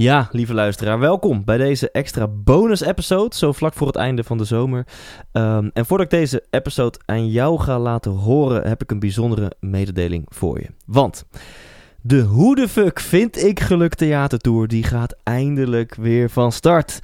Ja, 0.00 0.28
lieve 0.32 0.54
luisteraar, 0.54 0.98
welkom 0.98 1.44
bij 1.44 1.56
deze 1.56 1.90
extra 1.90 2.28
bonus-episode, 2.28 3.36
zo 3.36 3.52
vlak 3.52 3.74
voor 3.74 3.86
het 3.86 3.96
einde 3.96 4.24
van 4.24 4.38
de 4.38 4.44
zomer. 4.44 4.86
Um, 5.32 5.70
en 5.72 5.86
voordat 5.86 6.12
ik 6.12 6.18
deze 6.18 6.44
episode 6.50 6.98
aan 7.04 7.28
jou 7.30 7.60
ga 7.60 7.78
laten 7.78 8.10
horen, 8.10 8.68
heb 8.68 8.82
ik 8.82 8.90
een 8.90 8.98
bijzondere 8.98 9.52
mededeling 9.60 10.26
voor 10.28 10.60
je. 10.60 10.66
Want 10.86 11.24
de 12.00 12.20
Hoe 12.20 12.56
de 12.56 12.68
Fuck 12.68 13.00
Vind 13.00 13.44
Ik 13.44 13.60
Geluk 13.60 13.94
Theatertour, 13.94 14.68
die 14.68 14.82
gaat 14.82 15.16
eindelijk 15.22 15.94
weer 15.94 16.30
van 16.30 16.52
start. 16.52 17.00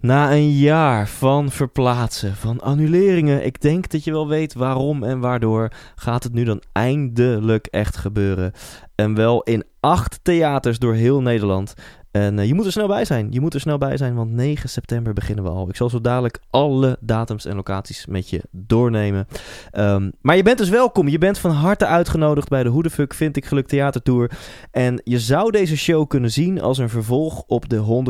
Na 0.00 0.32
een 0.32 0.50
jaar 0.50 1.08
van 1.08 1.50
verplaatsen, 1.50 2.36
van 2.36 2.60
annuleringen, 2.60 3.44
ik 3.44 3.60
denk 3.60 3.90
dat 3.90 4.04
je 4.04 4.10
wel 4.10 4.28
weet 4.28 4.54
waarom 4.54 5.04
en 5.04 5.20
waardoor, 5.20 5.70
gaat 5.94 6.22
het 6.22 6.32
nu 6.32 6.44
dan 6.44 6.62
eindelijk 6.72 7.66
echt 7.66 7.96
gebeuren. 7.96 8.52
En 8.94 9.14
wel 9.14 9.42
in 9.42 9.64
acht 9.80 10.20
theaters 10.22 10.78
door 10.78 10.94
heel 10.94 11.22
Nederland. 11.22 11.74
En 12.16 12.38
uh, 12.38 12.46
je 12.46 12.54
moet 12.54 12.66
er 12.66 12.72
snel 12.72 12.86
bij 12.86 13.04
zijn. 13.04 13.26
Je 13.30 13.40
moet 13.40 13.54
er 13.54 13.60
snel 13.60 13.78
bij 13.78 13.96
zijn, 13.96 14.14
want 14.14 14.32
9 14.32 14.68
september 14.68 15.12
beginnen 15.12 15.44
we 15.44 15.50
al. 15.50 15.68
Ik 15.68 15.76
zal 15.76 15.90
zo 15.90 16.00
dadelijk 16.00 16.40
alle 16.50 16.96
datums 17.00 17.44
en 17.44 17.56
locaties 17.56 18.06
met 18.06 18.30
je 18.30 18.42
doornemen. 18.50 19.26
Um, 19.72 20.12
maar 20.20 20.36
je 20.36 20.42
bent 20.42 20.58
dus 20.58 20.68
welkom. 20.68 21.08
Je 21.08 21.18
bent 21.18 21.38
van 21.38 21.50
harte 21.50 21.86
uitgenodigd 21.86 22.48
bij 22.48 22.62
de 22.62 22.68
Hoe 22.68 22.82
de 22.82 22.90
Fuck 22.90 23.14
Vind 23.14 23.36
Ik 23.36 23.44
Geluk 23.44 23.66
Theatertour. 23.66 24.30
En 24.70 25.00
je 25.04 25.18
zou 25.18 25.50
deze 25.50 25.76
show 25.76 26.08
kunnen 26.08 26.30
zien 26.30 26.60
als 26.60 26.78
een 26.78 26.88
vervolg 26.88 27.42
op 27.46 27.68
de 27.68 28.04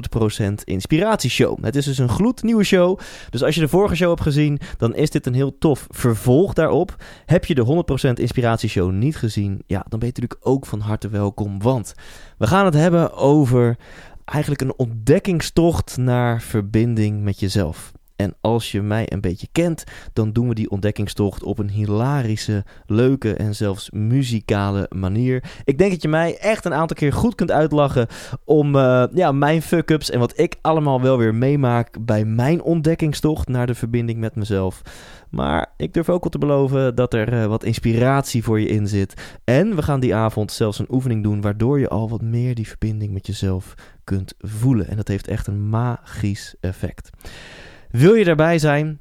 100% 0.48 0.52
Inspiratieshow. 0.64 1.64
Het 1.64 1.76
is 1.76 1.84
dus 1.84 1.98
een 1.98 2.08
gloednieuwe 2.08 2.64
show. 2.64 2.98
Dus 3.30 3.42
als 3.42 3.54
je 3.54 3.60
de 3.60 3.68
vorige 3.68 3.96
show 3.96 4.08
hebt 4.08 4.22
gezien, 4.22 4.60
dan 4.78 4.94
is 4.94 5.10
dit 5.10 5.26
een 5.26 5.34
heel 5.34 5.58
tof 5.58 5.86
vervolg 5.90 6.52
daarop. 6.52 6.96
Heb 7.26 7.44
je 7.44 7.54
de 7.54 7.84
100% 8.10 8.12
Inspiratieshow 8.12 8.92
niet 8.92 9.16
gezien, 9.16 9.62
ja, 9.66 9.84
dan 9.88 9.98
ben 9.98 10.08
je 10.08 10.14
natuurlijk 10.14 10.40
ook 10.40 10.66
van 10.66 10.80
harte 10.80 11.08
welkom. 11.08 11.62
Want 11.62 11.94
we 12.38 12.46
gaan 12.46 12.64
het 12.64 12.74
hebben 12.74 13.14
over 13.14 13.76
eigenlijk 14.24 14.60
een 14.60 14.74
ontdekkingstocht 14.76 15.96
naar 15.96 16.40
verbinding 16.40 17.22
met 17.22 17.40
jezelf. 17.40 17.92
En 18.16 18.34
als 18.40 18.72
je 18.72 18.82
mij 18.82 19.12
een 19.12 19.20
beetje 19.20 19.48
kent, 19.52 19.84
dan 20.12 20.32
doen 20.32 20.48
we 20.48 20.54
die 20.54 20.70
ontdekkingstocht 20.70 21.42
op 21.42 21.58
een 21.58 21.70
hilarische, 21.70 22.64
leuke 22.86 23.34
en 23.34 23.54
zelfs 23.54 23.90
muzikale 23.90 24.90
manier. 24.94 25.44
Ik 25.64 25.78
denk 25.78 25.90
dat 25.90 26.02
je 26.02 26.08
mij 26.08 26.38
echt 26.38 26.64
een 26.64 26.74
aantal 26.74 26.96
keer 26.96 27.12
goed 27.12 27.34
kunt 27.34 27.50
uitlachen 27.50 28.06
om 28.44 28.74
uh, 28.74 29.04
ja, 29.12 29.32
mijn 29.32 29.62
fuck-ups 29.62 30.10
en 30.10 30.18
wat 30.18 30.38
ik 30.38 30.56
allemaal 30.60 31.00
wel 31.00 31.18
weer 31.18 31.34
meemaak 31.34 31.96
bij 32.04 32.24
mijn 32.24 32.62
ontdekkingstocht 32.62 33.48
naar 33.48 33.66
de 33.66 33.74
verbinding 33.74 34.18
met 34.18 34.34
mezelf. 34.34 34.82
Maar 35.30 35.72
ik 35.76 35.94
durf 35.94 36.08
ook 36.08 36.20
wel 36.22 36.30
te 36.30 36.38
beloven 36.38 36.94
dat 36.94 37.14
er 37.14 37.32
uh, 37.32 37.46
wat 37.46 37.64
inspiratie 37.64 38.42
voor 38.42 38.60
je 38.60 38.68
in 38.68 38.86
zit. 38.86 39.38
En 39.44 39.76
we 39.76 39.82
gaan 39.82 40.00
die 40.00 40.14
avond 40.14 40.52
zelfs 40.52 40.78
een 40.78 40.90
oefening 40.90 41.22
doen 41.22 41.40
waardoor 41.40 41.80
je 41.80 41.88
al 41.88 42.08
wat 42.08 42.22
meer 42.22 42.54
die 42.54 42.68
verbinding 42.68 43.12
met 43.12 43.26
jezelf 43.26 43.74
kunt 44.04 44.34
voelen. 44.38 44.88
En 44.88 44.96
dat 44.96 45.08
heeft 45.08 45.28
echt 45.28 45.46
een 45.46 45.68
magisch 45.68 46.54
effect. 46.60 47.10
Wil 47.90 48.14
je 48.14 48.24
daarbij 48.24 48.58
zijn? 48.58 49.00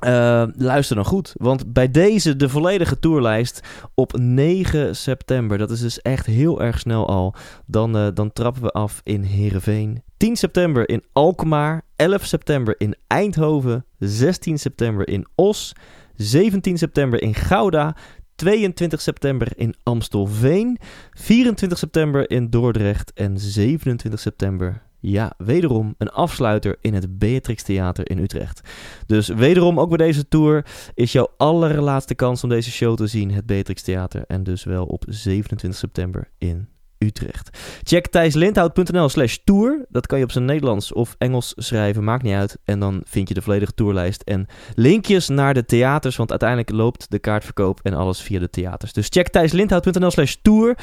Uh, 0.00 0.44
luister 0.56 0.96
dan 0.96 1.04
goed, 1.04 1.34
want 1.36 1.72
bij 1.72 1.90
deze 1.90 2.36
de 2.36 2.48
volledige 2.48 2.98
tourlijst 2.98 3.60
op 3.94 4.18
9 4.18 4.96
september, 4.96 5.58
dat 5.58 5.70
is 5.70 5.80
dus 5.80 6.02
echt 6.02 6.26
heel 6.26 6.62
erg 6.62 6.78
snel 6.78 7.08
al, 7.08 7.34
dan, 7.66 7.96
uh, 7.96 8.08
dan 8.14 8.32
trappen 8.32 8.62
we 8.62 8.70
af 8.70 9.00
in 9.04 9.22
Heerenveen. 9.22 10.02
10 10.16 10.36
september 10.36 10.88
in 10.88 11.04
Alkmaar, 11.12 11.82
11 11.96 12.24
september 12.24 12.74
in 12.78 12.96
Eindhoven, 13.06 13.84
16 13.98 14.58
september 14.58 15.08
in 15.08 15.26
Os, 15.34 15.72
17 16.14 16.78
september 16.78 17.22
in 17.22 17.34
Gouda, 17.34 17.96
22 18.34 19.00
september 19.00 19.48
in 19.56 19.74
Amstelveen, 19.82 20.78
24 21.10 21.78
september 21.78 22.30
in 22.30 22.50
Dordrecht 22.50 23.12
en 23.12 23.38
27 23.38 24.20
september 24.20 24.85
ja, 25.10 25.32
wederom 25.38 25.94
een 25.98 26.10
afsluiter 26.10 26.76
in 26.80 26.94
het 26.94 27.18
Beatrix 27.18 27.62
Theater 27.62 28.10
in 28.10 28.18
Utrecht. 28.18 28.60
Dus 29.06 29.28
wederom 29.28 29.80
ook 29.80 29.88
bij 29.88 30.06
deze 30.06 30.28
tour 30.28 30.66
is 30.94 31.12
jouw 31.12 31.28
allerlaatste 31.36 32.14
kans 32.14 32.42
om 32.42 32.48
deze 32.48 32.70
show 32.70 32.96
te 32.96 33.06
zien, 33.06 33.32
het 33.32 33.46
Beatrix 33.46 33.82
Theater. 33.82 34.24
En 34.26 34.42
dus 34.42 34.64
wel 34.64 34.84
op 34.84 35.04
27 35.08 35.80
september 35.80 36.30
in 36.38 36.68
Utrecht. 36.98 37.58
Check 37.82 38.06
thijslindhout.nl 38.06 39.08
slash 39.08 39.36
tour. 39.44 39.86
Dat 39.88 40.06
kan 40.06 40.18
je 40.18 40.24
op 40.24 40.32
zijn 40.32 40.44
Nederlands 40.44 40.92
of 40.92 41.14
Engels 41.18 41.52
schrijven, 41.56 42.04
maakt 42.04 42.22
niet 42.22 42.34
uit. 42.34 42.58
En 42.64 42.80
dan 42.80 43.02
vind 43.04 43.28
je 43.28 43.34
de 43.34 43.42
volledige 43.42 43.74
tourlijst 43.74 44.22
en 44.22 44.46
linkjes 44.74 45.28
naar 45.28 45.54
de 45.54 45.64
theaters, 45.64 46.16
want 46.16 46.30
uiteindelijk 46.30 46.70
loopt 46.70 47.10
de 47.10 47.18
kaartverkoop 47.18 47.80
en 47.82 47.94
alles 47.94 48.20
via 48.20 48.38
de 48.38 48.50
theaters. 48.50 48.92
Dus 48.92 49.06
check 49.10 49.28
thijslindhout.nl 49.28 50.10
slash 50.10 50.34
tour. 50.42 50.76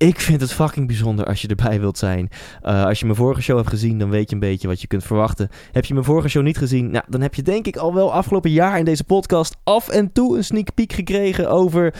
Ik 0.00 0.20
vind 0.20 0.40
het 0.40 0.52
fucking 0.52 0.86
bijzonder 0.86 1.26
als 1.26 1.42
je 1.42 1.48
erbij 1.48 1.80
wilt 1.80 1.98
zijn. 1.98 2.28
Uh, 2.62 2.84
als 2.84 2.98
je 2.98 3.04
mijn 3.04 3.16
vorige 3.16 3.42
show 3.42 3.56
hebt 3.56 3.68
gezien, 3.68 3.98
dan 3.98 4.10
weet 4.10 4.28
je 4.28 4.34
een 4.34 4.40
beetje 4.40 4.68
wat 4.68 4.80
je 4.80 4.86
kunt 4.86 5.04
verwachten. 5.04 5.48
Heb 5.72 5.84
je 5.84 5.94
mijn 5.94 6.06
vorige 6.06 6.28
show 6.28 6.42
niet 6.42 6.58
gezien, 6.58 6.90
nou, 6.90 7.04
dan 7.08 7.20
heb 7.20 7.34
je 7.34 7.42
denk 7.42 7.66
ik 7.66 7.76
al 7.76 7.94
wel 7.94 8.12
afgelopen 8.12 8.50
jaar 8.50 8.78
in 8.78 8.84
deze 8.84 9.04
podcast 9.04 9.56
af 9.64 9.88
en 9.88 10.12
toe 10.12 10.36
een 10.36 10.44
sneak 10.44 10.74
peek 10.74 10.92
gekregen 10.92 11.50
over 11.50 11.94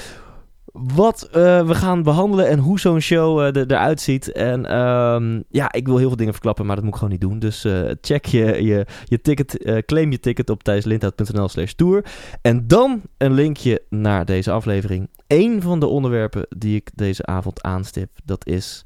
wat 0.73 1.29
uh, 1.29 1.67
we 1.67 1.75
gaan 1.75 2.03
behandelen 2.03 2.49
en 2.49 2.59
hoe 2.59 2.81
zo'n 2.81 3.01
show 3.01 3.41
er, 3.41 3.57
eruit 3.57 4.01
ziet. 4.01 4.33
En 4.33 4.79
um, 4.79 5.45
ja, 5.49 5.73
ik 5.73 5.87
wil 5.87 5.97
heel 5.97 6.09
veel 6.09 6.17
dingen 6.17 6.33
verklappen, 6.33 6.67
maar 6.67 6.75
dat 6.75 6.85
moet 6.85 6.95
ik 6.95 7.01
gewoon 7.01 7.15
niet 7.15 7.29
doen. 7.29 7.39
Dus 7.39 7.65
uh, 7.65 7.91
check 8.01 8.25
je, 8.25 8.65
je, 8.65 8.87
je 9.05 9.21
ticket, 9.21 9.83
claim 9.87 10.11
je 10.11 10.21
ticket 10.21 10.51
op 10.51 10.63
thijslindhout.nl 10.63 11.49
slash 11.49 11.73
tour. 11.73 12.05
En 12.43 12.67
dan 12.67 13.03
een 13.19 13.33
linkje 13.33 13.83
naar 13.89 14.25
deze 14.25 14.51
aflevering. 14.51 15.09
Eén 15.27 15.63
van 15.63 15.81
de 15.81 15.87
onderwerpen 15.87 16.47
die 16.57 16.77
ik 16.77 16.91
deze 16.95 17.27
avond 17.27 17.63
aanstip, 17.63 18.11
dat 18.25 18.47
is 18.47 18.85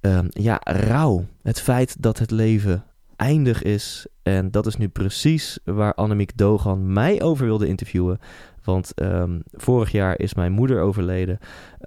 um, 0.00 0.26
ja, 0.28 0.60
rouw. 0.64 1.24
Het 1.42 1.60
feit 1.60 2.02
dat 2.02 2.18
het 2.18 2.30
leven 2.30 2.84
eindig 3.16 3.62
is. 3.62 4.06
En 4.22 4.50
dat 4.50 4.66
is 4.66 4.76
nu 4.76 4.88
precies 4.88 5.58
waar 5.64 5.94
Annemiek 5.94 6.36
Dogan 6.36 6.92
mij 6.92 7.22
over 7.22 7.44
wilde 7.44 7.66
interviewen. 7.66 8.18
Want 8.64 8.92
um, 9.02 9.42
vorig 9.52 9.92
jaar 9.92 10.18
is 10.18 10.34
mijn 10.34 10.52
moeder 10.52 10.80
overleden. 10.80 11.38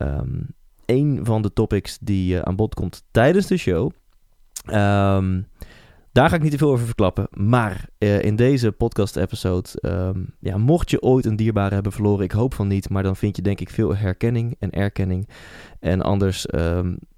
Um, 0.02 0.48
een 0.86 1.20
van 1.24 1.42
de 1.42 1.54
topics 1.54 1.98
die 2.02 2.36
uh, 2.36 2.40
aan 2.40 2.56
bod 2.56 2.74
komt 2.74 3.04
tijdens 3.12 3.48
de 3.48 3.58
show. 3.58 3.92
Um, 4.66 5.48
daar 6.12 6.30
ga 6.30 6.36
ik 6.36 6.42
niet 6.42 6.52
te 6.52 6.58
veel 6.58 6.72
over 6.72 6.86
verklappen. 6.86 7.28
Maar 7.32 7.90
uh, 8.00 8.22
in 8.22 8.36
deze 8.36 8.72
podcast-episode, 8.72 9.70
ja, 10.40 10.58
mocht 10.58 10.90
je 10.90 11.02
ooit 11.02 11.26
een 11.26 11.36
dierbare 11.36 11.74
hebben 11.74 11.92
verloren, 11.92 12.24
ik 12.24 12.32
hoop 12.32 12.54
van 12.54 12.68
niet, 12.68 12.90
maar 12.90 13.04
dan 13.04 13.16
vind 13.16 13.36
je 13.36 13.42
denk 13.42 13.60
ik 13.60 13.70
veel 13.70 13.96
herkenning 13.96 14.56
en 14.60 14.70
erkenning. 14.70 15.30
En 15.80 16.02
anders, 16.02 16.46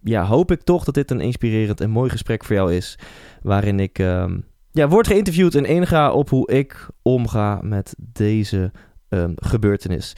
ja, 0.01 0.25
hoop 0.25 0.51
ik 0.51 0.61
toch 0.61 0.83
dat 0.83 0.93
dit 0.93 1.11
een 1.11 1.21
inspirerend 1.21 1.81
en 1.81 1.89
mooi 1.89 2.09
gesprek 2.09 2.43
voor 2.43 2.55
jou 2.55 2.73
is, 2.73 2.99
waarin 3.41 3.79
ik 3.79 3.97
ja, 4.71 4.87
word 4.87 5.07
geïnterviewd 5.07 5.55
en 5.55 5.65
inga 5.65 6.11
op 6.11 6.29
hoe 6.29 6.51
ik 6.51 6.87
omga 7.01 7.59
met 7.63 7.95
deze 7.97 8.71
um, 9.09 9.33
gebeurtenis. 9.35 10.13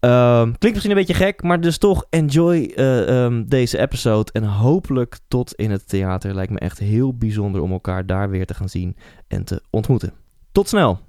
Um, 0.00 0.58
klinkt 0.58 0.62
misschien 0.62 0.90
een 0.90 1.04
beetje 1.06 1.24
gek, 1.24 1.42
maar 1.42 1.60
dus 1.60 1.78
toch 1.78 2.04
enjoy 2.10 2.72
uh, 2.76 3.22
um, 3.22 3.48
deze 3.48 3.78
episode. 3.78 4.32
En 4.32 4.44
hopelijk 4.44 5.18
tot 5.28 5.54
in 5.54 5.70
het 5.70 5.88
theater. 5.88 6.34
Lijkt 6.34 6.52
me 6.52 6.58
echt 6.58 6.78
heel 6.78 7.14
bijzonder 7.14 7.60
om 7.60 7.72
elkaar 7.72 8.06
daar 8.06 8.30
weer 8.30 8.46
te 8.46 8.54
gaan 8.54 8.68
zien 8.68 8.96
en 9.28 9.44
te 9.44 9.62
ontmoeten. 9.70 10.12
Tot 10.52 10.68
snel! 10.68 11.00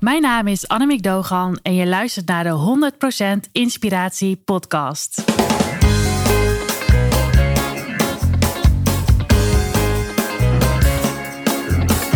Mijn 0.00 0.22
naam 0.22 0.46
is 0.46 0.68
Annemiek 0.68 1.02
Dogan 1.02 1.58
en 1.62 1.74
je 1.74 1.86
luistert 1.86 2.26
naar 2.26 2.44
de 2.44 2.90
100% 3.46 3.50
Inspiratie 3.52 4.36
Podcast. 4.36 5.24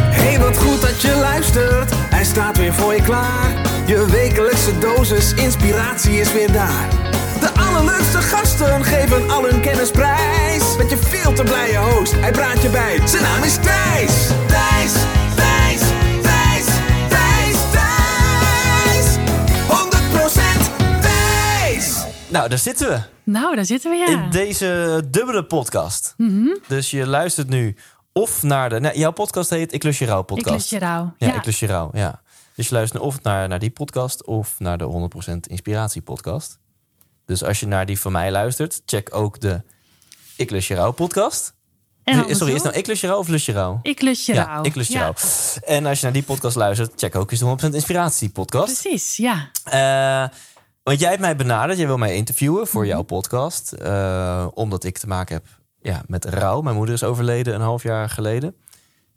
Hey, 0.01 0.39
wat 0.39 0.59
goed 0.59 0.81
dat 0.81 1.01
je 1.01 1.19
luistert. 1.21 1.91
Hij 1.95 2.25
staat 2.25 2.57
weer 2.57 2.73
voor 2.73 2.95
je 2.95 3.03
klaar. 3.03 3.70
Je 3.91 4.07
wekelijkse 4.07 4.79
dosis 4.79 5.35
inspiratie 5.35 6.21
is 6.21 6.33
weer 6.33 6.53
daar. 6.53 6.89
De 7.41 7.51
allerleukste 7.55 8.19
gasten 8.19 8.85
geven 8.85 9.31
al 9.31 9.45
hun 9.45 9.61
kennis 9.61 9.91
prijs. 9.91 10.77
Met 10.77 10.91
je 10.91 10.97
veel 10.97 11.33
te 11.33 11.43
blije 11.43 11.77
host, 11.79 12.13
hij 12.13 12.31
praat 12.31 12.63
je 12.63 12.69
bij. 12.69 13.09
Zijn 13.09 13.23
naam 13.23 13.43
is 13.43 13.55
Thijs. 13.55 14.27
Thijs, 14.47 14.93
Thijs, 15.37 15.81
Thijs, 16.23 16.67
Thijs, 17.09 17.57
Thijs. 17.73 19.17
100% 20.99 21.01
Thijs. 21.01 22.05
Nou, 22.29 22.49
daar 22.49 22.59
zitten 22.59 22.89
we. 22.89 23.01
Nou, 23.25 23.57
daar 23.57 23.65
zitten 23.67 23.91
we, 23.91 23.97
ja. 23.97 24.07
In 24.07 24.31
deze 24.31 25.03
dubbele 25.11 25.45
podcast. 25.45 26.15
Mm 26.17 26.29
-hmm. 26.29 26.59
Dus 26.67 26.91
je 26.91 27.07
luistert 27.07 27.49
nu 27.49 27.77
of 28.13 28.43
naar 28.43 28.69
de... 28.69 28.81
Nou, 28.81 28.99
jouw 28.99 29.13
podcast 29.13 29.51
heet 29.51 29.73
Ik 29.73 29.83
Lus 29.83 29.99
Je 29.99 30.07
Rauw 30.07 30.23
podcast. 30.23 30.49
Ik 30.49 30.61
Lus 30.61 30.71
Je 30.71 30.79
Rauw, 30.79 31.15
ja. 31.19 31.27
ja. 31.27 31.35
Ik 31.35 31.45
Lus 31.45 31.61
Je 31.61 31.67
Rauw, 31.67 31.91
ja. 31.93 32.21
Dus 32.61 32.69
je 32.69 32.75
luistert 32.75 33.03
of 33.03 33.23
naar, 33.23 33.49
naar 33.49 33.59
die 33.59 33.71
podcast 33.71 34.25
of 34.25 34.55
naar 34.59 34.79
de 34.79 35.11
100% 35.33 35.35
Inspiratie 35.47 36.03
podcast. 36.03 36.59
Dus 37.25 37.45
als 37.45 37.61
je 37.61 37.67
naar 37.67 37.87
die 37.87 38.01
van 38.01 38.13
mij 38.13 38.31
luistert, 38.31 38.83
check 38.87 39.15
ook 39.15 39.41
de 39.41 39.63
Ik 40.37 40.51
Lus 40.51 40.69
Je 40.69 40.75
Rauw 40.75 40.91
podcast. 40.93 41.55
En 42.05 42.37
Sorry, 42.37 42.55
is 42.55 42.63
nou 42.63 42.75
Ik 42.77 42.87
Lus 42.87 43.01
Je 43.01 43.07
Rauw 43.07 43.19
of 43.19 43.29
Lus 43.29 43.47
Je 43.47 43.53
Rauw? 43.53 43.79
Ik 43.83 44.01
Lus 44.01 44.27
Je 44.27 44.33
Rauw. 44.33 44.47
Ja, 44.57 44.63
Ik 44.63 44.75
Lus 44.75 44.89
Je 44.89 44.99
Rauw. 44.99 45.15
En 45.65 45.87
als 45.87 45.99
je 45.99 46.05
naar 46.05 46.13
die 46.13 46.23
podcast 46.23 46.57
luistert, 46.57 46.93
check 46.97 47.15
ook 47.15 47.31
eens 47.31 47.41
de 47.41 47.47
100% 47.71 47.75
Inspiratie 47.75 48.29
podcast. 48.31 48.81
Precies, 48.83 49.17
ja. 49.17 49.51
Uh, 49.73 50.29
want 50.83 51.01
jij 51.01 51.09
hebt 51.09 51.21
mij 51.21 51.37
benaderd, 51.37 51.79
jij 51.79 51.87
wil 51.87 51.99
mij 51.99 52.15
interviewen 52.15 52.67
voor 52.67 52.81
Mhm. 52.83 52.91
jouw 52.91 53.03
podcast. 53.03 53.75
Uh, 53.83 54.47
omdat 54.55 54.85
ik 54.85 54.99
te 54.99 55.07
maken 55.07 55.35
heb 55.35 55.47
ja, 55.81 56.03
met 56.07 56.25
rouw. 56.25 56.61
Mijn 56.61 56.77
moeder 56.77 56.95
is 56.95 57.03
overleden 57.03 57.55
een 57.55 57.61
half 57.61 57.83
jaar 57.83 58.09
geleden. 58.11 58.55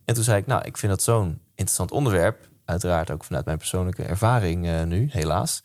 En 0.05 0.13
toen 0.13 0.23
zei 0.23 0.37
ik, 0.37 0.45
nou, 0.45 0.63
ik 0.65 0.77
vind 0.77 0.91
dat 0.91 1.03
zo'n 1.03 1.39
interessant 1.55 1.91
onderwerp. 1.91 2.51
Uiteraard 2.65 3.11
ook 3.11 3.23
vanuit 3.23 3.45
mijn 3.45 3.57
persoonlijke 3.57 4.03
ervaring 4.03 4.65
uh, 4.65 4.83
nu, 4.83 5.07
helaas. 5.11 5.63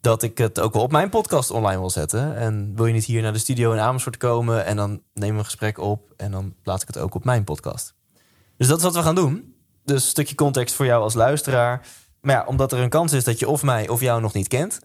Dat 0.00 0.22
ik 0.22 0.38
het 0.38 0.60
ook 0.60 0.72
wel 0.72 0.82
op 0.82 0.92
mijn 0.92 1.08
podcast 1.08 1.50
online 1.50 1.80
wil 1.80 1.90
zetten. 1.90 2.36
En 2.36 2.72
wil 2.74 2.86
je 2.86 2.92
niet 2.92 3.04
hier 3.04 3.22
naar 3.22 3.32
de 3.32 3.38
studio 3.38 3.72
in 3.72 3.78
Amersfoort 3.78 4.16
komen... 4.16 4.64
en 4.64 4.76
dan 4.76 5.02
nemen 5.14 5.34
we 5.34 5.38
een 5.38 5.44
gesprek 5.44 5.78
op 5.78 6.12
en 6.16 6.30
dan 6.30 6.54
plaats 6.62 6.82
ik 6.82 6.88
het 6.88 6.98
ook 6.98 7.14
op 7.14 7.24
mijn 7.24 7.44
podcast. 7.44 7.94
Dus 8.56 8.68
dat 8.68 8.78
is 8.78 8.84
wat 8.84 8.94
we 8.94 9.02
gaan 9.02 9.14
doen. 9.14 9.54
Dus 9.84 10.02
een 10.02 10.08
stukje 10.08 10.34
context 10.34 10.74
voor 10.74 10.86
jou 10.86 11.02
als 11.02 11.14
luisteraar. 11.14 11.86
Maar 12.20 12.34
ja, 12.34 12.44
omdat 12.46 12.72
er 12.72 12.78
een 12.78 12.88
kans 12.88 13.12
is 13.12 13.24
dat 13.24 13.38
je 13.38 13.48
of 13.48 13.62
mij 13.62 13.88
of 13.88 14.00
jou 14.00 14.20
nog 14.20 14.32
niet 14.32 14.48
kent... 14.48 14.78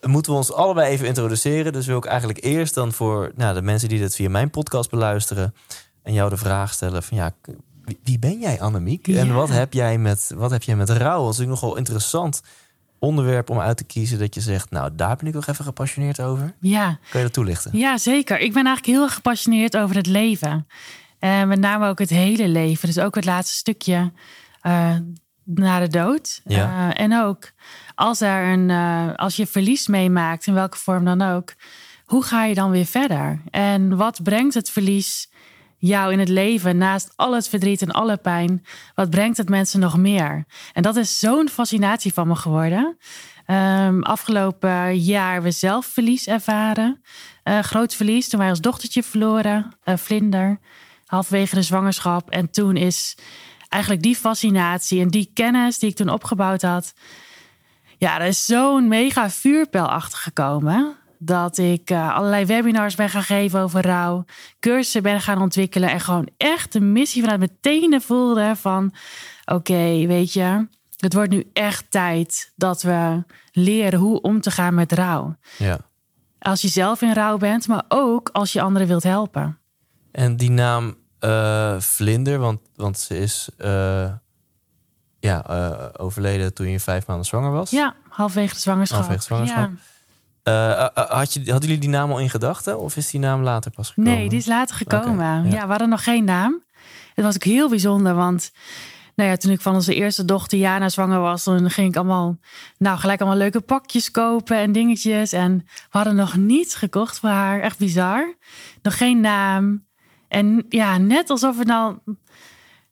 moeten 0.00 0.32
we 0.32 0.38
ons 0.38 0.52
allebei 0.52 0.90
even 0.90 1.06
introduceren. 1.06 1.72
Dus 1.72 1.86
wil 1.86 1.96
ik 1.96 2.04
eigenlijk 2.04 2.44
eerst 2.44 2.74
dan 2.74 2.92
voor 2.92 3.32
nou, 3.34 3.54
de 3.54 3.62
mensen 3.62 3.88
die 3.88 3.98
dit 3.98 4.14
via 4.14 4.28
mijn 4.28 4.50
podcast 4.50 4.90
beluisteren... 4.90 5.54
en 6.02 6.12
jou 6.12 6.30
de 6.30 6.36
vraag 6.36 6.72
stellen 6.72 7.02
van 7.02 7.16
ja, 7.16 7.30
wie 8.02 8.18
ben 8.18 8.40
jij 8.40 8.60
Annemiek? 8.60 9.08
En 9.08 9.34
wat 9.34 9.48
heb 9.48 9.72
jij 9.72 9.98
met, 9.98 10.32
wat 10.34 10.50
heb 10.50 10.62
jij 10.62 10.76
met 10.76 10.90
rouw? 10.90 11.22
Dat 11.24 11.32
is 11.32 11.38
natuurlijk 11.38 11.60
nogal 11.60 11.76
interessant 11.76 12.42
onderwerp 12.98 13.50
om 13.50 13.60
uit 13.60 13.76
te 13.76 13.84
kiezen 13.84 14.18
dat 14.18 14.34
je 14.34 14.40
zegt, 14.40 14.70
nou 14.70 14.90
daar 14.94 15.16
ben 15.16 15.26
ik 15.26 15.34
nog 15.34 15.46
even 15.46 15.64
gepassioneerd 15.64 16.20
over. 16.20 16.54
Ja. 16.60 16.98
Kan 17.10 17.20
je 17.20 17.26
dat 17.26 17.32
toelichten? 17.32 17.78
Ja, 17.78 17.98
zeker. 17.98 18.38
Ik 18.38 18.52
ben 18.52 18.66
eigenlijk 18.66 18.96
heel 18.96 19.04
erg 19.04 19.14
gepassioneerd 19.14 19.76
over 19.76 19.96
het 19.96 20.06
leven. 20.06 20.66
En 21.18 21.48
met 21.48 21.60
name 21.60 21.88
ook 21.88 21.98
het 21.98 22.10
hele 22.10 22.48
leven. 22.48 22.88
Dus 22.88 22.98
ook 22.98 23.14
het 23.14 23.24
laatste 23.24 23.56
stukje 23.56 24.12
uh, 24.62 24.96
na 25.44 25.78
de 25.78 25.88
dood. 25.88 26.40
Ja. 26.44 26.88
Uh, 26.88 27.00
en 27.00 27.20
ook 27.20 27.52
als, 27.94 28.20
er 28.20 28.52
een, 28.52 28.70
als 29.16 29.36
je 29.36 29.46
verlies 29.46 29.86
meemaakt, 29.86 30.46
in 30.46 30.54
welke 30.54 30.76
vorm 30.76 31.04
dan 31.04 31.22
ook, 31.22 31.54
hoe 32.04 32.22
ga 32.22 32.44
je 32.44 32.54
dan 32.54 32.70
weer 32.70 32.86
verder? 32.86 33.40
En 33.50 33.96
wat 33.96 34.22
brengt 34.22 34.54
het 34.54 34.70
verlies 34.70 35.30
jou 35.86 36.12
in 36.12 36.18
het 36.18 36.28
leven, 36.28 36.76
naast 36.76 37.12
al 37.16 37.34
het 37.34 37.48
verdriet 37.48 37.82
en 37.82 37.90
alle 37.90 38.16
pijn, 38.16 38.64
wat 38.94 39.10
brengt 39.10 39.36
het 39.36 39.48
mensen 39.48 39.80
nog 39.80 39.96
meer? 39.96 40.44
En 40.72 40.82
dat 40.82 40.96
is 40.96 41.18
zo'n 41.18 41.48
fascinatie 41.48 42.12
van 42.12 42.28
me 42.28 42.34
geworden. 42.34 42.96
Um, 43.46 44.02
afgelopen 44.02 44.98
jaar 44.98 45.42
we 45.42 45.50
zelf 45.50 45.86
verlies 45.86 46.26
ervaren. 46.26 47.02
Uh, 47.44 47.58
groot 47.58 47.94
verlies 47.94 48.28
toen 48.28 48.40
wij 48.40 48.48
ons 48.48 48.60
dochtertje 48.60 49.02
verloren, 49.02 49.72
uh, 49.84 49.96
Vlinder, 49.96 50.58
halverwege 51.06 51.54
de 51.54 51.62
zwangerschap. 51.62 52.30
En 52.30 52.50
toen 52.50 52.76
is 52.76 53.16
eigenlijk 53.68 54.02
die 54.02 54.16
fascinatie 54.16 55.00
en 55.00 55.08
die 55.08 55.30
kennis 55.34 55.78
die 55.78 55.90
ik 55.90 55.96
toen 55.96 56.08
opgebouwd 56.08 56.62
had, 56.62 56.92
ja, 57.98 58.20
er 58.20 58.26
is 58.26 58.44
zo'n 58.44 58.88
mega 58.88 59.30
vuurpijl 59.30 59.88
achter 59.88 60.18
gekomen 60.18 60.96
dat 61.18 61.58
ik 61.58 61.90
uh, 61.90 62.14
allerlei 62.14 62.44
webinars 62.44 62.94
ben 62.94 63.08
gaan 63.08 63.22
geven 63.22 63.60
over 63.60 63.82
rouw, 63.82 64.24
cursussen 64.60 65.02
ben 65.02 65.20
gaan 65.20 65.40
ontwikkelen 65.40 65.90
en 65.90 66.00
gewoon 66.00 66.28
echt 66.36 66.72
de 66.72 66.80
missie 66.80 67.22
vanuit 67.22 67.38
mijn 67.38 67.58
tenen 67.60 68.02
voelde 68.02 68.56
van 68.56 68.92
oké, 69.44 69.54
okay, 69.54 70.06
weet 70.06 70.32
je, 70.32 70.66
het 70.96 71.14
wordt 71.14 71.30
nu 71.30 71.50
echt 71.52 71.90
tijd 71.90 72.52
dat 72.56 72.82
we 72.82 73.24
leren 73.52 73.98
hoe 73.98 74.20
om 74.20 74.40
te 74.40 74.50
gaan 74.50 74.74
met 74.74 74.92
rouw. 74.92 75.36
Ja. 75.58 75.78
Als 76.38 76.60
je 76.60 76.68
zelf 76.68 77.02
in 77.02 77.12
rouw 77.12 77.36
bent, 77.36 77.68
maar 77.68 77.84
ook 77.88 78.28
als 78.32 78.52
je 78.52 78.60
anderen 78.60 78.88
wilt 78.88 79.02
helpen. 79.02 79.58
En 80.12 80.36
die 80.36 80.50
naam 80.50 80.96
uh, 81.20 81.80
Vlinder, 81.80 82.38
want, 82.38 82.60
want 82.74 82.98
ze 82.98 83.18
is 83.18 83.48
uh, 83.58 84.12
ja, 85.18 85.44
overleden 85.96 86.54
toen 86.54 86.68
je 86.68 86.80
vijf 86.80 87.06
maanden 87.06 87.26
zwanger 87.26 87.50
was. 87.50 87.70
Ja, 87.70 87.94
halfwege 88.08 88.54
de 88.54 88.60
zwangerschap. 88.60 88.98
Halfwege 88.98 89.20
de 89.20 89.26
zwangerschap. 89.26 89.70
Ja. 89.70 89.94
Uh, 90.48 90.86
had 90.94 91.32
je, 91.32 91.40
hadden 91.40 91.68
jullie 91.68 91.78
die 91.78 91.88
naam 91.88 92.10
al 92.10 92.18
in 92.18 92.30
gedachten? 92.30 92.78
Of 92.78 92.96
is 92.96 93.10
die 93.10 93.20
naam 93.20 93.42
later 93.42 93.70
pas 93.70 93.88
gekomen? 93.88 94.12
Nee, 94.12 94.28
die 94.28 94.38
is 94.38 94.46
later 94.46 94.76
gekomen. 94.76 95.38
Okay, 95.38 95.50
ja. 95.50 95.56
ja. 95.56 95.62
we 95.62 95.70
hadden 95.70 95.88
nog 95.88 96.02
geen 96.04 96.24
naam. 96.24 96.62
Het 97.14 97.24
was 97.24 97.34
ook 97.34 97.44
heel 97.44 97.68
bijzonder, 97.68 98.14
want 98.14 98.50
nou 99.14 99.30
ja, 99.30 99.36
toen 99.36 99.52
ik 99.52 99.60
van 99.60 99.74
onze 99.74 99.94
eerste 99.94 100.24
dochter 100.24 100.58
Jana 100.58 100.88
zwanger 100.88 101.20
was, 101.20 101.44
dan 101.44 101.70
ging 101.70 101.88
ik 101.88 101.96
allemaal, 101.96 102.38
nou 102.78 102.98
gelijk 102.98 103.20
allemaal 103.20 103.38
leuke 103.38 103.60
pakjes 103.60 104.10
kopen 104.10 104.56
en 104.56 104.72
dingetjes. 104.72 105.32
En 105.32 105.56
we 105.66 105.88
hadden 105.88 106.16
nog 106.16 106.36
niets 106.36 106.74
gekocht 106.74 107.18
voor 107.18 107.28
haar. 107.28 107.60
Echt 107.60 107.78
bizar. 107.78 108.34
Nog 108.82 108.96
geen 108.96 109.20
naam. 109.20 109.84
En 110.28 110.66
ja, 110.68 110.98
net 110.98 111.30
alsof 111.30 111.58
het 111.58 111.66
nou, 111.66 111.98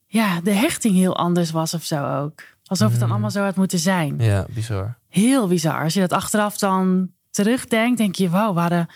ja, 0.06 0.40
de 0.40 0.52
hechting 0.52 0.94
heel 0.94 1.16
anders 1.16 1.50
was 1.50 1.74
of 1.74 1.84
zo 1.84 2.22
ook. 2.22 2.42
Alsof 2.64 2.90
het 2.90 3.00
dan 3.00 3.10
allemaal 3.10 3.30
zo 3.30 3.42
had 3.42 3.56
moeten 3.56 3.78
zijn. 3.78 4.18
Ja, 4.18 4.46
bizar. 4.48 4.98
Heel 5.08 5.48
bizar. 5.48 5.82
Als 5.82 5.94
je 5.94 6.00
dat 6.00 6.12
achteraf 6.12 6.58
dan 6.58 7.10
terugdenkt, 7.34 7.98
denk 7.98 8.14
je, 8.14 8.30
wauw, 8.30 8.54
we 8.54 8.60
hadden, 8.60 8.88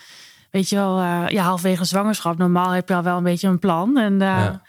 weet 0.51 0.69
je 0.69 0.75
wel, 0.75 0.99
uh, 0.99 1.27
ja, 1.27 1.43
halfwege 1.43 1.85
zwangerschap. 1.85 2.37
Normaal 2.37 2.71
heb 2.71 2.89
je 2.89 2.95
al 2.95 3.03
wel 3.03 3.17
een 3.17 3.23
beetje 3.23 3.47
een 3.47 3.59
plan. 3.59 3.97
En, 3.97 4.13
uh, 4.13 4.19
ja. 4.19 4.61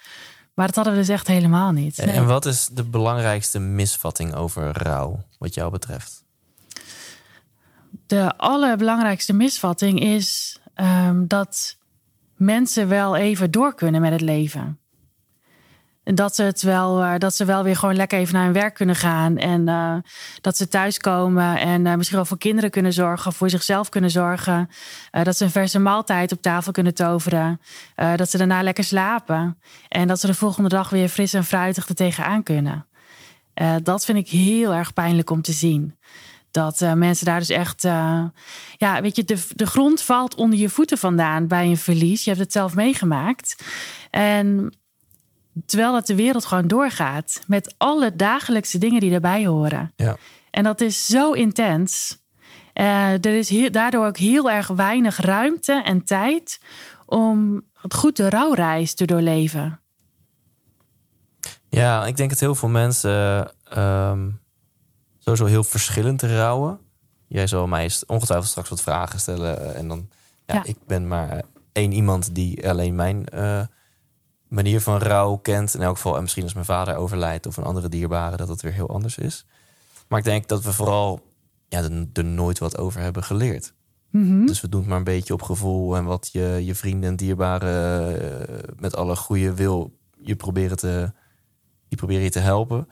Maar 0.54 0.66
dat 0.66 0.74
hadden 0.74 0.94
we 0.94 1.00
dus 1.00 1.08
echt 1.08 1.26
helemaal 1.26 1.72
niet. 1.72 1.96
Nee. 1.96 2.14
En 2.14 2.26
wat 2.26 2.46
is 2.46 2.66
de 2.66 2.84
belangrijkste 2.84 3.58
misvatting 3.58 4.34
over 4.34 4.82
rouw, 4.82 5.24
wat 5.38 5.54
jou 5.54 5.70
betreft? 5.70 6.24
De 8.06 8.36
allerbelangrijkste 8.36 9.32
misvatting 9.32 10.00
is 10.00 10.58
um, 10.74 11.26
dat 11.26 11.76
mensen 12.36 12.88
wel 12.88 13.16
even 13.16 13.50
door 13.50 13.74
kunnen 13.74 14.00
met 14.00 14.12
het 14.12 14.20
leven. 14.20 14.78
Dat 16.02 16.34
ze, 16.34 16.42
het 16.42 16.62
wel, 16.62 17.02
uh, 17.02 17.14
dat 17.18 17.34
ze 17.34 17.44
wel 17.44 17.62
weer 17.62 17.76
gewoon 17.76 17.96
lekker 17.96 18.18
even 18.18 18.34
naar 18.34 18.44
hun 18.44 18.52
werk 18.52 18.74
kunnen 18.74 18.96
gaan. 18.96 19.36
En 19.36 19.68
uh, 19.68 19.94
dat 20.40 20.56
ze 20.56 20.68
thuiskomen 20.68 21.58
en 21.58 21.86
uh, 21.86 21.94
misschien 21.94 22.16
wel 22.16 22.26
voor 22.26 22.38
kinderen 22.38 22.70
kunnen 22.70 22.92
zorgen, 22.92 23.32
voor 23.32 23.50
zichzelf 23.50 23.88
kunnen 23.88 24.10
zorgen. 24.10 24.68
dat 25.10 25.36
ze 25.36 25.44
een 25.44 25.50
verse 25.50 25.78
maaltijd 25.78 26.32
op 26.32 26.42
tafel 26.42 26.72
kunnen 26.72 26.94
toveren. 26.94 27.60
dat 28.16 28.30
ze 28.30 28.38
daarna 28.38 28.62
lekker 28.62 28.84
slapen. 28.84 29.58
En 29.88 30.08
dat 30.08 30.20
ze 30.20 30.26
de 30.26 30.34
volgende 30.34 30.68
dag 30.68 30.90
weer 30.90 31.08
fris 31.08 31.34
en 31.34 31.44
fruitig 31.44 31.88
er 31.88 31.94
tegenaan 31.94 32.42
kunnen. 32.42 32.86
dat 33.82 34.04
vind 34.04 34.18
ik 34.18 34.28
heel 34.28 34.74
erg 34.74 34.92
pijnlijk 34.92 35.30
om 35.30 35.42
te 35.42 35.52
zien. 35.52 35.98
Dat 36.50 36.80
mensen 36.94 37.26
daar 37.26 37.38
dus 37.38 37.48
echt. 37.48 37.82
ja, 38.76 39.00
weet 39.02 39.16
je, 39.16 39.24
de, 39.24 39.46
de 39.54 39.66
grond 39.66 40.02
valt 40.02 40.34
onder 40.34 40.58
je 40.58 40.68
voeten 40.68 40.98
vandaan 40.98 41.46
bij 41.46 41.66
een 41.66 41.76
verlies. 41.76 42.24
Je 42.24 42.30
hebt 42.30 42.42
het 42.42 42.52
zelf 42.52 42.74
meegemaakt. 42.74 43.64
En 44.10 44.72
Terwijl 45.66 45.94
het 45.94 46.06
de 46.06 46.14
wereld 46.14 46.44
gewoon 46.44 46.68
doorgaat 46.68 47.42
met 47.46 47.74
alle 47.78 48.16
dagelijkse 48.16 48.78
dingen 48.78 49.00
die 49.00 49.12
erbij 49.12 49.46
horen. 49.46 49.92
Ja. 49.96 50.16
En 50.50 50.64
dat 50.64 50.80
is 50.80 51.06
zo 51.06 51.32
intens. 51.32 52.18
Uh, 52.74 53.12
er 53.12 53.38
is 53.38 53.48
heel, 53.48 53.70
daardoor 53.70 54.06
ook 54.06 54.16
heel 54.16 54.50
erg 54.50 54.66
weinig 54.66 55.16
ruimte 55.16 55.82
en 55.84 56.04
tijd 56.04 56.60
om 57.06 57.62
het 57.74 57.94
goed 57.94 58.16
de 58.16 58.30
rouwreis 58.30 58.94
te 58.94 59.04
doorleven. 59.04 59.80
Ja, 61.68 62.06
ik 62.06 62.16
denk 62.16 62.30
dat 62.30 62.40
heel 62.40 62.54
veel 62.54 62.68
mensen 62.68 63.50
um, 63.78 64.40
sowieso 65.18 65.44
heel 65.44 65.64
verschillend 65.64 66.22
rouwen. 66.22 66.78
Jij 67.26 67.46
zal 67.46 67.66
mij 67.66 67.90
ongetwijfeld 68.06 68.50
straks 68.50 68.68
wat 68.68 68.82
vragen 68.82 69.20
stellen. 69.20 69.74
En 69.74 69.88
dan, 69.88 70.08
ja, 70.46 70.54
ja. 70.54 70.64
ik 70.64 70.76
ben 70.86 71.08
maar 71.08 71.42
één 71.72 71.92
iemand 71.92 72.34
die 72.34 72.68
alleen 72.68 72.94
mijn 72.94 73.26
uh, 73.34 73.62
manier 74.50 74.80
van 74.80 74.98
rouw 74.98 75.36
kent. 75.36 75.74
In 75.74 75.82
elk 75.82 75.96
geval, 75.96 76.16
en 76.16 76.22
misschien 76.22 76.42
als 76.42 76.54
mijn 76.54 76.64
vader 76.64 76.96
overlijdt 76.96 77.46
of 77.46 77.56
een 77.56 77.64
andere 77.64 77.88
dierbare, 77.88 78.36
dat 78.36 78.48
het 78.48 78.62
weer 78.62 78.72
heel 78.72 78.88
anders 78.88 79.18
is. 79.18 79.46
Maar 80.08 80.18
ik 80.18 80.24
denk 80.24 80.48
dat 80.48 80.62
we 80.62 80.72
vooral 80.72 81.20
ja, 81.68 81.82
er, 82.12 82.24
nooit 82.24 82.58
wat 82.58 82.78
over 82.78 83.00
hebben 83.00 83.24
geleerd. 83.24 83.74
Mm 84.10 84.28
-hmm. 84.28 84.46
Dus 84.46 84.60
we 84.60 84.68
doen 84.68 84.80
het 84.80 84.88
maar 84.88 84.98
een 84.98 85.04
beetje 85.04 85.32
op 85.32 85.42
gevoel 85.42 85.96
en 85.96 86.04
wat 86.04 86.28
je, 86.32 86.60
je 86.64 86.74
vrienden 86.74 87.10
en 87.10 87.16
dierbaren 87.16 88.22
uh, 88.22 88.56
met 88.76 88.96
alle 88.96 89.16
goede 89.16 89.54
wil 89.54 89.98
je 90.18 90.36
proberen 90.36 90.76
te, 90.76 91.12
die 91.88 91.98
proberen 91.98 92.22
je 92.22 92.30
te 92.30 92.38
helpen. 92.38 92.88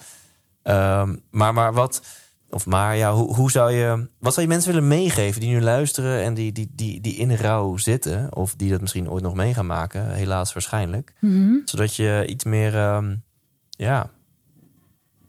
Um, 0.62 1.22
maar, 1.30 1.54
maar 1.54 1.72
wat 1.72 2.02
of 2.50 2.66
maar 2.66 2.96
ja, 2.96 3.12
hoe, 3.12 3.34
hoe 3.34 3.50
zou 3.50 3.72
je. 3.72 4.08
Wat 4.18 4.34
zou 4.34 4.46
je 4.46 4.52
mensen 4.52 4.72
willen 4.72 4.88
meegeven 4.88 5.40
die 5.40 5.50
nu 5.50 5.60
luisteren 5.60 6.22
en 6.22 6.34
die, 6.34 6.52
die, 6.52 6.70
die, 6.74 7.00
die 7.00 7.16
in 7.16 7.34
rouw 7.34 7.76
zitten? 7.76 8.36
Of 8.36 8.54
die 8.54 8.70
dat 8.70 8.80
misschien 8.80 9.10
ooit 9.10 9.22
nog 9.22 9.34
mee 9.34 9.54
gaan 9.54 9.66
maken, 9.66 10.10
helaas 10.10 10.52
waarschijnlijk. 10.52 11.12
Mm 11.20 11.30
-hmm. 11.30 11.62
Zodat 11.64 11.96
je 11.96 12.24
iets 12.28 12.44
meer. 12.44 12.94
Um, 12.94 13.22
ja, 13.70 14.10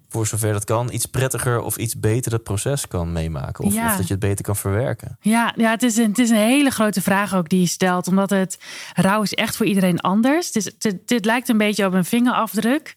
voor 0.09 0.27
zover 0.27 0.53
dat 0.53 0.63
kan, 0.63 0.91
iets 0.91 1.05
prettiger 1.05 1.61
of 1.61 1.77
iets 1.77 1.99
beter 1.99 2.31
het 2.31 2.43
proces 2.43 2.87
kan 2.87 3.11
meemaken. 3.11 3.63
Of, 3.63 3.73
ja. 3.73 3.91
of 3.91 3.97
dat 3.97 4.07
je 4.07 4.13
het 4.13 4.21
beter 4.21 4.45
kan 4.45 4.55
verwerken. 4.55 5.17
Ja, 5.21 5.53
ja 5.55 5.69
het, 5.69 5.83
is 5.83 5.97
een, 5.97 6.09
het 6.09 6.17
is 6.17 6.29
een 6.29 6.35
hele 6.35 6.69
grote 6.69 7.01
vraag 7.01 7.35
ook 7.35 7.49
die 7.49 7.59
je 7.59 7.67
stelt. 7.67 8.07
Omdat 8.07 8.29
het 8.29 8.57
rouw 8.93 9.21
is 9.21 9.33
echt 9.33 9.55
voor 9.55 9.65
iedereen 9.65 9.99
anders. 9.99 10.47
Het, 10.47 10.55
is, 10.55 10.65
het, 10.65 11.07
dit 11.07 11.25
lijkt 11.25 11.49
een 11.49 11.57
beetje 11.57 11.85
op 11.85 11.93
een 11.93 12.05
vingerafdruk. 12.05 12.95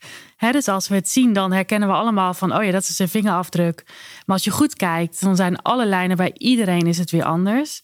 Dus 0.50 0.68
als 0.68 0.88
we 0.88 0.94
het 0.94 1.08
zien, 1.08 1.32
dan 1.32 1.52
herkennen 1.52 1.88
we 1.88 1.94
allemaal 1.94 2.34
van... 2.34 2.56
oh 2.56 2.64
ja, 2.64 2.70
dat 2.70 2.82
is 2.82 2.98
een 2.98 3.08
vingerafdruk. 3.08 3.84
Maar 4.26 4.36
als 4.36 4.44
je 4.44 4.50
goed 4.50 4.74
kijkt, 4.74 5.20
dan 5.20 5.36
zijn 5.36 5.62
alle 5.62 5.86
lijnen 5.86 6.16
bij 6.16 6.30
iedereen 6.36 6.86
is 6.86 6.98
het 6.98 7.10
weer 7.10 7.24
anders. 7.24 7.82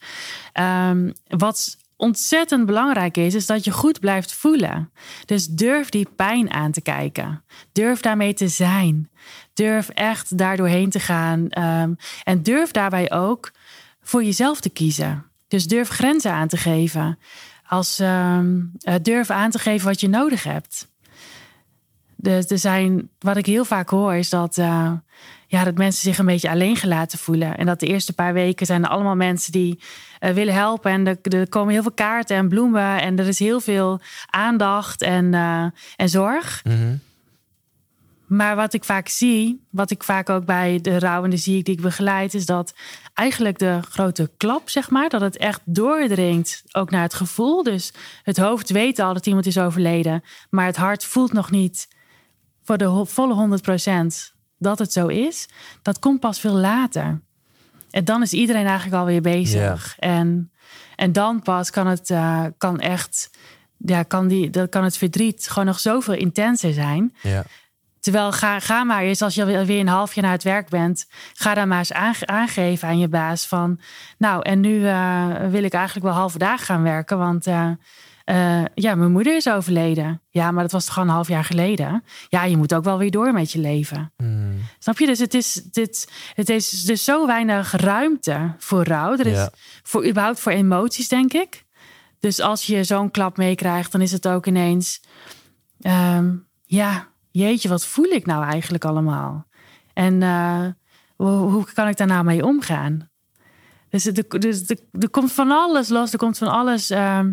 Um, 0.61 1.13
wat 1.27 1.77
ontzettend 1.97 2.67
belangrijk 2.67 3.17
is, 3.17 3.35
is 3.35 3.47
dat 3.47 3.65
je 3.65 3.71
goed 3.71 4.01
blijft 4.01 4.33
voelen. 4.33 4.91
Dus 5.25 5.47
durf 5.47 5.89
die 5.89 6.09
pijn 6.17 6.51
aan 6.51 6.73
te 6.73 6.81
kijken. 6.81 7.43
Durf 7.73 8.01
daarmee 8.01 8.35
te 8.35 8.49
zijn. 8.49 9.11
Durf 9.55 9.89
echt 9.89 10.39
daar 10.39 10.57
doorheen 10.57 10.91
te 10.91 11.01
gaan. 11.01 11.49
Um, 11.59 11.97
en 12.23 12.43
durf 12.43 12.71
daarbij 12.71 13.13
ook 13.13 13.53
voor 14.03 14.25
jezelf 14.25 14.61
te 14.61 14.71
kiezen. 14.71 15.25
Dus 15.49 15.67
durf 15.67 15.89
grenzen 15.89 16.33
aan 16.33 16.49
te 16.49 16.57
geven. 16.57 17.19
als 17.67 17.99
ehm, 17.99 18.61
eh, 18.81 18.95
durven 19.03 19.35
aan 19.35 19.51
te 19.51 19.59
geven 19.59 19.87
wat 19.87 20.01
je 20.01 20.09
nodig 20.09 20.43
hebt. 20.43 20.89
Dus 22.21 22.47
er 22.47 22.59
zijn, 22.59 23.09
wat 23.19 23.37
ik 23.37 23.47
heel 23.47 23.65
vaak 23.65 23.89
hoor, 23.89 24.15
is 24.15 24.31
dat, 24.31 24.59
eh, 24.59 24.93
ja, 25.47 25.65
dat 25.65 25.75
mensen 25.75 26.03
zich 26.03 26.19
een 26.19 26.27
beetje 26.27 26.51
alleen 26.51 26.77
gelaten 26.77 27.19
voelen. 27.19 27.57
En 27.57 27.67
dat 27.67 27.81
de 27.81 27.87
eerste 27.87 28.13
paar 28.13 28.33
weken 28.33 28.67
zijn 28.67 28.85
er 28.85 28.91
allemaal 28.91 29.17
mensen 29.17 29.53
die 29.53 29.81
eh, 30.19 30.31
willen 30.31 30.55
helpen. 30.55 30.91
En 30.91 31.07
er, 31.07 31.19
er, 31.23 31.49
komen 31.49 31.73
heel 31.73 31.83
veel 31.83 31.93
kaarten 31.93 32.37
en 32.37 32.49
bloemen. 32.49 33.01
En 33.01 33.19
er 33.19 33.27
is 33.27 33.39
heel 33.39 33.61
veel 33.61 34.01
aandacht 34.27 35.03
en, 35.03 35.35
en 35.97 36.09
zorg. 36.09 36.65
Mhm. 36.65 36.97
Maar 38.29 38.57
wat 38.57 38.75
ik 38.75 38.85
vaak 38.85 39.09
zie, 39.09 39.65
wat 39.71 39.91
ik 39.91 40.03
vaak 40.03 40.31
ook 40.31 40.45
bij 40.45 40.79
de 40.83 40.99
rouwende 40.99 41.37
zie 41.37 41.63
die 41.63 41.75
ik 41.75 41.81
begeleid, 41.81 42.35
is 42.35 42.47
dat 42.47 42.75
eigenlijk 43.15 43.59
de 43.59 43.81
grote 43.91 44.31
klap, 44.37 44.69
zeg 44.69 44.91
maar, 44.91 45.09
dat 45.09 45.21
het 45.21 45.37
echt 45.37 45.61
doordringt 45.65 46.63
ook 46.73 46.91
naar 46.91 47.03
het 47.03 47.15
gevoel. 47.15 47.63
Dus 47.63 47.93
het 48.23 48.37
hoofd 48.37 48.71
weet 48.71 48.99
al 48.99 49.15
dat 49.15 49.27
iemand 49.27 49.47
is 49.47 49.59
overleden, 49.59 50.25
maar 50.51 50.67
het 50.67 50.77
hart 50.77 51.05
voelt 51.05 51.33
nog 51.33 51.51
niet 51.51 51.89
voor 52.69 52.79
de 52.79 53.05
volle 53.05 53.61
100% 54.31 54.35
dat 54.59 54.79
het 54.79 54.93
zo 54.93 55.07
is. 55.07 55.49
Dat 55.83 55.99
komt 55.99 56.21
pas 56.21 56.41
veel 56.41 56.55
later. 56.55 57.21
En 57.91 58.05
dan 58.05 58.23
is 58.23 58.33
iedereen 58.33 58.67
eigenlijk 58.67 58.97
alweer 58.97 59.21
bezig. 59.21 59.97
En, 59.99 60.53
en 60.97 61.13
dan 61.13 61.43
pas 61.43 61.71
kan 61.71 61.87
het 61.87 62.11
uh, 62.11 62.45
kan 62.59 62.81
echt, 62.81 63.31
ja, 63.77 64.03
kan, 64.03 64.29
die, 64.29 64.51
dat 64.51 64.69
kan 64.69 64.85
het 64.85 64.97
verdriet 64.97 65.49
gewoon 65.49 65.67
nog 65.67 65.81
zoveel 65.81 66.15
intenser 66.15 66.73
zijn. 66.73 67.15
Terwijl 68.01 68.33
ga, 68.33 68.61
ga 68.61 68.85
maar 68.85 69.03
eens, 69.03 69.23
als 69.23 69.35
je 69.35 69.45
weer 69.45 69.81
een 69.81 69.89
half 69.89 70.15
jaar 70.15 70.25
naar 70.25 70.33
het 70.33 70.43
werk 70.43 70.69
bent, 70.69 71.07
ga 71.33 71.55
dan 71.55 71.69
maar 71.69 71.79
eens 71.79 72.25
aangeven 72.25 72.89
aan 72.89 72.99
je 72.99 73.09
baas 73.09 73.47
van, 73.47 73.81
nou, 74.19 74.43
en 74.43 74.61
nu 74.61 74.75
uh, 74.75 75.27
wil 75.51 75.63
ik 75.63 75.73
eigenlijk 75.73 76.07
wel 76.07 76.15
halve 76.15 76.39
dagen 76.39 76.67
gaan 76.67 76.83
werken, 76.83 77.19
want 77.19 77.47
uh, 77.47 77.71
uh, 78.31 78.65
ja, 78.75 78.95
mijn 78.95 79.13
moeder 79.13 79.37
is 79.37 79.49
overleden. 79.49 80.23
Ja, 80.31 80.51
maar 80.51 80.63
dat 80.63 80.73
was 80.73 80.85
toch 80.85 80.97
al 80.97 81.03
een 81.03 81.09
half 81.09 81.29
jaar 81.29 81.45
geleden. 81.45 82.05
Ja, 82.29 82.45
je 82.45 82.57
moet 82.57 82.75
ook 82.75 82.85
wel 82.85 82.99
weer 82.99 83.11
door 83.11 83.33
met 83.33 83.53
je 83.53 83.59
leven. 83.59 84.13
Hmm. 84.17 84.59
Snap 84.79 84.99
je? 84.99 85.07
Dus 85.07 85.19
het 85.19 85.35
is, 85.35 85.53
dit, 85.53 86.13
het 86.35 86.49
is 86.49 86.83
dus 86.83 87.05
zo 87.05 87.27
weinig 87.27 87.71
ruimte 87.73 88.55
voor 88.59 88.85
rouw. 88.85 89.13
Er 89.13 89.27
is 89.27 89.37
Ja. 89.37 89.51
voor 89.83 90.07
überhaupt 90.09 90.41
voor 90.41 90.53
emoties, 90.53 91.09
denk 91.09 91.33
ik. 91.33 91.65
Dus 92.21 92.41
als 92.41 92.67
je 92.67 92.85
zo'n 92.85 93.11
klap 93.11 93.37
meekrijgt, 93.37 93.93
dan 93.93 94.01
is 94.01 94.13
het 94.13 94.29
ook 94.29 94.47
ineens, 94.47 95.01
ehm, 95.81 96.35
ja, 96.65 97.09
jeetje, 97.31 97.69
wat 97.69 97.87
voel 97.87 98.05
ik 98.11 98.27
nou 98.27 98.45
eigenlijk 98.45 98.85
allemaal? 98.85 99.47
En 99.93 100.23
eh, 100.23 100.65
hoe, 101.17 101.31
hoe 101.31 101.73
kan 101.75 101.89
ik 101.89 101.97
daar 101.97 102.07
nou 102.07 102.25
mee 102.25 102.45
omgaan? 102.45 103.11
Dus, 103.91 104.07
er, 104.07 104.41
dus 104.41 104.69
er, 104.69 104.79
er 105.01 105.11
komt 105.11 105.33
van 105.33 105.51
alles 105.51 105.89
los, 105.89 106.13
er 106.13 106.19
komt 106.19 106.39
van 106.39 106.49
alles 106.49 106.91
ehm, 106.91 107.33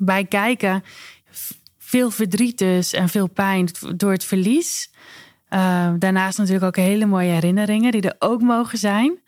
bij 0.00 0.24
kijken. 0.24 0.82
Veel 1.78 2.10
verdriet 2.10 2.58
dus 2.58 2.92
en 2.92 3.08
veel 3.08 3.26
pijn 3.26 3.68
door 3.96 4.12
het 4.12 4.24
verlies. 4.24 4.90
Ehm, 5.48 5.98
daarnaast 5.98 6.38
natuurlijk 6.38 6.64
ook 6.66 6.76
hele 6.76 7.06
mooie 7.06 7.30
herinneringen 7.30 7.92
die 7.92 8.02
er 8.02 8.16
ook 8.18 8.40
mogen 8.40 8.78
zijn. 8.78 9.20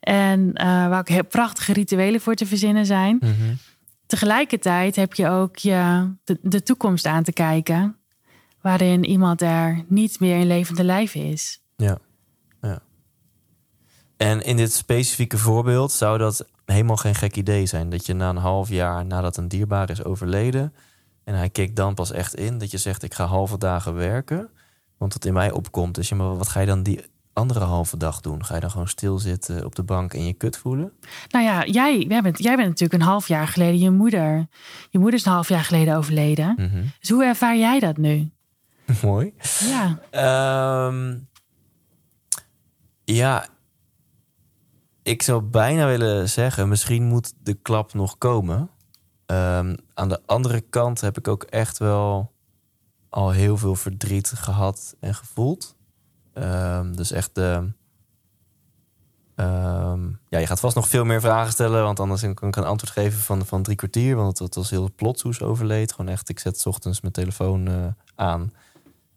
En 0.00 0.52
eh, 0.54 0.66
waar 0.66 0.98
ook 0.98 1.08
heel 1.08 1.24
prachtige 1.24 1.72
rituelen 1.72 2.20
voor 2.20 2.34
te 2.34 2.46
verzinnen 2.46 2.86
zijn. 2.86 3.16
Mhm. 3.20 3.54
Tegelijkertijd 4.06 4.96
heb 4.96 5.14
je 5.14 5.28
ook 5.28 5.56
je, 5.56 6.10
de, 6.24 6.38
de 6.42 6.62
toekomst 6.62 7.06
aan 7.06 7.22
te 7.22 7.32
kijken. 7.32 7.96
Waarin 8.60 9.04
iemand 9.04 9.42
er 9.42 9.84
niet 9.88 10.20
meer 10.20 10.38
in 10.38 10.46
levende 10.46 10.84
lijf 10.84 11.14
is. 11.14 11.62
Ja. 11.76 11.98
ja. 12.60 12.82
En 14.16 14.42
in 14.42 14.56
dit 14.56 14.72
specifieke 14.72 15.38
voorbeeld 15.38 15.92
zou 15.92 16.18
dat 16.18 16.46
helemaal 16.70 16.96
geen 16.96 17.14
gek 17.14 17.36
idee 17.36 17.66
zijn. 17.66 17.90
Dat 17.90 18.06
je 18.06 18.14
na 18.14 18.28
een 18.28 18.36
half 18.36 18.68
jaar 18.68 19.06
nadat 19.06 19.36
een 19.36 19.48
dierbaar 19.48 19.90
is 19.90 20.04
overleden. 20.04 20.74
en 21.24 21.34
hij 21.34 21.50
keek 21.50 21.76
dan 21.76 21.94
pas 21.94 22.12
echt 22.12 22.34
in. 22.34 22.58
dat 22.58 22.70
je 22.70 22.78
zegt: 22.78 23.02
Ik 23.02 23.14
ga 23.14 23.24
halve 23.24 23.58
dagen 23.58 23.94
werken. 23.94 24.50
Want 24.98 25.12
wat 25.12 25.24
in 25.24 25.32
mij 25.32 25.50
opkomt 25.50 25.98
is: 25.98 26.08
ja, 26.08 26.16
maar 26.16 26.36
wat 26.36 26.48
ga 26.48 26.60
je 26.60 26.66
dan 26.66 26.82
die 26.82 27.00
andere 27.32 27.64
halve 27.64 27.96
dag 27.96 28.20
doen? 28.20 28.44
Ga 28.44 28.54
je 28.54 28.60
dan 28.60 28.70
gewoon 28.70 28.88
stilzitten 28.88 29.64
op 29.64 29.74
de 29.74 29.82
bank 29.82 30.14
en 30.14 30.24
je 30.24 30.32
kut 30.32 30.56
voelen? 30.56 30.92
Nou 31.28 31.44
ja, 31.44 31.64
jij, 31.64 31.98
jij, 31.98 32.22
bent, 32.22 32.38
jij 32.38 32.56
bent 32.56 32.68
natuurlijk 32.68 33.02
een 33.02 33.08
half 33.08 33.28
jaar 33.28 33.48
geleden 33.48 33.78
je 33.78 33.90
moeder. 33.90 34.46
Je 34.90 34.98
moeder 34.98 35.18
is 35.18 35.26
een 35.26 35.32
half 35.32 35.48
jaar 35.48 35.64
geleden 35.64 35.96
overleden. 35.96 36.54
Mhm. 36.56 36.82
Dus 37.00 37.08
hoe 37.10 37.24
ervaar 37.24 37.56
jij 37.56 37.80
dat 37.80 37.96
nu? 37.96 38.30
Mooi. 39.02 39.32
Ja, 39.58 39.98
Ehm, 40.10 41.16
ja, 43.04 43.46
ik 45.02 45.22
zou 45.22 45.42
bijna 45.42 45.86
willen 45.86 46.28
zeggen, 46.28 46.68
misschien 46.68 47.04
moet 47.04 47.32
de 47.42 47.54
klap 47.54 47.94
nog 47.94 48.18
komen. 48.18 48.70
Ehm, 49.26 49.76
aan 49.94 50.08
de 50.08 50.20
andere 50.26 50.60
kant 50.60 51.00
heb 51.00 51.18
ik 51.18 51.28
ook 51.28 51.42
echt 51.42 51.78
wel 51.78 52.32
al 53.08 53.30
heel 53.30 53.56
veel 53.56 53.74
verdriet 53.74 54.28
gehad 54.28 54.96
en 55.00 55.14
gevoeld. 55.14 55.76
Ehm, 56.32 56.92
dus 56.92 57.10
echt 57.10 57.34
de. 57.34 57.72
ehm, 59.34 60.08
ja, 60.28 60.38
je 60.38 60.46
gaat 60.46 60.60
vast 60.60 60.74
nog 60.76 60.88
veel 60.88 61.04
meer 61.04 61.20
vragen 61.20 61.52
stellen, 61.52 61.82
want 61.82 62.00
anders 62.00 62.20
kan 62.20 62.48
ik 62.48 62.56
een 62.56 62.64
antwoord 62.64 62.92
geven 62.92 63.20
van, 63.20 63.46
van 63.46 63.62
drie 63.62 63.76
kwartier. 63.76 64.16
Want 64.16 64.38
het 64.38 64.54
was 64.54 64.70
heel 64.70 64.90
plots 64.96 65.22
hoe 65.22 65.34
ze 65.34 65.44
overleed. 65.44 65.92
Gewoon 65.92 66.10
echt, 66.10 66.28
ik 66.28 66.38
zet 66.38 66.66
ochtends 66.66 67.00
mijn 67.00 67.12
telefoon 67.12 67.68
eh, 67.68 67.86
aan. 68.14 68.52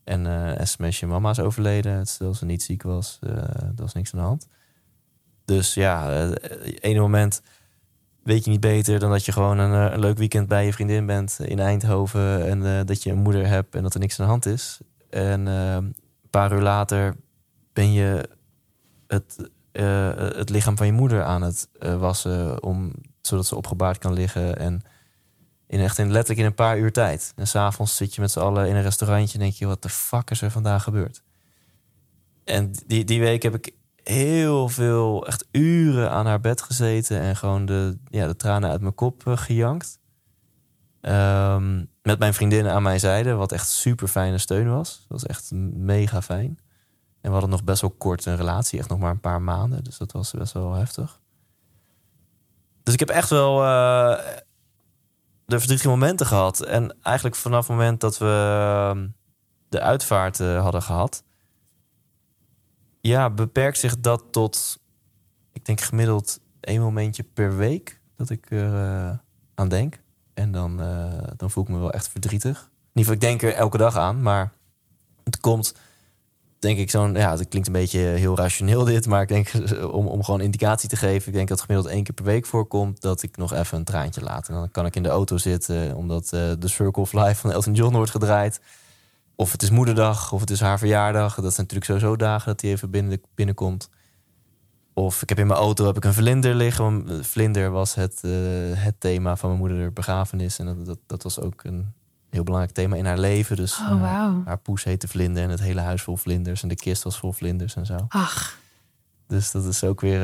En 0.04 0.28
eh 0.28 0.66
sms'je, 0.66 1.08
mama 1.08 1.30
is 1.30 1.40
overleden. 1.40 2.04
Terwijl 2.06 2.34
ze 2.34 2.46
niet 2.46 2.64
ziek 2.64 2.84
was. 2.84 3.20
eh 3.22 3.32
er 3.54 3.74
was 3.76 3.94
niks 3.94 4.14
aan 4.14 4.20
de 4.20 4.26
hand. 4.26 4.48
Dus 5.46 5.74
ja, 5.74 6.26
eh 6.26 6.74
ene 6.80 7.00
moment 7.00 7.42
weet 8.24 8.44
je 8.44 8.52
niet 8.52 8.60
beter 8.60 9.00
dan 9.00 9.10
dat 9.10 9.26
je 9.26 9.32
gewoon 9.32 9.58
een, 9.58 9.92
eh, 9.92 10.00
leuk 10.00 10.18
weekend 10.18 10.48
bij 10.48 10.66
je 10.66 10.74
vriendin 10.74 11.06
bent 11.06 11.40
in 11.40 11.60
Eindhoven. 11.60 12.46
En 12.46 12.66
eh, 12.66 12.86
dat 12.86 13.04
je 13.04 13.12
een 13.12 13.22
moeder 13.22 13.48
hebt 13.48 13.76
en 13.76 13.84
dat 13.84 13.94
er 13.94 14.00
niks 14.00 14.20
aan 14.20 14.26
de 14.26 14.32
hand 14.32 14.46
is. 14.46 14.80
En 15.10 15.46
een 15.46 15.96
paar 16.30 16.54
uur 16.54 16.62
later 16.62 17.16
ben 17.74 17.94
je 17.94 18.30
het, 19.08 19.50
het 20.36 20.50
lichaam 20.50 20.78
van 20.78 20.86
je 20.86 20.92
moeder 20.92 21.24
aan 21.24 21.42
het 21.42 21.70
wassen. 21.80 22.64
Om, 22.64 22.92
zodat 23.22 23.46
ze 23.46 23.56
opgebaard 23.56 23.98
kan 23.98 24.14
liggen. 24.14 24.58
En 24.58 24.82
in 25.68 25.80
echt 25.80 25.98
in, 25.98 26.12
letterlijk 26.12 26.40
in 26.40 26.46
een 26.46 26.54
paar 26.54 26.78
uur 26.78 26.92
tijd. 26.92 27.34
En 27.36 27.48
s'avonds 27.48 27.96
zit 27.96 28.16
je 28.16 28.22
met 28.22 28.32
z'n 28.32 28.40
allen 28.40 28.68
in 28.68 28.76
een 28.76 28.82
restaurantje 28.82 29.34
en 29.34 29.44
denk 29.44 29.54
je, 29.54 29.66
wat 29.66 29.82
de 29.82 29.90
fuck 29.90 30.30
is 30.30 30.42
er 30.42 30.52
vandaag 30.52 30.84
gebeurd? 30.84 31.24
En 32.44 32.72
die, 32.88 33.04
die 33.04 33.20
week 33.20 33.44
heb 33.44 33.56
ik 33.56 33.74
heel 34.04 34.70
veel, 34.70 35.28
echt 35.28 35.46
uren 35.52 36.12
aan 36.12 36.26
haar 36.26 36.40
bed 36.40 36.62
gezeten 36.62 37.20
en 37.20 37.36
gewoon 37.36 37.66
de, 37.66 37.98
ja, 38.10 38.28
de 38.28 38.36
tranen 38.36 38.70
uit 38.70 38.82
mijn 38.82 38.96
kop 38.96 39.28
eh, 39.28 39.38
gejankt. 39.38 40.00
Ehm, 41.02 41.86
met 42.02 42.20
mijn 42.20 42.34
vriendinnen 42.34 42.74
aan 42.74 42.84
mijn 42.84 43.00
zijde, 43.00 43.34
wat 43.34 43.52
echt 43.52 43.70
super 43.70 44.08
fijne 44.08 44.38
steun 44.38 44.70
was. 44.70 44.98
Dat 44.98 45.22
was 45.22 45.26
echt 45.26 45.52
mega 45.74 46.22
fijn. 46.22 46.60
En 47.22 47.30
we 47.30 47.32
hadden 47.32 47.50
nog 47.50 47.64
best 47.64 47.82
wel 47.82 47.96
kort 47.98 48.26
een 48.26 48.36
relatie, 48.36 48.80
echt 48.80 48.90
nog 48.90 49.00
maar 49.00 49.12
een 49.12 49.20
paar 49.20 49.42
maanden. 49.42 49.84
Dus 49.84 49.98
dat 49.98 50.12
was 50.12 50.32
best 50.32 50.54
wel 50.54 50.74
heftig. 50.74 51.20
Dus 52.84 52.94
ik 52.94 53.00
heb 53.00 53.10
echt 53.10 53.30
wel 53.30 53.64
eh, 53.64 54.18
de 55.46 55.58
verdrietige 55.58 55.90
momenten 55.90 56.26
gehad. 56.26 56.62
En 56.62 56.96
eigenlijk 57.02 57.36
vanaf 57.36 57.68
het 57.68 57.78
moment 57.78 58.02
dat 58.02 58.18
we 58.18 58.26
ehm, 58.26 59.08
de 59.70 59.82
uitvaart 59.82 60.40
eh, 60.40 60.62
hadden 60.62 60.82
gehad, 60.82 61.24
ja, 63.08 63.30
beperkt 63.30 63.78
zich 63.78 64.00
dat 64.00 64.24
tot, 64.32 64.80
ik 65.52 65.66
denk 65.66 65.82
gemiddeld 65.82 66.40
één 66.60 66.82
momentje 66.82 67.24
per 67.24 67.56
week 67.56 68.00
dat 68.16 68.30
ik 68.30 68.52
er 68.52 68.74
eh, 68.74 69.18
aan 69.56 69.68
denk. 69.68 70.00
En 70.34 70.52
dan, 70.52 70.82
eh, 70.82 71.28
dan 71.38 71.52
voel 71.52 71.64
ik 71.64 71.70
me 71.70 71.80
wel 71.80 71.92
echt 71.92 72.08
verdrietig. 72.08 72.70
Niet 72.94 73.10
ik 73.10 73.22
denk 73.22 73.42
er 73.42 73.54
elke 73.54 73.78
dag 73.78 73.98
aan, 73.98 74.22
maar 74.22 74.52
het 75.24 75.40
komt, 75.40 75.76
denk 76.60 76.78
ik, 76.78 76.90
zo'n, 76.90 77.14
ja, 77.14 77.38
het 77.38 77.48
klinkt 77.48 77.68
een 77.68 77.74
beetje 77.74 78.00
heel 78.00 78.36
rationeel 78.36 78.84
dit, 78.84 79.08
maar 79.08 79.22
ik 79.22 79.28
denk 79.28 79.52
om, 79.92 80.08
om 80.08 80.24
gewoon 80.24 80.42
indicatie 80.42 80.90
te 80.90 80.96
geven, 80.96 81.28
ik 81.28 81.34
denk 81.34 81.48
dat 81.48 81.62
gemiddeld 81.62 81.94
één 81.94 82.04
keer 82.04 82.14
per 82.14 82.26
week 82.26 82.46
voorkomt 82.46 83.02
dat 83.02 83.24
ik 83.24 83.38
nog 83.38 83.54
even 83.54 83.78
een 83.78 83.84
traantje 83.84 84.22
laat. 84.22 84.48
En 84.48 84.54
dan 84.54 84.72
kan 84.72 84.86
ik 84.86 84.96
in 84.96 85.04
de 85.04 85.10
auto 85.10 85.38
zitten, 85.38 85.96
omdat 85.96 86.24
eh, 86.24 86.52
de 86.60 86.68
Circle 86.68 87.02
of 87.02 87.14
Life 87.14 87.36
van 87.36 87.52
Elton 87.52 87.74
John 87.74 87.96
wordt 87.96 88.12
gedraaid. 88.12 88.60
Of 89.44 89.52
het 89.52 89.62
is 89.62 89.70
moederdag, 89.70 90.32
of 90.32 90.40
het 90.40 90.50
is 90.50 90.60
haar 90.60 90.78
verjaardag. 90.80 91.36
Dat 91.36 91.54
zijn 91.54 91.68
natuurlijk 91.68 91.86
sowieso 91.86 92.16
dagen 92.16 92.46
dat 92.48 92.62
hij 92.62 92.70
even 92.72 92.90
binnen, 92.90 93.22
binnenkomt. 93.36 93.90
Of 94.94 95.22
ik 95.22 95.30
heb 95.30 95.40
in 95.40 95.48
mijn 95.48 95.60
auto 95.60 95.86
heb 95.86 95.96
ik 95.98 96.06
een 96.06 96.14
vlinder 96.14 96.56
liggen. 96.56 97.10
eh, 97.10 97.24
Vlinder 97.24 97.72
was 97.72 97.96
het, 97.96 98.20
eh, 98.24 98.32
het 98.74 99.00
thema 99.00 99.36
van 99.36 99.50
mijn 99.50 99.62
moeder 99.62 99.94
begrafenis. 99.94 100.60
En 100.60 100.66
dat, 100.66 100.86
dat, 100.86 100.98
dat 101.08 101.24
was 101.24 101.40
ook 101.40 101.64
een 101.64 101.94
heel 102.30 102.44
belangrijk 102.44 102.76
thema 102.76 102.96
in 102.96 103.06
haar 103.06 103.18
leven. 103.18 103.56
Dus 103.56 103.80
oh 103.80 103.92
eh, 103.92 104.02
wauw. 104.02 104.42
haar 104.46 104.58
poes 104.58 104.84
heette 104.84 105.08
Vlinder 105.08 105.44
en 105.44 105.50
het 105.50 105.60
hele 105.60 105.82
huis 105.82 106.02
vol 106.02 106.18
vlinders. 106.18 106.62
En 106.64 106.68
de 106.70 106.76
kist 106.76 107.04
was 107.04 107.18
vol 107.18 107.32
vlinders 107.32 107.76
en 107.76 107.86
zo. 107.86 108.06
Ach, 108.08 108.58
Dus 109.28 109.52
dat 109.52 109.66
is 109.66 109.84
ook 109.84 110.02
weer... 110.02 110.20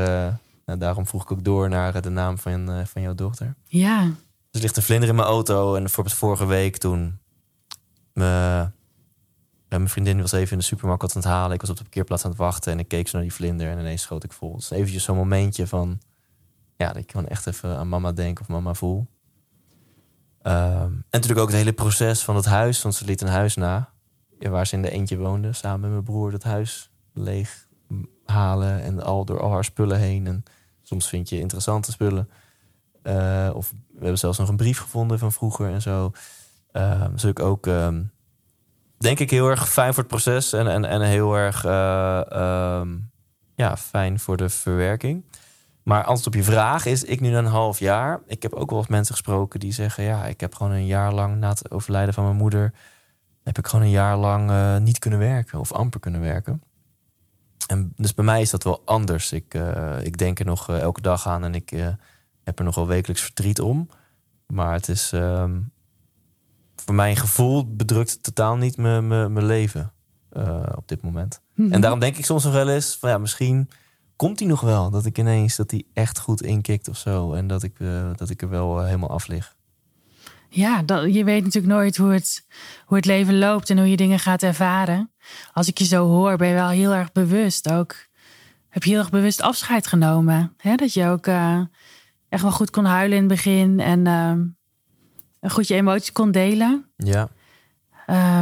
nou, 0.66 0.80
daarom 0.80 1.08
vroeg 1.08 1.22
ik 1.24 1.32
ook 1.32 1.44
door 1.44 1.70
naar 1.70 2.02
de 2.02 2.10
naam 2.10 2.38
van, 2.38 2.88
van 2.88 3.02
jouw 3.02 3.16
dochter. 3.16 3.56
ja. 3.66 4.04
Dus 4.52 4.62
er 4.62 4.62
ligt 4.62 4.78
een 4.78 4.84
vlinder 4.84 5.10
in 5.10 5.16
mijn 5.16 5.28
auto. 5.28 5.76
En 5.76 5.82
bijvoorbeeld 5.84 6.16
vorige 6.16 6.46
week 6.46 6.78
toen... 6.78 7.20
Me, 8.14 8.68
mijn 9.78 9.90
vriendin 9.90 10.22
was 10.22 10.32
even 10.32 10.52
in 10.52 10.58
de 10.58 10.64
supermarkt 10.64 11.02
wat 11.02 11.16
aan 11.16 11.22
het 11.22 11.32
halen. 11.32 11.54
Ik 11.54 11.62
was 11.62 11.70
op 11.70 11.76
de 11.78 11.84
parkeerplaats 11.84 12.24
aan 12.24 12.30
het 12.30 12.40
wachten. 12.40 12.72
En 12.72 12.80
ik 12.80 12.88
keek 12.88 13.08
zo 13.08 13.18
naar 13.18 13.28
die 13.28 13.36
vlinder. 13.36 13.70
En 13.70 13.80
ineens 13.80 14.02
schoot 14.02 14.24
ik 14.24 14.34
vol. 14.34 14.56
Dus 14.56 14.72
eventjes 14.72 15.04
zo'n 15.04 15.16
momentje 15.16 15.68
van... 15.68 16.00
Ja, 16.76 16.88
dat 16.88 16.98
ik 16.98 17.12
gewoon 17.12 17.28
echt 17.28 17.48
even 17.48 17.78
aan 17.78 17.90
mama 17.90 18.12
denk 18.12 18.40
of 18.40 18.48
mama 18.48 18.74
voel. 18.74 19.08
Ehm, 20.42 20.84
en 20.84 21.06
natuurlijk 21.10 21.42
ook 21.42 21.48
het 21.48 21.58
hele 21.58 21.74
proces 21.74 22.24
van 22.24 22.36
het 22.36 22.46
huis. 22.46 22.82
Want 22.82 22.96
ze 22.96 23.06
liet 23.06 23.22
een 23.22 23.28
huis 23.28 23.56
na. 23.56 23.90
Waar 24.40 24.68
ze 24.68 24.76
in 24.76 24.82
de 24.82 24.90
eentje 24.90 25.18
woonde. 25.18 25.54
Samen 25.54 25.80
met 25.80 25.90
mijn 25.90 26.04
broer 26.04 26.32
dat 26.32 26.44
huis 26.44 26.92
leeg 27.14 27.68
halen. 28.26 28.82
En 28.82 29.04
al 29.04 29.26
door 29.26 29.40
al 29.42 29.52
haar 29.52 29.64
spullen 29.64 30.00
heen. 30.00 30.28
En 30.28 30.44
soms 30.82 31.08
vind 31.08 31.30
je 31.30 31.40
interessante 31.40 31.92
spullen. 31.92 32.30
Uh, 33.04 33.50
of 33.54 33.72
we 33.72 34.00
hebben 34.00 34.20
zelfs 34.20 34.38
nog 34.38 34.50
een 34.50 34.58
brief 34.58 34.80
gevonden 34.80 35.20
van 35.20 35.32
vroeger 35.32 35.72
en 35.72 35.82
zo. 35.82 36.12
Dus 37.12 37.24
ik 37.24 37.40
ook, 37.40 37.68
ehm, 37.68 38.04
denk 39.00 39.20
ik, 39.20 39.30
heel 39.30 39.50
erg 39.50 39.70
fijn 39.70 39.94
voor 39.94 40.04
het 40.04 40.12
proces. 40.12 40.54
En, 40.54 40.68
en, 40.68 40.86
en 40.86 41.02
heel 41.02 41.36
erg 41.36 41.66
uh, 41.66 42.82
ja, 43.56 43.78
fijn 43.78 44.20
voor 44.20 44.38
de 44.38 44.50
verwerking. 44.50 45.24
Maar 45.84 46.04
antwoord 46.04 46.28
op 46.28 46.34
je 46.34 46.44
vraag 46.44 46.86
is, 46.86 47.04
ik 47.04 47.20
nu 47.20 47.36
een 47.36 47.46
half 47.46 47.80
jaar. 47.80 48.22
Ik 48.28 48.42
heb 48.42 48.54
ook 48.54 48.70
wel 48.70 48.80
eens 48.80 48.88
mensen 48.88 49.16
gesproken 49.16 49.60
die 49.60 49.72
zeggen... 49.72 50.04
ja, 50.04 50.26
ik 50.26 50.40
heb 50.40 50.56
gewoon 50.56 50.72
een 50.72 50.86
jaar 50.86 51.14
lang 51.14 51.38
na 51.38 51.50
het 51.50 51.72
overlijden 51.72 52.14
van 52.14 52.24
mijn 52.24 52.36
moeder... 52.36 52.74
heb 53.44 53.58
ik 53.58 53.68
gewoon 53.68 53.86
een 53.86 53.92
jaar 53.92 54.18
lang 54.18 54.50
uh, 54.50 54.78
niet 54.78 55.00
kunnen 55.00 55.20
werken 55.20 55.60
of 55.60 55.72
amper 55.72 56.00
kunnen 56.00 56.22
werken. 56.22 56.64
En 57.68 57.94
dus 57.96 58.14
bij 58.14 58.26
mij 58.26 58.42
is 58.42 58.50
dat 58.50 58.64
wel 58.64 58.82
anders. 58.86 59.32
Ik, 59.32 59.54
uh, 59.54 60.02
ik 60.02 60.18
denk 60.18 60.40
er 60.40 60.46
nog 60.46 60.70
elke 60.70 61.02
dag 61.02 61.28
aan 61.28 61.44
en 61.44 61.56
ik 61.56 61.70
heb 62.44 62.60
er 62.60 62.66
nog 62.66 62.76
wel 62.76 62.88
wekelijks 62.88 63.22
verdriet 63.22 63.62
om. 63.62 63.90
Maar 64.48 64.74
het 64.74 64.88
is 64.88 65.12
um, 65.12 65.72
voor 66.86 66.96
mijn 66.96 67.16
gevoel 67.16 67.76
bedrukt 67.76 68.12
het 68.12 68.24
totaal 68.24 68.56
niet 68.56 68.78
mijn 68.78 69.46
leven 69.46 69.94
op 70.76 70.88
dit 70.88 71.02
moment. 71.02 71.42
Mm 71.56 71.66
-hmm. 71.66 71.74
En 71.74 71.82
daarom 71.82 72.00
denk 72.00 72.18
ik 72.18 72.26
soms 72.26 72.44
nog 72.44 72.54
wel 72.54 72.70
eens 72.70 72.98
van 73.00 73.10
ja, 73.10 73.18
misschien 73.18 73.70
komt 74.20 74.40
hij 74.40 74.48
nog 74.48 74.62
wel. 74.62 74.90
Dat 74.90 75.06
ik 75.06 75.18
ineens 75.18 75.56
dat 75.56 75.72
hij 75.72 75.84
echt 75.94 76.20
goed 76.20 76.42
inkikt 76.42 76.88
of 76.88 76.98
zo. 76.98 77.34
En 77.34 77.48
dat 77.48 77.64
ik, 77.64 77.80
uh, 77.80 78.10
dat 78.16 78.30
ik 78.30 78.42
er 78.42 78.50
wel 78.50 78.80
uh, 78.80 78.86
helemaal 78.86 79.10
af 79.10 79.28
lig. 79.28 79.56
Ja, 80.50 80.82
dat, 80.82 81.14
je 81.14 81.24
weet 81.24 81.44
natuurlijk 81.44 81.74
nooit 81.74 81.98
hoe 81.98 82.12
het, 82.12 82.46
hoe 82.86 82.98
het 82.98 83.06
leven 83.06 83.38
loopt 83.38 83.70
en 83.70 83.78
hoe 83.78 83.90
je 83.90 83.98
dingen 83.98 84.20
gaat 84.20 84.44
ervaren. 84.44 85.12
Als 85.54 85.68
ik 85.68 85.78
je 85.78 85.86
zo 85.86 86.08
hoor, 86.08 86.38
ben 86.38 86.48
je 86.48 86.54
wel 86.54 86.70
heel 86.70 86.94
erg 86.94 87.12
bewust 87.12 87.72
ook. 87.72 87.96
Heb 88.70 88.84
je 88.84 88.90
heel 88.90 89.00
erg 89.00 89.10
bewust 89.10 89.42
afscheid 89.42 89.88
genomen. 89.88 90.54
Hè? 90.58 90.76
Dat 90.76 90.94
je 90.94 91.06
ook 91.06 91.28
echt 92.30 92.42
wel 92.42 92.52
goed 92.52 92.70
kon 92.70 92.86
huilen 92.86 93.18
in 93.18 93.24
het 93.24 93.34
begin. 93.34 93.80
En 93.80 94.04
goed 95.42 95.68
je 95.68 95.76
emoties 95.76 96.12
kon 96.12 96.32
delen. 96.32 96.86
Ja. 96.96 97.30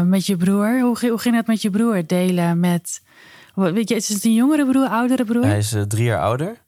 met 0.04 0.26
je 0.26 0.38
broer. 0.38 0.80
Hoe, 0.82 1.10
hoe 1.10 1.20
ging 1.20 1.36
het 1.36 1.48
met 1.48 1.62
je 1.62 1.70
broer 1.70 2.08
delen 2.08 2.60
met 2.60 3.02
Weet 3.58 3.90
je, 3.90 3.96
is 3.96 4.10
het 4.10 4.24
een 4.24 4.34
jongere 4.34 4.66
broer, 4.66 4.88
oudere 4.88 5.26
broer? 5.26 5.44
Hij 5.44 5.58
is 5.58 5.74
uh, 5.74 5.82
drie 5.82 6.04
jaar 6.04 6.22
ouder. 6.22 6.64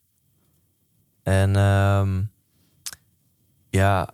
En 1.23 1.55
um, 1.55 2.31
ja, 3.69 4.09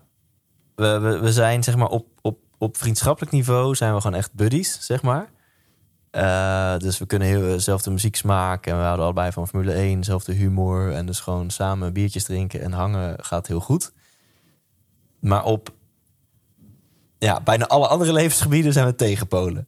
we, 0.75 0.99
we, 0.99 1.19
we, 1.19 1.31
zijn 1.31 1.63
zeg 1.63 1.75
maar 1.75 1.87
op, 1.87 2.07
op, 2.21 2.39
op 2.57 2.77
vriendschappelijk 2.77 3.31
niveau 3.31 3.75
zijn 3.75 3.93
we 3.93 4.01
gewoon 4.01 4.17
echt 4.17 4.33
buddies, 4.33 4.85
zeg 4.85 5.01
maar. 5.01 5.29
Uh, 6.11 6.77
dus 6.77 6.97
we 6.97 7.05
kunnen 7.05 7.27
heel 7.27 7.41
dezelfde 7.41 7.91
muziek 7.91 8.15
smaken 8.15 8.71
en 8.71 8.77
we 8.77 8.83
houden 8.83 9.05
allebei 9.05 9.31
van 9.31 9.47
Formule 9.47 9.73
1, 9.73 9.99
dezelfde 9.99 10.33
humor. 10.33 10.91
En 10.91 11.05
dus 11.05 11.19
gewoon 11.19 11.49
samen 11.49 11.93
biertjes 11.93 12.23
drinken 12.23 12.61
en 12.61 12.71
hangen 12.71 13.23
gaat 13.23 13.47
heel 13.47 13.59
goed. 13.59 13.91
Maar 15.19 15.43
op 15.43 15.73
ja, 17.17 17.41
bijna 17.41 17.67
alle 17.67 17.87
andere 17.87 18.13
levensgebieden 18.13 18.73
zijn 18.73 18.85
we 18.85 18.95
tegenpolen. 18.95 19.67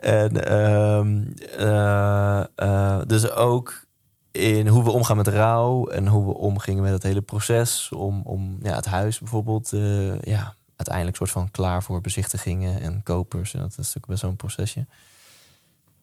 en 0.00 0.54
um, 0.62 1.34
uh, 1.58 2.44
uh, 2.56 3.00
dus 3.06 3.30
ook 3.30 3.84
in 4.30 4.66
hoe 4.66 4.84
we 4.84 4.90
omgaan 4.90 5.16
met 5.16 5.28
rouw 5.28 5.86
en 5.86 6.06
hoe 6.06 6.26
we 6.26 6.34
omgingen 6.34 6.82
met 6.82 6.92
het 6.92 7.02
hele 7.02 7.20
proces 7.20 7.88
om, 7.92 8.22
om 8.24 8.58
ja, 8.62 8.74
het 8.74 8.86
huis 8.86 9.18
bijvoorbeeld 9.18 9.72
uh, 9.72 10.20
ja, 10.20 10.54
uiteindelijk 10.76 11.16
soort 11.16 11.30
van 11.30 11.50
klaar 11.50 11.82
voor 11.82 12.00
bezichtigingen 12.00 12.80
en 12.80 13.02
kopers. 13.02 13.54
En 13.54 13.60
dat 13.60 13.70
is 13.70 13.76
natuurlijk 13.76 14.06
best 14.06 14.20
zo'n 14.20 14.36
procesje. 14.36 14.86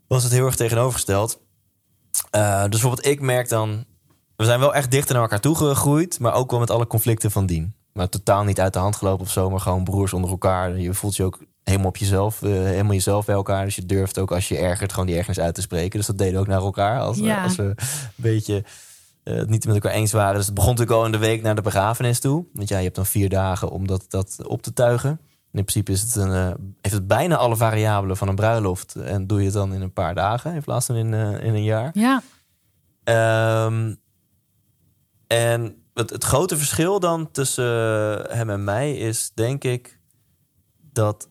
Was 0.08 0.24
het 0.24 0.32
heel 0.32 0.46
erg 0.46 0.56
tegenovergesteld. 0.56 1.40
dus 2.32 2.70
bijvoorbeeld 2.70 3.06
ik 3.06 3.22
merk 3.22 3.50
dan, 3.50 3.86
we 4.36 4.46
zijn 4.46 4.60
wel 4.60 4.74
echt 4.74 4.92
dichter 4.92 5.13
naar 5.13 5.24
elkaar 5.24 5.40
toegegroeid, 5.40 6.20
maar 6.20 6.34
ook 6.34 6.52
wel 6.52 6.60
met 6.60 6.72
alle 6.72 6.88
conflicten 6.88 7.32
van 7.32 7.46
dien. 7.46 7.74
Maar 7.98 8.10
totaal 8.10 8.44
niet 8.44 8.60
uit 8.60 8.74
de 8.74 8.80
hand 8.80 8.96
gelopen 8.96 9.26
of 9.26 9.32
zo, 9.32 9.50
maar 9.50 9.60
gewoon 9.60 9.84
broers 9.84 10.14
onder 10.14 10.30
elkaar. 10.30 10.78
Je 10.78 10.94
voelt 10.94 11.16
je 11.16 11.24
ook 11.24 11.40
helemaal 11.64 11.88
op 11.88 11.98
jezelf, 11.98 12.42
uh, 12.42 12.52
helemaal 12.52 12.94
jezelf 12.94 13.26
bij 13.26 13.36
elkaar. 13.36 13.66
Dus 13.66 13.76
je 13.76 13.86
durft 13.86 14.20
ook 14.20 14.32
als 14.32 14.48
je 14.48 14.58
ergert 14.58 14.92
gewoon 14.92 15.08
die 15.08 15.16
ergernis 15.16 15.44
uit 15.44 15.56
te 15.56 15.62
spreken. 15.62 15.98
Dus 15.98 16.08
dat 16.08 16.18
deden 16.18 16.34
we 16.34 16.40
ook 16.40 16.48
naar 16.48 16.62
elkaar 16.62 17.00
als, 17.00 17.18
ja. 17.18 17.44
als 17.44 17.56
we 17.56 17.64
een 17.64 17.76
beetje 18.16 18.64
uh, 19.24 19.36
het 19.36 19.50
niet 19.50 19.66
met 19.66 19.74
elkaar 19.76 19.92
eens 19.92 20.12
waren. 20.12 20.36
Dus 20.36 20.46
het 20.46 20.54
begon 20.54 20.70
natuurlijk 20.70 21.00
al 21.00 21.06
in 21.06 21.12
de 21.12 21.18
week 21.18 21.42
naar 21.42 21.56
de 21.56 21.62
begrafenis 21.62 22.20
toe. 22.20 22.46
Want 22.54 22.70
ja, 22.70 22.78
je 22.78 22.84
hebt 22.84 22.96
dan 22.96 23.06
vier 23.06 23.30
dagen 23.30 23.70
om 23.70 23.88
dat, 23.88 24.06
dat 24.08 24.38
op 24.48 24.62
te 24.62 24.74
tuigen. 24.74 25.10
En 25.52 25.60
in 25.60 25.66
principe 25.66 25.92
is 25.92 26.02
het 26.02 26.16
een, 26.16 26.32
uh, 26.32 26.52
heeft 26.82 26.96
het 26.96 27.08
bijna 27.08 27.36
alle 27.36 27.56
variabelen 27.56 28.18
van 28.18 28.28
een 28.28 28.36
bruiloft. 28.36 28.96
En 28.96 29.28
doe 29.28 29.40
je 29.40 29.46
het 29.46 29.54
dan 29.54 29.74
in 29.74 29.82
een 29.82 29.94
paar 29.94 30.16
dagen 30.16 30.54
in 30.54 30.62
plaats 30.62 30.86
van 30.86 30.96
in, 30.96 31.14
in 31.14 31.54
een 31.54 31.64
jaar. 31.64 31.92
Ja. 31.94 32.22
Um, 33.66 34.00
en 35.28 35.76
het, 35.98 36.24
grote 36.24 36.58
verschil 36.58 37.00
dan 37.00 37.32
tussen 37.32 37.66
hem 38.38 38.50
en 38.50 38.64
mij 38.64 38.98
is, 38.98 39.32
denk 39.34 39.64
ik, 39.64 40.00
dat 40.92 41.30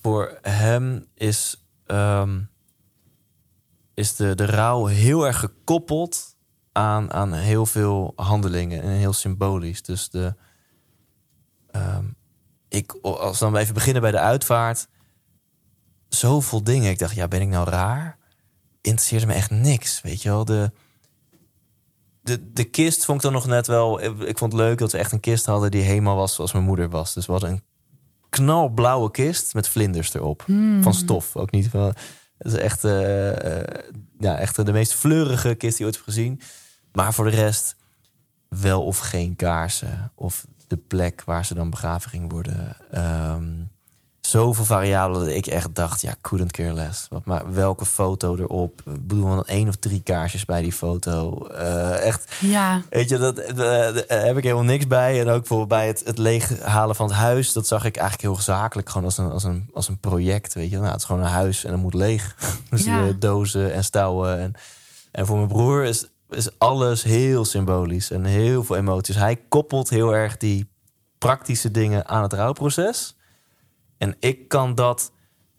voor 0.00 0.38
hem 0.42 1.06
is, 1.14 1.66
um, 1.86 2.50
is 3.94 4.16
de, 4.16 4.34
de 4.34 4.44
rouw 4.44 4.84
heel 4.84 5.26
erg 5.26 5.38
gekoppeld 5.38 6.36
aan, 6.72 7.12
aan 7.12 7.32
heel 7.32 7.66
veel 7.66 8.12
handelingen 8.16 8.82
en 8.82 8.90
heel 8.90 9.12
symbolisch. 9.12 9.82
Dus 9.82 10.10
de, 10.10 10.34
um, 11.72 12.16
ik, 12.68 12.92
als 13.02 13.38
dan 13.38 13.56
even 13.56 13.74
beginnen 13.74 14.02
bij 14.02 14.10
de 14.10 14.18
uitvaart, 14.18 14.88
zoveel 16.08 16.64
dingen. 16.64 16.90
Ik 16.90 16.98
dacht, 16.98 17.14
ja, 17.14 17.28
ben 17.28 17.40
ik 17.40 17.48
nou 17.48 17.70
raar? 17.70 18.18
Interesseerde 18.80 19.26
me 19.26 19.32
echt 19.32 19.50
niks, 19.50 20.00
weet 20.00 20.22
je 20.22 20.28
wel. 20.28 20.44
De, 20.44 20.72
de, 22.30 22.52
de 22.52 22.64
kist 22.64 23.04
vond 23.04 23.18
ik 23.18 23.24
dan 23.24 23.32
nog 23.32 23.46
net 23.46 23.66
wel. 23.66 24.02
Ik 24.02 24.38
vond 24.38 24.52
het 24.52 24.60
leuk 24.60 24.78
dat 24.78 24.92
we 24.92 24.98
echt 24.98 25.12
een 25.12 25.20
kist 25.20 25.46
hadden 25.46 25.70
die 25.70 25.82
helemaal 25.82 26.16
was 26.16 26.34
zoals 26.34 26.52
mijn 26.52 26.64
moeder 26.64 26.88
was. 26.88 27.14
Dus 27.14 27.26
we 27.26 27.32
hadden 27.32 27.50
een 27.50 27.62
knalblauwe 28.28 29.10
kist 29.10 29.54
met 29.54 29.68
vlinders 29.68 30.14
erop. 30.14 30.42
Hmm. 30.46 30.82
Van 30.82 30.94
stof. 30.94 31.36
Ook 31.36 31.50
niet 31.50 31.68
van. 31.68 31.94
Het 32.38 32.52
is 32.52 32.54
echt, 32.54 32.84
uh, 32.84 33.28
uh, 33.28 33.62
ja, 34.18 34.38
echt 34.38 34.66
de 34.66 34.72
meest 34.72 34.94
fleurige 34.94 35.54
kist 35.54 35.76
die 35.76 35.86
ooit 35.86 35.94
heb 35.94 36.04
gezien. 36.04 36.40
Maar 36.92 37.14
voor 37.14 37.24
de 37.24 37.36
rest 37.36 37.76
wel 38.48 38.84
of 38.84 38.98
geen 38.98 39.36
kaarsen. 39.36 40.12
Of 40.14 40.46
de 40.66 40.76
plek 40.76 41.22
waar 41.24 41.44
ze 41.44 41.54
dan 41.54 41.70
begraven 41.70 42.10
ging 42.10 42.30
worden. 42.30 42.76
Um, 43.34 43.70
zoveel 44.30 44.64
variabelen 44.64 45.26
dat 45.26 45.34
ik 45.34 45.46
echt 45.46 45.74
dacht, 45.74 46.00
ja, 46.00 46.14
couldn't 46.20 46.52
care 46.52 46.72
less. 46.72 47.06
Wat, 47.10 47.24
maar 47.24 47.52
welke 47.52 47.86
foto 47.86 48.36
erop? 48.36 48.80
Ik 48.86 49.06
bedoel, 49.06 49.28
dan 49.28 49.44
één 49.44 49.68
of 49.68 49.76
drie 49.76 50.02
kaarsjes 50.02 50.44
bij 50.44 50.62
die 50.62 50.72
foto. 50.72 51.46
Uh, 51.50 52.06
echt, 52.06 52.34
ja. 52.40 52.82
weet 52.90 53.08
je, 53.08 53.18
dat 53.18 53.38
uh, 53.38 53.88
heb 54.06 54.36
ik 54.36 54.42
helemaal 54.42 54.64
niks 54.64 54.86
bij. 54.86 55.20
En 55.20 55.28
ook 55.28 55.38
bijvoorbeeld 55.38 55.68
bij 55.68 55.86
het, 55.86 56.02
het 56.04 56.18
leeghalen 56.18 56.96
van 56.96 57.06
het 57.06 57.16
huis, 57.16 57.52
dat 57.52 57.66
zag 57.66 57.84
ik 57.84 57.96
eigenlijk 57.96 58.34
heel 58.34 58.42
zakelijk, 58.42 58.88
gewoon 58.88 59.04
als 59.04 59.18
een, 59.18 59.30
als 59.30 59.44
een, 59.44 59.68
als 59.74 59.88
een 59.88 59.98
project, 59.98 60.54
weet 60.54 60.70
je. 60.70 60.76
Nou, 60.76 60.90
het 60.90 61.00
is 61.00 61.04
gewoon 61.04 61.22
een 61.22 61.28
huis 61.28 61.64
en 61.64 61.72
het 61.72 61.80
moet 61.80 61.94
leeg. 61.94 62.36
dus 62.70 62.84
Ja. 62.84 63.04
die, 63.04 63.18
dozen 63.18 63.72
en 63.72 63.84
stouwen. 63.84 64.38
En, 64.38 64.54
en 65.10 65.26
voor 65.26 65.36
mijn 65.36 65.48
broer 65.48 65.84
is, 65.84 66.06
is 66.30 66.58
alles 66.58 67.02
heel 67.02 67.44
symbolisch 67.44 68.10
en 68.10 68.24
heel 68.24 68.64
veel 68.64 68.76
emoties. 68.76 69.16
Hij 69.16 69.40
koppelt 69.48 69.88
heel 69.88 70.14
erg 70.14 70.36
die 70.36 70.68
praktische 71.18 71.70
dingen 71.70 72.06
aan 72.06 72.22
het 72.22 72.32
rouwproces. 72.32 73.14
En 74.00 74.16
ik 74.18 74.48
kan 74.48 74.74
dat 74.74 75.12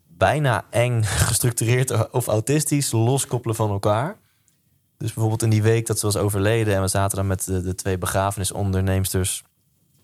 bijna 0.08 0.64
eng 0.70 1.02
gestructureerd 1.04 2.10
of 2.10 2.26
autistisch 2.26 2.92
loskoppelen 2.92 3.56
van 3.56 3.70
elkaar. 3.70 4.16
Dus 4.98 5.12
bijvoorbeeld 5.12 5.42
in 5.42 5.50
die 5.50 5.62
week 5.62 5.86
dat 5.86 5.98
ze 5.98 6.06
was 6.06 6.16
overleden... 6.16 6.74
en 6.74 6.80
we 6.80 6.88
zaten 6.88 7.16
dan 7.16 7.26
met 7.26 7.44
de, 7.44 7.62
de 7.62 7.74
twee 7.74 7.98
begrafenisonderneemsters... 7.98 9.42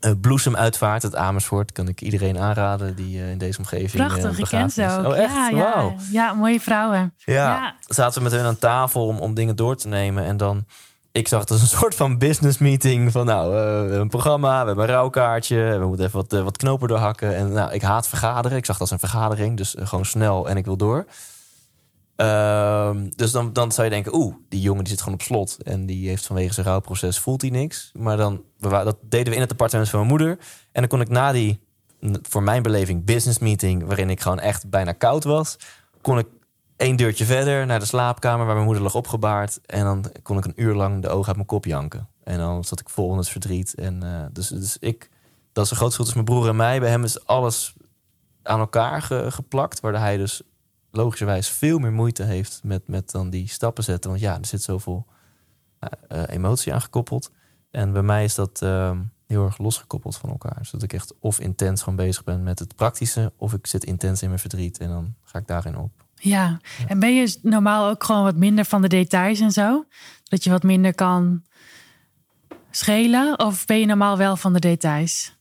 Uh, 0.01 0.13
Bloesemuitvaart, 0.21 1.03
het 1.03 1.17
Amersfoort, 1.17 1.73
kan 1.73 1.89
ik 1.89 2.01
iedereen 2.01 2.39
aanraden 2.39 2.97
die 2.97 3.19
uh, 3.19 3.31
in 3.31 3.39
deze 3.39 3.59
omgeving. 3.59 4.07
Prachtig, 4.07 4.53
uh, 4.53 4.65
ik 4.65 4.71
ze 4.71 4.97
ook. 4.99 5.07
Oh, 5.07 5.17
echt? 5.17 5.35
Ja, 5.35 5.49
ja, 5.51 5.95
ja, 6.11 6.33
mooie 6.33 6.61
vrouwen. 6.61 7.15
Ja. 7.17 7.35
Ja. 7.35 7.75
zaten 7.87 8.23
we 8.23 8.29
met 8.29 8.39
hun 8.39 8.47
aan 8.47 8.59
tafel 8.59 9.07
om, 9.07 9.19
om 9.19 9.35
dingen 9.35 9.57
door 9.57 9.77
te 9.77 9.89
nemen. 9.89 10.25
En 10.25 10.37
dan, 10.37 10.65
ik 11.13 11.29
zag 11.29 11.41
het 11.41 11.51
als 11.51 11.61
een 11.61 11.67
soort 11.79 11.95
van 11.95 12.19
business 12.19 12.59
meeting. 12.59 13.13
Van 13.13 13.27
nou, 13.27 13.55
hebben 13.55 14.01
een 14.01 14.09
programma, 14.09 14.61
we 14.61 14.67
hebben 14.67 14.85
een 14.85 14.91
rouwkaartje. 14.91 15.79
We 15.79 15.87
moeten 15.87 16.07
even 16.07 16.19
wat, 16.19 16.33
uh, 16.33 16.43
wat 16.43 16.57
knopen 16.57 16.89
doorhakken. 16.89 17.37
En 17.37 17.53
nou, 17.53 17.73
ik 17.73 17.83
haat 17.83 18.09
vergaderen. 18.09 18.59
Ik 18.59 18.65
zag 18.65 18.79
dat 18.79 18.91
als 18.91 19.03
een 19.03 19.09
vergadering. 19.09 19.57
Dus 19.57 19.75
uh, 19.75 19.87
gewoon 19.87 20.05
snel 20.05 20.49
en 20.49 20.57
ik 20.57 20.65
wil 20.65 20.77
door. 20.77 21.07
Ehm, 22.17 23.09
dus 23.17 23.33
dan, 23.33 23.53
dan 23.53 23.73
zou 23.73 23.87
je 23.87 23.93
denken, 23.93 24.15
oeh, 24.15 24.35
die 24.49 24.61
jongen 24.61 24.85
die 24.85 24.93
zit 24.93 25.03
gewoon 25.03 25.19
op 25.19 25.23
slot. 25.23 25.57
En 25.63 25.87
die 25.87 26.09
heeft 26.09 26.27
vanwege 26.27 26.55
zijn 26.55 26.67
rouwproces, 26.67 27.19
voelt 27.19 27.41
hij 27.41 27.51
niks. 27.51 27.91
Maar 27.95 28.17
dan, 28.17 28.43
dat 28.59 28.97
deden 29.03 29.29
we 29.29 29.35
in 29.35 29.41
het 29.41 29.51
appartement 29.51 29.91
van 29.91 29.99
mijn 29.99 30.11
moeder. 30.11 30.39
En 30.73 30.81
dan 30.81 30.87
kon 30.89 31.01
ik 31.01 31.09
na 31.09 31.33
die, 31.33 31.61
voor 32.23 32.43
mijn 32.43 32.63
beleving, 32.63 33.05
business 33.05 33.39
meeting... 33.39 33.85
waarin 33.87 34.11
ik 34.11 34.21
gewoon 34.21 34.39
echt 34.39 34.71
bijna 34.71 34.93
koud 34.93 35.25
was... 35.25 35.57
kon 36.01 36.19
ik 36.19 36.27
één 36.79 36.97
deurtje 36.97 37.25
verder 37.25 37.67
naar 37.67 37.79
de 37.79 37.87
slaapkamer 37.87 38.45
waar 38.45 38.55
mijn 38.55 38.67
moeder 38.67 38.83
lag 38.83 38.95
opgebaard. 38.95 39.61
En 39.67 39.85
dan 39.85 40.05
kon 40.23 40.39
ik 40.39 40.45
een 40.45 40.63
uur 40.63 40.75
lang 40.75 41.03
de 41.03 41.09
ogen 41.09 41.27
uit 41.27 41.37
mijn 41.37 41.49
kop 41.49 41.65
janken. 41.65 42.09
En 42.25 42.39
dan 42.39 42.65
zat 42.65 42.81
ik 42.81 42.89
vol 42.89 43.13
in 43.13 43.19
het 43.19 43.29
verdriet. 43.29 43.75
En, 43.75 44.05
uh, 44.05 44.25
dus, 44.33 44.49
dus 44.49 44.77
ik 44.79 45.11
dat 45.53 45.65
is 45.65 45.71
een 45.71 45.77
groot 45.77 45.95
verschil 45.95 46.05
tussen 46.05 46.25
mijn 46.25 46.39
broer 46.39 46.49
en 46.49 46.57
mij. 46.57 46.81
Bij 46.81 46.91
hem 46.91 47.05
is 47.05 47.27
alles 47.27 47.75
aan 48.43 48.59
elkaar 48.59 49.03
ge- 49.03 49.31
geplakt. 49.31 49.81
Waardoor 49.81 50.01
hij 50.01 50.17
dus 50.17 50.43
logischerwijs 50.91 51.49
veel 51.49 51.79
meer 51.79 51.93
moeite 51.93 52.23
heeft 52.23 52.61
met, 52.65 52.89
met 52.89 53.11
dan 53.11 53.31
die 53.31 53.49
stappen 53.49 53.85
zetten. 53.85 54.11
Want 54.11 54.23
ja, 54.23 54.39
er 54.39 54.47
zit 54.47 54.63
zoveel 54.63 55.07
eh, 55.79 55.91
eh, 56.09 56.35
emotie 56.35 56.73
aan 56.73 56.81
gekoppeld. 56.81 57.31
En 57.71 57.93
bij 57.93 58.03
mij 58.03 58.25
is 58.25 58.35
dat 58.35 58.63
ehm, 58.63 59.01
heel 59.27 59.45
erg 59.45 59.59
losgekoppeld 59.59 60.17
van 60.17 60.31
elkaar. 60.31 60.59
Zodat 60.63 60.83
ik 60.83 60.93
echt 60.93 61.15
of 61.21 61.41
intens 61.41 61.83
gewoon 61.83 61.99
bezig 61.99 62.25
ben 62.25 62.43
met 62.43 62.59
het 62.59 62.75
praktische... 62.75 63.33
of 63.37 63.53
ik 63.53 63.67
zit 63.67 63.85
intens 63.85 64.23
in 64.23 64.29
mijn 64.29 64.41
verdriet 64.41 64.79
en 64.79 64.89
dan 64.89 65.15
ga 65.23 65.39
ik 65.39 65.47
daarin 65.47 65.77
op. 65.77 66.07
Ja. 66.19 66.61
En 66.89 67.01
ben 67.01 67.15
je 67.15 67.39
normaal 67.43 67.89
ook 67.91 68.05
gewoon 68.05 68.23
wat 68.23 68.37
minder 68.37 68.65
van 68.65 68.83
de 68.83 68.89
details 68.89 69.41
en 69.41 69.51
zo? 69.51 69.85
Dat 70.25 70.45
je 70.45 70.51
wat 70.51 70.63
minder 70.63 70.95
kan 70.95 71.43
schelen? 72.71 73.39
Of 73.39 73.65
ben 73.65 73.81
je 73.81 73.87
normaal 73.87 74.17
wel 74.17 74.37
van 74.37 74.53
de 74.53 74.61
details? 74.61 75.37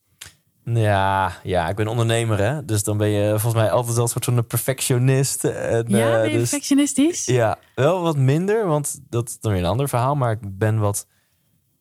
Ja, 0.63 1.33
ja, 1.43 1.69
ik 1.69 1.75
ben 1.75 1.87
ondernemer, 1.87 2.37
hè. 2.37 2.65
Dus 2.65 2.83
dan 2.83 2.97
ben 2.97 3.07
je 3.09 3.29
volgens 3.29 3.53
mij 3.53 3.71
altijd 3.71 3.93
wel 3.95 4.03
een 4.03 4.09
soort 4.09 4.25
van 4.25 4.37
een 4.37 4.47
perfectionist. 4.47 5.43
En, 5.43 5.85
Ja, 5.87 6.13
eh, 6.13 6.21
ben 6.21 6.31
je 6.31 6.37
dus- 6.37 6.49
perfectionistisch? 6.49 7.25
Ja, 7.25 7.57
wel 7.75 8.01
wat 8.01 8.17
minder, 8.17 8.65
want 8.67 8.99
dat 9.09 9.29
is 9.29 9.39
dan 9.39 9.51
weer 9.51 9.61
een 9.61 9.67
ander 9.67 9.89
verhaal. 9.89 10.15
Maar 10.15 10.31
ik 10.31 10.57
ben 10.57 10.79
wat... 10.79 11.07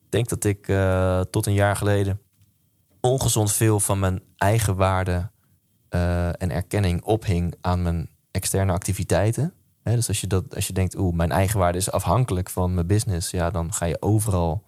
Ik 0.05 0.11
denk 0.13 0.29
dat 0.29 0.43
ik 0.43 0.67
eh, 0.67 1.21
tot 1.21 1.45
een 1.45 1.53
jaar 1.53 1.75
geleden 1.75 2.21
ongezond 3.01 3.53
veel 3.53 3.79
van 3.79 3.99
mijn 3.99 4.21
eigen 4.37 4.75
waarde 4.75 5.31
eh, 5.89 6.27
en 6.27 6.51
erkenning 6.51 7.03
ophing 7.03 7.55
aan 7.61 7.81
mijn 7.81 8.09
externe 8.37 8.71
activiteiten. 8.71 9.53
Hè, 9.83 9.95
dus 9.95 10.07
als 10.07 10.21
je, 10.21 10.27
dat, 10.27 10.55
als 10.55 10.67
je 10.67 10.73
denkt, 10.73 10.97
oeh, 10.97 11.15
mijn 11.15 11.31
eigen 11.31 11.59
waarde 11.59 11.77
is 11.77 11.91
afhankelijk 11.91 12.49
van 12.49 12.73
mijn 12.73 12.87
business, 12.87 13.31
ja, 13.31 13.49
dan 13.49 13.73
ga 13.73 13.85
je 13.85 14.01
overal 14.01 14.63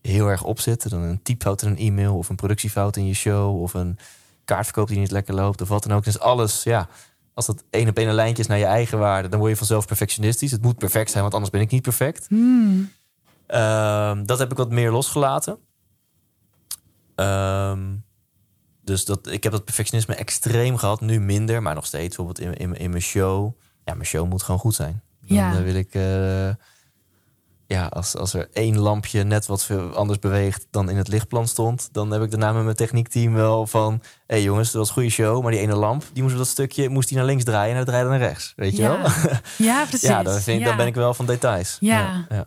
heel 0.00 0.28
erg 0.28 0.44
opzetten. 0.44 0.90
Dan 0.90 1.02
een 1.02 1.22
typfout 1.22 1.62
in 1.62 1.68
een 1.68 1.78
e-mail 1.78 2.16
of 2.16 2.28
een 2.28 2.36
productiefout 2.36 2.96
in 2.96 3.06
je 3.06 3.14
show 3.14 3.62
of 3.62 3.74
een 3.74 3.98
kaartverkoop 4.44 4.88
die 4.88 4.98
niet 4.98 5.10
lekker 5.10 5.34
loopt 5.34 5.60
of 5.60 5.68
wat 5.68 5.82
dan 5.82 5.96
ook. 5.96 6.04
Dus 6.04 6.18
alles, 6.18 6.62
ja, 6.62 6.88
als 7.34 7.46
dat 7.46 7.64
één 7.70 7.88
op 7.88 7.96
één 7.96 8.12
lijntje 8.12 8.42
is 8.42 8.48
naar 8.48 8.58
je 8.58 8.64
eigen 8.64 8.98
waarde, 8.98 9.28
dan 9.28 9.38
word 9.38 9.50
je 9.50 9.56
vanzelf 9.56 9.86
perfectionistisch. 9.86 10.50
Het 10.50 10.62
moet 10.62 10.78
perfect 10.78 11.10
zijn, 11.10 11.22
want 11.22 11.34
anders 11.34 11.52
ben 11.52 11.60
ik 11.60 11.70
niet 11.70 11.82
perfect. 11.82 12.26
Hmm. 12.28 12.90
Ehm, 13.46 14.24
dat 14.24 14.38
heb 14.38 14.50
ik 14.50 14.56
wat 14.56 14.70
meer 14.70 14.90
losgelaten. 14.90 15.58
Ehm, 17.14 17.80
dus 18.84 19.04
dat, 19.04 19.26
ik 19.30 19.42
heb 19.42 19.52
dat 19.52 19.64
perfectionisme 19.64 20.14
extreem 20.14 20.76
gehad, 20.76 21.00
nu 21.00 21.20
minder, 21.20 21.62
maar 21.62 21.74
nog 21.74 21.86
steeds. 21.86 22.16
Bijvoorbeeld 22.16 22.40
in, 22.40 22.54
in, 22.54 22.74
in 22.76 22.90
mijn 22.90 23.02
show. 23.02 23.52
Ja, 23.84 23.94
mijn 23.94 24.06
show 24.06 24.28
moet 24.28 24.42
gewoon 24.42 24.60
goed 24.60 24.74
zijn. 24.74 25.02
Dan 25.26 25.36
Ja. 25.36 25.56
eh, 25.56 25.62
wil 25.62 25.74
ik. 25.74 25.94
eh, 25.94 26.48
ja, 27.66 27.86
als, 27.86 28.16
als 28.16 28.34
er 28.34 28.48
één 28.52 28.78
lampje 28.78 29.22
net 29.22 29.46
wat 29.46 29.70
anders 29.94 30.18
beweegt 30.18 30.66
dan 30.70 30.90
in 30.90 30.96
het 30.96 31.08
lichtplan 31.08 31.48
stond, 31.48 31.88
dan 31.92 32.10
heb 32.10 32.22
ik 32.22 32.30
daarna 32.30 32.52
met 32.52 32.64
mijn 32.64 32.76
techniekteam 32.76 33.32
wel 33.34 33.66
van: 33.66 33.92
hé 34.02 34.08
hey 34.26 34.42
jongens, 34.42 34.66
dat 34.70 34.76
was 34.76 34.88
een 34.88 34.94
goede 34.94 35.08
show, 35.10 35.42
maar 35.42 35.50
die 35.52 35.60
ene 35.60 35.74
lamp, 35.74 36.04
die 36.12 36.22
moest 36.22 36.34
op 36.34 36.40
dat 36.40 36.48
stukje, 36.48 36.88
moest 36.88 37.08
die 37.08 37.16
naar 37.16 37.26
links 37.26 37.44
draaien 37.44 37.70
en 37.70 37.76
hij 37.76 37.84
draaide 37.84 38.08
naar 38.08 38.18
rechts. 38.18 38.52
Weet 38.56 38.76
je 38.76 38.82
Ja. 38.82 38.88
wel? 39.02 39.10
Ja, 39.58 39.84
precies. 39.88 40.08
ja, 40.08 40.22
dan, 40.22 40.40
vind, 40.40 40.58
ik- 40.60 40.64
dan 40.66 40.76
ben 40.76 40.86
ik 40.86 40.94
wel 40.94 41.14
van 41.14 41.26
details. 41.26 41.76
Ja. 41.80 42.26
ja. 42.28 42.46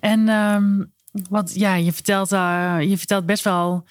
En 0.00 0.28
ehm, 0.28 0.84
wat, 1.28 1.54
ja, 1.54 1.74
je 1.74 1.92
vertelt, 1.92 2.32
eh, 2.32 2.76
je 2.80 2.98
vertelt 2.98 3.26
best 3.26 3.44
wel 3.44 3.84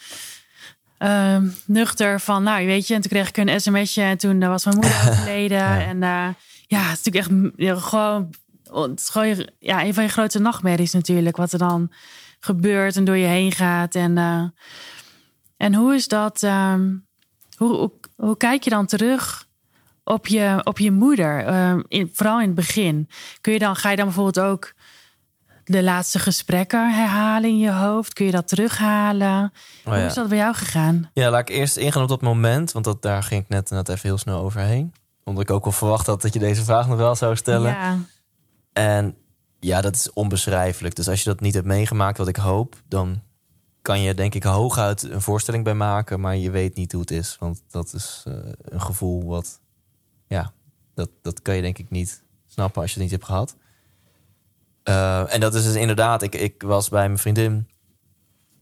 ehm, 1.00 1.48
nuchter 1.66 2.20
van, 2.20 2.44
nou, 2.44 2.66
weet 2.66 2.88
je, 2.88 2.94
en 2.94 3.02
toen 3.02 3.12
kreeg 3.12 3.30
ik 3.30 3.38
een 3.38 3.62
sms'je 3.62 4.02
en 4.02 4.18
toen 4.18 4.40
was 4.40 4.66
mijn 4.66 4.78
moeder 4.78 5.00
overleden. 5.10 5.88
En 5.88 6.04
eh, 6.04 6.28
ja, 6.68 6.82
het 6.82 7.00
is 7.00 7.04
natuurlijk 7.04 7.56
echt 7.56 7.82
gewoon, 7.84 8.34
het 8.72 9.00
is 9.00 9.10
gewoon 9.10 9.50
ja, 9.60 9.84
een 9.84 9.94
van 9.94 10.04
je 10.04 10.10
grootste 10.10 10.40
nachtmerries 10.40 10.94
natuurlijk, 10.94 11.38
wat 11.38 11.52
er 11.52 11.60
dan 11.60 11.92
gebeurt 12.40 12.96
en 12.96 13.04
door 13.04 13.18
je 13.18 13.28
heen 13.28 13.52
gaat. 13.52 13.96
En, 13.96 14.18
eh, 14.18 14.44
en 15.58 15.76
hoe 15.76 15.96
is 15.96 16.08
dat, 16.08 16.44
ehm, 16.44 16.96
hoe, 17.58 17.76
hoe, 17.76 17.92
hoe 18.16 18.38
kijk 18.38 18.64
je 18.64 18.70
dan 18.70 18.86
terug 18.86 19.48
op 20.04 20.28
je, 20.28 20.62
op 20.64 20.80
je 20.80 20.92
moeder, 20.92 21.46
ehm, 21.46 21.82
in, 21.88 22.10
vooral 22.14 22.40
in 22.40 22.46
het 22.46 22.56
begin? 22.56 23.10
Kun 23.42 23.54
je 23.54 23.60
dan, 23.60 23.76
ga 23.76 23.90
je 23.90 23.96
dan 23.96 24.06
bijvoorbeeld 24.06 24.40
ook 24.46 24.74
de 25.70 25.84
laatste 25.84 26.20
gesprekken 26.20 26.94
herhalen 26.94 27.50
in 27.50 27.58
je 27.58 27.72
hoofd? 27.72 28.14
Kun 28.14 28.26
je 28.26 28.32
dat 28.32 28.48
terughalen? 28.48 29.52
Oh, 29.86 29.94
Hoe 29.94 30.04
is 30.04 30.14
dat 30.14 30.30
bij 30.30 30.38
jou 30.38 30.54
gegaan? 30.54 31.10
Ja, 31.14 31.30
laat 31.30 31.40
ik 31.40 31.50
eerst 31.50 31.78
ingaan 31.78 32.02
op 32.04 32.10
dat 32.10 32.22
moment, 32.22 32.72
want 32.72 32.86
dat, 32.86 33.02
daar 33.02 33.24
ging 33.24 33.44
ik 33.44 33.50
net, 33.50 33.70
net 33.70 33.90
even 33.90 34.10
heel 34.10 34.18
snel 34.18 34.42
overheen. 34.42 34.94
Omdat 35.24 35.44
ik 35.44 35.52
ook 35.52 35.64
wel 35.64 35.74
verwacht 35.74 36.06
had 36.06 36.22
dat 36.22 36.34
je 36.34 36.40
deze 36.40 36.64
vraag 36.64 36.88
nog 36.88 36.98
wel 36.98 37.16
zou 37.16 37.36
stellen. 37.36 37.72
Ja, 37.72 37.98
En 38.74 39.16
ja, 39.60 39.82
dat 39.82 39.96
is 39.96 40.14
onbeschrijfelijk. 40.14 40.96
Dus 40.96 41.08
als 41.08 41.24
je 41.24 41.30
dat 41.30 41.40
niet 41.40 41.54
hebt 41.54 41.66
meegemaakt, 41.66 42.18
wat 42.18 42.28
ik 42.28 42.36
hoop, 42.36 42.76
dan 42.88 43.22
kan 43.82 44.02
je 44.02 44.14
denk 44.14 44.36
ik 44.36 44.44
hooguit 44.44 45.04
een 45.04 45.22
voorstelling 45.22 45.64
bij 45.64 45.74
maken, 45.74 46.20
maar 46.20 46.36
je 46.36 46.52
weet 46.52 46.76
niet 46.76 46.92
hoe 46.92 47.02
het 47.02 47.12
is. 47.12 47.36
Want 47.40 47.62
dat 47.70 47.94
is 47.94 48.24
eh, 48.28 48.34
een 48.62 48.82
gevoel 48.82 49.26
wat, 49.26 49.60
ja, 50.28 50.52
dat, 50.94 51.10
dat 51.22 51.42
kan 51.42 51.56
je 51.56 51.62
denk 51.62 51.78
ik 51.78 51.90
niet 51.90 52.24
snappen 52.48 52.82
als 52.82 52.94
je 52.94 53.00
het 53.00 53.04
niet 53.04 53.20
hebt 53.20 53.26
gehad. 53.32 53.56
Eh, 54.90 55.34
en 55.34 55.40
dat 55.40 55.56
is 55.56 55.64
dus 55.64 55.76
inderdaad, 55.76 56.22
ik, 56.22 56.36
ik 56.36 56.62
was 56.62 56.90
bij 56.90 57.06
mijn 57.06 57.20
vriendin, 57.20 57.68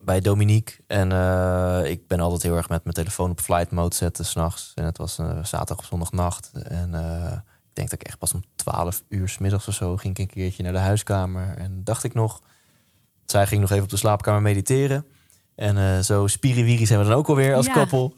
bij 0.02 0.20
Dominique. 0.20 0.76
En 0.88 1.12
eh, 1.12 1.92
ik 1.92 2.08
ben 2.08 2.20
altijd 2.20 2.44
heel 2.44 2.56
erg 2.56 2.70
met 2.70 2.84
mijn 2.84 2.96
telefoon 2.96 3.30
op 3.30 3.40
flight 3.40 3.72
mode 3.72 3.96
zetten 3.96 4.26
s'nachts. 4.26 4.72
En 4.76 4.86
het 4.86 4.98
was 4.98 5.18
een 5.18 5.46
zaterdag 5.46 5.78
of 5.78 5.86
zondagnacht. 5.86 6.52
En 6.64 6.94
eh, 6.94 7.32
ik 7.70 7.74
denk 7.74 7.90
dat 7.90 8.00
ik 8.02 8.08
echt 8.08 8.18
pas 8.18 8.34
om 8.34 8.44
12 8.56 9.04
uur 9.10 9.30
's 9.30 9.38
middags 9.38 9.68
of 9.68 9.74
zo 9.74 9.98
ging 9.98 10.14
ik 10.18 10.20
een 10.20 10.34
keertje 10.34 10.64
naar 10.64 10.72
de 10.72 10.80
huiskamer. 10.80 11.58
En 11.58 11.84
dacht 11.84 12.04
ik 12.04 12.14
nog, 12.14 12.42
zij 13.26 13.48
ging 13.48 13.62
nog 13.62 13.72
even 13.72 13.84
op 13.84 13.90
de 13.90 13.98
slaapkamer 13.98 14.42
mediteren. 14.42 15.06
En 15.56 15.78
eh, 15.78 16.00
zo 16.00 16.28
spiriwiri 16.28 16.86
zijn 16.86 17.00
we 17.00 17.06
dan 17.06 17.18
ook 17.18 17.28
alweer 17.28 17.56
als 17.56 17.66
Ja. 17.66 17.74
koppel. 17.74 18.14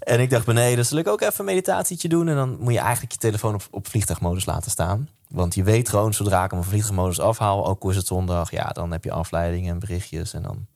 En 0.00 0.20
ik 0.20 0.30
dacht 0.30 0.46
beneden, 0.46 0.76
dus 0.76 0.88
zal 0.88 0.98
ik 0.98 1.08
ook 1.08 1.20
even 1.20 1.38
een 1.38 1.44
meditatietje 1.44 2.08
doen. 2.08 2.28
En 2.28 2.34
dan 2.34 2.56
moet 2.60 2.72
je 2.72 2.78
eigenlijk 2.78 3.12
je 3.12 3.18
telefoon 3.18 3.54
op, 3.54 3.68
op 3.70 3.88
vliegtuigmodus 3.88 4.46
laten 4.46 4.70
staan. 4.70 5.08
Want 5.30 5.54
je 5.54 5.62
weet 5.62 5.88
gewoon, 5.88 6.14
zodra 6.14 6.44
ik 6.44 6.50
hem 6.50 6.62
vliegtuigmodus 6.62 7.20
afhaal, 7.20 7.66
ook 7.66 7.82
al 7.82 7.90
is 7.90 7.96
het 7.96 8.06
zondag, 8.06 8.50
ja, 8.50 8.68
dan 8.68 8.92
heb 8.92 9.04
je 9.04 9.12
afleidingen 9.12 9.72
en 9.72 9.78
berichtjes. 9.78 10.34
En 10.34 10.42
dan... 10.42 10.66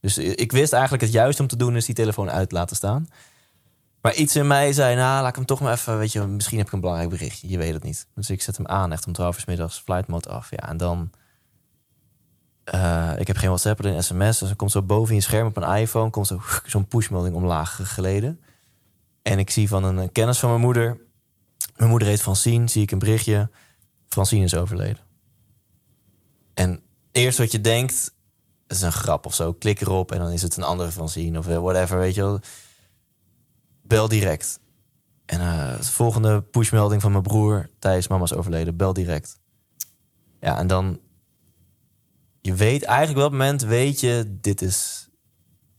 Dus 0.00 0.18
ik 0.18 0.52
wist 0.52 0.72
eigenlijk 0.72 1.02
het 1.02 1.12
juiste 1.12 1.42
om 1.42 1.48
te 1.48 1.56
doen 1.56 1.76
is 1.76 1.84
die 1.84 1.94
telefoon 1.94 2.30
uit 2.30 2.52
laten 2.52 2.76
staan. 2.76 3.08
Maar 4.00 4.14
iets 4.14 4.36
in 4.36 4.46
mij 4.46 4.72
zei, 4.72 4.96
nou, 4.96 5.20
laat 5.20 5.28
ik 5.28 5.34
hem 5.34 5.44
toch 5.44 5.60
maar 5.60 5.72
even, 5.72 5.98
weet 5.98 6.12
je, 6.12 6.20
misschien 6.20 6.58
heb 6.58 6.66
ik 6.66 6.72
een 6.72 6.80
belangrijk 6.80 7.10
berichtje, 7.10 7.48
je 7.48 7.58
weet 7.58 7.72
het 7.72 7.82
niet. 7.82 8.06
Dus 8.14 8.30
ik 8.30 8.42
zet 8.42 8.56
hem 8.56 8.66
aan, 8.66 8.92
echt 8.92 9.06
om 9.06 9.12
12 9.12 9.38
uur 9.38 9.44
middags, 9.46 9.78
flight 9.78 10.06
mode 10.06 10.28
af. 10.28 10.50
Ja, 10.50 10.68
en 10.68 10.76
dan, 10.76 11.10
eh, 12.64 13.12
ik 13.18 13.26
heb 13.26 13.36
geen 13.36 13.48
WhatsApp, 13.48 13.80
alleen 13.80 14.02
sms. 14.02 14.38
Dus 14.38 14.50
er 14.50 14.56
komt 14.56 14.70
zo 14.70 14.82
boven 14.82 15.14
je 15.14 15.20
scherm 15.20 15.46
op 15.46 15.56
een 15.56 15.76
iPhone, 15.76 16.10
komt 16.10 16.26
zo, 16.26 16.40
zo'n 16.66 16.86
pushmelding 16.86 17.34
omlaag 17.34 17.80
geleden. 17.82 18.40
En 19.22 19.38
ik 19.38 19.50
zie 19.50 19.68
van 19.68 19.84
een, 19.84 19.96
een 19.96 20.12
kennis 20.12 20.38
van 20.38 20.48
mijn 20.48 20.60
moeder, 20.60 21.00
mijn 21.76 21.90
moeder 21.90 22.08
heet 22.08 22.22
Francine, 22.22 22.68
zie 22.68 22.82
ik 22.82 22.90
een 22.90 22.98
berichtje, 22.98 23.50
Francine 24.08 24.44
is 24.44 24.54
overleden. 24.54 25.02
En 26.54 26.82
eerst 27.12 27.38
wat 27.38 27.52
je 27.52 27.60
denkt, 27.60 28.14
is 28.66 28.80
een 28.80 28.92
grap 28.92 29.26
of 29.26 29.34
zo. 29.34 29.52
Klik 29.52 29.80
erop 29.80 30.12
en 30.12 30.18
dan 30.18 30.30
is 30.30 30.42
het 30.42 30.56
een 30.56 30.62
andere 30.62 30.90
Francine 30.90 31.38
of 31.38 31.46
whatever, 31.46 31.98
weet 31.98 32.14
je 32.14 32.20
wel. 32.20 32.40
Bel 33.82 34.08
direct. 34.08 34.60
En 35.24 35.40
eh, 35.40 35.76
de 35.76 35.84
volgende 35.84 36.42
pushmelding 36.42 37.02
van 37.02 37.10
mijn 37.10 37.22
broer, 37.22 37.70
Thijs, 37.78 38.08
mama 38.08 38.24
is 38.24 38.34
overleden. 38.34 38.76
Bel 38.76 38.92
direct. 38.92 39.40
Ja, 40.40 40.58
en 40.58 40.66
dan... 40.66 41.00
Je 42.40 42.54
weet 42.54 42.82
eigenlijk 42.82 43.26
op 43.26 43.32
het 43.32 43.40
moment, 43.40 43.62
weet 43.62 44.00
je, 44.00 44.38
dit 44.40 44.62
is... 44.62 45.08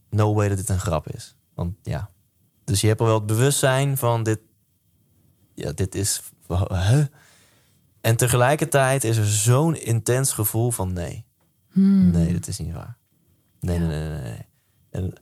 No 0.10 0.34
way 0.34 0.48
dat 0.48 0.58
dit 0.58 0.70
een 0.70 0.80
grap 0.80 1.08
is. 1.08 1.36
Want 1.54 1.76
ja. 1.82 2.10
Dus 2.64 2.82
je 2.82 2.88
hebt 2.88 3.00
al 3.00 3.06
wel 3.06 3.16
het 3.16 3.26
bewustzijn 3.26 3.98
van 3.98 4.24
dit... 4.24 4.40
Ja, 5.56 5.72
dit 5.72 5.96
is... 5.96 6.22
Huh? 6.48 7.06
En 8.02 8.16
tegelijkertijd 8.16 9.04
is 9.04 9.18
er 9.18 9.28
zo'n 9.28 9.76
intens 9.76 10.34
gevoel 10.34 10.72
van 10.72 10.94
nee. 10.94 11.26
Hmm. 11.72 12.12
Nee, 12.12 12.34
dat 12.34 12.48
is 12.48 12.60
niet 12.60 12.74
waar. 12.74 12.98
Nee, 13.60 13.80
nee, 13.80 13.88
nee, 13.88 14.10
nee. 14.10 14.22
nee. 14.22 14.46
En, 14.90 15.14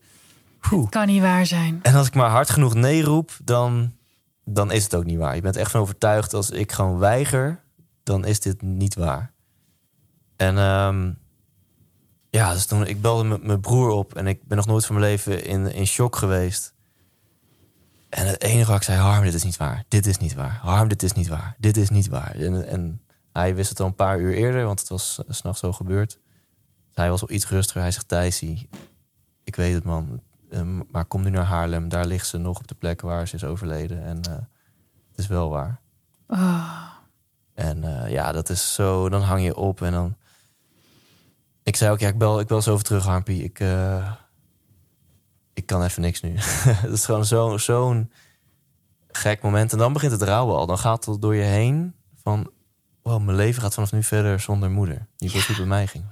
Poeh. 0.59 0.89
kan 0.89 1.07
niet 1.07 1.21
waar 1.21 1.45
zijn. 1.45 1.79
en 1.81 1.95
als 1.95 2.07
ik 2.07 2.13
maar 2.13 2.29
hard 2.29 2.49
genoeg 2.49 2.73
nee 2.73 3.03
roep, 3.03 3.31
dan, 3.43 3.93
dan 4.45 4.71
is 4.71 4.83
het 4.83 4.95
ook 4.95 5.05
niet 5.05 5.17
waar. 5.17 5.35
Je 5.35 5.41
bent 5.41 5.55
echt 5.55 5.71
van 5.71 5.81
overtuigd, 5.81 6.33
als 6.33 6.49
ik 6.49 6.71
gewoon 6.71 6.97
weiger, 6.97 7.63
dan 8.03 8.25
is 8.25 8.39
dit 8.39 8.61
niet 8.61 8.95
waar. 8.95 9.33
En 10.35 10.57
ehm, 10.57 11.11
ja, 12.29 12.53
dus 12.53 12.65
toen 12.65 12.87
ik 12.87 13.01
belde 13.01 13.23
met 13.23 13.43
mijn 13.43 13.59
broer 13.59 13.89
op 13.89 14.15
en 14.15 14.27
ik 14.27 14.43
ben 14.43 14.57
nog 14.57 14.65
nooit 14.65 14.85
van 14.85 14.95
mijn 14.95 15.07
leven 15.07 15.45
in, 15.45 15.73
in 15.73 15.87
shock 15.87 16.15
geweest. 16.15 16.73
En 18.09 18.27
het 18.27 18.41
enige 18.41 18.67
wat 18.67 18.79
ik 18.79 18.83
zei, 18.83 18.99
Harm, 18.99 19.23
dit 19.23 19.33
is 19.33 19.43
niet 19.43 19.57
waar. 19.57 19.83
Dit 19.87 20.05
is 20.05 20.17
niet 20.17 20.33
waar. 20.33 20.59
Harm, 20.61 20.87
dit 20.87 21.03
is 21.03 21.13
niet 21.13 21.27
waar. 21.27 21.55
Dit 21.57 21.77
is 21.77 21.89
niet 21.89 22.07
waar. 22.07 22.35
En, 22.35 22.67
en 22.67 23.01
hij 23.31 23.55
wist 23.55 23.69
het 23.69 23.79
al 23.79 23.85
een 23.85 23.95
paar 23.95 24.19
uur 24.19 24.33
eerder, 24.33 24.65
want 24.65 24.79
het 24.79 24.89
was 24.89 25.23
eh, 25.25 25.33
's 25.33 25.37
s'nachts 25.37 25.59
zo 25.59 25.73
gebeurd. 25.73 26.19
Hij 26.93 27.09
was 27.09 27.21
al 27.21 27.31
iets 27.31 27.49
rustiger. 27.49 27.81
Hij 27.81 27.91
zegt, 27.91 28.07
Thijsie, 28.07 28.69
ik 29.43 29.55
weet 29.55 29.73
het 29.73 29.83
man, 29.83 30.21
Ehm, 30.49 30.81
maar 30.91 31.05
kom 31.05 31.23
nu 31.23 31.29
naar 31.29 31.43
Haarlem. 31.43 31.89
Daar 31.89 32.05
ligt 32.05 32.27
ze 32.27 32.37
nog 32.37 32.57
op 32.57 32.67
de 32.67 32.75
plek 32.75 33.01
waar 33.01 33.27
ze 33.27 33.35
is 33.35 33.43
overleden. 33.43 34.03
En 34.03 34.21
eh, 34.21 34.33
het 35.09 35.17
is 35.17 35.27
wel 35.27 35.49
waar. 35.49 35.79
Oh, 36.27 36.87
En 37.53 37.83
eh, 37.83 38.11
ja, 38.11 38.31
dat 38.31 38.49
is 38.49 38.73
zo. 38.73 39.09
Dan 39.09 39.21
hang 39.21 39.43
je 39.43 39.55
op 39.55 39.81
en 39.81 39.91
dan. 39.91 40.15
Ik 41.63 41.75
zei 41.75 41.91
ook, 41.91 41.99
ja, 41.99 42.07
ik 42.07 42.17
bel, 42.17 42.39
ik 42.39 42.47
bel 42.47 42.61
zo 42.61 42.71
over 42.71 42.85
terug, 42.85 43.03
Harmpie. 43.03 43.43
Ik, 43.43 43.59
ik 45.57 45.65
kan 45.65 45.83
even 45.83 46.01
niks 46.01 46.21
nu. 46.21 46.33
Het 46.85 46.91
is 46.91 47.05
gewoon 47.05 47.25
zo- 47.25 47.57
zo'n 47.57 48.11
gek 49.11 49.41
moment. 49.41 49.71
En 49.71 49.77
dan 49.77 49.93
begint 49.93 50.11
het 50.11 50.21
rouwen 50.21 50.55
al. 50.55 50.65
Dan 50.65 50.77
gaat 50.77 51.05
het 51.05 51.21
door 51.21 51.35
je 51.35 51.43
heen 51.43 51.93
van... 52.23 52.49
Wow, 53.01 53.23
mijn 53.23 53.37
leven 53.37 53.61
gaat 53.61 53.73
vanaf 53.73 53.91
nu 53.91 54.03
verder 54.03 54.39
zonder 54.39 54.71
moeder. 54.71 55.07
Niet 55.17 55.31
zoals 55.31 55.47
het 55.47 55.57
bij 55.57 55.65
mij 55.65 55.87
ging. 55.87 56.03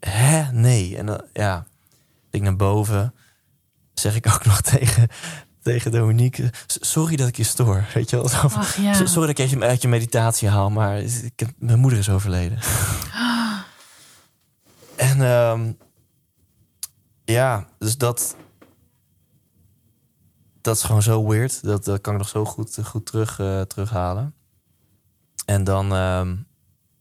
Hè? 0.00 0.52
Nee. 0.52 0.96
En 0.96 1.06
dan, 1.06 1.20
ja, 1.32 1.66
ik 2.30 2.42
naar 2.42 2.56
boven. 2.56 3.14
Zeg 3.94 4.14
ik 4.16 4.26
ook 4.26 4.44
nog 4.52 4.60
tegen, 4.60 5.08
tegen 5.62 5.90
Dominique... 5.90 6.50
"S- 6.66 6.78
Sorry 6.80 7.16
dat 7.16 7.28
ik 7.28 7.36
je 7.36 7.44
stoor. 7.44 7.84
Weet 7.94 8.10
je 8.10 8.16
wel? 8.16 8.28
Zo 8.28 8.36
Ach 8.36 8.76
ja. 8.76 8.92
"S- 8.94 9.12
Sorry 9.12 9.26
dat 9.34 9.38
ik 9.38 9.50
je 9.50 9.60
uit 9.60 9.82
je 9.82 9.88
meditatie 9.88 10.48
haal, 10.48 10.70
maar 10.70 10.98
ik 10.98 11.32
heb, 11.36 11.50
mijn 11.58 11.78
moeder 11.78 11.98
is 11.98 12.08
overleden. 12.10 12.58
En 14.96 15.22
ehm, 15.22 15.72
ja, 17.24 17.68
dus 17.78 17.96
dat, 17.96 18.36
dat 20.60 20.76
is 20.76 20.82
gewoon 20.82 21.02
zo 21.02 21.26
weird. 21.28 21.62
Dat, 21.64 21.84
dat 21.84 22.00
kan 22.00 22.12
ik 22.12 22.18
nog 22.18 22.28
zo 22.28 22.44
goed, 22.44 22.78
goed 22.84 23.06
terug, 23.06 23.38
eh, 23.38 23.60
terughalen. 23.60 24.34
En 25.46 25.64
dan, 25.64 25.92
ehm, 25.92 26.36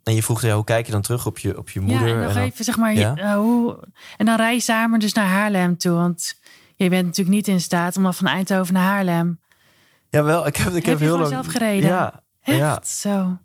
en 0.04 0.14
je 0.16 0.24
vroeg, 0.24 0.42
ja, 0.42 0.56
hoe 0.56 0.64
kijk 0.64 0.86
je 0.86 0.92
dan 0.92 1.02
terug 1.02 1.26
op 1.26 1.38
je, 1.40 1.58
op 1.58 1.70
je 1.70 1.80
moeder? 1.80 2.08
Ja, 2.08 2.28
en 2.28 2.34
dan- 2.34 2.44
even 2.44 2.66
zeg 2.66 2.78
maar, 2.78 2.94
Ja? 2.94 3.16
eh, 3.16 3.34
hoe... 3.36 3.80
En 4.18 4.26
dan 4.26 4.36
rij 4.36 4.54
je 4.54 4.60
samen 4.60 5.00
dus 5.00 5.14
naar 5.14 5.28
Haarlem 5.28 5.78
toe. 5.78 5.92
Want 5.94 6.40
je 6.76 6.90
bent 6.90 7.06
natuurlijk 7.06 7.36
niet 7.36 7.48
in 7.48 7.62
staat 7.62 7.98
om 7.98 8.04
dan 8.04 8.14
van 8.14 8.28
Eindhoven 8.28 8.74
naar 8.74 8.84
Haarlem. 8.84 9.40
Jawel, 10.10 10.48
ik 10.48 10.56
heb, 10.56 10.68
ik 10.68 10.74
heb, 10.74 10.84
Heb 10.86 11.00
je 11.00 11.04
heel 11.06 11.18
lang... 11.18 11.28
zelf 11.30 11.48
gereden? 11.48 11.90
Ja, 11.90 12.24
Echt 12.42 12.58
ja. 12.58 12.82
zo. 12.84 13.38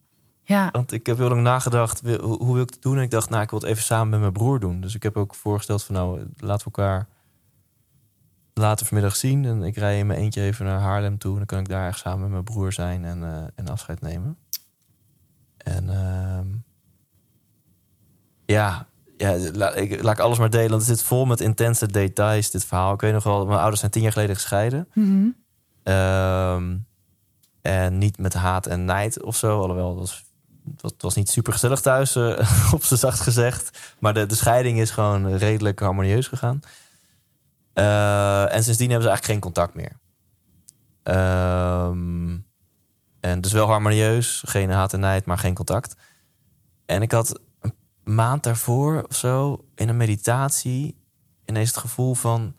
Ja. 0.47 0.69
Want 0.73 0.93
ik 0.93 1.07
heb 1.07 1.17
heel 1.17 1.29
lang 1.29 1.43
nagedacht, 1.43 2.01
hoe, 2.21 2.53
wil 2.53 2.63
ik 2.63 2.71
het 2.71 2.83
doen? 2.83 2.97
En 2.97 3.03
ik 3.03 3.11
dacht, 3.11 3.31
nou, 3.31 3.43
ik 3.43 3.51
wil 3.51 3.59
het 3.59 3.69
even 3.69 3.83
samen 3.83 4.09
met 4.09 4.21
mijn 4.21 4.33
broer 4.33 4.61
doen. 4.61 4.81
Dus 4.81 4.95
ik 4.95 5.03
heb 5.03 5.17
ook 5.17 5.35
voorgesteld 5.35 5.85
van, 5.85 5.95
nou, 5.95 6.19
laten 6.37 6.71
we 6.71 6.77
elkaar 6.77 7.09
later 8.55 8.87
vanmiddag 8.87 9.17
zien. 9.17 9.45
En 9.45 9.63
ik 9.63 9.77
rij 9.77 9.99
in 9.99 10.07
mijn 10.07 10.19
eentje 10.19 10.43
even 10.43 10.65
naar 10.65 10.81
Haarlem 10.81 11.19
toe. 11.19 11.31
En 11.31 11.37
dan 11.37 11.47
kan 11.47 11.59
ik 11.59 11.69
daar 11.69 11.89
echt 11.89 11.99
samen 11.99 12.21
met 12.21 12.31
mijn 12.31 12.45
broer 12.45 12.73
zijn 12.73 13.05
en, 13.05 13.23
eh, 13.23 13.45
en 13.55 13.69
afscheid 13.69 14.01
nemen. 14.01 14.39
En 15.57 15.91
ehm, 15.91 16.47
ja, 18.45 18.87
ja 19.17 19.39
la, 19.53 19.75
ik, 19.75 20.03
laat 20.03 20.19
ik 20.19 20.25
alles 20.25 20.39
maar 20.39 20.51
delen. 20.51 20.71
Want 20.71 20.87
het 20.87 20.99
zit 20.99 21.07
vol 21.07 21.25
met 21.25 21.41
intense 21.41 21.87
details, 21.87 22.51
dit 22.51 22.65
verhaal. 22.65 22.95
Ik 22.95 23.01
weet 23.01 23.13
nog 23.13 23.25
wel, 23.25 23.47
mijn 23.47 23.59
ouders 23.59 23.81
zijn 23.81 23.93
tien 23.93 24.03
jaar 24.03 24.13
geleden 24.13 24.35
gescheiden. 24.35 24.89
Mhm. 24.95 25.29
Ehm, 25.83 26.77
en 27.63 27.99
niet 27.99 28.19
met 28.19 28.35
haat 28.35 28.67
en 28.67 28.85
nijd 28.85 29.23
of 29.23 29.37
zo. 29.37 29.61
Alhoewel, 29.61 29.89
het 29.89 29.99
was, 29.99 30.25
was, 30.81 30.93
het 30.93 31.03
was 31.03 31.15
niet 31.15 31.29
super 31.29 31.53
gezellig 31.53 31.81
thuis, 31.81 32.17
eh, 32.17 32.73
op 32.75 32.85
z'n 32.85 32.95
zacht 32.95 33.21
gezegd. 33.21 33.95
Maar 33.99 34.15
de, 34.15 34.27
de 34.27 34.35
scheiding 34.35 34.81
is 34.81 34.91
gewoon 34.91 35.37
redelijk 35.37 35.81
harmonieus 35.81 36.29
gegaan. 36.29 36.61
Eh, 37.73 38.55
en 38.55 38.65
sindsdien 38.65 38.91
hebben 38.91 39.09
ze 39.09 39.09
eigenlijk 39.09 39.25
geen 39.25 39.41
contact 39.41 39.75
meer. 39.75 39.93
Ehm, 41.03 42.39
en 43.21 43.41
dus 43.41 43.53
wel 43.53 43.67
harmonieus, 43.67 44.43
geen 44.47 44.71
haat 44.71 44.93
en 44.93 45.01
nijd, 45.01 45.25
maar 45.25 45.39
geen 45.39 45.55
contact. 45.55 45.97
En 46.87 47.03
ik 47.03 47.13
had 47.13 47.41
een 47.61 47.75
maand 48.05 48.43
daarvoor 48.43 49.05
of 49.09 49.17
zo 49.17 49.65
in 49.75 49.89
een 49.89 49.97
meditatie 49.97 50.97
ineens 51.45 51.69
het 51.69 51.79
gevoel 51.79 52.15
van 52.15 52.55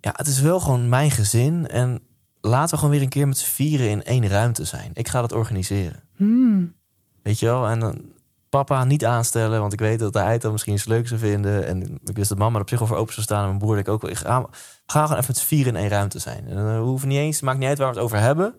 ja, 0.00 0.12
het 0.16 0.26
is 0.26 0.40
wel 0.40 0.60
gewoon 0.60 0.88
mijn 0.88 1.10
gezin. 1.10 1.68
En 1.68 2.02
laten 2.40 2.70
we 2.70 2.76
gewoon 2.76 2.90
weer 2.90 3.02
een 3.02 3.08
keer 3.08 3.28
met 3.28 3.38
z'n 3.38 3.50
vieren 3.50 3.90
in 3.90 4.04
één 4.04 4.28
ruimte 4.28 4.64
zijn. 4.64 4.90
Ik 4.94 5.08
ga 5.08 5.20
dat 5.20 5.32
organiseren. 5.32 6.02
Hmm. 6.16 6.74
Weet 7.22 7.38
je 7.38 7.46
wel? 7.46 7.66
En 7.66 7.80
dan 7.80 8.00
papa 8.48 8.84
niet 8.84 9.04
aanstellen, 9.04 9.60
want 9.60 9.72
ik 9.72 9.78
weet 9.78 9.98
dat 9.98 10.14
hij 10.14 10.32
het 10.32 10.50
misschien 10.52 10.72
eens 10.72 10.84
leuk 10.84 11.08
zou 11.08 11.20
vinden. 11.20 11.66
En 11.66 11.98
ik 12.04 12.16
wist 12.16 12.28
dat 12.28 12.38
mama 12.38 12.54
er 12.54 12.60
op 12.60 12.68
zich 12.68 12.78
voor 12.78 12.96
open 12.96 13.12
zou 13.12 13.26
staan. 13.26 13.40
En 13.40 13.46
mijn 13.46 13.58
broer 13.58 13.78
ik 13.78 13.88
ook 13.88 14.02
wel. 14.02 14.10
Ik 14.10 14.16
ga, 14.16 14.48
gewoon 14.86 15.10
even 15.10 15.24
met 15.26 15.36
z'n 15.36 15.46
vieren 15.46 15.74
in 15.74 15.80
één 15.80 15.88
ruimte 15.88 16.18
zijn. 16.18 16.48
En 16.48 16.56
dan 16.56 16.76
hoeven 16.76 17.08
niet 17.08 17.18
eens, 17.18 17.36
het 17.36 17.44
maakt 17.44 17.58
niet 17.58 17.68
uit 17.68 17.78
waar 17.78 17.88
we 17.88 17.94
het 17.94 18.04
over 18.04 18.18
hebben. 18.18 18.54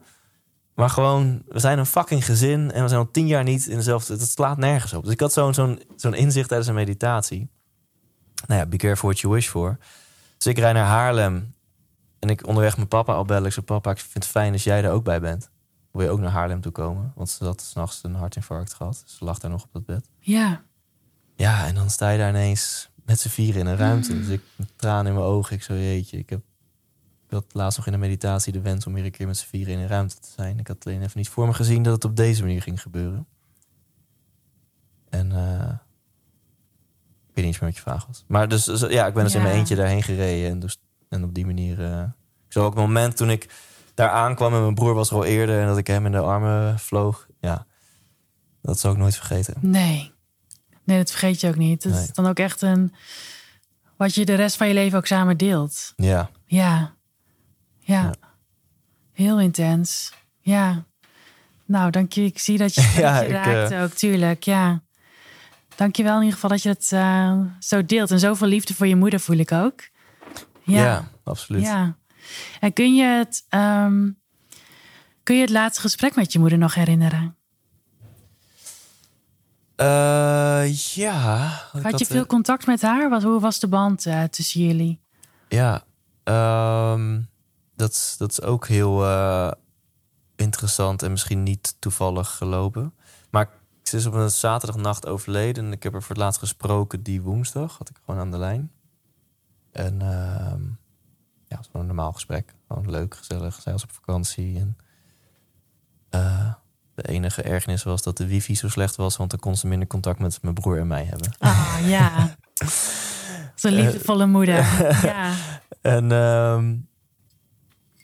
Maar 0.76 0.90
gewoon, 0.90 1.42
we 1.48 1.60
zijn 1.60 1.80
een 1.80 1.86
fucking 1.86 2.26
gezin 2.26 2.72
en 2.72 2.82
we 2.82 2.88
zijn 2.88 3.00
al 3.00 3.12
tien 3.12 3.28
jaar 3.28 3.44
niet 3.44 3.68
in 3.68 3.76
dezelfde. 3.76 4.18
Dat 4.18 4.28
slaat 4.28 4.58
nergens 4.58 4.94
op. 4.94 5.04
Dus 5.04 5.14
ik 5.14 5.20
had 5.20 5.34
zo'n 5.34 5.54
zo'n 5.54 5.82
zo'n 5.96 6.14
inzicht 6.14 6.48
tijdens 6.48 6.70
een 6.70 6.76
meditatie. 6.76 7.50
Nou 8.48 8.60
ja, 8.60 8.66
be 8.66 8.78
careful 8.78 9.10
what 9.10 9.22
you 9.22 9.34
wish 9.34 9.48
for. 9.48 9.78
Dus 10.38 10.48
ik 10.48 10.58
rijd 10.58 10.74
naar 10.74 10.86
Haarlem. 10.86 11.54
En 12.20 12.30
ik 12.30 12.48
onderweg 12.48 12.76
mijn 12.76 12.88
papa 12.88 13.14
al 13.14 13.26
bel. 13.26 13.46
Ik 13.46 13.52
zei, 13.52 13.66
papa, 13.66 13.92
ik 13.92 13.98
vind 13.98 14.14
het 14.14 14.26
fijn 14.26 14.54
als 14.54 14.64
jij 14.64 14.84
er 14.84 14.92
ook 14.92 15.04
bij 15.04 15.20
bent. 15.20 15.50
Wil 15.92 16.04
je 16.04 16.10
ook 16.10 16.20
naar 16.20 16.32
Haarlem 16.32 16.62
toe 16.62 16.72
komen? 16.72 17.12
Want 17.16 17.30
ze 17.30 17.46
had 17.46 17.62
s'nachts 17.62 18.04
een 18.04 18.16
hartinfarct 18.16 18.74
gehad. 18.74 19.04
Ze 19.06 19.26
lag 19.26 19.40
daar 19.40 19.52
nog 19.52 19.64
op 19.64 19.70
dat 19.72 19.86
bed. 19.86 20.10
Ja. 20.20 20.64
Ja, 21.36 21.66
en 21.66 21.76
dan 21.76 21.90
sta 21.90 22.10
je 22.10 22.18
daar 22.18 22.30
ineens 22.30 22.90
met 23.06 23.20
z'n 23.20 23.30
vieren 23.30 23.62
in 23.62 23.68
een 23.68 23.78
ruimte. 23.78 24.18
Dus 24.18 24.28
ik 24.28 24.42
met 24.56 24.72
tranen 24.76 25.08
in 25.08 25.14
mijn 25.14 25.26
ogen. 25.26 25.56
Ik 25.56 25.64
zo, 25.64 25.74
jeetje, 25.74 26.18
ik 26.18 26.30
heb 26.30 26.42
ik 27.26 27.36
had 27.36 27.46
laatst 27.54 27.78
nog 27.78 27.86
in 27.86 27.92
de 27.92 27.98
meditatie 27.98 28.54
de 28.54 28.62
wens 28.62 28.86
om 28.86 28.94
weer 28.94 29.06
een 29.06 29.12
keer 29.12 29.28
met 29.28 29.38
z'n 29.38 29.48
vieren 29.48 29.74
in 29.74 29.80
een 29.80 29.88
ruimte 29.88 30.20
te 30.20 30.30
zijn. 30.36 30.60
Ik 30.60 30.68
had 30.68 30.86
alleen 30.86 31.02
even 31.02 31.18
niet 31.18 31.30
voor 31.30 31.48
me 31.48 31.54
gezien 31.54 31.84
dat 31.84 31.94
het 31.94 32.06
op 32.06 32.16
deze 32.16 32.42
manier 32.42 32.62
ging 32.62 32.82
gebeuren. 32.82 33.28
En 35.10 35.32
eh, 35.32 35.70
ik 37.28 37.36
weet 37.36 37.46
niet 37.46 37.46
eens 37.46 37.60
meer 37.60 37.70
wat 37.70 37.76
je 37.76 37.82
vraag 37.82 38.06
was. 38.06 38.24
Maar 38.28 38.48
dus 38.48 38.64
dus, 38.64 38.82
ja, 38.82 39.08
ik 39.08 39.14
ben 39.14 39.24
dus 39.24 39.36
in 39.36 39.42
mijn 39.42 39.56
eentje 39.56 39.76
daarheen 39.76 40.04
gereden. 40.04 40.52
En, 40.52 40.60
dus, 40.60 40.82
en 41.10 41.24
op 41.24 41.34
die 41.34 41.46
manier... 41.46 41.84
eh 41.84 42.04
zo 42.50 42.66
ook 42.66 42.74
het 42.74 42.84
moment 42.84 43.18
toen 43.18 43.30
ik 43.30 43.50
daar 44.00 44.10
aankwam 44.10 44.54
en 44.54 44.62
mijn 44.62 44.74
broer 44.74 44.94
was 44.94 45.10
er 45.10 45.16
al 45.16 45.26
eerder... 45.26 45.62
en 45.62 45.68
dat 45.68 45.78
ik 45.78 45.88
hem 45.88 46.06
in 46.06 46.12
de 46.12 46.20
armen 46.20 46.80
vloog. 46.80 47.28
Ja, 47.40 47.66
dat 48.62 48.80
zal 48.80 48.92
ik 48.92 48.98
nooit 48.98 49.16
vergeten. 49.16 49.56
Nee. 49.60 50.12
Nee, 50.84 50.98
dat 50.98 51.10
vergeet 51.12 51.42
je 51.42 51.48
ook 51.48 51.56
niet. 51.56 51.84
Dat 51.84 51.92
Nee. 51.94 52.02
is 52.04 52.12
dan 52.12 52.28
ook 52.28 52.40
echt 52.40 52.62
een... 52.62 52.94
Wat 53.98 54.16
je 54.16 54.26
de 54.26 54.36
rest 54.36 54.58
van 54.58 54.68
je 54.68 54.74
leven 54.74 54.98
ook 54.98 55.06
samen 55.06 55.38
deelt. 55.38 55.94
Ja, 55.96 56.30
Ja. 56.46 56.94
Ja. 57.80 58.02
Ja. 58.02 58.14
Heel 59.12 59.40
intens. 59.40 60.14
Ja. 60.40 60.84
Nou, 61.66 61.92
dank 61.92 62.12
je. 62.12 62.24
Ik 62.24 62.40
zie 62.40 62.58
dat 62.58 62.74
je, 62.76 62.94
Ja, 62.98 63.14
dat 63.20 63.22
je 63.22 63.28
ik, 63.28 63.34
raakt 63.46 63.74
ook, 63.74 63.92
tuurlijk. 63.98 64.44
Ja. 64.44 64.82
Dank 65.76 65.96
je 65.96 66.04
wel 66.04 66.14
in 66.16 66.20
ieder 66.20 66.34
geval 66.34 66.50
dat 66.50 66.62
je 66.62 66.70
het 66.70 66.92
eh, 66.92 67.40
zo 67.60 67.86
deelt. 67.86 68.12
En 68.12 68.20
zoveel 68.20 68.48
liefde 68.48 68.74
voor 68.74 68.88
je 68.88 68.96
moeder 68.96 69.20
voel 69.20 69.38
ik 69.38 69.52
ook. 69.52 69.90
ja. 70.64 70.84
Ja. 70.84 71.08
absoluut. 71.24 71.62
Ja. 71.62 71.98
En 72.60 72.74
kun 72.74 72.96
je 72.96 73.04
het, 73.06 73.46
ehm, 73.50 74.10
kun 75.24 75.36
je 75.36 75.42
het 75.42 75.50
laatste 75.50 75.82
gesprek 75.82 76.16
met 76.16 76.34
je 76.34 76.40
moeder 76.40 76.58
nog 76.58 76.74
herinneren? 76.74 77.36
Eh, 79.76 80.76
ja. 80.96 81.48
Had 81.82 82.00
je 82.00 82.06
eh, 82.06 82.12
veel 82.12 82.26
contact 82.26 82.66
met 82.66 82.82
haar? 82.82 83.10
Wat, 83.10 83.24
hoe 83.24 83.40
was 83.40 83.60
de 83.60 83.68
band 83.68 84.06
eh, 84.06 84.24
tussen 84.24 84.62
jullie? 84.68 85.02
Ja, 85.50 85.84
ehm, 86.24 87.22
dat, 87.76 87.92
is- 87.92 88.16
dat 88.18 88.32
is 88.32 88.42
ook 88.42 88.68
heel 88.68 89.06
eh, 89.06 89.52
interessant 90.36 91.04
en 91.04 91.12
misschien 91.12 91.44
niet 91.44 91.76
toevallig 91.80 92.30
gelopen. 92.38 92.94
Maar 93.30 93.50
ze 93.84 93.98
is 93.98 94.06
op 94.06 94.14
een 94.14 94.32
zaterdagnacht 94.32 95.06
overleden 95.08 95.66
en 95.66 95.72
ik 95.72 95.84
heb 95.84 95.94
er 95.94 96.02
voor 96.02 96.16
het 96.16 96.24
laatst 96.24 96.40
gesproken 96.40 97.04
die 97.04 97.22
woensdag. 97.22 97.78
Had 97.78 97.90
ik 97.90 97.96
gewoon 98.06 98.20
aan 98.22 98.32
de 98.32 98.38
lijn. 98.38 98.72
En 99.72 100.02
ehm, 100.02 100.62
ja, 101.50 101.56
het 101.56 101.58
was 101.58 101.66
gewoon 101.66 101.82
een 101.82 101.96
normaal 101.96 102.12
gesprek. 102.12 102.54
Gewoon 102.68 102.90
leuk, 102.90 103.16
gezellig. 103.16 103.62
Zij 103.62 103.72
was 103.72 103.84
op 103.84 103.92
vakantie. 103.92 104.60
En, 104.60 104.78
eh, 106.10 106.54
de 106.96 107.08
enige 107.08 107.42
ergernis 107.42 107.84
was 107.84 108.02
dat 108.02 108.18
de 108.18 108.28
wifi 108.28 108.56
zo 108.56 108.70
slecht 108.70 108.96
was, 108.96 109.18
want 109.18 109.30
dan 109.30 109.40
kon 109.40 109.56
ze 109.56 109.68
minder 109.68 109.88
contact 109.88 110.20
met 110.20 110.42
mijn 110.42 110.54
broer 110.54 110.80
en 110.80 110.88
mij 110.88 111.04
hebben. 111.04 111.32
Ah, 111.40 111.78
ja. 111.86 112.36
Zo'n 113.56 113.72
liefdevolle 113.72 114.26
moeder. 114.26 114.58
Ja. 115.04 115.34
En, 115.82 116.12
ehm, 116.12 116.78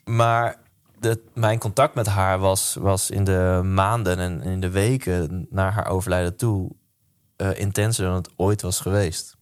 maar 0.04 0.58
de, 1.00 1.24
mijn 1.34 1.60
contact 1.60 1.96
met 1.96 2.08
haar 2.08 2.40
was, 2.40 2.76
was 2.80 3.10
in 3.10 3.24
de 3.24 3.62
maanden 3.64 4.20
en 4.20 4.42
in 4.42 4.60
de 4.60 4.70
weken 4.70 5.48
naar 5.50 5.74
haar 5.74 5.88
overlijden 5.88 6.36
toe 6.36 6.72
eh, 7.36 7.60
intenser 7.60 8.06
dan 8.06 8.16
het 8.16 8.30
ooit 8.36 8.62
was 8.62 8.80
geweest. 8.80 9.38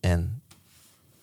En 0.00 0.42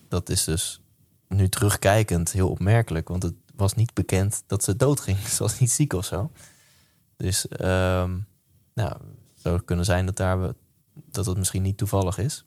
dat 0.09 0.29
is 0.29 0.43
dus 0.43 0.84
nu 1.27 1.49
terugkijkend 1.49 2.31
heel 2.31 2.49
opmerkelijk, 2.49 3.07
want 3.07 3.23
het 3.23 3.33
was 3.55 3.73
niet 3.73 3.93
bekend 3.93 4.43
dat 4.47 4.63
ze 4.63 4.75
doodging. 4.75 5.17
Ze 5.27 5.43
was 5.43 5.59
niet 5.59 5.71
ziek 5.71 5.93
of 5.93 6.05
zo. 6.05 6.31
Dus 7.17 7.47
ehm, 7.47 8.17
nou, 8.73 8.95
zou 9.35 9.61
kunnen 9.61 9.85
zijn 9.85 10.05
dat, 10.05 10.15
daar, 10.17 10.41
we- 10.41 10.55
dat 10.93 11.25
het 11.25 11.37
misschien 11.37 11.61
niet 11.61 11.77
toevallig 11.77 12.17
is. 12.17 12.45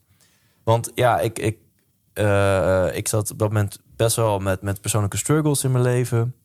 Want 0.63 0.91
ja, 0.95 1.19
ik, 1.19 1.39
ik, 1.39 1.57
eh, 2.13 2.95
ik 2.95 3.07
zat 3.07 3.31
op 3.31 3.39
dat 3.39 3.47
moment 3.47 3.79
best 3.95 4.15
wel 4.15 4.39
met, 4.39 4.61
met 4.61 4.81
persoonlijke 4.81 5.17
struggles 5.17 5.63
in 5.63 5.71
mijn 5.71 5.83
leven. 5.83 6.35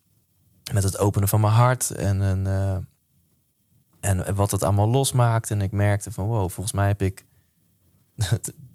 Met 0.72 0.82
het 0.82 0.98
openen 0.98 1.28
van 1.28 1.40
mijn 1.40 1.52
hart 1.52 1.90
en, 1.90 2.22
en, 2.22 2.46
eh, 2.46 2.76
en 4.00 4.34
wat 4.34 4.50
het 4.50 4.62
allemaal 4.62 4.88
losmaakt. 4.88 5.50
En 5.50 5.60
ik 5.60 5.72
merkte 5.72 6.12
van 6.12 6.26
wow, 6.26 6.50
volgens 6.50 6.72
mij 6.72 6.86
heb 6.86 7.02
ik. 7.02 7.24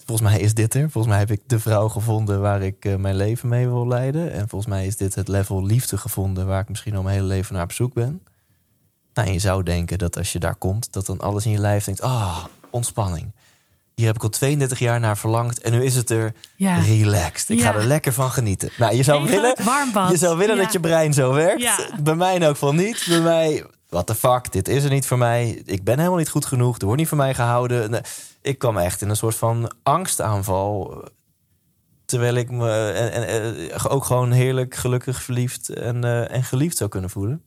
volgens 0.09 0.29
mij 0.29 0.39
is 0.39 0.53
dit 0.53 0.73
er. 0.73 0.89
Volgens 0.89 1.13
mij 1.13 1.17
heb 1.21 1.31
ik 1.31 1.41
de 1.45 1.59
vrouw 1.59 1.87
gevonden 1.87 2.41
waar 2.41 2.61
ik 2.61 2.85
eh, 2.85 2.95
mijn 2.95 3.15
leven 3.15 3.49
mee 3.49 3.67
wil 3.67 3.87
leiden. 3.87 4.31
En 4.31 4.49
volgens 4.49 4.71
mij 4.71 4.85
is 4.85 4.95
dit 4.97 5.15
het 5.15 5.27
level 5.27 5.65
liefde 5.65 5.97
gevonden 5.97 6.47
waar 6.47 6.61
ik 6.61 6.69
misschien 6.69 6.95
al 6.95 7.03
mijn 7.03 7.15
hele 7.15 7.27
leven 7.27 7.53
naar 7.53 7.63
op 7.63 7.71
zoek 7.71 7.93
ben. 7.93 8.21
Nou, 9.13 9.27
en 9.27 9.33
je 9.33 9.39
zou 9.39 9.63
denken 9.63 9.97
dat 9.97 10.17
als 10.17 10.31
je 10.31 10.39
daar 10.39 10.55
komt, 10.55 10.93
dat 10.93 11.05
dan 11.05 11.19
alles 11.19 11.45
in 11.45 11.51
je 11.51 11.57
lijf 11.57 11.83
denkt: 11.85 12.01
ah, 12.01 12.43
ontspanning. 12.69 13.31
hier 13.95 14.07
heb 14.07 14.15
ik 14.15 14.23
al 14.23 14.29
32 14.29 14.79
jaar 14.79 14.99
naar 14.99 15.17
verlangd 15.17 15.61
en 15.61 15.71
nu 15.71 15.83
is 15.83 15.95
het 15.95 16.09
er 16.09 16.33
Ja. 16.55 16.79
relaxed. 16.79 17.49
Ik 17.49 17.61
ga 17.61 17.73
er 17.75 17.85
lekker 17.85 18.13
van 18.13 18.29
genieten. 18.31 18.69
Nou, 18.77 18.95
je 18.95 19.03
zou 19.03 19.29
willen, 19.29 19.53
je 20.09 20.17
zou 20.17 20.37
willen 20.37 20.55
Ja. 20.55 20.61
dat 20.63 20.71
je 20.71 20.79
brein 20.79 21.13
zo 21.13 21.33
werkt. 21.33 21.89
Bij 22.03 22.15
mij 22.15 22.35
in 22.35 22.41
elk 22.43 22.51
geval 22.51 22.73
niet. 22.73 23.05
Bij 23.09 23.21
mij, 23.21 23.65
what 23.89 24.07
the 24.07 24.15
fuck, 24.15 24.51
dit 24.51 24.67
is 24.67 24.83
er 24.83 24.89
niet 24.89 25.05
voor 25.05 25.17
mij. 25.17 25.61
Ik 25.65 25.83
ben 25.83 25.97
helemaal 25.97 26.17
niet 26.17 26.29
goed 26.29 26.45
genoeg. 26.45 26.77
Er 26.77 26.83
wordt 26.85 26.99
niet 26.99 27.09
van 27.09 27.17
mij 27.17 27.33
gehouden. 27.33 28.01
Ik 28.41 28.57
kwam 28.57 28.77
echt 28.77 29.01
in 29.01 29.09
een 29.09 29.15
soort 29.15 29.35
van 29.35 29.71
angstaanval. 29.83 31.03
Terwijl 32.05 32.35
ik 32.35 32.51
me 32.51 32.91
en, 32.91 33.27
eh, 33.71 33.85
ook 33.89 34.03
gewoon 34.03 34.31
heerlijk, 34.31 34.75
gelukkig, 34.75 35.21
verliefd 35.21 35.69
en, 35.69 36.03
eh, 36.03 36.31
en 36.31 36.43
geliefd 36.43 36.77
zou 36.77 36.89
kunnen 36.89 37.09
voelen. 37.09 37.43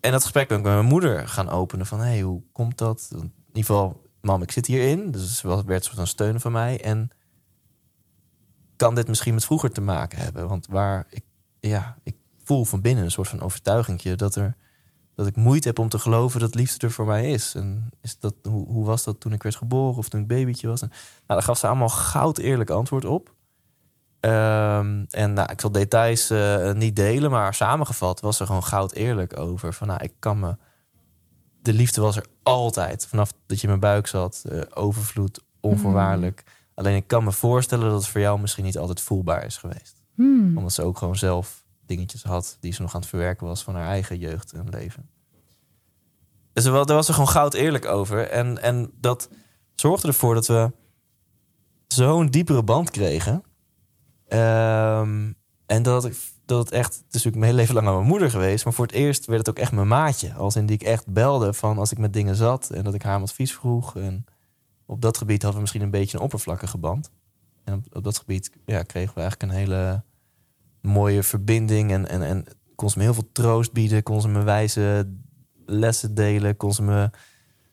En 0.00 0.12
dat 0.12 0.22
gesprek 0.22 0.48
ben 0.48 0.58
ik 0.58 0.64
met 0.64 0.72
mijn 0.72 0.84
moeder 0.86 1.28
gaan 1.28 1.48
openen. 1.48 1.86
Van, 1.86 2.00
hey, 2.00 2.20
hoe 2.20 2.42
komt 2.52 2.78
dat? 2.78 3.08
In 3.10 3.18
ieder 3.46 3.64
geval, 3.64 4.02
mam, 4.20 4.42
ik 4.42 4.50
zit 4.50 4.66
hierin. 4.66 5.10
Dus 5.10 5.42
was- 5.42 5.62
werd 5.62 5.78
een 5.78 5.84
soort 5.84 5.96
van 5.96 6.06
steun 6.06 6.40
van 6.40 6.52
mij. 6.52 6.80
En 6.84 7.10
kan 8.76 8.94
dit 8.94 9.08
misschien 9.08 9.34
met 9.34 9.44
vroeger 9.44 9.70
te 9.72 9.80
maken 9.80 10.18
hebben? 10.18 10.48
Want 10.48 10.66
waar 10.66 11.06
ik, 11.10 11.24
ja, 11.60 11.96
ik 12.02 12.16
voel 12.44 12.64
van 12.64 12.80
binnen 12.80 13.04
een 13.04 13.10
soort 13.10 13.28
van 13.28 13.40
overtuigingje 13.40 14.16
dat 14.16 14.34
er 14.34 14.56
dat 15.20 15.28
ik 15.28 15.36
moeite 15.36 15.68
heb 15.68 15.78
om 15.78 15.88
te 15.88 15.98
geloven 15.98 16.40
dat 16.40 16.54
liefde 16.54 16.86
er 16.86 16.92
voor 16.92 17.06
mij 17.06 17.30
is. 17.30 17.54
En 17.54 17.90
is 18.00 18.18
dat, 18.18 18.34
hoe, 18.42 18.66
hoe 18.66 18.84
was 18.84 19.04
dat 19.04 19.20
toen 19.20 19.32
ik 19.32 19.42
werd 19.42 19.56
geboren 19.56 19.98
of 19.98 20.08
toen 20.08 20.20
ik 20.20 20.26
babytje 20.26 20.68
was? 20.68 20.82
En, 20.82 20.88
nou, 20.88 21.00
daar 21.26 21.42
gaf 21.42 21.58
ze 21.58 21.66
allemaal 21.66 21.88
goud 21.88 22.38
eerlijk 22.38 22.70
antwoord 22.70 23.04
op. 23.04 23.34
Ehm, 24.20 25.04
en 25.10 25.32
nou, 25.32 25.52
ik 25.52 25.60
zal 25.60 25.72
details 25.72 26.30
eh, 26.30 26.72
niet 26.72 26.96
delen, 26.96 27.30
maar 27.30 27.54
samengevat 27.54 28.20
was 28.20 28.40
er 28.40 28.46
gewoon 28.46 28.64
goud 28.64 28.92
eerlijk 28.92 29.38
over. 29.38 29.72
Van 29.74 29.86
nou, 29.86 30.02
ik 30.02 30.12
kan 30.18 30.38
me. 30.38 30.56
De 31.62 31.72
liefde 31.72 32.00
was 32.00 32.16
er 32.16 32.26
altijd. 32.42 33.06
Vanaf 33.06 33.32
dat 33.46 33.56
je 33.56 33.62
in 33.62 33.68
mijn 33.68 33.80
buik 33.80 34.06
zat. 34.06 34.44
eh, 34.48 34.60
overvloed, 34.74 35.42
onvoorwaardelijk. 35.60 36.44
Alleen 36.74 36.96
ik 36.96 37.06
kan 37.06 37.24
me 37.24 37.32
voorstellen 37.32 37.88
dat 37.90 38.00
het 38.00 38.08
voor 38.08 38.20
jou 38.20 38.40
misschien 38.40 38.64
niet 38.64 38.78
altijd 38.78 39.00
voelbaar 39.00 39.44
is 39.44 39.56
geweest. 39.56 40.02
Hmm. 40.14 40.56
Omdat 40.56 40.72
ze 40.72 40.82
ook 40.82 40.98
gewoon 40.98 41.16
zelf 41.16 41.59
dingetjes 41.96 42.22
had 42.22 42.56
die 42.60 42.72
ze 42.72 42.82
nog 42.82 42.94
aan 42.94 43.00
het 43.00 43.08
verwerken 43.08 43.46
was 43.46 43.62
van 43.62 43.74
haar 43.74 43.86
eigen 43.86 44.18
jeugd 44.18 44.52
en 44.52 44.68
leven. 44.68 45.08
Dus 46.52 46.64
er 46.64 46.72
wa- 46.72 46.84
daar 46.84 46.96
was 46.96 47.08
er 47.08 47.14
gewoon 47.14 47.28
goud 47.28 47.54
eerlijk 47.54 47.84
over. 47.84 48.28
En, 48.28 48.62
en 48.62 48.90
dat 49.00 49.28
zorgde 49.74 50.08
ervoor 50.08 50.34
dat 50.34 50.46
we 50.46 50.72
zo'n 51.86 52.26
diepere 52.30 52.62
band 52.62 52.90
kregen. 52.90 53.42
Ehm, 54.28 55.32
en 55.66 55.82
dat, 55.82 56.04
ik, 56.04 56.16
dat 56.44 56.58
het 56.58 56.72
echt, 56.72 56.86
het 56.94 56.96
is 56.96 57.12
natuurlijk 57.12 57.36
mijn 57.36 57.50
hele 57.50 57.56
leven 57.60 57.74
lang 57.74 57.86
aan 57.86 57.94
mijn 57.94 58.06
moeder 58.06 58.30
geweest. 58.30 58.64
Maar 58.64 58.72
voor 58.74 58.86
het 58.86 58.94
eerst 58.94 59.26
werd 59.26 59.38
het 59.38 59.48
ook 59.48 59.58
echt 59.62 59.72
mijn 59.72 59.88
maatje. 59.88 60.32
Als 60.32 60.56
in 60.56 60.66
die 60.66 60.76
ik 60.76 60.82
echt 60.82 61.06
belde 61.06 61.52
van 61.52 61.78
als 61.78 61.92
ik 61.92 61.98
met 61.98 62.12
dingen 62.12 62.36
zat. 62.36 62.70
En 62.70 62.84
dat 62.84 62.94
ik 62.94 63.02
haar 63.02 63.20
advies 63.20 63.54
vroeg. 63.54 63.96
En 63.96 64.24
op 64.86 65.00
dat 65.00 65.18
gebied 65.18 65.36
hadden 65.42 65.54
we 65.54 65.60
misschien 65.60 65.82
een 65.82 65.90
beetje 65.90 66.16
een 66.16 66.22
oppervlakkige 66.24 66.78
band. 66.78 67.10
En 67.64 67.74
op, 67.74 67.96
op 67.96 68.04
dat 68.04 68.18
gebied 68.18 68.50
ja, 68.66 68.82
kregen 68.82 69.14
we 69.14 69.20
eigenlijk 69.20 69.52
een 69.52 69.58
hele 69.58 70.02
mooie 70.82 71.22
verbinding. 71.22 71.92
En, 71.92 72.08
en, 72.08 72.22
en 72.22 72.44
kon 72.74 72.90
ze 72.90 72.98
me 72.98 73.04
heel 73.04 73.14
veel 73.14 73.28
troost 73.32 73.72
bieden. 73.72 74.02
Kon 74.02 74.20
ze 74.20 74.28
me 74.28 74.42
wijze 74.42 75.10
lessen 75.66 76.14
delen. 76.14 76.56
Kon 76.56 76.72
ze 76.72 76.82
me 76.82 77.10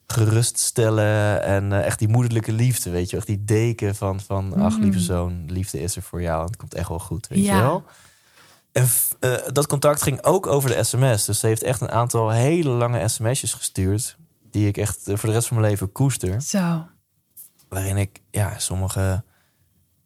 geruststellen. 0.08 1.44
En 1.44 1.72
eh, 1.74 1.86
echt 1.86 2.00
die 2.00 2.08
moederlijke 2.08 2.52
liefde, 2.52 2.90
weet 2.90 3.10
je. 3.10 3.18
Echt 3.18 3.28
die 3.28 3.44
deken 3.44 3.96
van, 3.96 4.20
van 4.20 4.54
ach 4.54 4.76
Mm. 4.78 4.84
lieve 4.84 5.00
zoon, 5.00 5.46
liefde 5.52 5.80
is 5.82 5.96
er 5.96 6.02
voor 6.02 6.22
jou. 6.22 6.40
En 6.42 6.46
het 6.48 6.56
komt 6.56 6.74
echt 6.74 6.90
wel 6.90 7.00
goed, 7.00 7.28
weet 7.28 7.44
Ja. 7.46 7.56
je 7.56 7.62
wel. 7.62 7.84
En 8.72 8.88
eh, 9.20 9.34
dat 9.54 9.68
contact 9.68 10.02
ging 10.02 10.24
ook 10.24 10.48
over 10.48 10.70
de 10.70 10.84
sms. 10.84 11.26
Dus 11.26 11.40
ze 11.40 11.48
heeft 11.48 11.64
echt 11.64 11.82
een 11.82 11.92
aantal 11.92 12.30
hele 12.30 12.70
lange 12.70 13.08
sms'jes 13.08 13.54
gestuurd. 13.54 14.18
Die 14.52 14.68
ik 14.68 14.78
echt 14.78 15.08
eh, 15.08 15.18
voor 15.18 15.30
de 15.30 15.36
rest 15.36 15.48
van 15.48 15.58
mijn 15.58 15.70
leven 15.70 15.92
koester 15.92 16.42
Zo. 16.42 16.86
waarin 17.70 17.98
ik 17.98 18.22
ja, 18.32 18.60
sommige. 18.60 19.24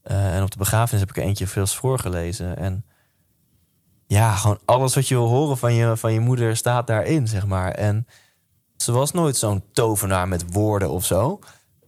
en 0.03 0.43
op 0.43 0.51
de 0.51 0.57
begrafenis 0.57 0.99
heb 0.99 1.09
ik 1.09 1.17
er 1.17 1.23
eentje 1.23 1.47
veel 1.47 1.67
voorgelezen. 1.67 2.57
En 2.57 2.85
ja, 4.11 4.35
gewoon 4.35 4.59
alles 4.65 4.95
wat 4.95 5.07
je 5.07 5.15
wil 5.15 5.27
horen 5.27 5.57
van 5.57 5.73
je, 5.73 5.97
van 5.97 6.13
je 6.13 6.19
moeder 6.19 6.57
staat 6.57 6.87
daarin, 6.87 7.27
zeg 7.27 7.45
maar. 7.45 7.71
En 7.71 8.07
ze 8.77 8.91
was 8.91 9.11
nooit 9.11 9.37
zo'n 9.37 9.63
tovenaar 9.71 10.27
met 10.27 10.53
woorden 10.53 10.89
of 10.89 11.05
zo. 11.05 11.39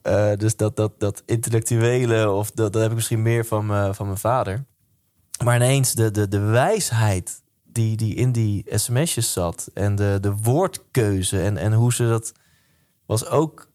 Eh, 0.02 0.32
dus 0.38 0.56
dat, 0.56 0.76
dat, 0.76 1.00
dat 1.00 1.24
intellectuele, 1.26 2.30
of 2.32 2.52
dat, 2.52 2.74
dat 2.74 2.82
heb 2.82 2.92
ik 2.92 2.98
misschien 2.98 3.22
meer 3.22 3.46
van, 3.46 3.96
van 3.96 4.06
mijn 4.06 4.18
vader. 4.18 4.66
Maar 5.44 5.56
ineens 5.56 5.94
de, 5.94 6.12
de, 6.12 6.28
de 6.28 6.40
wijsheid 6.40 7.42
die, 7.64 7.98
die 7.98 8.16
in 8.16 8.32
die 8.32 8.66
sms'jes 8.68 9.34
zat. 9.34 9.70
En 9.74 9.96
de, 9.96 10.18
de 10.22 10.36
woordkeuze 10.36 11.42
en, 11.42 11.58
en 11.58 11.74
hoe 11.74 11.94
ze 11.94 12.08
dat 12.08 12.32
was 13.06 13.28
ook 13.28 13.70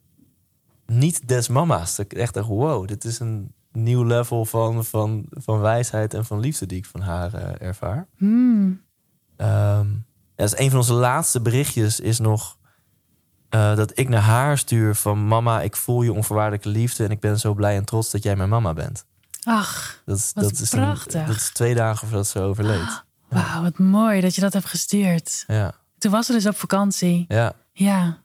niet 0.85 1.27
des 1.27 1.47
mama's. 1.47 1.99
Echt 1.99 2.33
dacht, 2.33 2.47
wow, 2.47 2.87
dit 2.87 3.03
is 3.03 3.19
een 3.19 3.53
nieuw 3.71 4.03
level 4.03 4.45
van, 4.45 4.85
van, 4.85 5.25
van 5.29 5.59
wijsheid 5.59 6.13
en 6.13 6.25
van 6.25 6.39
liefde 6.39 6.65
die 6.65 6.77
ik 6.77 6.85
van 6.85 7.01
haar 7.01 7.33
eh, 7.33 7.67
ervaar. 7.67 8.07
Hmm. 8.17 8.81
Ehm, 9.35 9.87
ja, 10.35 10.45
dus 10.45 10.57
een 10.57 10.69
van 10.69 10.79
onze 10.79 10.93
laatste 10.93 11.41
berichtjes 11.41 11.99
is 11.99 12.19
nog 12.19 12.57
eh, 13.49 13.75
dat 13.75 13.97
ik 13.99 14.09
naar 14.09 14.21
haar 14.21 14.57
stuur 14.57 14.95
van 14.95 15.27
mama, 15.27 15.61
ik 15.61 15.75
voel 15.75 16.01
je 16.01 16.13
onvoorwaardelijke 16.13 16.69
liefde 16.69 17.03
en 17.03 17.11
ik 17.11 17.19
ben 17.19 17.39
zo 17.39 17.53
blij 17.53 17.75
en 17.77 17.85
trots 17.85 18.11
dat 18.11 18.23
jij 18.23 18.35
mijn 18.35 18.49
mama 18.49 18.73
bent. 18.73 19.05
Ach, 19.43 20.01
Dat 20.05 20.17
is, 20.17 20.31
Wat 20.33 20.43
dat 20.43 20.53
is, 20.59 20.71
een- 20.71 20.79
prachtig. 20.79 21.25
dat 21.27 21.35
is 21.35 21.49
twee 21.49 21.75
dagen 21.75 22.07
voordat 22.07 22.27
ze 22.27 22.39
overleed. 22.39 23.03
wauw, 23.29 23.61
wat 23.61 23.77
mooi 23.77 24.21
dat 24.21 24.35
je 24.35 24.41
dat 24.41 24.53
hebt 24.53 24.65
gestuurd. 24.65 25.43
Ja, 25.47 25.73
Toen 25.97 26.11
was 26.11 26.25
ze 26.25 26.31
dus 26.31 26.45
op 26.45 26.55
vakantie. 26.55 27.25
ja, 27.27 27.53
Ja. 27.73 28.17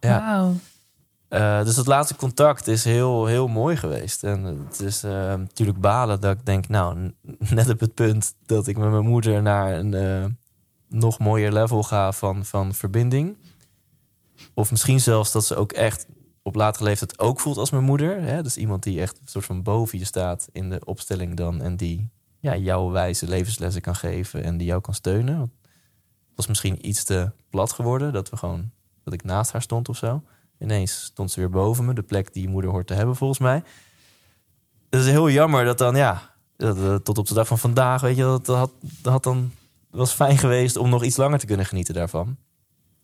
ja. 0.00 0.20
Wauw. 0.20 0.54
Eh, 1.28 1.64
dus 1.64 1.74
dat 1.74 1.86
laatste 1.86 2.16
contact 2.16 2.66
is 2.66 2.84
heel, 2.84 3.26
heel 3.26 3.48
mooi 3.48 3.76
geweest. 3.76 4.24
En 4.24 4.44
het 4.44 4.80
is 4.80 5.04
eh, 5.04 5.10
natuurlijk 5.12 5.80
balen 5.80 6.20
dat 6.20 6.38
ik 6.38 6.46
denk, 6.46 6.68
nou, 6.68 7.12
net 7.38 7.70
op 7.70 7.80
het 7.80 7.94
punt 7.94 8.34
dat 8.44 8.66
ik 8.66 8.76
met 8.76 8.90
mijn 8.90 9.06
moeder 9.06 9.42
naar 9.42 9.74
een 9.74 9.94
eh, 9.94 10.24
nog 10.88 11.18
mooier 11.18 11.52
level 11.52 11.82
ga 11.82 12.12
van, 12.12 12.44
van 12.44 12.74
verbinding. 12.74 13.36
Of 14.54 14.70
misschien 14.70 15.00
zelfs 15.00 15.32
dat 15.32 15.44
ze 15.44 15.56
ook 15.56 15.72
echt 15.72 16.06
op 16.42 16.54
latere 16.54 16.84
leeftijd 16.84 17.18
ook 17.18 17.40
voelt 17.40 17.56
als 17.56 17.70
mijn 17.70 17.84
moeder. 17.84 18.20
Hè? 18.22 18.42
Dus 18.42 18.56
iemand 18.56 18.82
die 18.82 19.00
echt 19.00 19.18
een 19.20 19.28
soort 19.28 19.44
van 19.44 19.62
boven 19.62 19.98
je 19.98 20.04
staat 20.04 20.48
in 20.52 20.70
de 20.70 20.84
opstelling 20.84 21.36
dan. 21.36 21.62
En 21.62 21.76
die 21.76 22.08
ja, 22.40 22.56
jouw 22.56 22.90
wijze 22.90 23.28
levenslessen 23.28 23.82
kan 23.82 23.94
geven 23.96 24.44
en 24.44 24.56
die 24.56 24.66
jou 24.66 24.80
kan 24.80 24.94
steunen. 24.94 25.40
Het 25.40 25.50
was 26.34 26.46
misschien 26.46 26.88
iets 26.88 27.04
te 27.04 27.30
plat 27.50 27.72
geworden. 27.72 28.12
Dat 28.12 28.30
we 28.30 28.36
gewoon 28.36 28.70
dat 29.04 29.14
ik 29.14 29.24
naast 29.24 29.52
haar 29.52 29.62
stond 29.62 29.88
of 29.88 29.96
zo. 29.96 30.22
Ineens 30.58 31.02
stond 31.04 31.30
ze 31.30 31.40
weer 31.40 31.50
boven 31.50 31.84
me, 31.84 31.94
de 31.94 32.02
plek 32.02 32.32
die 32.32 32.42
je 32.42 32.48
moeder 32.48 32.70
hoort 32.70 32.86
te 32.86 32.94
hebben, 32.94 33.16
volgens 33.16 33.38
mij. 33.38 33.62
Het 34.90 35.00
is 35.00 35.06
heel 35.06 35.30
jammer 35.30 35.64
dat 35.64 35.78
dan, 35.78 35.96
ja, 35.96 36.34
dat, 36.56 36.76
eh, 36.76 36.94
tot 36.94 37.18
op 37.18 37.26
de 37.26 37.34
dag 37.34 37.46
van 37.46 37.58
vandaag, 37.58 38.00
weet 38.00 38.16
je, 38.16 38.22
dat 38.22 38.46
had, 38.46 38.72
dat 38.80 39.12
had 39.12 39.22
dan 39.24 39.52
was 39.90 40.12
fijn 40.12 40.38
geweest 40.38 40.76
om 40.76 40.88
nog 40.90 41.04
iets 41.04 41.16
langer 41.16 41.38
te 41.38 41.46
kunnen 41.46 41.66
genieten 41.66 41.94
daarvan. 41.94 42.36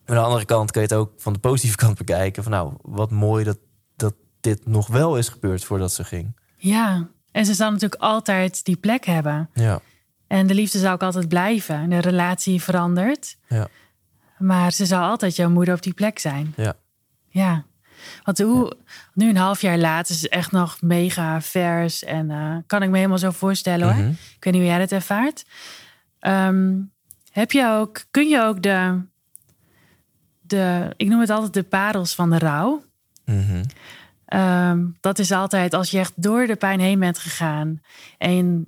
Maar 0.07 0.17
aan 0.17 0.23
de 0.23 0.29
andere 0.29 0.45
kant 0.45 0.71
kun 0.71 0.81
je 0.83 0.87
het 0.87 0.97
ook 0.97 1.13
van 1.17 1.33
de 1.33 1.39
positieve 1.39 1.77
kant 1.77 1.99
bekijken. 1.99 2.43
Van 2.43 2.53
nou, 2.53 2.73
wat 2.83 3.11
mooi 3.11 3.45
dat, 3.45 3.59
dat 3.97 4.15
dit 4.41 4.67
nog 4.67 4.87
wel 4.87 5.17
is 5.17 5.29
gebeurd 5.29 5.65
voordat 5.65 5.93
ze 5.93 6.05
ging. 6.05 6.37
Ja. 6.57 7.09
En 7.31 7.45
ze 7.47 7.55
zal 7.55 7.71
natuurlijk 7.71 8.03
altijd 8.03 8.65
die 8.65 8.77
plek 8.77 9.05
hebben. 9.07 9.51
Ja, 9.55 9.81
En 10.27 10.47
de 10.47 10.55
liefde 10.55 10.79
zal 10.79 10.93
ook 10.93 11.03
altijd 11.03 11.29
blijven. 11.29 11.75
En 11.75 11.91
de 11.91 11.99
relatie 11.99 12.63
verandert. 12.63 13.37
ja, 13.49 13.69
Maar 14.39 14.73
ze 14.73 14.87
zal 14.87 15.03
altijd 15.03 15.37
jouw 15.37 15.51
moeder 15.51 15.75
op 15.75 15.83
die 15.83 15.95
plek 15.95 16.19
zijn. 16.19 16.53
ja. 16.57 16.75
Ja. 17.33 17.65
Want 18.25 18.39
hoe, 18.39 18.77
nu 19.15 19.29
een 19.29 19.37
half 19.37 19.61
jaar 19.61 19.79
later 19.79 20.15
is 20.15 20.23
het 20.23 20.31
echt 20.31 20.53
nog 20.53 20.81
mega 20.81 21.41
vers. 21.41 22.05
En 22.05 22.31
eh, 22.31 22.57
kan 22.67 22.83
ik 22.83 22.91
me 22.91 22.97
helemaal 22.97 23.19
zo 23.19 23.31
voorstellen 23.31 23.87
hoor. 23.87 24.03
Mhm. 24.03 24.11
Ik 24.11 24.45
weet 24.45 24.53
niet 24.53 24.63
hoe 24.63 24.71
jij 24.71 24.79
dat 24.79 24.93
ervaart. 24.93 25.45
Ehm, 26.19 26.75
heb 27.33 27.53
je 27.53 27.69
ook, 27.69 28.05
kun 28.11 28.29
je 28.29 28.43
ook 28.43 28.63
de, 28.63 29.01
de, 30.41 30.95
ik 30.97 31.09
noem 31.09 31.21
het 31.21 31.31
altijd 31.31 31.53
de 31.53 31.63
parels 31.63 32.15
van 32.15 32.31
de 32.31 32.39
rouw. 32.39 32.85
Mhm. 33.25 33.63
Ehm, 34.25 34.87
dat 35.01 35.19
is 35.19 35.33
altijd 35.33 35.75
als 35.75 35.91
je 35.91 35.99
echt 35.99 36.13
door 36.17 36.47
de 36.47 36.57
pijn 36.57 36.81
heen 36.81 36.99
bent 36.99 37.19
gegaan. 37.19 37.81
En 38.19 38.67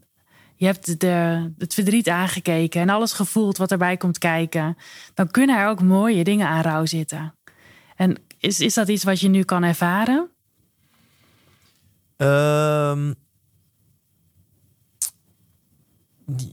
je 0.56 0.66
hebt 0.66 1.00
de, 1.00 1.50
het 1.58 1.74
verdriet 1.74 2.08
aangekeken 2.08 2.80
en 2.80 2.88
alles 2.88 3.12
gevoeld 3.12 3.56
wat 3.56 3.70
erbij 3.70 3.96
komt 3.96 4.18
kijken. 4.18 4.76
Dan 5.14 5.30
kunnen 5.30 5.58
er 5.58 5.68
ook 5.68 5.82
mooie 5.82 6.24
dingen 6.24 6.48
aan 6.48 6.62
rouw 6.62 6.86
zitten. 6.86 7.34
En 7.96 8.23
is, 8.44 8.60
is 8.60 8.74
dat 8.74 8.88
iets 8.88 9.04
wat 9.04 9.20
je 9.20 9.28
nu 9.28 9.42
kan 9.42 9.62
ervaren? 9.62 10.30
Ehm, 12.16 13.14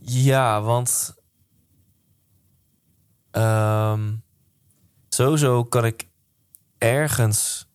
ja, 0.02 0.62
want 0.62 1.16
ehm, 3.32 4.14
sowieso 5.10 5.64
kan 5.64 5.86
ik 5.86 6.08
ergens, 6.78 7.68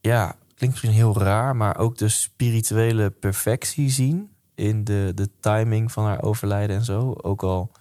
ja, 0.00 0.36
klinkt 0.54 0.76
misschien 0.76 0.90
heel 0.90 1.18
raar, 1.18 1.56
maar 1.56 1.78
ook 1.78 1.96
de 1.96 2.08
spirituele 2.08 3.10
perfectie 3.10 3.90
zien 3.90 4.36
in 4.54 4.84
de, 4.84 5.12
de 5.14 5.30
timing 5.40 5.92
van 5.92 6.04
haar 6.04 6.22
overlijden 6.22 6.76
en 6.76 6.84
zo. 6.84 7.12
Ook 7.12 7.42
al, 7.42 7.72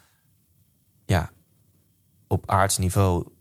ja, 1.05 1.31
op 2.27 2.49
aardsniveau 2.49 3.36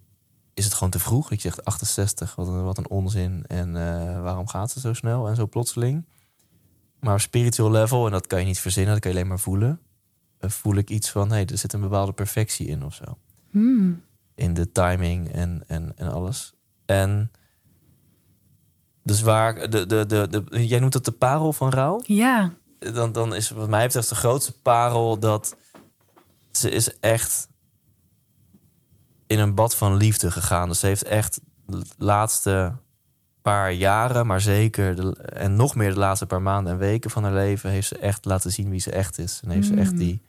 is 0.56 0.64
het 0.64 0.74
gewoon 0.74 0.90
te 0.90 0.98
vroeg. 0.98 1.30
Ik 1.30 1.40
zeg 1.40 1.64
68, 1.64 2.34
wat 2.34 2.48
een, 2.48 2.64
wat 2.64 2.78
een 2.78 2.90
onzin. 2.90 3.44
En 3.46 3.76
eh, 3.76 4.22
waarom 4.22 4.48
gaat 4.48 4.70
ze 4.70 4.80
zo 4.80 4.92
snel 4.92 5.28
en 5.28 5.36
zo 5.36 5.46
plotseling? 5.46 6.04
Maar 7.00 7.14
op 7.14 7.20
spiritual 7.20 7.70
level, 7.70 8.06
en 8.06 8.12
dat 8.12 8.26
kan 8.26 8.40
je 8.40 8.46
niet 8.46 8.60
verzinnen, 8.60 8.92
dat 8.92 9.02
kan 9.02 9.10
je 9.10 9.16
alleen 9.16 9.28
maar 9.28 9.38
voelen. 9.38 9.80
eh, 10.38 10.50
voel 10.50 10.74
ik 10.74 10.90
iets 10.90 11.10
van, 11.10 11.28
hé, 11.28 11.34
hey, 11.34 11.46
er 11.46 11.58
zit 11.58 11.72
een 11.72 11.80
bepaalde 11.80 12.12
perfectie 12.12 12.66
in 12.66 12.84
of 12.84 12.94
zo. 12.94 13.18
Hmm. 13.50 14.02
In 14.34 14.54
de 14.54 14.72
timing 14.72 15.32
en, 15.32 15.64
en, 15.66 15.92
en 15.96 16.12
alles. 16.12 16.54
En 16.86 17.30
dus 19.02 19.20
waar, 19.20 19.70
de, 19.70 19.86
de, 19.86 20.06
de, 20.06 20.28
de, 20.28 20.66
jij 20.66 20.78
noemt 20.80 20.94
het 20.94 21.04
de 21.04 21.12
parel 21.12 21.52
van 21.52 21.70
rouw? 21.70 22.00
Ja, 22.04 22.52
dan, 22.78 23.12
dan 23.12 23.34
is 23.34 23.50
wat 23.50 23.68
mij 23.68 23.86
betreft 23.86 24.08
de 24.08 24.14
grootste 24.14 24.60
parel 24.60 25.18
dat 25.18 25.56
ze 26.52 26.70
is 26.70 26.98
echt 26.98 27.48
in 29.26 29.38
een 29.38 29.54
bad 29.54 29.76
van 29.76 29.96
liefde 29.96 30.30
gegaan. 30.30 30.68
Dus 30.68 30.80
ze 30.80 30.86
heeft 30.86 31.04
echt 31.04 31.40
de 31.66 31.82
laatste 31.98 32.72
paar 33.42 33.72
jaren, 33.72 34.26
maar 34.26 34.40
zeker 34.40 34.96
de, 34.96 35.16
en 35.16 35.56
nog 35.56 35.74
meer 35.74 35.92
de 35.92 35.98
laatste 35.98 36.26
paar 36.26 36.42
maanden 36.42 36.72
en 36.72 36.78
weken 36.78 37.10
van 37.10 37.22
haar 37.22 37.32
leven 37.32 37.70
heeft 37.70 37.88
ze 37.88 37.98
echt 37.98 38.24
laten 38.24 38.52
zien 38.52 38.70
wie 38.70 38.80
ze 38.80 38.90
echt 38.90 39.18
is. 39.18 39.40
En 39.44 39.50
heeft 39.50 39.66
ze 39.66 39.74
echt 39.74 39.92
Mm. 39.92 39.98
die 39.98 40.22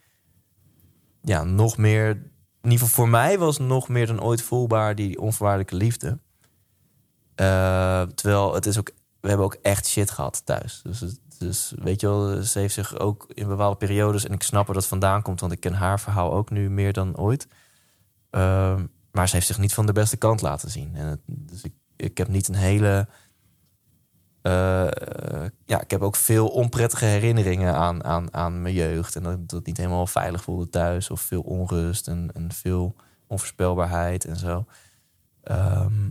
ja, 1.22 1.43
nog 1.43 1.78
meer 1.78 2.10
in 2.62 2.74
ieder 2.74 2.88
geval 2.88 3.04
voor 3.04 3.10
mij 3.10 3.38
was 3.38 3.58
nog 3.58 3.88
meer 3.89 4.08
dan 4.08 4.22
ooit 4.22 4.41
voelbaar 4.41 4.95
die 4.95 5.20
onvoorwaardelijke 5.20 5.76
liefde. 5.76 6.20
Eh, 7.36 8.02
terwijl 8.02 8.54
het 8.54 8.66
is 8.66 8.80
ook, 8.80 8.91
we 9.22 9.28
hebben 9.28 9.45
ook 9.45 9.58
echt 9.62 9.88
shit 9.88 10.12
gehad 10.12 10.45
thuis. 10.45 10.82
Dus, 10.84 11.04
dus 11.38 11.74
weet 11.80 12.02
je 12.02 12.08
wel, 12.08 12.43
ze 12.43 12.60
heeft 12.60 12.74
zich 12.74 13.00
ook 13.00 13.26
in 13.34 13.48
bepaalde 13.48 13.78
periodes, 13.78 14.26
en 14.26 14.34
ik 14.34 14.43
snap 14.43 14.66
waar 14.66 14.76
dat 14.76 14.88
vandaan 14.88 15.22
komt, 15.22 15.39
want 15.39 15.52
ik 15.52 15.60
ken 15.60 15.74
haar 15.74 16.00
verhaal 16.00 16.34
ook 16.34 16.50
nu 16.50 16.70
meer 16.70 16.93
dan 16.93 17.18
ooit. 17.18 17.48
Ehm, 18.38 18.86
maar 19.12 19.28
ze 19.28 19.36
heeft 19.36 19.48
zich 19.48 19.58
niet 19.58 19.74
van 19.74 19.86
de 19.86 19.94
beste 19.94 20.18
kant 20.18 20.42
laten 20.42 20.70
zien. 20.72 20.96
En 20.96 21.22
dus 21.26 21.64
ik, 21.64 21.74
ik 21.96 22.18
heb 22.18 22.28
niet 22.28 22.48
een 22.48 22.56
hele. 22.56 23.08
eh, 24.42 24.88
ja, 25.66 25.82
ik 25.82 25.92
heb 25.92 26.02
ook 26.02 26.16
veel 26.16 26.48
onprettige 26.48 27.06
herinneringen 27.06 27.74
aan, 27.76 28.04
aan, 28.04 28.34
aan 28.34 28.62
mijn 28.62 28.74
jeugd. 28.74 29.16
En 29.16 29.24
dat, 29.24 29.50
dat 29.50 29.66
niet 29.66 29.78
helemaal 29.78 30.08
veilig 30.08 30.44
voelde 30.44 30.70
thuis. 30.70 31.10
Of 31.10 31.22
veel 31.22 31.42
onrust 31.42 32.08
en, 32.08 32.32
en 32.34 32.52
veel 32.52 32.96
onvoorspelbaarheid 33.28 34.26
en 34.26 34.36
zo. 34.38 34.66
Ehm, 35.44 36.10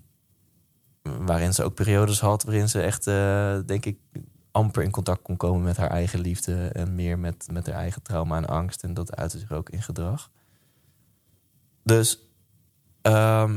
waarin 1.03 1.55
ze 1.55 1.64
ook 1.64 1.74
periodes 1.74 2.20
had 2.20 2.43
waarin 2.43 2.68
ze 2.68 2.81
echt, 2.83 3.07
eh, 3.07 3.59
denk 3.66 3.85
ik, 3.85 3.99
amper 4.51 4.83
in 4.83 4.91
contact 4.91 5.22
kon 5.22 5.37
komen 5.37 5.62
met 5.62 5.77
haar 5.77 5.91
eigen 5.91 6.20
liefde. 6.20 6.68
En 6.68 6.95
meer 6.95 7.18
met, 7.18 7.47
met 7.53 7.66
haar 7.66 7.77
eigen 7.77 8.03
trauma 8.03 8.37
en 8.37 8.47
angst. 8.47 8.83
En 8.83 8.95
dat 8.95 9.16
uitte 9.16 9.39
zich 9.39 9.53
ook 9.53 9.70
in 9.70 9.83
gedrag. 9.83 10.31
Dus, 11.87 12.18
ehm, 13.03 13.51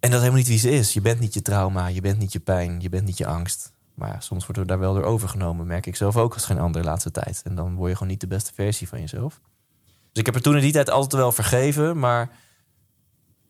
en 0.00 0.10
dat 0.10 0.12
is 0.12 0.18
helemaal 0.18 0.36
niet 0.38 0.48
wie 0.48 0.58
ze 0.58 0.70
is. 0.70 0.92
Je 0.92 1.00
bent 1.00 1.20
niet 1.20 1.34
je 1.34 1.42
trauma, 1.42 1.86
je 1.86 2.00
bent 2.00 2.18
niet 2.18 2.32
je 2.32 2.40
pijn, 2.40 2.80
je 2.80 2.88
bent 2.88 3.04
niet 3.04 3.18
je 3.18 3.26
angst. 3.26 3.72
Maar 3.94 4.08
ja, 4.08 4.20
soms 4.20 4.44
worden 4.46 4.62
we 4.62 4.68
daar 4.68 4.78
wel 4.78 4.94
door 4.94 5.02
overgenomen. 5.04 5.66
Merk 5.66 5.86
ik 5.86 5.96
zelf 5.96 6.16
ook 6.16 6.34
als 6.34 6.44
geen 6.44 6.58
ander 6.58 6.82
de 6.82 6.88
laatste 6.88 7.10
tijd. 7.10 7.40
En 7.44 7.54
dan 7.54 7.74
word 7.74 7.88
je 7.90 7.96
gewoon 7.96 8.12
niet 8.12 8.20
de 8.20 8.26
beste 8.26 8.54
versie 8.54 8.88
van 8.88 9.00
jezelf. 9.00 9.40
Dus 9.84 10.20
ik 10.22 10.26
heb 10.26 10.34
er 10.34 10.42
toen 10.42 10.56
in 10.56 10.62
die 10.62 10.72
tijd 10.72 10.90
altijd 10.90 11.12
wel 11.12 11.32
vergeven. 11.32 11.98
Maar 11.98 12.30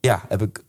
ja, 0.01 0.25
heb 0.29 0.43
ik 0.43 0.65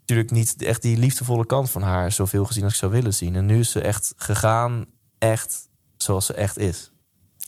natuurlijk 0.00 0.30
niet 0.30 0.62
echt 0.62 0.82
die 0.82 0.96
liefdevolle 0.98 1.46
kant 1.46 1.70
van 1.70 1.82
haar 1.82 2.12
zoveel 2.12 2.44
gezien 2.44 2.64
als 2.64 2.72
ik 2.72 2.78
zou 2.78 2.92
willen 2.92 3.14
zien. 3.14 3.36
En 3.36 3.46
nu 3.46 3.58
is 3.58 3.70
ze 3.70 3.80
echt 3.80 4.12
gegaan, 4.16 4.86
echt 5.18 5.68
zoals 5.96 6.26
ze 6.26 6.34
echt 6.34 6.58
is. 6.58 6.92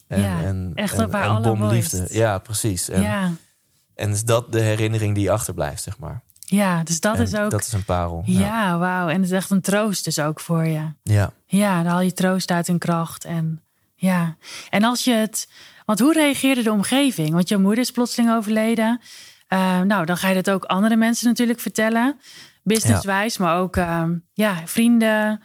En, 0.06 0.20
Ja, 0.20 0.42
en, 0.42 0.72
echt 0.74 0.94
en, 0.98 1.04
op 1.04 1.12
haar 1.12 1.22
en 1.22 1.28
allermooist. 1.28 1.90
bomliefde. 1.90 2.18
Ja, 2.18 2.38
precies. 2.38 2.88
En, 2.88 3.02
ja. 3.02 3.32
En 3.94 4.10
is 4.10 4.24
dat 4.24 4.52
de 4.52 4.60
herinnering 4.60 5.14
die 5.14 5.30
achterblijft, 5.30 5.82
zeg 5.82 5.98
maar. 5.98 6.22
ja, 6.38 6.82
dus 6.82 7.00
dat 7.00 7.16
En 7.16 7.22
is 7.22 7.34
ook... 7.34 7.50
Dat 7.50 7.60
is 7.66 7.72
een 7.72 7.84
parel. 7.84 8.22
ja, 8.26 8.78
wauw. 8.78 9.08
En 9.08 9.14
het 9.16 9.24
is 9.24 9.36
echt 9.36 9.50
een 9.50 9.60
troost 9.60 10.04
dus 10.04 10.18
ook 10.18 10.40
voor 10.40 10.66
je. 10.66 10.92
Ja. 11.02 11.32
Ja, 11.46 11.82
dan 11.82 11.92
haal 11.92 12.00
je 12.00 12.12
troost 12.12 12.50
uit 12.50 12.68
en 12.68 12.78
kracht. 12.78 13.24
En 13.24 13.62
ja, 13.94 14.36
en 14.70 14.84
als 14.84 15.04
je 15.04 15.12
het. 15.12 15.48
Want 15.84 15.98
hoe 16.00 16.12
reageerde 16.12 16.62
de 16.62 16.72
omgeving? 16.72 17.30
Want 17.32 17.48
je 17.48 17.56
moeder 17.56 17.78
is 17.78 17.90
plotseling 17.90 18.32
overleden. 18.32 19.00
Eh, 19.48 19.80
nou, 19.80 20.04
dan 20.04 20.16
ga 20.16 20.28
je 20.28 20.34
dat 20.42 20.50
ook 20.50 20.64
andere 20.64 20.96
mensen 20.96 21.26
natuurlijk 21.28 21.60
vertellen. 21.60 22.18
Businesswijs, 22.62 23.38
maar 23.38 23.56
ook 23.58 23.76
eh, 23.76 24.04
ja, 24.32 24.54
vrienden. 24.64 25.42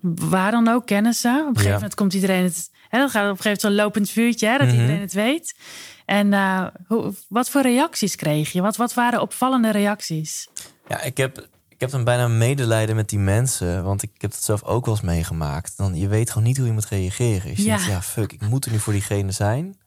Waar 0.00 0.50
dan 0.50 0.68
ook, 0.68 0.86
kennissen. 0.86 1.32
Op 1.34 1.38
een 1.40 1.46
gegeven 1.46 1.68
Ja. 1.68 1.74
moment 1.74 1.94
komt 1.94 2.14
iedereen 2.14 2.44
het. 2.44 2.70
Hè, 2.88 2.98
dan 2.98 3.10
gaat 3.10 3.22
op 3.24 3.36
een 3.36 3.36
gegeven 3.42 3.42
moment 3.44 3.60
zo'n 3.60 3.74
lopend 3.74 4.10
vuurtje, 4.10 4.46
hè, 4.48 4.58
dat 4.58 4.66
Mhm. 4.66 4.76
iedereen 4.76 5.00
het 5.00 5.12
weet. 5.12 5.54
En 6.06 6.32
eh, 6.32 6.66
hoe, 6.86 7.12
wat 7.28 7.50
voor 7.50 7.62
reacties 7.62 8.16
kreeg 8.16 8.52
je? 8.52 8.60
Wat, 8.62 8.76
wat 8.76 8.94
waren 8.94 9.20
opvallende 9.20 9.70
reacties? 9.70 10.48
Ja, 10.88 11.02
ik 11.02 11.16
heb, 11.16 11.48
ik 11.68 11.80
heb 11.80 11.90
dan 11.90 12.04
bijna 12.04 12.28
medelijden 12.28 12.96
met 12.96 13.08
die 13.08 13.18
mensen. 13.18 13.84
Want 13.84 14.02
ik 14.02 14.10
heb 14.18 14.30
het 14.30 14.42
zelf 14.42 14.62
ook 14.64 14.84
wel 14.84 14.94
eens 14.94 15.04
meegemaakt. 15.04 15.76
Dan, 15.76 15.94
je 15.94 16.08
weet 16.08 16.30
gewoon 16.30 16.46
niet 16.46 16.56
hoe 16.56 16.66
je 16.66 16.72
moet 16.72 16.86
reageren. 16.88 17.50
Je 17.50 17.62
Ja. 17.62 17.76
denkt, 17.76 17.84
ja, 17.90 18.02
fuck, 18.02 18.32
ik 18.32 18.48
moet 18.48 18.64
er 18.64 18.70
nu 18.70 18.78
voor 18.78 18.92
diegene 18.92 19.32
zijn. 19.32 19.78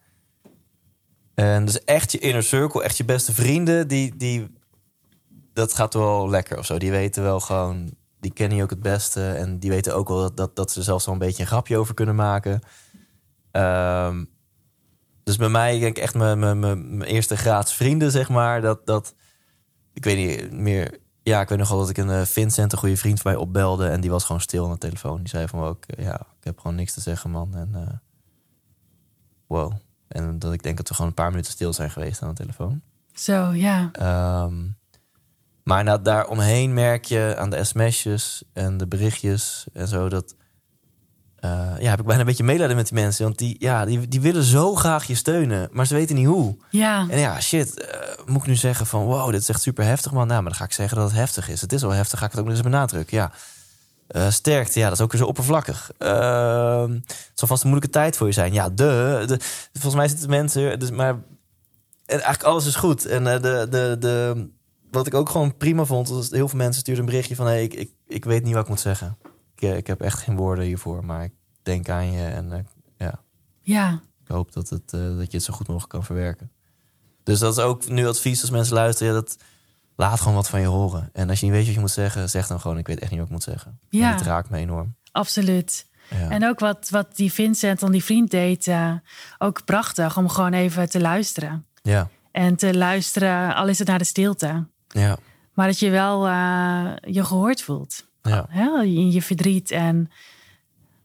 En 1.36 1.65
dus 1.65 1.84
echt 1.84 2.11
je 2.11 2.20
inner 2.20 2.43
circle, 2.43 2.84
echt 2.84 2.97
je 2.97 3.05
beste 3.05 3.34
vrienden, 3.34 3.88
die, 3.88 4.15
die, 4.15 4.47
dat 5.53 5.74
gaat 5.74 5.93
wel 5.93 6.30
lekker 6.30 6.57
of 6.57 6.65
zo. 6.65 6.78
Die 6.78 6.91
weten 6.91 7.24
wel 7.24 7.39
gewoon, 7.39 7.93
die 8.20 8.34
kennen 8.34 8.57
je 8.57 8.63
ook 8.63 8.70
het 8.70 8.82
beste. 8.82 9.32
En 9.32 9.59
die 9.59 9.70
weten 9.70 9.95
ook 9.95 10.07
wel 10.07 10.20
dat, 10.20 10.38
dat, 10.38 10.55
dat 10.55 10.72
ze 10.72 10.84
zelfs 10.84 11.05
wel 11.05 11.13
een 11.13 11.20
beetje 11.20 11.41
een 11.41 11.49
grapje 11.49 11.78
over 11.78 11.93
kunnen 11.93 12.15
maken. 12.15 12.59
Ehm, 13.51 14.26
dus 15.30 15.38
bij 15.38 15.50
mij, 15.50 15.76
ik 15.76 15.82
denk 15.82 15.98
echt 15.98 16.16
mijn, 16.16 16.40
mijn, 16.40 16.60
mijn, 16.60 17.02
eerste 17.02 17.38
graads 17.38 17.74
vrienden, 17.74 18.12
zeg 18.12 18.30
maar. 18.30 18.62
Dat, 18.62 18.86
dat, 18.86 19.16
ik 19.94 20.04
weet 20.04 20.18
niet 20.18 20.52
meer. 20.52 20.98
Ja, 21.24 21.42
ik 21.42 21.50
weet 21.50 21.58
nog 21.58 21.70
wel 21.70 21.80
dat 21.80 21.90
ik 21.90 21.98
een 21.98 22.10
eh, 22.10 22.22
Vincent, 22.22 22.72
een 22.72 22.78
goede 22.78 22.98
vriend 22.98 23.22
van 23.22 23.32
mij, 23.32 23.42
opbelde. 23.42 23.88
En 23.88 24.02
die 24.02 24.10
was 24.10 24.24
gewoon 24.24 24.42
stil 24.42 24.66
aan 24.66 24.72
de 24.72 24.78
telefoon. 24.78 25.18
Die 25.18 25.28
zei 25.28 25.48
van 25.48 25.64
ook, 25.64 25.86
eh, 25.86 26.06
ja, 26.06 26.16
ik 26.16 26.44
heb 26.44 26.60
gewoon 26.60 26.76
niks 26.76 26.94
te 26.94 27.02
zeggen, 27.02 27.30
man. 27.30 27.56
En 27.56 27.70
eh, 27.74 27.96
wow. 29.48 29.74
En 30.08 30.40
dat 30.40 30.54
ik 30.54 30.64
denk 30.64 30.78
dat 30.78 30.88
we 30.88 30.94
gewoon 30.94 31.10
een 31.10 31.16
paar 31.16 31.30
minuten 31.30 31.52
stil 31.52 31.74
zijn 31.74 31.92
geweest 31.92 32.22
aan 32.22 32.30
de 32.30 32.36
telefoon. 32.36 32.82
Zo, 33.14 33.52
ja. 33.54 33.90
Ehm, 33.92 34.68
maar 35.64 35.84
nou, 35.84 36.02
daaromheen 36.02 36.74
merk 36.74 37.06
je 37.06 37.36
aan 37.38 37.50
de 37.50 37.64
sms'jes 37.64 38.44
en 38.54 38.78
de 38.78 38.88
berichtjes 38.88 39.68
en 39.74 39.88
zo 39.88 40.10
dat. 40.10 40.36
Eh, 41.40 41.52
ja, 41.80 41.90
heb 41.90 42.00
ik 42.00 42.06
bijna 42.06 42.22
een 42.22 42.28
beetje 42.28 42.44
medelijden 42.44 42.76
met 42.76 42.88
die 42.88 43.02
mensen. 43.02 43.24
Want 43.24 43.38
die, 43.38 43.56
ja, 43.60 43.86
die, 43.86 44.08
die 44.08 44.22
willen 44.22 44.44
zo 44.44 44.76
graag 44.76 45.06
je 45.06 45.16
steunen, 45.16 45.70
maar 45.72 45.88
ze 45.88 45.94
weten 45.94 46.16
niet 46.16 46.26
hoe. 46.26 46.58
Ja, 46.70 47.06
En 47.10 47.20
ja, 47.20 47.42
shit, 47.42 47.80
eh, 47.80 48.00
moet 48.26 48.42
ik 48.42 48.48
nu 48.48 48.56
zeggen 48.56 48.86
van 48.86 49.04
wow, 49.04 49.32
dit 49.32 49.42
is 49.42 49.50
echt 49.50 49.62
super 49.62 49.86
heftig, 49.86 50.12
man. 50.12 50.28
Nou, 50.28 50.42
maar 50.42 50.50
dan 50.52 50.60
ga 50.60 50.66
ik 50.66 50.72
zeggen 50.72 50.98
dat 50.98 51.08
het 51.10 51.20
heftig 51.20 51.50
is. 51.50 51.62
Het 51.62 51.74
is 51.74 51.82
wel 51.82 51.92
heftig, 51.92 52.20
ga 52.20 52.26
ik 52.26 52.32
het 52.32 52.40
ook 52.40 52.46
nog 52.46 52.56
eens 52.56 52.64
benadrukken. 52.64 53.18
Ja, 53.18 53.32
Eh 54.08 54.30
sterkte, 54.30 54.80
ja, 54.80 54.86
dat 54.86 54.98
is 54.98 55.04
ook 55.04 55.12
weer 55.12 55.22
zo 55.22 55.28
oppervlakkig. 55.28 55.92
Ehm, 55.98 56.92
het 56.92 57.32
zal 57.34 57.48
vast 57.48 57.64
een 57.64 57.70
moeilijke 57.70 57.98
tijd 57.98 58.18
voor 58.18 58.28
je 58.28 58.34
zijn. 58.34 58.54
Ja, 58.54 58.70
de, 58.70 59.24
de 59.28 59.40
volgens 59.74 59.96
mij 59.96 60.08
zitten 60.08 60.30
mensen, 60.30 60.80
dus, 60.80 60.92
maar 60.92 61.14
en 62.10 62.20
eigenlijk 62.22 62.44
alles 62.44 62.66
is 62.66 62.76
goed. 62.76 63.06
En 63.06 63.24
de, 63.24 63.68
de, 63.70 63.96
de, 64.00 64.48
wat 64.92 65.08
ik 65.08 65.14
ook 65.14 65.30
gewoon 65.30 65.58
prima 65.58 65.86
vond, 65.86 66.10
was 66.10 66.30
heel 66.30 66.48
veel 66.48 66.58
mensen 66.58 66.82
stuurden 66.82 67.04
een 67.04 67.10
berichtje 67.10 67.36
van, 67.36 67.46
hey, 67.46 67.64
ik, 67.64 67.74
ik, 67.74 67.92
ik 68.08 68.26
weet 68.26 68.44
niet 68.44 68.54
wat 68.54 68.64
ik 68.64 68.70
moet 68.70 68.80
zeggen. 68.80 69.18
Ik, 69.60 69.70
eh, 69.70 69.78
ik 69.78 69.88
heb 69.88 70.01
echt 70.01 70.20
geen 70.20 70.36
woorden 70.36 70.66
hiervoor, 70.66 71.05
maar 71.05 71.24
ik 71.24 71.34
denk 71.62 71.89
aan 71.89 72.12
je 72.12 72.26
en 72.26 72.51
eh, 72.51 72.60
ja, 72.97 73.20
ja. 73.62 74.01
ik 74.22 74.28
hoop 74.28 74.53
dat, 74.53 74.70
het, 74.70 74.93
eh, 74.93 75.18
dat 75.18 75.32
je 75.32 75.38
het 75.38 75.43
zo 75.43 75.53
goed 75.53 75.68
mogelijk 75.68 75.91
kan 75.91 76.03
verwerken. 76.03 76.51
Dus 77.24 77.39
dat 77.39 77.57
is 77.57 77.64
ook 77.64 77.88
nu 77.88 78.07
advies 78.07 78.41
als 78.41 78.49
mensen 78.49 78.74
luisteren. 78.74 79.14
Ja, 79.14 79.20
dat, 79.20 79.38
laat 79.95 80.20
gewoon 80.20 80.34
wat 80.36 80.49
van 80.49 80.62
je 80.62 80.68
horen. 80.68 81.10
En 81.14 81.30
als 81.30 81.39
je 81.39 81.45
niet 81.45 81.55
weet 81.55 81.66
wat 81.66 81.74
je 81.74 81.80
moet 81.80 81.91
zeggen, 81.91 82.30
zeg 82.30 82.47
dan 82.47 82.60
gewoon: 82.60 82.78
Ik 82.78 82.88
weet 82.88 82.99
echt 82.99 83.10
niet 83.10 83.20
wat 83.20 83.28
ik 83.28 83.34
moet 83.34 83.43
zeggen. 83.43 83.80
Ja. 83.89 84.12
Het 84.12 84.22
raakt 84.22 84.49
me 84.49 84.57
enorm. 84.57 84.95
Absoluut. 85.12 85.88
Ja. 86.10 86.30
En 86.30 86.45
ook 86.45 86.60
wat, 86.60 86.89
wat 86.89 87.16
die 87.16 87.32
Vincent, 87.32 87.80
dan 87.80 87.91
die 87.91 88.03
vriend, 88.03 88.32
deed, 88.32 88.72
ook 89.38 89.66
prachtig 89.66 90.18
om 90.18 90.30
gewoon 90.30 90.53
even 90.53 90.89
te 90.89 90.99
luisteren. 90.99 91.66
ja. 91.82 92.10
En 92.32 92.55
te 92.55 92.78
luisteren, 92.78 93.55
al 93.55 93.68
is 93.68 93.80
het 93.80 93.88
naar 93.88 93.97
de 93.97 94.03
stilte. 94.03 94.68
Ja. 94.88 95.18
Maar 95.53 95.68
dat 95.68 95.80
je 95.80 95.89
wel 95.89 96.28
je 97.01 97.24
gehoord 97.24 97.62
voelt. 97.62 98.09
Ja. 98.22 98.45
Hè? 98.49 98.82
In 98.84 99.11
je 99.11 99.22
verdriet. 99.22 99.72
En 99.72 100.11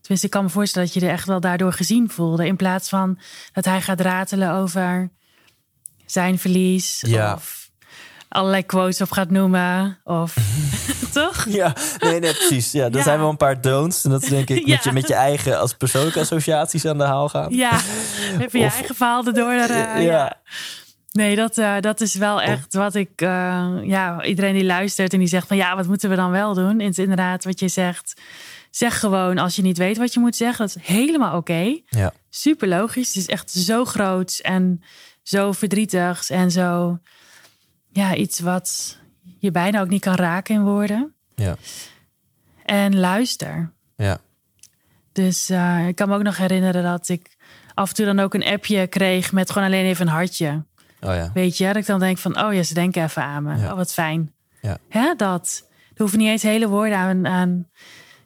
tenminste, 0.00 0.26
ik 0.26 0.30
kan 0.32 0.42
me 0.44 0.50
voorstellen 0.50 0.88
dat 0.88 0.96
je 1.02 1.06
er 1.06 1.12
echt 1.12 1.26
wel 1.26 1.40
daardoor 1.40 1.72
gezien 1.72 2.10
voelde. 2.10 2.46
In 2.46 2.56
plaats 2.56 2.88
van 2.88 3.18
dat 3.52 3.64
hij 3.64 3.80
gaat 3.82 4.00
ratelen 4.00 4.52
over 4.52 5.10
zijn 6.06 6.38
verlies. 6.38 7.02
Ja. 7.06 7.34
Of 7.34 7.70
allerlei 8.28 8.62
quotes 8.66 9.00
op 9.00 9.10
gaat 9.10 9.30
noemen. 9.30 9.98
Of 10.04 10.34
toch? 11.12 11.46
Ja, 11.48 11.72
nee, 11.98 12.20
nee, 12.20 12.34
precies. 12.34 12.72
Ja, 12.72 12.84
er 12.84 12.96
Ja. 12.96 13.02
zijn 13.02 13.18
wel 13.18 13.28
een 13.28 13.36
paar 13.36 13.60
don'ts. 13.60 14.04
En 14.04 14.10
dat 14.10 14.22
is 14.22 14.28
denk 14.28 14.48
ik 14.50 14.56
met, 14.66 14.66
Ja. 14.66 14.90
je, 14.90 14.92
met 14.92 15.08
je 15.08 15.14
eigen 15.14 15.58
als 15.60 15.74
persoonlijke 15.74 16.20
associaties 16.20 16.86
aan 16.86 16.98
de 16.98 17.04
haal 17.04 17.28
gaan. 17.28 17.54
Ja, 17.54 17.70
even 18.40 18.60
je 18.60 18.66
Of- 18.66 18.74
eigen 18.74 18.94
verhaal 18.94 19.26
erdoor. 19.26 19.52
Ja. 19.52 19.96
ja. 19.96 20.36
Nee, 21.18 21.36
dat, 21.36 21.58
eh, 21.58 21.80
dat 21.80 22.00
is 22.00 22.14
wel 22.14 22.42
echt 22.42 22.74
wat 22.74 22.94
ik... 22.94 23.20
eh, 23.20 23.72
ja, 23.82 24.24
iedereen 24.24 24.54
die 24.54 24.64
luistert 24.64 25.12
en 25.12 25.18
die 25.18 25.28
zegt 25.28 25.46
van... 25.46 25.56
ja, 25.56 25.76
wat 25.76 25.86
moeten 25.86 26.10
we 26.10 26.16
dan 26.16 26.30
wel 26.30 26.54
doen? 26.54 26.80
Is 26.80 26.98
inderdaad 26.98 27.44
wat 27.44 27.60
je 27.60 27.68
zegt. 27.68 28.20
Zeg 28.70 29.00
gewoon 29.00 29.38
als 29.38 29.56
je 29.56 29.62
niet 29.62 29.78
weet 29.78 29.96
wat 29.96 30.14
je 30.14 30.20
moet 30.20 30.36
zeggen. 30.36 30.66
Dat 30.66 30.76
is 30.76 30.86
helemaal 30.86 31.36
oké. 31.36 31.80
Ja. 31.86 32.12
Super 32.30 32.68
logisch. 32.68 33.06
Het 33.06 33.16
is 33.16 33.26
echt 33.26 33.50
zo 33.50 33.84
groots 33.84 34.40
en 34.40 34.82
zo 35.22 35.52
verdrietig. 35.52 36.30
En 36.30 36.50
zo... 36.50 36.98
Ja, 37.92 38.14
iets 38.14 38.40
wat 38.40 38.98
je 39.38 39.50
bijna 39.50 39.80
ook 39.80 39.88
niet 39.88 40.00
kan 40.02 40.14
raken 40.14 40.54
in 40.54 40.62
woorden. 40.62 41.14
Ja. 41.34 41.56
En 42.64 42.98
luister. 42.98 43.72
Ja. 43.96 44.18
Dus 45.12 45.50
eh, 45.50 45.88
ik 45.88 45.96
kan 45.96 46.08
me 46.08 46.14
ook 46.14 46.22
nog 46.22 46.36
herinneren 46.36 46.82
dat 46.82 47.08
ik 47.08 47.36
af 47.74 47.88
en 47.88 47.94
toe 47.94 48.04
dan 48.04 48.20
ook 48.20 48.34
een 48.34 48.44
appje 48.44 48.86
kreeg 48.86 49.32
met 49.32 49.50
gewoon 49.50 49.68
alleen 49.68 49.84
even 49.84 50.06
een 50.06 50.12
hartje. 50.12 50.64
Oh 51.04 51.14
ja. 51.14 51.30
Weet 51.34 51.56
je, 51.56 51.66
dat 51.66 51.76
ik 51.76 51.86
dan 51.86 52.00
denk 52.00 52.18
van, 52.18 52.44
oh 52.44 52.54
ja, 52.54 52.62
ze 52.62 52.74
denken 52.74 53.02
even 53.02 53.22
aan 53.22 53.42
me. 53.42 53.56
Ja. 53.56 53.70
Oh, 53.70 53.76
wat 53.76 53.92
fijn. 53.92 54.34
Ja. 54.60 54.78
Hè, 54.88 55.14
dat. 55.16 55.66
Er 55.68 56.00
hoeven 56.00 56.18
niet 56.18 56.28
eens 56.28 56.42
hele 56.42 56.68
woorden 56.68 56.98
aan. 56.98 57.26
aan 57.26 57.68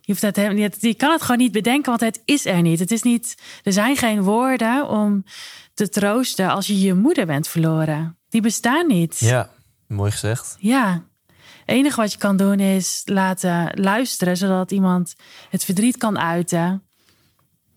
je, 0.01 0.15
hoeft 0.15 0.21
dat, 0.21 0.81
je 0.81 0.95
kan 0.95 1.13
het 1.13 1.23
gewoon 1.23 1.39
niet 1.39 1.53
bedenken, 1.53 1.91
want 1.91 2.01
het 2.01 2.23
is 2.25 2.47
er 2.47 2.63
niet. 2.63 2.79
Het 2.79 2.91
is 2.91 3.03
niet. 3.03 3.43
Er 3.63 3.73
zijn 3.73 3.97
geen 3.97 4.23
woorden 4.23 4.89
om 4.89 5.25
te 5.75 5.89
troosten 5.89 6.51
als 6.51 6.67
je 6.67 6.81
je 6.81 6.95
moeder 6.95 7.27
bent 7.27 7.49
verloren. 7.49 8.19
Die 8.29 8.41
bestaan 8.41 8.87
niet. 8.87 9.19
Ja, 9.19 9.51
mooi 9.87 10.11
gezegd. 10.11 10.57
Ja. 10.59 11.07
Het 11.27 11.77
enige 11.77 12.01
wat 12.01 12.13
je 12.13 12.19
kan 12.19 12.37
doen 12.37 12.61
is 12.61 13.03
laten 13.05 13.71
luisteren, 13.75 14.37
zodat 14.37 14.71
iemand 14.71 15.15
het 15.51 15.65
verdriet 15.65 15.97
kan 15.97 16.19
uiten. 16.19 16.88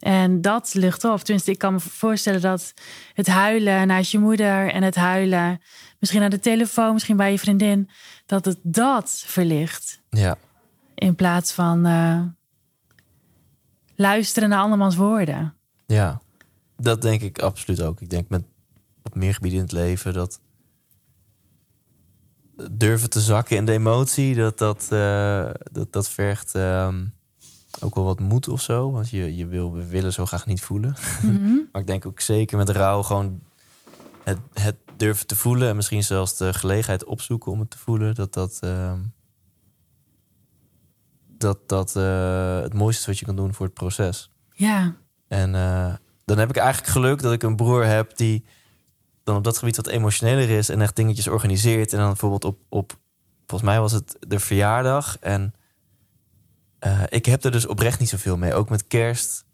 En 0.02 0.42
dat 0.42 0.74
lucht 0.74 1.04
op. 1.04 1.20
Tenminste, 1.20 1.52
ik 1.52 1.58
kan 1.58 1.74
me 1.74 1.80
voorstellen 1.80 2.42
dat 2.42 2.74
het 3.14 3.28
huilen 3.28 3.88
naast 3.88 4.12
je 4.12 4.20
moeder 4.20 4.72
en 4.72 4.84
het 4.84 4.96
huilen 4.96 5.62
misschien 6.00 6.22
aan 6.22 6.30
de 6.30 6.40
telefoon, 6.40 6.94
misschien 6.94 7.18
bij 7.18 7.32
je 7.32 7.40
vriendin, 7.40 7.90
dat 8.26 8.46
het 8.46 8.58
dat 8.64 9.24
verlicht. 9.26 10.02
Ja. 10.10 10.38
In 10.96 11.16
plaats 11.16 11.52
van 11.52 11.86
eh, 11.86 12.22
luisteren 13.96 14.50
naar 14.50 14.62
andermans 14.62 14.96
woorden. 14.96 15.54
Ja, 15.86 16.22
dat 16.78 17.02
denk 17.02 17.22
ik 17.22 17.40
absoluut 17.40 17.82
ook. 17.82 18.02
Ik 18.02 18.10
denk 18.10 18.30
met 18.30 18.44
op 19.04 19.16
meer 19.16 19.34
gebieden 19.34 19.60
in 19.60 19.66
het 19.66 19.74
leven 19.74 20.14
dat 20.14 20.40
durven 22.72 23.10
te 23.10 23.20
zakken 23.20 23.58
in 23.58 23.66
de 23.66 23.72
emotie, 23.72 24.36
dat 24.36 24.58
dat, 24.58 24.88
eh, 24.90 25.50
dat, 25.72 25.92
dat 25.92 26.10
vergt 26.10 26.56
ehm, 26.56 27.06
ook 27.80 27.96
wel 27.96 28.04
wat 28.04 28.20
moed 28.20 28.48
of 28.48 28.62
zo. 28.62 28.92
Want 28.92 29.10
je, 29.10 29.36
je 29.36 29.46
wil, 29.46 29.74
we 29.74 29.86
willen 29.86 30.14
zo 30.14 30.26
graag 30.26 30.46
niet 30.46 30.62
voelen. 30.62 30.96
Mhm. 31.22 31.54
Maar 31.72 31.82
ik 31.82 31.88
denk 31.88 32.06
ook 32.06 32.20
zeker 32.20 32.58
met 32.58 32.70
rouw 32.70 33.02
gewoon 33.02 33.42
het, 34.24 34.38
het 34.54 34.76
durven 34.98 35.28
te 35.28 35.36
voelen 35.36 35.70
en 35.70 35.76
misschien 35.76 36.04
zelfs 36.04 36.38
de 36.38 36.54
gelegenheid 36.54 37.04
opzoeken 37.04 37.52
om 37.52 37.60
het 37.60 37.70
te 37.70 37.78
voelen, 37.78 38.16
dat 38.16 38.34
dat, 38.34 38.58
ehm, 38.62 39.00
dat, 41.38 41.70
dat 41.70 41.96
eh, 41.96 42.62
het 42.62 42.74
mooiste 42.74 43.02
is 43.02 43.08
wat 43.08 43.20
je 43.20 43.26
kan 43.26 43.36
doen 43.36 43.54
voor 43.54 43.66
het 43.66 43.76
proces. 43.76 44.32
Ja, 44.54 44.96
En 45.28 45.56
eh, 45.56 45.94
dan 46.26 46.38
heb 46.38 46.50
ik 46.50 46.56
eigenlijk 46.56 46.92
geluk 46.92 47.22
dat 47.22 47.34
ik 47.34 47.44
een 47.44 47.56
broer 47.56 47.86
heb 47.86 48.18
die 48.18 48.46
dan 49.24 49.36
op 49.36 49.44
dat 49.44 49.58
gebied 49.58 49.76
wat 49.76 49.88
emotioneler 49.88 50.50
is 50.50 50.70
en 50.70 50.82
echt 50.82 50.96
dingetjes 50.96 51.28
organiseert. 51.28 51.92
En 51.92 52.00
dan 52.00 52.08
bijvoorbeeld 52.08 52.46
op, 52.46 52.60
op 52.70 52.98
volgens 53.48 53.70
mij 53.72 53.80
was 53.80 53.92
het 53.92 54.18
de 54.28 54.40
verjaardag. 54.40 55.18
En 55.20 55.54
eh, 56.82 57.02
ik 57.10 57.26
heb 57.26 57.44
er 57.44 57.52
dus 57.52 57.68
oprecht 57.68 58.00
niet 58.00 58.10
zoveel 58.10 58.38
mee. 58.38 58.54
Ook 58.54 58.70
met 58.70 58.88
kerst. 58.88 59.46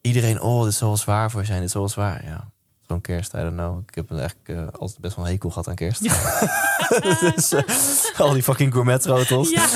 Iedereen, 0.00 0.40
oh, 0.40 0.64
dit 0.64 0.74
zal 0.74 0.88
wel 0.88 0.96
zwaar 0.96 1.30
voor 1.30 1.44
zijn. 1.44 1.60
Dit 1.60 1.70
zal 1.70 1.80
wel 1.80 1.90
zwaar, 1.90 2.24
ja. 2.24 2.50
Zo'n 2.88 3.00
kerst, 3.00 3.34
I 3.34 3.36
don't 3.36 3.52
know. 3.52 3.82
Ik 3.86 3.94
heb 3.94 4.10
eigenlijk 4.10 4.48
eh, 4.48 4.80
altijd 4.80 5.00
best 5.00 5.16
wel 5.16 5.24
een 5.24 5.30
hekel 5.30 5.50
gehad 5.50 5.68
aan 5.68 5.74
kerst. 5.74 6.02
dus, 7.34 7.52
eh, 7.52 8.20
al 8.20 8.32
die 8.32 8.42
fucking 8.42 8.72
gourmet-rotels. 8.72 9.50
ja. 9.50 9.66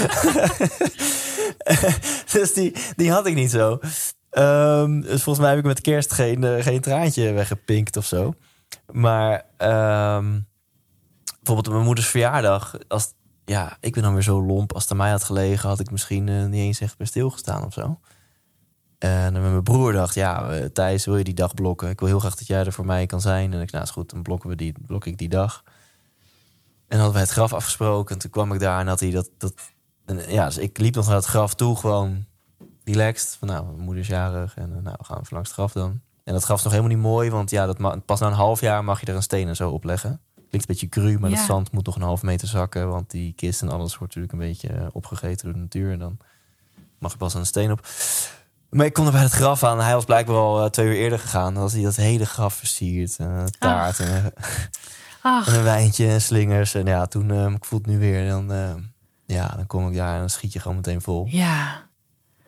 dus 2.33 2.53
die, 2.55 2.77
die 2.97 3.11
had 3.11 3.27
ik 3.27 3.35
niet 3.35 3.51
zo. 3.51 3.79
Ehm, 4.31 5.01
dus 5.01 5.23
volgens 5.23 5.39
mij 5.39 5.49
heb 5.49 5.59
ik 5.59 5.65
met 5.65 5.81
kerst 5.81 6.13
geen, 6.13 6.63
geen 6.63 6.81
traantje 6.81 7.33
weggepinkt 7.33 7.97
of 7.97 8.07
zo. 8.07 8.35
Maar 8.93 9.45
ehm, 9.57 10.41
bijvoorbeeld 11.25 11.67
op 11.67 11.73
mijn 11.73 11.85
moeders 11.85 12.07
verjaardag. 12.07 12.77
Als, 12.89 13.13
ja, 13.47 13.77
ik 13.81 13.93
ben 13.93 14.03
dan 14.03 14.13
weer 14.13 14.23
zo 14.23 14.43
lomp. 14.43 14.73
Als 14.73 14.83
het 14.83 14.93
aan 14.93 14.99
mij 14.99 15.11
had 15.11 15.25
gelegen, 15.25 15.69
had 15.69 15.81
ik 15.81 15.91
misschien 15.91 16.29
eh, 16.29 16.45
niet 16.45 16.61
eens 16.61 16.81
echt 16.81 16.97
bij 16.97 17.07
stilgestaan 17.07 17.65
of 17.65 17.73
zo. 17.73 18.01
En 18.99 19.33
met 19.33 19.43
mijn 19.43 19.63
broer 19.63 19.93
dacht, 19.93 20.15
ja, 20.15 20.51
eh, 20.51 20.65
Thijs, 20.65 21.05
wil 21.05 21.17
je 21.17 21.25
die 21.25 21.35
dag 21.35 21.55
blokken? 21.55 21.91
Ik 21.91 21.99
wil 21.99 22.09
heel 22.09 22.19
graag 22.19 22.35
dat 22.35 22.47
jij 22.47 22.65
er 22.65 22.73
voor 22.73 22.87
mij 22.87 23.07
kan 23.07 23.21
zijn. 23.21 23.53
En 23.53 23.61
ik, 23.61 23.71
nou 23.71 23.85
is 23.85 23.91
goed, 23.91 24.11
dan 24.11 24.23
blokken 24.23 24.49
we 24.49 24.57
die, 24.57 24.75
blok 24.87 25.07
ik 25.07 25.19
die 25.19 25.29
dag. 25.29 25.63
En 26.89 26.97
hadden 26.97 27.15
we 27.15 27.21
het 27.21 27.31
graf 27.31 27.53
afgesproken. 27.53 28.15
En 28.15 28.21
toen 28.21 28.31
kwam 28.31 28.53
ik 28.53 28.61
daar 28.61 28.81
en 28.81 28.87
had 28.87 29.01
hij 29.01 29.11
dat, 29.11 29.31
dat 29.39 29.55
ja, 30.29 30.45
dus 30.45 30.59
ik 30.59 30.79
liep 30.79 30.95
nog 30.95 31.07
naar 31.07 31.15
het 31.15 31.25
graf 31.25 31.55
toe, 31.55 31.77
gewoon 31.77 32.25
relaxed. 32.85 33.37
Van 33.39 33.49
nou, 33.49 33.67
mijn 33.67 33.79
moeder 33.79 34.03
is 34.03 34.09
jarig 34.09 34.57
en 34.57 34.77
eh, 34.77 34.83
nou, 34.83 34.97
we 34.99 35.05
gaan 35.05 35.21
even 35.21 35.35
langs 35.35 35.49
het 35.49 35.59
graf 35.59 35.73
dan. 35.73 36.01
En 36.25 36.33
dat 36.33 36.43
graf 36.43 36.59
is 36.59 36.65
nog 36.65 36.73
helemaal 36.73 36.95
niet 36.95 37.05
mooi, 37.05 37.31
want 37.31 37.51
ja, 37.51 37.67
dat 37.67 38.05
pas 38.05 38.21
na 38.21 38.27
een 38.27 38.33
half 38.33 38.61
jaar 38.61 38.85
mag 38.85 39.01
je 39.01 39.07
er 39.07 39.15
een 39.15 39.23
steen 39.23 39.49
en 39.49 39.57
zo 39.57 39.71
opleggen. 39.71 40.21
Klinkt 40.65 40.83
een 40.83 40.89
beetje 40.89 41.09
cru, 41.09 41.19
maar 41.21 41.31
Ja. 41.31 41.37
het 41.37 41.47
zand 41.47 41.73
moet 41.73 41.87
nog 41.87 41.97
een 41.97 42.03
half 42.03 42.23
meter 42.23 42.49
zakken, 42.49 42.89
want 42.89 43.11
die 43.11 43.33
kist 43.33 43.63
en 43.63 43.69
alles 43.69 43.99
wordt 43.99 44.15
natuurlijk 44.15 44.33
een 44.33 44.49
beetje 44.49 44.69
eh, 44.69 44.87
opgegeten 44.93 45.45
door 45.45 45.53
de 45.55 45.59
natuur. 45.61 45.93
En 45.93 45.99
dan 45.99 46.19
mag 46.99 47.13
er 47.13 47.19
pas 47.19 47.35
een 47.35 47.47
steen 47.47 47.71
op. 47.73 47.87
Maar 48.71 48.87
ik 48.87 48.93
kom 48.93 49.07
er 49.07 49.13
bij 49.13 49.21
het 49.23 49.33
graf 49.33 49.65
aan. 49.65 49.81
Hij 49.81 49.95
was 49.95 50.05
blijkbaar 50.05 50.37
al 50.37 50.65
eh, 50.65 50.71
twee 50.71 50.87
uur 50.87 50.95
eerder 50.97 51.19
gegaan. 51.19 51.55
Dan 51.55 51.63
was 51.63 51.73
hij 51.73 51.83
dat 51.83 51.97
hele 51.97 52.27
graf 52.27 52.55
versierd. 52.55 53.17
En 53.19 53.27
een 53.31 53.51
taart 53.59 54.01
en, 54.01 54.07
en 54.25 54.33
Ach, 55.23 55.57
een 55.57 55.63
wijntje 55.63 56.09
en 56.09 56.21
slingers. 56.23 56.75
En 56.75 56.87
ja, 56.87 57.07
toen, 57.07 57.31
eh, 57.31 57.47
ik 57.47 57.65
voel 57.65 57.79
het 57.79 57.89
nu 57.89 57.99
weer. 57.99 58.29
Dan, 58.29 58.53
eh, 58.53 58.75
ja, 59.27 59.49
dan 59.49 59.67
kom 59.67 59.89
ik 59.89 59.95
daar 59.97 60.13
en 60.15 60.19
dan 60.21 60.31
schiet 60.31 60.53
je 60.53 60.61
gewoon 60.61 60.77
meteen 60.77 61.03
vol. 61.03 61.27
ja. 61.31 61.85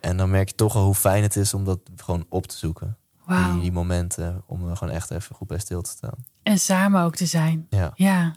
En 0.01 0.17
dan 0.17 0.31
merk 0.31 0.49
je 0.49 0.55
toch 0.55 0.77
al 0.77 0.85
hoe 0.85 0.95
fijn 0.95 1.23
het 1.23 1.37
is 1.37 1.55
om 1.55 1.65
dat 1.65 1.79
gewoon 1.97 2.27
op 2.29 2.47
te 2.47 2.57
zoeken. 2.57 2.97
Wauw. 3.29 3.53
Die, 3.53 3.61
die 3.61 3.73
momenten 3.73 4.43
om 4.47 4.69
er 4.69 4.77
gewoon 4.77 4.95
echt 4.95 5.11
even 5.11 5.35
goed 5.35 5.47
bij 5.49 5.59
stil 5.59 5.83
te 5.83 5.91
staan. 5.91 6.25
En 6.43 6.59
samen 6.59 7.03
ook 7.03 7.17
te 7.17 7.27
zijn. 7.27 7.67
Ja, 7.71 7.93
Ja. 7.95 8.35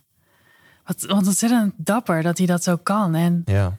Wat, 0.86 1.02
wat 1.02 1.26
ontzettend 1.28 1.74
dapper 1.78 2.24
dat 2.24 2.38
hij 2.38 2.48
dat 2.48 2.64
zo 2.64 2.78
kan. 2.78 3.16
En 3.16 3.42
ja. 3.46 3.78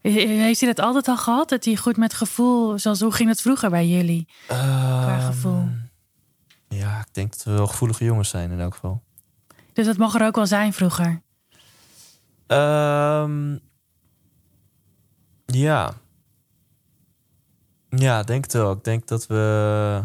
heeft 0.00 0.60
hij 0.60 0.74
dat 0.74 0.84
altijd 0.84 1.08
al 1.08 1.16
gehad? 1.16 1.48
Dat 1.48 1.64
hij 1.64 1.76
goed 1.76 1.96
met 1.96 2.14
gevoel, 2.14 2.78
zoals 2.78 3.00
hoe 3.00 3.12
ging 3.12 3.28
het 3.28 3.40
vroeger 3.40 3.70
bij 3.70 3.88
jullie? 3.88 4.28
Qua 4.46 5.16
Ehm, 5.16 5.26
gevoel. 5.26 5.68
Ja, 6.68 6.98
ik 7.00 7.14
denk 7.14 7.30
dat 7.32 7.42
we 7.44 7.50
wel 7.50 7.66
gevoelige 7.66 8.04
jongens 8.04 8.28
zijn 8.28 8.50
in 8.50 8.60
elk 8.60 8.74
geval. 8.74 9.02
Dus 9.72 9.86
dat 9.86 9.96
mag 9.96 10.14
er 10.14 10.26
ook 10.26 10.34
wel 10.36 10.46
zijn 10.46 10.72
vroeger. 10.72 11.22
Ehm, 12.46 13.58
ja. 15.46 15.92
Ja, 17.88 18.22
denk 18.22 18.44
het 18.44 18.52
wel. 18.52 18.72
Ik 18.72 18.84
denk 18.84 19.06
dat 19.08 19.26
we... 19.26 20.02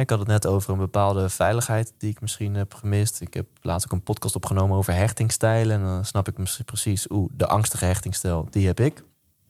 Ik 0.00 0.10
had 0.10 0.18
het 0.18 0.28
net 0.28 0.46
over 0.46 0.72
een 0.72 0.78
bepaalde 0.78 1.28
veiligheid 1.28 1.92
die 1.98 2.10
ik 2.10 2.20
misschien 2.20 2.54
heb 2.54 2.74
gemist. 2.74 3.20
Ik 3.20 3.34
heb 3.34 3.46
laatst 3.60 3.86
ook 3.86 3.92
een 3.92 4.02
podcast 4.02 4.36
opgenomen 4.36 4.76
over 4.76 4.94
hechtingstijlen. 4.94 5.76
En 5.76 5.84
dan 5.84 6.04
snap 6.04 6.28
ik 6.28 6.38
misschien 6.38 6.64
precies, 6.64 7.10
oeh, 7.10 7.30
de 7.36 7.46
angstige 7.46 7.84
hechtingstijl, 7.84 8.46
die 8.50 8.66
heb 8.66 8.80
ik. 8.80 9.04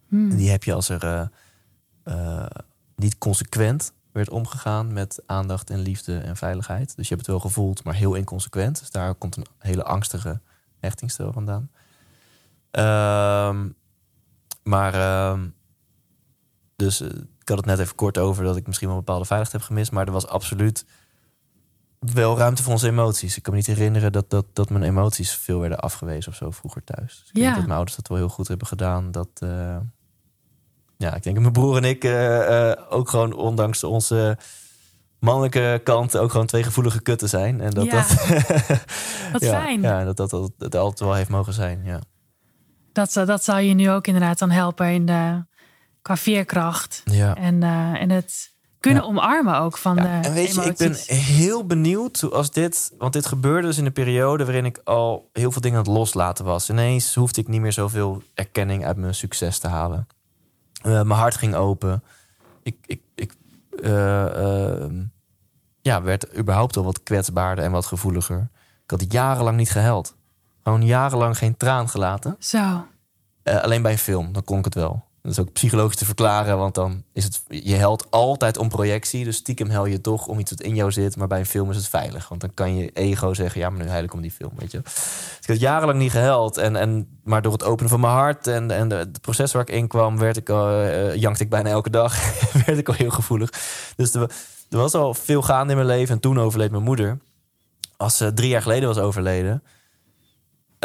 Hmm. 0.09 0.31
En 0.31 0.37
die 0.37 0.51
heb 0.51 0.65
je 0.65 0.73
als 0.73 0.89
er 0.89 1.05
eh, 1.05 1.27
eh, 2.03 2.47
niet 2.97 3.19
consequent 3.19 3.93
werd 4.13 4.31
omgegaan 4.31 4.93
met 4.93 5.23
aandacht 5.27 5.71
en 5.71 5.79
liefde 5.79 6.19
en 6.19 6.37
veiligheid. 6.37 6.97
Dus 6.97 7.09
je 7.09 7.15
hebt 7.15 7.27
het 7.27 7.37
wel 7.37 7.51
gevoeld, 7.51 7.85
maar 7.85 7.95
heel 7.95 8.15
inconsequent. 8.15 8.79
Dus 8.79 8.91
daar 8.91 9.15
komt 9.15 9.37
een 9.37 9.47
hele 9.59 9.85
angstige 9.85 10.41
hechtingstijl 10.79 11.33
vandaan. 11.33 11.71
Ehm, 12.71 13.69
maar, 14.63 14.95
ehm, 14.95 15.49
dus 16.77 17.01
eh, 17.01 17.11
ik 17.45 17.51
had 17.51 17.59
het 17.59 17.67
net 17.67 17.79
even 17.79 17.95
kort 17.95 18.19
over 18.19 18.45
dat 18.45 18.57
ik 18.57 18.67
misschien 18.67 18.89
wel 18.89 18.97
een 18.97 19.05
bepaalde 19.05 19.27
veiligheid 19.27 19.61
heb 19.61 19.71
gemist. 19.71 19.93
Maar 19.93 20.07
er 20.07 20.13
was 20.13 20.27
absoluut 20.27 20.85
wel 21.99 22.39
ruimte 22.39 22.63
voor 22.63 22.73
onze 22.73 22.87
emoties. 22.89 23.37
Ik 23.37 23.43
kan 23.43 23.53
me 23.53 23.59
niet 23.59 23.69
herinneren 23.69 24.13
dat, 24.13 24.31
dat, 24.31 24.47
dat 24.53 24.71
mijn 24.71 24.83
emoties 24.85 25.33
veel 25.35 25.61
werden 25.61 25.79
afgewezen 25.81 26.31
of 26.33 26.37
zo 26.39 26.51
vroeger 26.51 26.85
thuis. 26.85 27.19
Dus 27.21 27.29
ik 27.29 27.37
Ja. 27.37 27.43
denk 27.43 27.55
dat 27.55 27.63
mijn 27.65 27.77
ouders 27.77 27.97
dat 27.97 28.09
wel 28.09 28.17
heel 28.19 28.29
goed 28.29 28.49
hebben 28.49 28.67
gedaan. 28.67 29.11
Dat, 29.11 29.29
eh, 29.35 29.77
ja, 30.97 31.15
ik 31.15 31.23
denk 31.23 31.35
dat 31.35 31.41
mijn 31.41 31.53
broer 31.53 31.77
en 31.77 31.85
ik 31.85 32.05
eh, 32.05 32.71
eh, 32.71 32.79
ook 32.89 33.09
gewoon 33.09 33.33
ondanks 33.33 33.85
onze 33.85 34.39
mannelijke 35.19 35.81
kant 35.85 36.17
ook 36.17 36.31
gewoon 36.31 36.47
twee 36.47 36.63
gevoelige 36.63 37.01
kutten 37.03 37.29
zijn. 37.29 37.61
En 37.61 37.71
dat 37.71 37.85
Ja. 37.85 37.91
dat, 37.93 38.09
Wat 39.33 39.41
ja, 39.43 39.61
fijn. 39.61 39.81
Ja, 39.81 40.05
dat 40.05 40.17
dat, 40.17 40.31
dat 40.31 40.51
het 40.59 40.75
altijd 40.77 41.01
wel 41.01 41.15
heeft 41.15 41.29
mogen 41.31 41.53
zijn. 41.53 41.81
Ja. 41.85 42.01
Dat, 42.93 43.13
dat 43.13 43.45
zal 43.45 43.59
je 43.59 43.75
nu 43.75 43.91
ook 43.91 44.07
inderdaad 44.07 44.39
dan 44.39 44.51
helpen 44.51 44.93
in 44.93 45.07
de, 45.07 45.45
qua 46.05 46.17
veerkracht. 46.17 47.03
Ja. 47.05 47.35
En, 47.37 47.63
eh, 47.63 48.01
en 48.01 48.11
het 48.11 48.53
kunnen 48.81 49.03
Ja. 49.03 49.09
omarmen 49.09 49.59
ook 49.59 49.77
van 49.79 49.97
Ja, 49.97 50.03
de 50.03 50.29
en 50.29 50.35
weet 50.35 50.55
je, 50.55 50.63
ik 50.65 50.77
ben 50.77 50.95
heel 51.07 51.67
benieuwd 51.67 52.21
hoe 52.21 52.31
als 52.31 52.51
dit, 52.51 52.93
want 52.99 53.13
dit 53.13 53.27
gebeurde 53.27 53.67
dus 53.67 53.79
in 53.79 53.87
een 53.87 53.93
periode 53.93 54.45
waarin 54.45 54.65
ik 54.65 54.81
al 54.85 55.29
heel 55.33 55.53
veel 55.53 55.61
dingen 55.61 55.79
aan 55.79 55.85
het 55.85 55.93
loslaten 55.93 56.45
was. 56.45 56.71
Ineens 56.71 57.15
hoefde 57.15 57.41
ik 57.41 57.49
niet 57.49 57.61
meer 57.61 57.73
zoveel 57.73 58.23
erkenning 58.35 58.85
uit 58.85 58.97
mijn 58.97 59.15
succes 59.15 59.59
te 59.59 59.69
halen. 59.69 60.07
Eh, 60.83 60.91
mijn 60.91 61.09
hart 61.09 61.37
ging 61.37 61.55
open. 61.55 62.03
Ik, 62.63 62.77
ik, 62.87 63.01
ik 63.15 63.35
eh, 63.83 64.83
ehm, 64.83 65.03
ja, 65.81 66.03
werd 66.03 66.37
überhaupt 66.39 66.77
al 66.77 66.85
wat 66.85 67.03
kwetsbaarder 67.03 67.65
en 67.65 67.71
wat 67.71 67.87
gevoeliger. 67.87 68.51
Ik 68.85 68.91
had 68.91 69.13
jarenlang 69.13 69.57
niet 69.57 69.71
gehuild. 69.71 70.17
Gewoon 70.63 70.85
jarenlang 70.85 71.39
geen 71.39 71.57
traan 71.57 71.89
gelaten. 71.89 72.37
Zo, 72.39 72.87
alleen 73.45 73.83
bij 73.83 73.93
een 73.93 73.99
film, 73.99 74.33
dan 74.33 74.45
kon 74.45 74.59
ik 74.59 74.65
het 74.65 74.75
wel. 74.75 75.05
Dat 75.25 75.33
is 75.33 75.39
ook 75.39 75.53
psychologisch 75.53 75.97
te 75.97 76.05
verklaren, 76.05 76.59
want 76.59 76.75
dan 76.75 77.05
is 77.13 77.25
het 77.25 77.43
je 77.49 77.75
held 77.75 78.11
altijd 78.11 78.57
om 78.57 78.69
projectie. 78.69 79.25
Dus 79.25 79.37
stiekem 79.37 79.71
hel 79.71 79.87
je 79.87 80.01
toch 80.01 80.27
om 80.27 80.39
iets 80.39 80.51
wat 80.51 80.61
in 80.61 80.75
jou 80.75 80.93
zit. 80.93 81.17
Maar 81.17 81.27
bij 81.27 81.39
een 81.39 81.47
film 81.47 81.71
is 81.71 81.77
het 81.77 81.89
veilig. 81.89 82.29
Want 82.29 82.41
dan 82.41 82.55
kan 82.55 82.77
je 82.77 82.91
ego 82.91 83.35
zeggen: 83.35 83.61
ja, 83.61 83.71
maar 83.71 83.85
nu 83.85 83.91
heil 83.91 84.05
ik 84.05 84.13
om 84.13 84.21
die 84.21 84.31
film. 84.31 84.53
Weet 84.57 84.71
je. 84.71 84.81
Dus 84.83 85.39
ik 85.41 85.47
had 85.47 85.61
jarenlang 85.61 85.99
niet 85.99 86.11
geheld. 86.11 86.57
En, 86.57 86.77
en, 86.77 87.19
maar 87.23 87.43
door 87.43 87.53
het 87.53 87.63
openen 87.63 87.91
van 87.91 88.01
mijn 88.01 88.13
hart 88.13 88.47
en, 88.47 88.71
en 88.71 88.91
het 88.91 89.21
proces 89.21 89.53
waar 89.53 89.63
ik 89.63 89.71
in 89.71 89.89
kwam, 89.89 90.19
werd 90.19 90.37
ik 90.37 90.49
uh, 90.49 91.15
jankte 91.15 91.45
ik 91.45 91.51
bijna 91.51 91.69
elke 91.69 91.91
dag. 91.91 92.15
werd 92.67 92.79
ik 92.79 92.89
al 92.89 92.95
heel 92.95 93.11
gevoelig. 93.11 93.51
Dus 93.97 94.15
er, 94.15 94.31
was 94.69 94.95
al 94.95 95.15
veel 95.15 95.43
gaande 95.43 95.71
in 95.71 95.77
mijn 95.77 95.99
leven. 95.99 96.15
En 96.15 96.21
toen 96.21 96.41
overleed 96.41 96.71
mijn 96.71 96.83
moeder. 96.83 97.19
Als 97.97 98.17
ze 98.17 98.33
drie 98.33 98.49
jaar 98.49 98.63
geleden 98.63 98.89
was 98.89 98.99
overleden, 98.99 99.63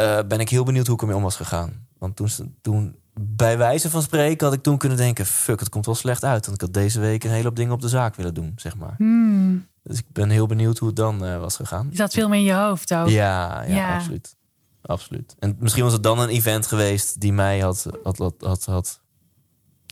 uh, 0.00 0.18
ben 0.28 0.40
ik 0.40 0.48
heel 0.48 0.64
benieuwd 0.64 0.86
hoe 0.86 0.94
ik 0.94 1.00
ermee 1.00 1.16
om 1.16 1.22
was 1.22 1.36
gegaan. 1.36 1.86
Want 1.98 2.16
toen, 2.16 2.28
toen 2.60 2.99
bij 3.22 3.58
wijze 3.58 3.90
van 3.90 4.02
spreken 4.02 4.46
had 4.46 4.54
ik 4.56 4.62
toen 4.62 4.78
kunnen 4.78 4.98
denken: 4.98 5.26
fuck, 5.26 5.60
het 5.60 5.68
komt 5.68 5.86
wel 5.86 5.94
slecht 5.94 6.24
uit. 6.24 6.46
Want 6.46 6.56
ik 6.56 6.66
had 6.66 6.74
deze 6.74 7.00
week 7.00 7.24
een 7.24 7.30
hele 7.30 7.44
hoop 7.44 7.56
dingen 7.56 7.72
op 7.72 7.80
de 7.80 7.88
zaak 7.88 8.14
willen 8.14 8.34
doen, 8.34 8.52
zeg 8.56 8.76
maar. 8.76 8.94
Hmm. 8.96 9.68
Dus 9.82 9.98
ik 9.98 10.04
ben 10.12 10.30
heel 10.30 10.46
benieuwd 10.46 10.78
hoe 10.78 10.88
het 10.88 10.96
dan 10.96 11.24
uh, 11.24 11.38
was 11.38 11.56
gegaan. 11.56 11.86
Je 11.90 11.96
zat 11.96 12.12
veel 12.12 12.28
meer 12.28 12.38
in 12.38 12.44
je 12.44 12.54
hoofd 12.54 12.94
ook. 12.94 13.08
Ja, 13.08 13.62
ja, 13.62 13.74
Ja. 13.74 13.94
absoluut. 13.94 14.36
Absoluut. 14.82 15.36
En 15.38 15.56
misschien 15.58 15.84
was 15.84 15.92
het 15.92 16.02
dan 16.02 16.18
een 16.18 16.28
event 16.28 16.66
geweest 16.66 17.20
die 17.20 17.32
mij 17.32 17.58
had, 17.60 17.86
had, 18.02 18.18
had, 18.18 18.34
had, 18.38 18.64
had 18.64 19.00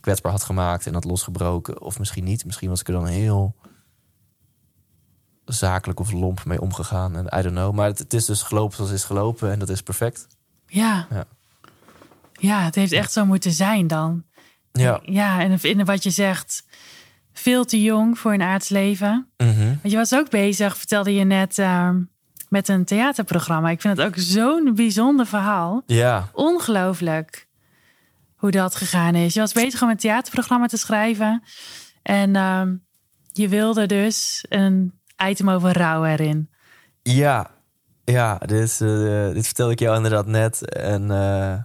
kwetsbaar 0.00 0.32
had 0.32 0.42
gemaakt 0.42 0.86
en 0.86 0.94
had 0.94 1.04
losgebroken. 1.04 1.80
Of 1.80 1.98
misschien 1.98 2.24
niet. 2.24 2.44
Misschien 2.44 2.68
was 2.68 2.80
ik 2.80 2.86
er 2.86 2.92
dan 2.92 3.06
heel 3.06 3.54
zakelijk 5.44 6.00
of 6.00 6.12
lomp 6.12 6.44
mee 6.44 6.60
omgegaan. 6.60 7.16
En 7.16 7.38
I 7.38 7.42
don't 7.42 7.54
know. 7.54 7.74
Maar 7.74 7.86
het, 7.86 7.98
het 7.98 8.14
is 8.14 8.24
dus 8.24 8.42
gelopen 8.42 8.76
zoals 8.76 8.90
het 8.90 8.98
is 8.98 9.06
gelopen 9.06 9.52
en 9.52 9.58
dat 9.58 9.68
is 9.68 9.82
perfect. 9.82 10.26
Ja. 10.66 11.06
Ja. 11.10 11.24
Ja, 12.39 12.62
het 12.62 12.74
heeft 12.74 12.93
echt 12.93 13.12
zo 13.12 13.24
moeten 13.24 13.53
zijn 13.53 13.86
dan. 13.86 14.24
Ja. 14.72 15.01
Ja, 15.03 15.41
en 15.41 15.59
in 15.62 15.84
wat 15.84 16.03
je 16.03 16.11
zegt, 16.11 16.64
veel 17.32 17.64
te 17.64 17.82
jong 17.82 18.18
voor 18.18 18.32
een 18.32 18.43
aards 18.43 18.68
leven. 18.68 19.28
Mhm. 19.36 19.66
Want 19.66 19.91
je 19.91 19.97
was 19.97 20.14
ook 20.14 20.30
bezig, 20.30 20.76
vertelde 20.76 21.14
je 21.14 21.24
net, 21.24 21.59
eh, 21.59 21.91
met 22.49 22.68
een 22.68 22.84
theaterprogramma. 22.84 23.70
Ik 23.70 23.80
vind 23.80 23.97
het 23.97 24.07
ook 24.07 24.14
zo'n 24.16 24.74
bijzonder 24.74 25.26
verhaal. 25.26 25.82
Ja. 25.86 26.28
Ongelooflijk 26.32 27.49
hoe 28.36 28.51
dat 28.51 28.74
gegaan 28.74 29.14
is. 29.14 29.34
Je 29.34 29.41
was 29.41 29.53
bezig 29.53 29.82
om 29.82 29.89
een 29.89 29.97
theaterprogramma 29.97 30.66
te 30.66 30.76
schrijven. 30.76 31.43
En 32.03 32.36
ehm, 32.36 32.74
je 33.32 33.49
wilde 33.49 33.86
dus 33.86 34.45
een 34.49 35.01
item 35.26 35.51
over 35.51 35.72
rouw 35.72 36.05
erin. 36.05 36.51
Ja, 37.03 37.51
ja 38.05 38.39
dit, 38.39 38.80
uh, 38.82 39.32
dit 39.32 39.47
vertelde 39.47 39.72
ik 39.72 39.78
jou 39.78 39.97
inderdaad 39.97 40.26
net. 40.26 40.68
En 40.68 41.03
uh, 41.11 41.59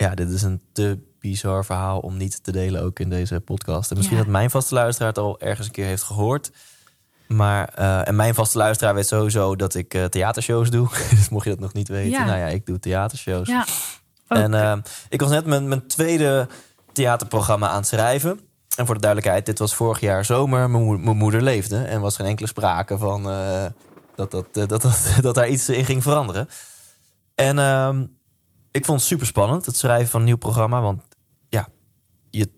ja, 0.00 0.14
dit 0.14 0.30
is 0.30 0.42
een 0.42 0.60
te 0.72 0.98
bizar 1.18 1.64
verhaal 1.64 1.98
om 1.98 2.16
niet 2.16 2.42
te 2.44 2.52
delen 2.52 2.82
ook 2.82 2.98
in 2.98 3.10
deze 3.10 3.40
podcast. 3.40 3.90
En 3.90 3.96
misschien 3.96 4.16
Ja. 4.18 4.22
dat 4.22 4.32
mijn 4.32 4.50
vaste 4.50 4.74
luisteraar 4.74 5.08
het 5.08 5.18
al 5.18 5.40
ergens 5.40 5.66
een 5.66 5.72
keer 5.72 5.86
heeft 5.86 6.02
gehoord. 6.02 6.50
Maar, 7.28 7.72
uh, 7.78 8.08
en 8.08 8.16
mijn 8.16 8.34
vaste 8.34 8.58
luisteraar 8.58 8.94
weet 8.94 9.06
sowieso 9.06 9.56
dat 9.56 9.74
ik 9.74 9.94
uh, 9.94 10.04
theatershows 10.04 10.70
doe. 10.70 10.88
dus 11.10 11.28
mocht 11.28 11.44
je 11.44 11.50
dat 11.50 11.58
nog 11.60 11.72
niet 11.72 11.88
weten, 11.88 12.10
Ja. 12.10 12.24
nou 12.24 12.38
ja, 12.38 12.46
ik 12.46 12.66
doe 12.66 12.78
theatershows. 12.78 13.48
Ja. 13.48 13.66
En 14.28 14.52
uh, 14.52 14.76
ik 15.08 15.20
was 15.20 15.30
net 15.30 15.46
mijn, 15.46 15.68
mijn 15.68 15.86
tweede 15.86 16.48
theaterprogramma 16.92 17.68
aan 17.68 17.76
het 17.76 17.86
schrijven. 17.86 18.40
En 18.76 18.86
voor 18.86 18.94
de 18.94 19.00
duidelijkheid, 19.00 19.46
dit 19.46 19.58
was 19.58 19.74
vorig 19.74 20.00
jaar 20.00 20.24
zomer. 20.24 20.70
Mijn, 20.70 20.84
moe- 20.84 20.98
mijn 20.98 21.16
moeder 21.16 21.42
leefde 21.42 21.82
en 21.84 22.00
was 22.00 22.16
geen 22.16 22.26
enkele 22.26 22.48
sprake 22.48 22.98
van 22.98 23.22
dat, 24.14 24.30
dat, 24.30 24.46
dat, 24.54 24.68
dat, 24.68 24.82
dat, 24.82 25.10
dat 25.22 25.34
daar 25.34 25.48
iets 25.48 25.68
in 25.68 25.84
ging 25.84 26.02
veranderen. 26.02 26.48
En 27.34 27.56
uh, 27.56 27.98
ik 28.70 28.84
vond 28.84 28.98
het 28.98 29.08
super 29.08 29.26
spannend, 29.26 29.66
het 29.66 29.76
schrijven 29.76 30.08
van 30.08 30.20
een 30.20 30.26
nieuw 30.26 30.36
programma. 30.36 30.80
Want 30.80 31.02
ja, 31.48 31.68
je, 32.30 32.48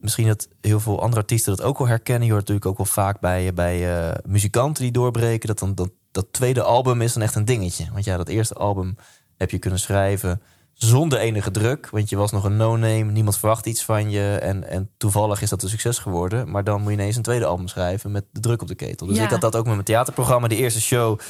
misschien 0.00 0.26
dat 0.26 0.48
heel 0.60 0.80
veel 0.80 1.00
andere 1.00 1.20
artiesten 1.20 1.56
dat 1.56 1.66
ook 1.66 1.78
wel 1.78 1.88
herkennen. 1.88 2.24
Je 2.26 2.32
hoort 2.32 2.48
natuurlijk 2.48 2.70
ook 2.70 2.76
wel 2.76 3.04
vaak 3.04 3.20
bij, 3.20 3.54
bij 3.54 4.08
uh, 4.08 4.14
muzikanten 4.24 4.82
die 4.82 4.92
doorbreken. 4.92 5.48
Dat, 5.48 5.58
dan, 5.58 5.74
dat, 5.74 5.90
dat 6.10 6.26
tweede 6.30 6.62
album 6.62 7.02
is 7.02 7.12
dan 7.12 7.22
echt 7.22 7.34
een 7.34 7.44
dingetje. 7.44 7.86
Want 7.92 8.04
ja, 8.04 8.16
dat 8.16 8.28
eerste 8.28 8.54
album 8.54 8.96
heb 9.36 9.50
je 9.50 9.58
kunnen 9.58 9.78
schrijven 9.80 10.42
zonder 10.72 11.18
enige 11.18 11.50
druk. 11.50 11.88
Want 11.90 12.08
je 12.08 12.16
was 12.16 12.30
nog 12.30 12.44
een 12.44 12.56
no-name, 12.56 13.04
niemand 13.04 13.38
verwacht 13.38 13.66
iets 13.66 13.84
van 13.84 14.10
je. 14.10 14.38
En, 14.42 14.68
en 14.68 14.90
toevallig 14.96 15.42
is 15.42 15.50
dat 15.50 15.62
een 15.62 15.68
succes 15.68 15.98
geworden. 15.98 16.50
Maar 16.50 16.64
dan 16.64 16.80
moet 16.80 16.90
je 16.92 16.98
ineens 16.98 17.16
een 17.16 17.22
tweede 17.22 17.44
album 17.44 17.68
schrijven 17.68 18.10
met 18.10 18.24
de 18.32 18.40
druk 18.40 18.62
op 18.62 18.68
de 18.68 18.74
ketel. 18.74 19.06
Dus 19.06 19.16
Ja. 19.16 19.24
ik 19.24 19.30
had 19.30 19.40
dat 19.40 19.56
ook 19.56 19.64
met 19.64 19.72
mijn 19.72 19.84
theaterprogramma. 19.84 20.48
De 20.48 20.56
eerste 20.56 20.80
show 20.80 21.20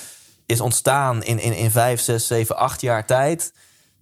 is 0.47 0.61
ontstaan 0.61 1.22
in, 1.22 1.39
in, 1.39 1.57
in 1.57 1.70
vijf, 1.70 2.01
zes, 2.01 2.26
zeven, 2.26 2.57
acht 2.57 2.80
jaar 2.80 3.07
tijd. 3.07 3.53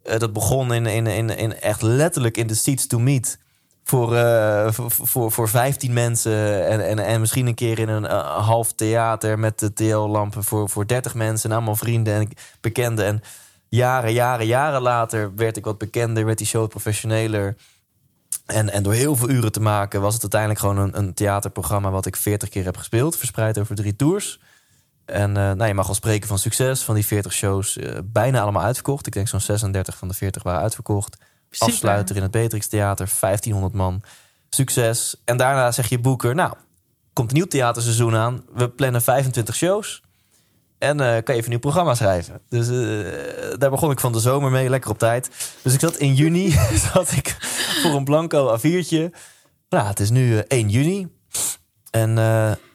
Uh, 0.04 0.18
dat 0.18 0.32
begon 0.32 0.72
in, 0.72 0.86
in, 0.86 1.06
in, 1.06 1.30
in 1.30 1.60
echt 1.60 1.82
letterlijk 1.82 2.36
in 2.36 2.46
de 2.46 2.54
seats 2.54 2.86
to 2.86 2.98
meet. 2.98 3.38
Voor, 3.84 4.14
uh, 4.14 4.72
voor, 4.72 4.90
voor, 4.90 5.32
voor 5.32 5.48
15 5.48 5.92
mensen. 5.92 6.66
En, 6.66 6.86
en, 6.86 6.98
en 6.98 7.20
misschien 7.20 7.46
een 7.46 7.54
keer 7.54 7.78
in 7.78 7.88
een 7.88 8.04
uh, 8.04 8.46
half 8.46 8.72
theater 8.72 9.38
met 9.38 9.58
de 9.58 9.72
TL-lampen 9.72 10.44
voor, 10.44 10.68
voor 10.68 10.86
30 10.86 11.14
mensen. 11.14 11.50
En 11.50 11.56
allemaal 11.56 11.76
vrienden 11.76 12.14
en 12.14 12.28
bekenden. 12.60 13.04
En 13.04 13.22
jaren, 13.68 14.12
jaren, 14.12 14.46
jaren 14.46 14.82
later 14.82 15.34
werd 15.34 15.56
ik 15.56 15.64
wat 15.64 15.78
bekender, 15.78 16.24
werd 16.24 16.38
die 16.38 16.46
show 16.46 16.68
professioneler. 16.68 17.56
En, 18.46 18.70
en 18.70 18.82
door 18.82 18.92
heel 18.92 19.16
veel 19.16 19.30
uren 19.30 19.52
te 19.52 19.60
maken 19.60 20.00
was 20.00 20.12
het 20.12 20.22
uiteindelijk 20.22 20.60
gewoon 20.60 20.78
een, 20.78 20.98
een 20.98 21.14
theaterprogramma 21.14 21.90
wat 21.90 22.06
ik 22.06 22.16
40 22.16 22.48
keer 22.48 22.64
heb 22.64 22.76
gespeeld, 22.76 23.16
verspreid 23.16 23.58
over 23.58 23.74
drie 23.74 23.96
tours. 23.96 24.40
En 25.04 25.28
uh, 25.28 25.34
nou, 25.34 25.64
je 25.64 25.74
mag 25.74 25.86
wel 25.86 25.94
spreken 25.94 26.28
van 26.28 26.38
succes 26.38 26.82
van 26.82 26.94
die 26.94 27.06
40 27.06 27.32
shows, 27.32 27.76
uh, 27.76 27.98
bijna 28.04 28.40
allemaal 28.40 28.62
uitverkocht. 28.62 29.06
Ik 29.06 29.12
denk 29.12 29.28
zo'n 29.28 29.40
36 29.40 29.96
van 29.96 30.08
de 30.08 30.14
40 30.14 30.42
waren 30.42 30.60
uitverkocht. 30.60 31.16
Super. 31.50 31.68
Afsluiter 31.68 32.16
in 32.16 32.22
het 32.22 32.30
Beatrix 32.30 32.66
Theater, 32.66 33.10
1500 33.20 33.74
man. 33.74 34.02
Succes. 34.48 35.16
En 35.24 35.36
daarna 35.36 35.72
zeg 35.72 35.88
je 35.88 35.98
boeker, 35.98 36.34
nou, 36.34 36.52
komt 37.12 37.30
een 37.30 37.36
nieuw 37.36 37.46
theaterseizoen 37.46 38.16
aan. 38.16 38.44
We 38.54 38.70
plannen 38.70 39.02
25 39.02 39.54
shows. 39.54 40.02
En 40.78 41.00
uh, 41.00 41.04
kan 41.06 41.06
je 41.06 41.32
even 41.32 41.44
een 41.44 41.48
nieuw 41.48 41.58
programma 41.58 41.94
schrijven. 41.94 42.40
Dus 42.48 42.68
uh, 42.68 43.58
daar 43.58 43.70
begon 43.70 43.90
ik 43.90 44.00
van 44.00 44.12
de 44.12 44.20
zomer 44.20 44.50
mee, 44.50 44.68
lekker 44.68 44.90
op 44.90 44.98
tijd. 44.98 45.30
Dus 45.62 45.74
ik 45.74 45.80
zat 45.80 45.96
in 45.96 46.14
juni 46.14 46.50
zat 46.92 47.12
ik 47.12 47.36
voor 47.82 47.94
een 47.94 48.04
blanco 48.04 48.58
A4'tje. 48.58 49.16
Nou, 49.68 49.86
het 49.86 50.00
is 50.00 50.10
nu 50.10 50.32
uh, 50.32 50.38
1 50.38 50.68
juni. 50.68 51.08
En 51.90 52.18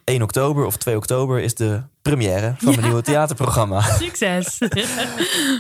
1 0.10 0.22
oktober 0.22 0.66
of 0.66 0.78
2 0.78 0.96
oktober 0.96 1.40
is 1.40 1.56
de 1.56 1.82
première 2.02 2.54
van 2.58 2.66
mijn 2.66 2.78
Ja. 2.80 2.86
nieuwe 2.86 3.02
theaterprogramma. 3.02 3.82
Succes. 4.06 4.58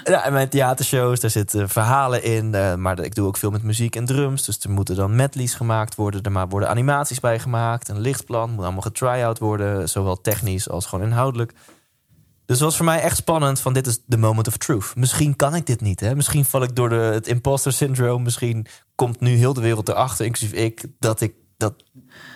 Ja, 0.04 0.26
en 0.26 0.34
mijn 0.34 0.50
theatershows, 0.50 1.20
daar 1.20 1.30
zitten 1.30 1.70
verhalen 1.70 2.24
in. 2.24 2.54
eh, 2.56 2.76
maar 2.76 3.00
ik 3.00 3.16
doe 3.16 3.28
ook 3.28 3.38
veel 3.38 3.52
met 3.52 3.64
muziek 3.64 3.96
en 3.96 4.06
drums. 4.06 4.46
Dus 4.46 4.60
er 4.60 4.70
moeten 4.70 4.96
dan 4.96 5.16
medleys 5.16 5.54
gemaakt 5.54 5.96
worden. 5.96 6.24
Er 6.24 6.48
worden 6.48 6.70
animaties 6.70 7.20
bij 7.20 7.40
gemaakt. 7.40 7.88
Een 7.90 8.00
lichtplan 8.00 8.50
moet 8.52 8.64
allemaal 8.64 8.82
getry-out 8.82 9.40
worden. 9.40 9.90
Zowel 9.90 10.22
technisch 10.22 10.70
als 10.70 10.86
gewoon 10.86 11.06
inhoudelijk. 11.06 11.52
Dus 12.46 12.58
het 12.58 12.60
was 12.68 12.76
voor 12.76 12.86
mij 12.86 13.02
echt 13.02 13.18
spannend 13.18 13.60
van 13.60 13.74
dit 13.74 13.88
is 13.88 14.00
the 14.08 14.18
moment 14.18 14.48
of 14.48 14.58
truth. 14.58 14.96
Misschien 14.96 15.36
kan 15.36 15.56
ik 15.56 15.66
dit 15.66 15.82
niet. 15.82 16.00
Hè? 16.00 16.16
Misschien 16.16 16.46
val 16.46 16.64
ik 16.64 16.76
door 16.76 16.90
de, 16.90 16.96
het 16.96 17.28
imposter 17.28 17.74
syndroom. 17.74 18.24
Misschien 18.24 18.66
komt 18.96 19.20
nu 19.20 19.36
heel 19.36 19.54
de 19.54 19.62
wereld 19.62 19.90
erachter, 19.90 20.26
inclusief 20.26 20.52
ik, 20.54 20.86
dat, 21.00 21.22
ik 21.22 21.34
dat, 21.58 21.74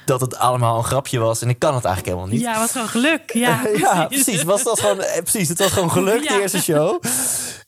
dat 0.06 0.22
het 0.22 0.36
allemaal 0.38 0.78
een 0.78 0.84
grapje 0.84 1.20
was. 1.20 1.42
En 1.42 1.50
ik 1.50 1.60
kan 1.60 1.76
het 1.76 1.86
eigenlijk 1.86 2.16
helemaal 2.16 2.36
niet. 2.38 2.46
ja, 2.46 2.60
wat 2.60 2.72
gewoon 2.72 2.88
geluk. 2.88 3.34
Ja, 3.34 3.68
Ja, 3.78 4.06
precies. 4.06 4.44
Was 4.44 4.64
dat 4.64 4.80
gewoon, 4.80 5.02
eh, 5.02 5.22
precies. 5.22 5.50
Het 5.50 5.60
was 5.60 5.72
gewoon 5.72 5.92
geluk, 5.92 6.24
Ja. 6.24 6.36
de 6.36 6.42
eerste 6.42 6.62
show. 6.62 7.04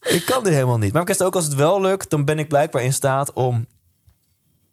Ik 0.02 0.26
kan 0.26 0.44
dit 0.44 0.54
helemaal 0.54 0.78
niet. 0.78 0.94
Maar 0.94 1.02
ik 1.02 1.08
wist 1.08 1.24
ook, 1.24 1.36
als 1.36 1.46
het 1.46 1.56
wel 1.56 1.82
lukt, 1.82 2.10
dan 2.10 2.26
ben 2.26 2.40
ik 2.40 2.48
blijkbaar 2.48 2.84
in 2.84 2.94
staat 2.94 3.34
om 3.34 3.66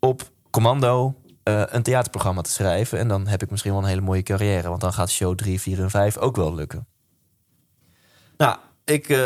op 0.00 0.22
commando 0.50 1.14
eh, 1.42 1.62
een 1.66 1.82
theaterprogramma 1.82 2.40
te 2.42 2.50
schrijven. 2.50 2.98
En 2.98 3.08
dan 3.08 3.26
heb 3.26 3.42
ik 3.42 3.50
misschien 3.50 3.72
wel 3.72 3.80
een 3.82 3.88
hele 3.88 4.00
mooie 4.00 4.22
carrière. 4.22 4.68
Want 4.68 4.80
dan 4.80 4.92
gaat 4.92 5.10
show 5.10 5.34
3, 5.34 5.60
4 5.60 5.80
en 5.80 5.90
5 5.90 6.16
ook 6.18 6.36
wel 6.36 6.54
lukken. 6.54 6.86
Nou, 8.36 8.56
ik 8.84 9.08
eh, 9.08 9.18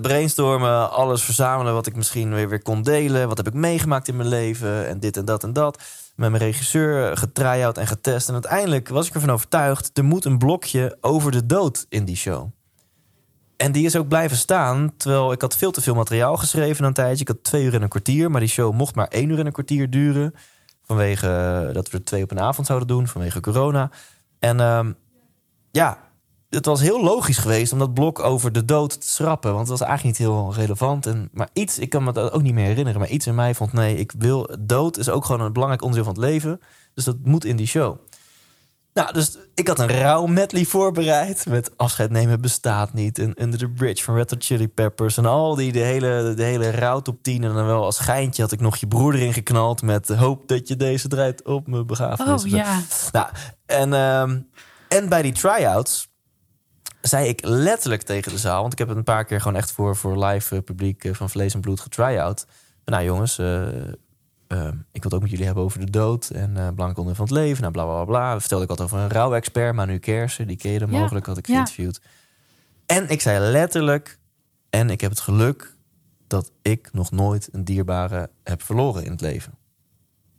brainstormen, 0.00 0.90
alles 0.90 1.22
verzamelen 1.22 1.74
wat 1.74 1.86
ik 1.86 1.96
misschien 1.96 2.34
weer, 2.34 2.48
weer 2.48 2.62
kon 2.62 2.82
delen. 2.82 3.28
Wat 3.28 3.36
heb 3.36 3.46
ik 3.46 3.54
meegemaakt 3.54 4.08
in 4.08 4.16
mijn 4.16 4.28
leven 4.28 4.88
en 4.88 5.00
dit 5.00 5.16
en 5.16 5.24
dat 5.24 5.42
en 5.42 5.52
dat. 5.52 5.82
Met 6.14 6.30
mijn 6.30 6.42
regisseur 6.42 7.16
getry-out 7.16 7.78
en 7.78 7.86
getest. 7.86 8.28
En 8.28 8.34
uiteindelijk 8.34 8.88
was 8.88 9.08
ik 9.08 9.14
ervan 9.14 9.30
overtuigd... 9.30 9.98
er 9.98 10.04
moet 10.04 10.24
een 10.24 10.38
blokje 10.38 10.96
over 11.00 11.32
de 11.32 11.46
dood 11.46 11.86
in 11.88 12.04
die 12.04 12.16
show. 12.16 12.50
En 13.56 13.72
die 13.72 13.84
is 13.84 13.96
ook 13.96 14.08
blijven 14.08 14.36
staan. 14.36 14.92
Terwijl 14.96 15.32
ik 15.32 15.40
had 15.40 15.56
veel 15.56 15.70
te 15.70 15.80
veel 15.80 15.94
materiaal 15.94 16.36
geschreven 16.36 16.84
een 16.84 16.92
tijdje. 16.92 17.20
Ik 17.20 17.28
had 17.28 17.44
twee 17.44 17.64
uur 17.64 17.74
en 17.74 17.82
een 17.82 17.88
kwartier. 17.88 18.30
Maar 18.30 18.40
die 18.40 18.48
show 18.48 18.74
mocht 18.74 18.94
maar 18.94 19.08
één 19.08 19.30
uur 19.30 19.38
en 19.38 19.46
een 19.46 19.52
kwartier 19.52 19.90
duren. 19.90 20.34
Vanwege 20.82 21.28
eh, 21.28 21.74
dat 21.74 21.90
we 21.90 21.98
er 21.98 22.04
twee 22.04 22.22
op 22.22 22.30
een 22.30 22.40
avond 22.40 22.66
zouden 22.66 22.88
doen. 22.88 23.06
Vanwege 23.06 23.40
corona. 23.40 23.90
En 24.38 24.60
ehm, 24.60 24.92
ja, 25.70 25.98
het 26.54 26.66
was 26.66 26.80
heel 26.80 27.02
logisch 27.02 27.38
geweest 27.38 27.72
om 27.72 27.78
dat 27.78 27.94
blok 27.94 28.18
over 28.18 28.52
de 28.52 28.64
dood 28.64 29.00
te 29.00 29.08
schrappen. 29.08 29.54
Want 29.54 29.68
het 29.68 29.78
was 29.78 29.88
eigenlijk 29.88 30.18
niet 30.18 30.28
heel 30.28 30.54
relevant. 30.54 31.06
En, 31.06 31.28
maar 31.32 31.48
iets, 31.52 31.78
ik 31.78 31.90
kan 31.90 32.04
me 32.04 32.12
dat 32.12 32.32
ook 32.32 32.42
niet 32.42 32.54
meer 32.54 32.66
herinneren. 32.66 33.00
Maar 33.00 33.08
iets 33.08 33.26
in 33.26 33.34
mij 33.34 33.54
vond, 33.54 33.72
nee, 33.72 33.96
ik 33.96 34.12
wil... 34.18 34.50
Dood 34.60 34.96
is 34.98 35.08
ook 35.08 35.24
gewoon 35.24 35.40
een 35.40 35.52
belangrijk 35.52 35.82
onderdeel 35.82 36.12
van 36.12 36.22
het 36.22 36.30
leven. 36.30 36.60
Dus 36.94 37.04
dat 37.04 37.16
moet 37.22 37.44
in 37.44 37.56
die 37.56 37.66
show. 37.66 37.98
Nou, 38.94 39.12
dus 39.12 39.38
ik 39.54 39.68
had 39.68 39.78
een 39.78 39.88
rauw 39.88 40.26
medley 40.26 40.64
voorbereid. 40.64 41.46
Met 41.46 41.70
afscheid 41.76 42.10
nemen 42.10 42.40
bestaat 42.40 42.92
niet. 42.92 43.18
En 43.18 43.42
Under 43.42 43.58
the 43.58 43.68
Bridge 43.68 44.04
van 44.04 44.14
Red 44.14 44.30
Hot 44.30 44.44
Chili 44.44 44.68
Peppers. 44.68 45.16
En 45.16 45.26
al 45.26 45.54
die, 45.54 45.72
de 45.72 45.78
hele, 45.78 46.32
de 46.36 46.42
hele 46.42 46.70
rouw 46.70 47.00
top 47.00 47.22
10. 47.22 47.44
En 47.44 47.54
dan 47.54 47.66
wel 47.66 47.84
als 47.84 47.98
geintje 47.98 48.42
had 48.42 48.52
ik 48.52 48.60
nog 48.60 48.76
je 48.76 48.86
broeder 48.86 49.20
ingeknald. 49.20 49.82
Met 49.82 50.08
hoop 50.08 50.48
dat 50.48 50.68
je 50.68 50.76
deze 50.76 51.08
draait 51.08 51.44
op 51.44 51.66
mijn 51.66 51.86
begrafenis. 51.86 52.44
Oh 52.44 52.50
ja. 52.50 52.80
Nou, 53.12 53.26
en, 53.66 53.92
ehm, 53.92 54.40
en 54.88 55.08
bij 55.08 55.22
die 55.22 55.32
try-outs 55.32 56.11
zei 57.02 57.28
ik 57.28 57.44
letterlijk 57.44 58.02
tegen 58.02 58.32
de 58.32 58.38
zaal... 58.38 58.60
want 58.60 58.72
ik 58.72 58.78
heb 58.78 58.88
het 58.88 58.96
een 58.96 59.04
paar 59.04 59.24
keer 59.24 59.40
gewoon 59.40 59.56
echt 59.56 59.72
voor, 59.72 59.96
voor 59.96 60.24
live 60.24 60.56
eh, 60.56 60.62
publiek... 60.62 61.04
eh, 61.04 61.14
van 61.14 61.30
vlees 61.30 61.54
en 61.54 61.60
bloed 61.60 61.80
getry-out. 61.80 62.46
Nou 62.84 63.04
jongens, 63.04 63.38
eh, 63.38 63.68
eh, 63.68 64.68
ik 64.92 65.02
wil 65.02 65.02
het 65.02 65.14
ook 65.14 65.20
met 65.20 65.30
jullie 65.30 65.44
hebben 65.46 65.64
over 65.64 65.80
de 65.80 65.90
dood... 65.90 66.30
en 66.30 66.52
belangrijk 66.52 66.98
onderdeel 66.98 67.14
van 67.14 67.24
het 67.24 67.44
leven, 67.44 67.60
nou 67.60 67.72
bla 67.72 67.84
bla 67.84 68.04
bla. 68.04 68.40
Vertelde 68.40 68.64
ik 68.64 68.70
wat 68.70 68.80
over 68.80 68.98
een 68.98 69.10
rouwexpert, 69.10 69.74
Manu 69.74 69.98
Kersen. 69.98 70.46
Die 70.46 70.78
Ja, 70.78 70.86
mogelijk, 70.86 71.26
had 71.26 71.38
ik 71.38 71.46
ja. 71.46 71.52
geïnterviewd. 71.52 72.00
En 72.86 73.08
ik 73.08 73.20
zei 73.20 73.50
letterlijk... 73.50 74.18
en 74.70 74.90
ik 74.90 75.00
heb 75.00 75.10
het 75.10 75.20
geluk 75.20 75.76
dat 76.26 76.52
ik 76.62 76.88
nog 76.92 77.10
nooit 77.10 77.48
een 77.52 77.64
dierbare 77.64 78.30
heb 78.44 78.62
verloren 78.62 79.04
in 79.04 79.10
het 79.10 79.20
leven. 79.20 79.52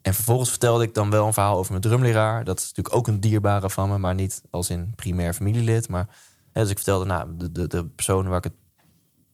En 0.01 0.14
vervolgens 0.14 0.49
vertelde 0.49 0.84
ik 0.84 0.93
dan 0.93 1.09
wel 1.09 1.28
een 1.28 1.34
verhaal 1.34 1.57
over 1.57 1.72
mijn 1.72 1.84
drumleraar. 1.84 2.43
Dat 2.43 2.59
is 2.59 2.68
natuurlijk 2.68 2.95
ook 2.95 3.07
een 3.07 3.20
dierbare 3.20 3.70
van 3.70 3.89
me, 3.89 3.97
maar 3.97 4.16
niet 4.16 4.41
als 4.49 4.70
in 4.70 4.93
primair 4.95 5.34
familielid. 5.34 5.89
Maar 5.89 6.07
dus 6.62 6.70
ik 6.70 6.76
vertelde, 6.76 7.06
nou, 7.06 7.30
de, 7.38 7.51
de, 7.51 7.68
de 7.68 7.86
persoon 7.86 8.28
waar 8.28 8.38
ik 8.38 8.43
het 8.43 8.54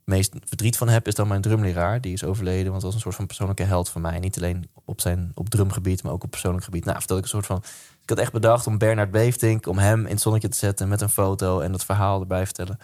meest 0.04 0.36
verdriet 0.44 0.78
van 0.78 0.90
heb, 0.90 1.08
is 1.08 1.16
dan 1.16 1.28
mijn 1.28 1.42
drumleraar. 1.42 2.02
Die 2.02 2.14
is 2.14 2.24
overleden, 2.24 2.72
want 2.72 2.74
dat 2.74 2.84
was 2.84 2.94
een 2.94 3.00
soort 3.00 3.16
van 3.16 3.26
persoonlijke 3.26 3.64
held 3.64 3.90
van 3.90 4.02
mij. 4.02 4.20
Niet 4.20 4.38
alleen 4.38 4.70
op 4.86 5.02
zijn 5.02 5.32
op 5.34 5.50
drumgebied, 5.50 6.04
maar 6.04 6.12
ook 6.12 6.24
op 6.24 6.30
persoonlijk 6.30 6.64
gebied. 6.64 6.86
Nou, 6.86 6.98
vertelde 6.98 7.22
ik 7.22 7.28
een 7.28 7.36
soort 7.42 7.46
van. 7.46 7.64
Ik 8.02 8.10
had 8.10 8.18
echt 8.18 8.32
bedacht 8.32 8.68
om 8.68 8.78
Bernard 8.78 9.12
Beeftink, 9.12 9.68
om 9.68 9.78
hem 9.78 10.06
in 10.06 10.12
het 10.12 10.22
zonnetje 10.22 10.48
te 10.48 10.58
zetten 10.58 10.88
met 10.88 11.02
een 11.02 11.10
foto 11.10 11.60
en 11.60 11.72
dat 11.72 11.86
verhaal 11.86 12.20
erbij 12.20 12.46
vertellen. 12.46 12.80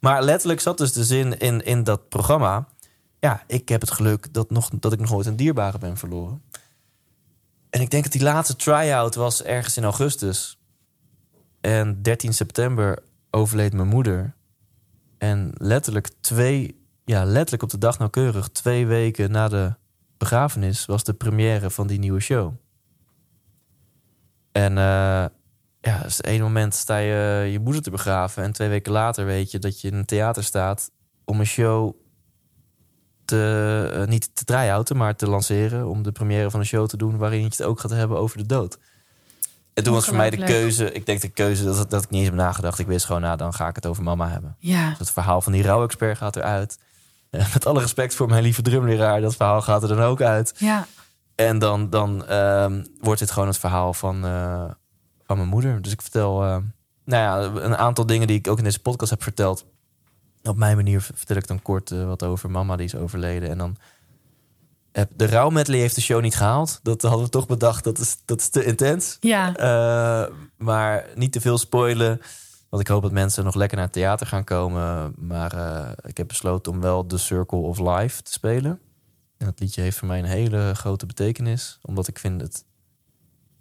Maar 0.00 0.22
letterlijk 0.22 0.60
zat 0.60 0.78
dus 0.78 0.92
de 0.92 1.04
zin 1.04 1.38
in, 1.38 1.64
in 1.64 1.84
dat 1.84 2.08
programma. 2.08 2.68
Ja, 3.18 3.42
ik 3.46 3.68
heb 3.68 3.80
het 3.80 3.90
geluk 3.90 4.32
dat, 4.32 4.50
nog, 4.50 4.70
dat 4.78 4.92
ik 4.92 5.00
nog 5.00 5.10
nooit 5.10 5.26
een 5.26 5.36
dierbare 5.36 5.78
ben 5.78 5.96
verloren. 5.96 6.42
En 7.70 7.80
ik 7.80 7.90
denk 7.90 8.02
dat 8.02 8.12
die 8.12 8.22
laatste 8.22 8.56
try-out 8.56 9.14
was 9.14 9.42
ergens 9.42 9.76
in 9.76 9.84
augustus. 9.84 10.58
En 11.60 12.02
13 12.02 12.34
september 12.34 13.02
overleed 13.30 13.72
mijn 13.72 13.88
moeder. 13.88 14.34
En 15.18 15.50
letterlijk 15.54 16.08
twee, 16.20 16.84
ja, 17.04 17.24
letterlijk 17.24 17.62
op 17.62 17.70
de 17.70 17.78
dag 17.78 17.98
nauwkeurig, 17.98 18.48
twee 18.48 18.86
weken 18.86 19.30
na 19.30 19.48
de 19.48 19.74
begrafenis, 20.18 20.86
was 20.86 21.04
de 21.04 21.14
première 21.14 21.70
van 21.70 21.86
die 21.86 21.98
nieuwe 21.98 22.20
show. 22.20 22.52
En 24.52 24.78
eh, 24.78 25.24
ja, 25.80 26.02
dus 26.02 26.20
één 26.20 26.40
moment 26.40 26.74
sta 26.74 26.96
je 26.96 27.50
je 27.50 27.60
moeder 27.60 27.82
te 27.82 27.90
begraven. 27.90 28.42
En 28.42 28.52
twee 28.52 28.68
weken 28.68 28.92
later 28.92 29.24
weet 29.24 29.50
je 29.50 29.58
dat 29.58 29.80
je 29.80 29.88
in 29.88 29.94
een 29.94 30.04
theater 30.04 30.44
staat 30.44 30.90
om 31.24 31.40
een 31.40 31.46
show 31.46 31.94
te, 33.24 33.90
eh, 33.92 34.06
niet 34.06 34.34
te 34.34 34.44
try-outen, 34.44 34.96
maar 34.96 35.16
te 35.16 35.28
lanceren. 35.28 35.88
Om 35.88 36.02
de 36.02 36.12
première 36.12 36.50
van 36.50 36.60
een 36.60 36.66
show 36.66 36.86
te 36.86 36.96
doen 36.96 37.16
waarin 37.16 37.38
je 37.38 37.44
het 37.44 37.62
ook 37.62 37.80
gaat 37.80 37.90
hebben 37.90 38.18
over 38.18 38.38
de 38.38 38.46
dood. 38.46 38.78
En 39.74 39.84
toen 39.84 39.94
was 39.94 40.04
voor 40.04 40.16
mij 40.16 40.30
de 40.30 40.44
keuze, 40.44 40.92
ik 40.92 41.06
denk 41.06 41.20
de 41.20 41.28
keuze 41.28 41.64
dat, 41.64 41.90
dat 41.90 42.02
ik 42.02 42.10
niet 42.10 42.20
eens 42.20 42.28
heb 42.28 42.38
nagedacht. 42.38 42.78
Ik 42.78 42.86
wist 42.86 43.06
gewoon, 43.06 43.20
nou 43.20 43.36
dan 43.36 43.54
ga 43.54 43.68
ik 43.68 43.74
het 43.74 43.86
over 43.86 44.02
mama 44.02 44.28
hebben. 44.28 44.56
Ja. 44.58 44.88
Dus 44.88 44.98
het 44.98 45.10
verhaal 45.10 45.40
van 45.40 45.52
die 45.52 45.62
rouwexpert 45.62 46.18
gaat 46.18 46.36
eruit. 46.36 46.78
Eh, 47.30 47.52
met 47.52 47.66
alle 47.66 47.80
respect 47.80 48.14
voor 48.14 48.28
mijn 48.28 48.42
lieve 48.42 48.62
drumleraar, 48.62 49.20
dat 49.20 49.36
verhaal 49.36 49.62
gaat 49.62 49.82
er 49.82 49.88
dan 49.88 50.00
ook 50.00 50.20
uit. 50.20 50.54
Ja. 50.58 50.86
En 51.34 51.58
dan, 51.58 51.90
dan 51.90 52.26
ehm, 52.26 52.84
wordt 53.00 53.20
dit 53.20 53.30
gewoon 53.30 53.48
het 53.48 53.58
verhaal 53.58 53.94
van, 53.94 54.24
eh, 54.24 54.64
van 55.26 55.36
mijn 55.36 55.48
moeder. 55.48 55.82
Dus 55.82 55.92
ik 55.92 56.02
vertel 56.02 56.42
eh, 56.44 56.56
nou 57.04 57.54
ja, 57.54 57.62
een 57.62 57.76
aantal 57.76 58.06
dingen 58.06 58.26
die 58.26 58.38
ik 58.38 58.48
ook 58.48 58.58
in 58.58 58.64
deze 58.64 58.80
podcast 58.80 59.10
heb 59.10 59.22
verteld. 59.22 59.66
Op 60.42 60.56
mijn 60.56 60.76
manier 60.76 61.00
vertel 61.00 61.36
ik 61.36 61.46
dan 61.46 61.62
kort 61.62 61.90
wat 61.90 62.22
over 62.22 62.50
mama 62.50 62.76
die 62.76 62.86
is 62.86 62.94
overleden. 62.94 63.50
En 63.50 63.58
dan 63.58 63.76
de 64.92 65.26
rouwmedley 65.26 65.78
heeft 65.78 65.94
de 65.94 66.00
show 66.00 66.20
niet 66.20 66.36
gehaald. 66.36 66.80
Dat 66.82 67.02
hadden 67.02 67.24
we 67.24 67.28
toch 67.28 67.46
bedacht, 67.46 67.84
dat 67.84 67.98
is, 67.98 68.16
dat 68.24 68.40
is 68.40 68.48
te 68.48 68.64
intens. 68.64 69.16
Ja. 69.20 69.56
Eh, 69.56 70.34
maar 70.56 71.06
niet 71.14 71.32
te 71.32 71.40
veel 71.40 71.58
spoilen. 71.58 72.20
Want 72.68 72.82
ik 72.82 72.88
hoop 72.88 73.02
dat 73.02 73.12
mensen 73.12 73.44
nog 73.44 73.54
lekker 73.54 73.76
naar 73.76 73.86
het 73.86 73.94
theater 73.94 74.26
gaan 74.26 74.44
komen. 74.44 75.14
Maar 75.16 75.52
eh, 75.52 75.90
ik 76.02 76.16
heb 76.16 76.28
besloten 76.28 76.72
om 76.72 76.80
wel 76.80 77.06
The 77.06 77.18
Circle 77.18 77.58
of 77.58 77.78
Life 77.78 78.22
te 78.22 78.32
spelen. 78.32 78.80
En 79.36 79.46
dat 79.46 79.60
liedje 79.60 79.80
heeft 79.80 79.98
voor 79.98 80.08
mij 80.08 80.18
een 80.18 80.24
hele 80.24 80.72
grote 80.74 81.06
betekenis. 81.06 81.78
Omdat 81.82 82.08
ik 82.08 82.18
vind 82.18 82.40
het, 82.40 82.64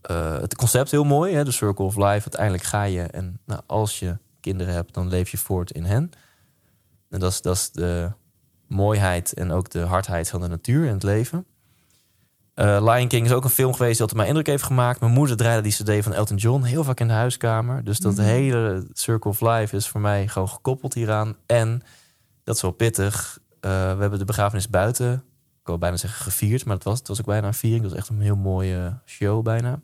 eh, 0.01 0.39
het 0.39 0.55
concept 0.55 0.91
heel 0.91 1.03
mooi. 1.03 1.33
Hè? 1.33 1.45
The 1.45 1.51
Circle 1.51 1.85
of 1.85 1.95
Life. 1.95 2.07
Uiteindelijk 2.07 2.63
ga 2.63 2.83
je. 2.83 3.01
En 3.01 3.39
nou, 3.45 3.61
als 3.65 3.99
je 3.99 4.17
kinderen 4.39 4.73
hebt, 4.73 4.93
dan 4.93 5.07
leef 5.07 5.29
je 5.29 5.37
voort 5.37 5.71
in 5.71 5.83
hen. 5.83 6.11
En 7.09 7.19
dat 7.19 7.31
is, 7.31 7.41
dat 7.41 7.55
is 7.55 7.71
de 7.71 8.11
mooiheid 8.69 9.33
en 9.33 9.51
ook 9.51 9.69
de 9.69 9.79
hardheid 9.79 10.29
van 10.29 10.41
de 10.41 10.47
natuur 10.47 10.87
en 10.87 10.93
het 10.93 11.03
leven. 11.03 11.45
Eh, 12.53 12.83
Lion 12.83 13.07
King 13.07 13.25
is 13.25 13.31
ook 13.31 13.43
een 13.43 13.49
film 13.49 13.73
geweest 13.73 13.91
die 13.91 14.01
altijd 14.01 14.17
mijn 14.17 14.27
indruk 14.27 14.47
heeft 14.47 14.63
gemaakt. 14.63 14.99
Mijn 14.99 15.11
moeder 15.11 15.37
draaide 15.37 15.61
die 15.61 15.71
cd 15.71 16.03
van 16.03 16.13
Elton 16.13 16.37
John 16.37 16.63
heel 16.63 16.83
vaak 16.83 16.99
in 16.99 17.07
de 17.07 17.13
huiskamer. 17.13 17.83
Dus 17.83 17.99
dat 17.99 18.17
hele 18.17 18.87
Circle 18.93 19.31
of 19.31 19.41
Life 19.41 19.75
is 19.75 19.87
voor 19.87 20.01
mij 20.01 20.27
gewoon 20.27 20.49
gekoppeld 20.49 20.93
hieraan. 20.93 21.35
En, 21.45 21.83
dat 22.43 22.55
is 22.55 22.61
wel 22.61 22.71
pittig, 22.71 23.39
eh, 23.59 23.71
we 23.71 24.01
hebben 24.01 24.19
de 24.19 24.25
begrafenis 24.25 24.69
buiten, 24.69 25.13
ik 25.59 25.67
wil 25.67 25.77
bijna 25.77 25.97
zeggen 25.97 26.21
gevierd, 26.21 26.65
maar 26.65 26.75
het 26.75 26.83
was, 26.83 26.99
het 26.99 27.07
was 27.07 27.19
ook 27.19 27.25
bijna 27.25 27.47
een 27.47 27.53
viering. 27.53 27.81
Het 27.81 27.91
was 27.91 27.99
echt 27.99 28.09
een 28.09 28.21
heel 28.21 28.35
mooie 28.35 28.99
show 29.05 29.43
bijna. 29.43 29.81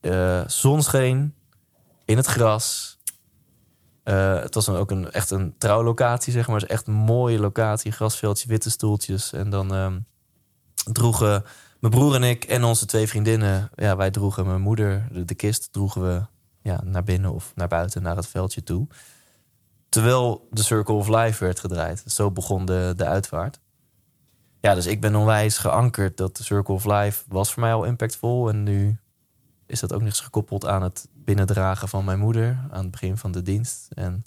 Eh 0.00 0.42
zon 0.46 0.82
scheen, 0.82 1.34
in 2.04 2.16
het 2.16 2.26
gras. 2.26 2.93
Eh, 4.04 4.40
het 4.40 4.54
was 4.54 4.64
dan 4.64 4.76
ook 4.76 4.90
een, 4.90 5.10
echt 5.10 5.30
een 5.30 5.54
trouwlocatie, 5.58 6.32
zeg 6.32 6.48
maar. 6.48 6.56
Is 6.56 6.66
echt 6.66 6.86
een 6.86 6.94
mooie 6.94 7.38
locatie, 7.38 7.92
grasveldje, 7.92 8.48
witte 8.48 8.70
stoeltjes. 8.70 9.32
En 9.32 9.50
dan 9.50 9.74
ehm, 9.74 9.98
droegen 10.92 11.44
mijn 11.80 11.92
broer 11.92 12.14
en 12.14 12.22
ik 12.22 12.44
en 12.44 12.64
onze 12.64 12.86
twee 12.86 13.08
vriendinnen... 13.08 13.70
Ja, 13.74 13.96
wij 13.96 14.10
droegen 14.10 14.46
mijn 14.46 14.60
moeder, 14.60 15.08
de, 15.12 15.24
de 15.24 15.34
kist, 15.34 15.72
droegen 15.72 16.02
we 16.02 16.22
ja, 16.62 16.80
naar 16.84 17.04
binnen 17.04 17.32
of 17.32 17.52
naar 17.54 17.68
buiten, 17.68 18.02
naar 18.02 18.16
het 18.16 18.26
veldje 18.26 18.62
toe. 18.62 18.86
Terwijl 19.88 20.48
de 20.50 20.62
Circle 20.62 20.94
of 20.94 21.08
Life 21.08 21.44
werd 21.44 21.60
gedraaid. 21.60 22.04
Zo 22.06 22.30
begon 22.30 22.64
de, 22.64 22.92
de 22.96 23.04
uitvaart. 23.04 23.60
Ja, 24.60 24.74
dus 24.74 24.86
ik 24.86 25.00
ben 25.00 25.14
onwijs 25.14 25.58
geankerd 25.58 26.16
dat 26.16 26.36
de 26.36 26.42
Circle 26.42 26.74
of 26.74 26.84
Life 26.84 27.24
was 27.28 27.52
voor 27.52 27.62
mij 27.62 27.72
al 27.72 27.84
impactvol. 27.84 28.48
En 28.48 28.62
nu 28.62 28.96
is 29.66 29.80
dat 29.80 29.92
ook 29.92 29.98
nog 29.98 30.08
eens 30.08 30.20
gekoppeld 30.20 30.66
aan 30.66 30.82
het 30.82 31.08
binnendragen 31.24 31.88
van 31.88 32.04
mijn 32.04 32.18
moeder 32.18 32.58
aan 32.70 32.82
het 32.82 32.90
begin 32.90 33.16
van 33.16 33.32
de 33.32 33.42
dienst. 33.42 33.88
En 33.94 34.24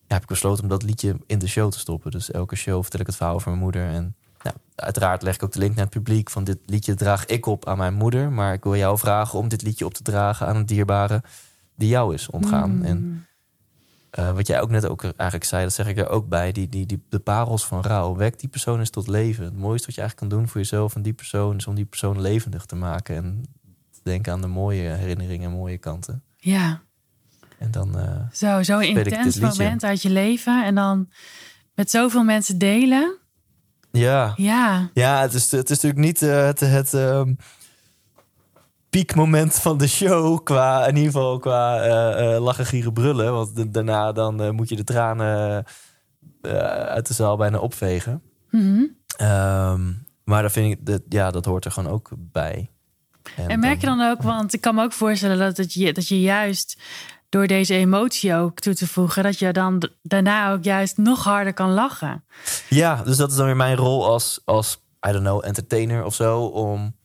ja, 0.00 0.14
heb 0.14 0.22
ik 0.22 0.28
besloten 0.28 0.62
om 0.62 0.68
dat 0.68 0.82
liedje 0.82 1.16
in 1.26 1.38
de 1.38 1.48
show 1.48 1.70
te 1.70 1.78
stoppen. 1.78 2.10
Dus 2.10 2.30
elke 2.30 2.56
show 2.56 2.80
vertel 2.80 3.00
ik 3.00 3.06
het 3.06 3.16
verhaal 3.16 3.34
over 3.34 3.48
mijn 3.48 3.62
moeder. 3.62 3.88
En 3.88 4.16
nou, 4.42 4.56
uiteraard 4.74 5.22
leg 5.22 5.34
ik 5.34 5.42
ook 5.42 5.52
de 5.52 5.58
link 5.58 5.74
naar 5.74 5.84
het 5.84 5.94
publiek 5.94 6.30
van 6.30 6.44
dit 6.44 6.58
liedje 6.66 6.94
draag 6.94 7.26
ik 7.26 7.46
op 7.46 7.66
aan 7.66 7.78
mijn 7.78 7.94
moeder. 7.94 8.32
Maar 8.32 8.52
ik 8.52 8.62
wil 8.62 8.76
jou 8.76 8.98
vragen 8.98 9.38
om 9.38 9.48
dit 9.48 9.62
liedje 9.62 9.84
op 9.84 9.94
te 9.94 10.02
dragen 10.02 10.46
aan 10.46 10.56
een 10.56 10.66
dierbare 10.66 11.22
die 11.74 11.88
jou 11.88 12.14
is 12.14 12.30
ontgaan. 12.30 12.76
Mm. 12.76 12.84
En 12.84 13.26
eh, 14.10 14.32
wat 14.32 14.46
jij 14.46 14.60
ook 14.60 14.70
net 14.70 14.88
ook 14.88 15.02
eigenlijk 15.02 15.44
zei, 15.44 15.62
dat 15.62 15.72
zeg 15.72 15.86
ik 15.86 15.98
er 15.98 16.08
ook 16.08 16.28
bij. 16.28 16.52
Die, 16.52 16.68
die, 16.68 16.86
die, 16.86 17.02
de 17.08 17.18
parels 17.18 17.66
van 17.66 17.82
rouw. 17.82 18.16
Wek 18.16 18.40
die 18.40 18.48
persoon 18.48 18.78
eens 18.78 18.90
tot 18.90 19.08
leven. 19.08 19.44
Het 19.44 19.56
mooiste 19.56 19.86
wat 19.86 19.94
je 19.94 20.00
eigenlijk 20.00 20.30
kan 20.30 20.38
doen 20.38 20.48
voor 20.48 20.60
jezelf 20.60 20.94
en 20.94 21.02
die 21.02 21.12
persoon 21.12 21.56
is 21.56 21.66
om 21.66 21.74
die 21.74 21.84
persoon 21.84 22.20
levendig 22.20 22.64
te 22.64 22.76
maken. 22.76 23.16
En 23.16 23.44
denken 24.02 24.32
aan 24.32 24.40
de 24.40 24.46
mooie 24.46 24.88
herinneringen 24.88 25.50
en 25.50 25.56
mooie 25.56 25.78
kanten. 25.78 26.22
Ja. 26.36 26.80
En 27.58 27.70
dan, 27.70 27.98
eh, 27.98 28.20
Zo, 28.32 28.62
zo'n 28.62 28.82
intens 28.82 29.38
moment 29.40 29.84
uit 29.84 30.02
je 30.02 30.10
leven. 30.10 30.64
En 30.64 30.74
dan 30.74 31.10
met 31.74 31.90
zoveel 31.90 32.24
mensen 32.24 32.58
delen. 32.58 33.16
ja. 33.90 34.32
Ja. 34.36 34.90
Ja, 34.94 35.20
het 35.20 35.34
is, 35.34 35.50
het 35.50 35.70
is 35.70 35.80
natuurlijk 35.80 36.00
niet 36.04 36.22
eh, 36.22 36.44
het, 36.44 36.60
het 36.60 36.94
ehm, 36.94 37.34
piekmoment 38.90 39.54
van 39.54 39.78
de 39.78 39.88
show. 39.88 40.44
Qua, 40.44 40.86
in 40.86 40.96
ieder 40.96 41.12
geval 41.12 41.38
qua 41.38 41.80
eh, 41.82 42.40
lachen, 42.42 42.66
gieren, 42.66 42.92
brullen. 42.92 43.32
Want 43.32 43.56
da- 43.56 43.64
daarna 43.64 44.12
dan, 44.12 44.54
moet 44.54 44.68
je 44.68 44.76
de 44.76 44.84
tranen 44.84 45.64
uit 46.88 47.06
de 47.06 47.14
zaal 47.14 47.36
bijna 47.36 47.58
opvegen. 47.58 48.22
Mhm. 48.50 48.82
Ehm, 49.16 49.92
maar 50.24 50.42
dat 50.42 50.52
vind 50.52 50.72
ik, 50.78 50.86
dat, 50.86 51.02
ja, 51.08 51.30
dat 51.30 51.44
hoort 51.44 51.64
er 51.64 51.70
gewoon 51.70 51.92
ook 51.92 52.10
bij. 52.16 52.69
En 53.36 53.60
merk 53.60 53.80
je 53.80 53.86
dan 53.86 54.00
ook, 54.00 54.22
want 54.22 54.52
ik 54.54 54.60
kan 54.60 54.74
me 54.74 54.82
ook 54.82 54.92
voorstellen 54.92 55.38
dat, 55.38 55.56
het 55.56 55.72
je, 55.72 55.92
dat 55.92 56.08
je 56.08 56.20
juist 56.20 56.80
door 57.28 57.46
deze 57.46 57.74
emotie 57.74 58.34
ook 58.34 58.60
toe 58.60 58.74
te 58.74 58.86
voegen, 58.86 59.22
dat 59.22 59.38
je 59.38 59.52
dan 59.52 59.88
daarna 60.02 60.52
ook 60.52 60.64
juist 60.64 60.96
nog 60.96 61.24
harder 61.24 61.52
kan 61.52 61.70
lachen. 61.70 62.24
Ja, 62.68 63.02
dus 63.02 63.16
dat 63.16 63.30
is 63.30 63.36
dan 63.36 63.46
weer 63.46 63.56
mijn 63.56 63.76
rol 63.76 64.06
als, 64.06 64.40
als 64.44 64.76
I 65.08 65.12
don't 65.12 65.24
know, 65.24 65.44
entertainer 65.44 66.04
of 66.04 66.14
zo. 66.14 66.44
Om 66.44 66.96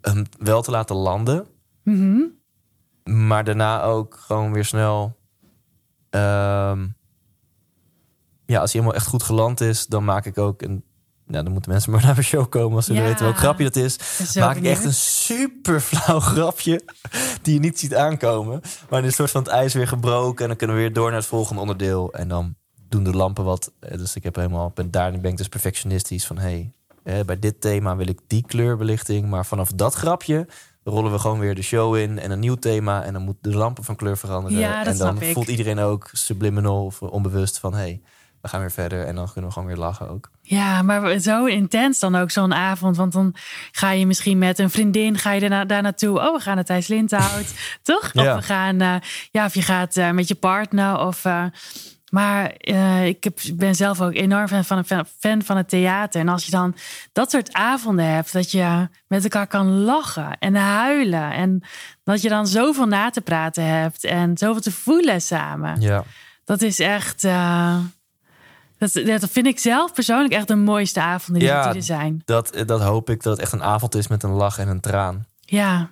hem 0.00 0.24
wel 0.38 0.62
te 0.62 0.70
laten 0.70 0.96
landen. 0.96 1.46
Mhm. 1.84 2.20
Maar 3.04 3.44
daarna 3.44 3.82
ook 3.82 4.14
gewoon 4.14 4.52
weer 4.52 4.64
snel. 4.64 5.18
ehm, 6.10 6.86
ja, 8.46 8.60
als 8.60 8.72
hij 8.72 8.80
helemaal 8.80 8.94
echt 9.00 9.10
goed 9.10 9.22
geland 9.22 9.60
is, 9.60 9.86
dan 9.86 10.04
maak 10.04 10.26
ik 10.26 10.38
ook 10.38 10.62
een 10.62 10.84
nou, 11.30 11.44
dan 11.44 11.52
moeten 11.52 11.70
mensen 11.70 11.92
maar 11.92 12.04
naar 12.04 12.14
de 12.14 12.22
show 12.22 12.48
komen 12.48 12.76
als 12.76 12.86
ze 12.86 12.92
Ja. 12.94 13.02
weten 13.02 13.24
welk 13.24 13.36
grapje 13.36 13.64
dat 13.64 13.76
is. 13.76 13.98
Zo 14.32 14.40
Maak 14.40 14.56
ik 14.56 14.64
echt 14.64 14.84
een 14.84 14.94
super 14.94 15.80
flauw 15.80 16.20
grapje 16.32 16.82
die 17.42 17.54
je 17.54 17.60
niet 17.60 17.78
ziet 17.78 17.94
aankomen. 17.94 18.60
Maar 18.90 19.04
een 19.04 19.12
soort 19.12 19.30
van 19.30 19.42
het 19.42 19.50
ijs 19.50 19.74
weer 19.74 19.88
gebroken 19.88 20.42
en 20.42 20.48
dan 20.48 20.56
kunnen 20.56 20.76
we 20.76 20.82
weer 20.82 20.92
door 20.92 21.08
naar 21.08 21.18
het 21.18 21.28
volgende 21.28 21.60
onderdeel. 21.60 22.12
En 22.12 22.28
dan 22.28 22.54
doen 22.88 23.04
de 23.04 23.12
lampen 23.16 23.44
wat. 23.44 23.72
Eh, 23.80 23.98
Dus 23.98 24.14
ik 24.16 24.22
heb 24.22 24.34
helemaal, 24.36 24.70
ben, 24.74 24.90
daarin 24.90 25.20
ben 25.20 25.30
ik 25.30 25.36
dus 25.36 25.48
perfectionistisch 25.48 26.26
van 26.26 26.38
hey, 26.38 26.72
eh, 27.02 27.20
bij 27.26 27.38
dit 27.38 27.60
thema 27.60 27.96
wil 27.96 28.08
ik 28.08 28.18
die 28.26 28.44
kleurbelichting. 28.46 29.28
Maar 29.28 29.46
vanaf 29.46 29.70
dat 29.72 29.94
grapje 29.94 30.46
rollen 30.84 31.12
we 31.12 31.18
gewoon 31.18 31.38
weer 31.38 31.54
de 31.54 31.62
show 31.62 31.96
in 31.96 32.18
en 32.18 32.30
een 32.30 32.38
nieuw 32.40 32.54
thema. 32.54 33.02
En 33.02 33.12
dan 33.12 33.22
moeten 33.22 33.50
de 33.52 33.58
lampen 33.58 33.84
van 33.84 33.96
kleur 33.96 34.18
veranderen. 34.18 34.58
Ja, 34.58 34.86
en 34.86 34.96
dan 34.96 35.18
voelt 35.22 35.48
iedereen 35.48 35.78
ook 35.78 36.08
subliminal 36.12 36.84
of 36.84 37.02
onbewust 37.02 37.58
van 37.58 37.74
hey, 37.74 38.00
we 38.40 38.48
gaan 38.48 38.60
weer 38.60 38.70
verder. 38.70 39.06
En 39.06 39.14
dan 39.14 39.32
kunnen 39.32 39.44
we 39.50 39.52
gewoon 39.52 39.68
weer 39.68 39.78
lachen 39.78 40.08
ook. 40.08 40.30
Ja, 40.42 40.82
maar 40.82 41.18
zo 41.18 41.44
intens 41.44 41.98
dan 41.98 42.16
ook 42.16 42.30
zo'n 42.30 42.54
avond. 42.54 42.96
Want 42.96 43.12
dan 43.12 43.34
ga 43.72 43.90
je 43.90 44.06
misschien 44.06 44.38
met 44.38 44.58
een 44.58 44.70
vriendin 44.70 45.18
ga 45.18 45.32
je 45.32 45.40
daarna, 45.40 45.64
daar 45.64 45.82
naartoe. 45.82 46.18
Oh, 46.18 46.34
we 46.34 46.40
gaan 46.40 46.54
naar 46.54 46.64
Thijs 46.64 46.86
Lindhout, 46.86 47.54
toch? 47.82 48.10
Ja. 48.12 48.34
Of 48.34 48.40
we 48.40 48.42
gaan, 48.42 48.80
eh, 48.80 48.94
ja, 49.30 49.44
of 49.44 49.54
je 49.54 49.62
gaat 49.62 49.96
eh, 49.96 50.10
met 50.10 50.28
je 50.28 50.34
partner. 50.34 50.98
Of, 50.98 51.24
eh, 51.24 51.44
maar 52.10 52.54
ik 53.04 53.24
heb, 53.24 53.38
ben 53.54 53.74
zelf 53.74 54.00
ook 54.00 54.14
enorm 54.14 54.48
fan 54.48 54.64
van, 54.64 54.84
fan, 54.84 55.06
fan 55.18 55.42
van 55.42 55.56
het 55.56 55.68
theater. 55.68 56.20
En 56.20 56.28
als 56.28 56.44
je 56.44 56.50
dan 56.50 56.74
dat 57.12 57.30
soort 57.30 57.52
avonden 57.52 58.04
hebt, 58.04 58.32
dat 58.32 58.50
je 58.50 58.88
met 59.06 59.22
elkaar 59.22 59.46
kan 59.46 59.80
lachen 59.80 60.38
en 60.38 60.54
huilen. 60.54 61.32
En 61.32 61.62
dat 62.04 62.22
je 62.22 62.28
dan 62.28 62.46
zoveel 62.46 62.86
na 62.86 63.10
te 63.10 63.20
praten 63.20 63.64
hebt 63.64 64.04
en 64.04 64.38
zoveel 64.38 64.62
te 64.62 64.72
voelen 64.72 65.20
samen. 65.20 65.80
Ja. 65.80 66.04
Dat 66.44 66.62
is 66.62 66.78
echt. 66.78 67.26
Dat, 68.80 69.20
dat 69.20 69.30
vind 69.30 69.46
ik 69.46 69.58
zelf 69.58 69.92
persoonlijk 69.92 70.32
echt 70.34 70.48
de 70.48 70.56
mooiste 70.56 71.00
avonden 71.00 71.42
die, 71.42 71.52
Ja. 71.52 71.66
die 71.68 71.76
er 71.76 71.82
zijn. 71.82 72.22
Dat, 72.24 72.62
dat 72.66 72.80
hoop 72.80 73.10
ik 73.10 73.22
dat 73.22 73.32
het 73.32 73.42
echt 73.42 73.52
een 73.52 73.62
avond 73.62 73.94
is 73.94 74.08
met 74.08 74.22
een 74.22 74.30
lach 74.30 74.58
en 74.58 74.68
een 74.68 74.80
traan. 74.80 75.24
Ja, 75.40 75.90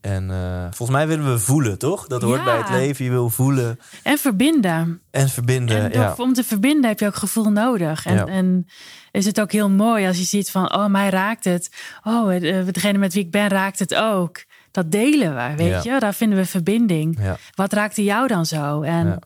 En 0.00 0.30
eh, 0.30 0.62
volgens 0.62 0.90
mij 0.98 1.06
willen 1.06 1.32
we 1.32 1.38
voelen, 1.38 1.78
toch? 1.78 2.06
Dat 2.06 2.22
hoort 2.22 2.38
Ja. 2.38 2.44
bij 2.44 2.56
het 2.58 2.68
leven. 2.70 3.04
Je 3.04 3.10
wil 3.10 3.30
voelen 3.30 3.78
en 4.02 4.18
verbinden. 4.18 5.00
en 5.10 5.28
verbinden. 5.28 5.76
En 5.76 5.90
door- 5.92 6.00
ja. 6.02 6.14
om 6.16 6.32
te 6.32 6.44
verbinden 6.44 6.88
heb 6.90 6.98
je 7.00 7.06
ook 7.06 7.14
gevoel 7.14 7.50
nodig. 7.50 8.06
En, 8.06 8.14
Ja. 8.14 8.26
en 8.26 8.66
is 9.10 9.24
het 9.26 9.40
ook 9.40 9.52
heel 9.52 9.70
mooi 9.70 10.06
als 10.06 10.18
je 10.18 10.24
ziet 10.24 10.50
van, 10.50 10.74
oh, 10.74 10.86
mij 10.86 11.08
raakt 11.08 11.44
het. 11.44 11.70
Oh, 12.04 12.34
eh, 12.34 12.66
degene 12.72 12.98
met 12.98 13.12
wie 13.14 13.24
ik 13.24 13.30
ben 13.30 13.48
raakt 13.48 13.78
het 13.78 13.94
ook. 13.94 14.44
Dat 14.70 14.90
delen 14.90 15.34
we, 15.34 15.56
weet 15.56 15.82
je? 15.82 15.98
Daar 15.98 16.14
vinden 16.14 16.38
we 16.38 16.46
verbinding. 16.46 17.18
Wat 17.54 17.72
raakte 17.72 18.04
jou 18.04 18.26
dan 18.28 18.46
zo? 18.46 18.82
En 18.82 19.18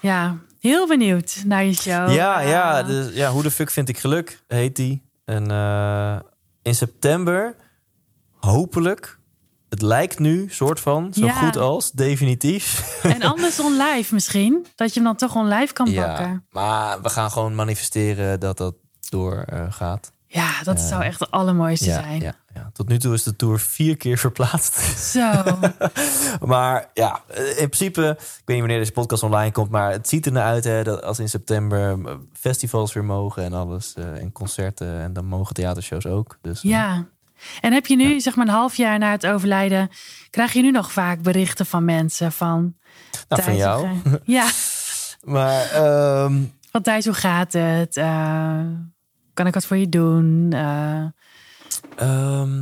Ja. 0.00 0.36
Heel 0.60 0.86
benieuwd 0.86 1.42
naar 1.44 1.64
je 1.64 1.74
show. 1.74 2.10
Ja, 2.12 2.40
Eh, 2.42 2.48
ja, 2.48 2.82
dus, 2.82 3.14
ja, 3.14 3.30
hoe 3.30 3.42
de 3.42 3.50
fuck 3.50 3.70
vind 3.70 3.88
ik 3.88 3.98
geluk, 3.98 4.42
heet 4.46 4.76
die. 4.76 5.02
En 5.24 5.50
eh, 5.50 6.16
in 6.62 6.74
september, 6.74 7.54
hopelijk, 8.32 9.18
het 9.68 9.82
lijkt 9.82 10.18
nu, 10.18 10.46
soort 10.50 10.80
van, 10.80 11.14
zo 11.14 11.24
Ja. 11.24 11.32
goed 11.32 11.56
als, 11.56 11.90
definitief. 11.92 12.80
En 13.02 13.22
anders 13.22 13.60
on 13.60 13.76
live 13.76 14.14
misschien. 14.14 14.66
Dat 14.74 14.88
je 14.88 14.94
hem 15.00 15.04
dan 15.04 15.16
toch 15.16 15.34
on 15.36 15.48
live 15.48 15.72
kan 15.72 15.90
Ja, 15.90 16.06
pakken. 16.06 16.46
maar 16.50 17.02
we 17.02 17.08
gaan 17.08 17.30
gewoon 17.30 17.54
manifesteren 17.54 18.40
dat 18.40 18.56
dat 18.56 18.74
doorgaat. 19.08 19.74
gaat. 19.74 20.12
Ja, 20.30 20.62
dat 20.62 20.80
zou 20.80 21.02
echt 21.02 21.20
het 21.20 21.30
allermooiste 21.30 21.84
zijn. 21.84 22.20
ja, 22.20 22.34
ja. 22.54 22.70
Tot 22.72 22.88
nu 22.88 22.98
toe 22.98 23.14
is 23.14 23.22
de 23.22 23.36
tour 23.36 23.58
vier 23.58 23.96
keer 23.96 24.18
verplaatst. 24.18 24.78
Zo. 25.12 25.30
Maar 26.46 26.90
ja, 26.94 27.22
in 27.34 27.68
principe, 27.68 28.08
ik 28.18 28.42
weet 28.44 28.46
niet 28.46 28.58
wanneer 28.58 28.78
deze 28.78 28.92
podcast 28.92 29.22
online 29.22 29.52
komt, 29.52 29.70
maar 29.70 29.90
het 29.90 30.08
ziet 30.08 30.26
er 30.26 30.32
naar 30.32 30.44
uit 30.44 30.64
hè, 30.64 30.82
dat 30.82 31.02
als 31.02 31.18
in 31.18 31.28
september 31.28 31.90
eh, 32.06 32.14
festivals 32.32 32.92
weer 32.92 33.04
mogen 33.04 33.44
en 33.44 33.52
alles, 33.52 33.94
eh, 33.94 34.04
en 34.20 34.32
concerten 34.32 35.00
en 35.00 35.12
dan 35.12 35.24
mogen 35.26 35.54
theatershows 35.54 36.06
ook. 36.06 36.38
Dus 36.42 36.62
eh, 36.64 36.70
Ja. 36.70 37.06
En 37.60 37.72
heb 37.72 37.86
je 37.86 37.96
nu, 37.96 38.20
zeg 38.20 38.36
maar 38.36 38.46
een 38.46 38.52
half 38.52 38.76
jaar 38.76 38.98
na 38.98 39.10
het 39.10 39.26
overlijden, 39.26 39.88
krijg 40.30 40.52
je 40.52 40.62
nu 40.62 40.70
nog 40.70 40.92
vaak 40.92 41.22
berichten 41.22 41.66
van 41.66 41.84
mensen 41.84 42.32
van... 42.32 42.74
nou, 43.28 43.42
van 43.42 43.56
jou. 43.56 43.88
Ja, 44.24 44.48
Maar 45.24 45.70
ehm, 45.70 46.42
van 46.70 46.82
Thijs, 46.82 47.04
hoe 47.04 47.14
gaat 47.14 47.52
het? 47.52 47.96
Eh, 47.96 48.60
kan 49.38 49.46
ik 49.46 49.54
wat 49.54 49.66
voor 49.66 49.76
je 49.76 49.88
doen? 49.88 50.52
Eh, 50.52 51.04
ehm, 51.96 52.56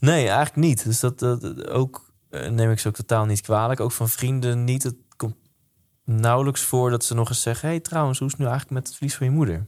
nee, 0.00 0.26
eigenlijk 0.28 0.56
niet. 0.56 0.84
Dus 0.84 1.00
dat, 1.00 1.18
dat 1.18 1.68
ook 1.68 2.12
eh, 2.30 2.50
neem 2.50 2.70
ik 2.70 2.78
ze 2.78 2.88
ook 2.88 2.94
totaal 2.94 3.24
niet 3.24 3.40
kwalijk. 3.40 3.80
Ook 3.80 3.92
van 3.92 4.08
vrienden 4.08 4.64
niet. 4.64 4.82
Het 4.82 4.96
komt 5.16 5.36
nauwelijks 6.04 6.62
voor 6.62 6.90
dat 6.90 7.04
ze 7.04 7.14
nog 7.14 7.28
eens 7.28 7.42
zeggen: 7.42 7.68
hey, 7.68 7.80
trouwens, 7.80 8.18
hoe 8.18 8.26
is 8.26 8.32
het 8.32 8.42
nu 8.42 8.48
eigenlijk 8.48 8.78
met 8.78 8.86
het 8.86 8.96
verlies 8.96 9.16
van 9.16 9.26
je 9.26 9.32
moeder? 9.32 9.66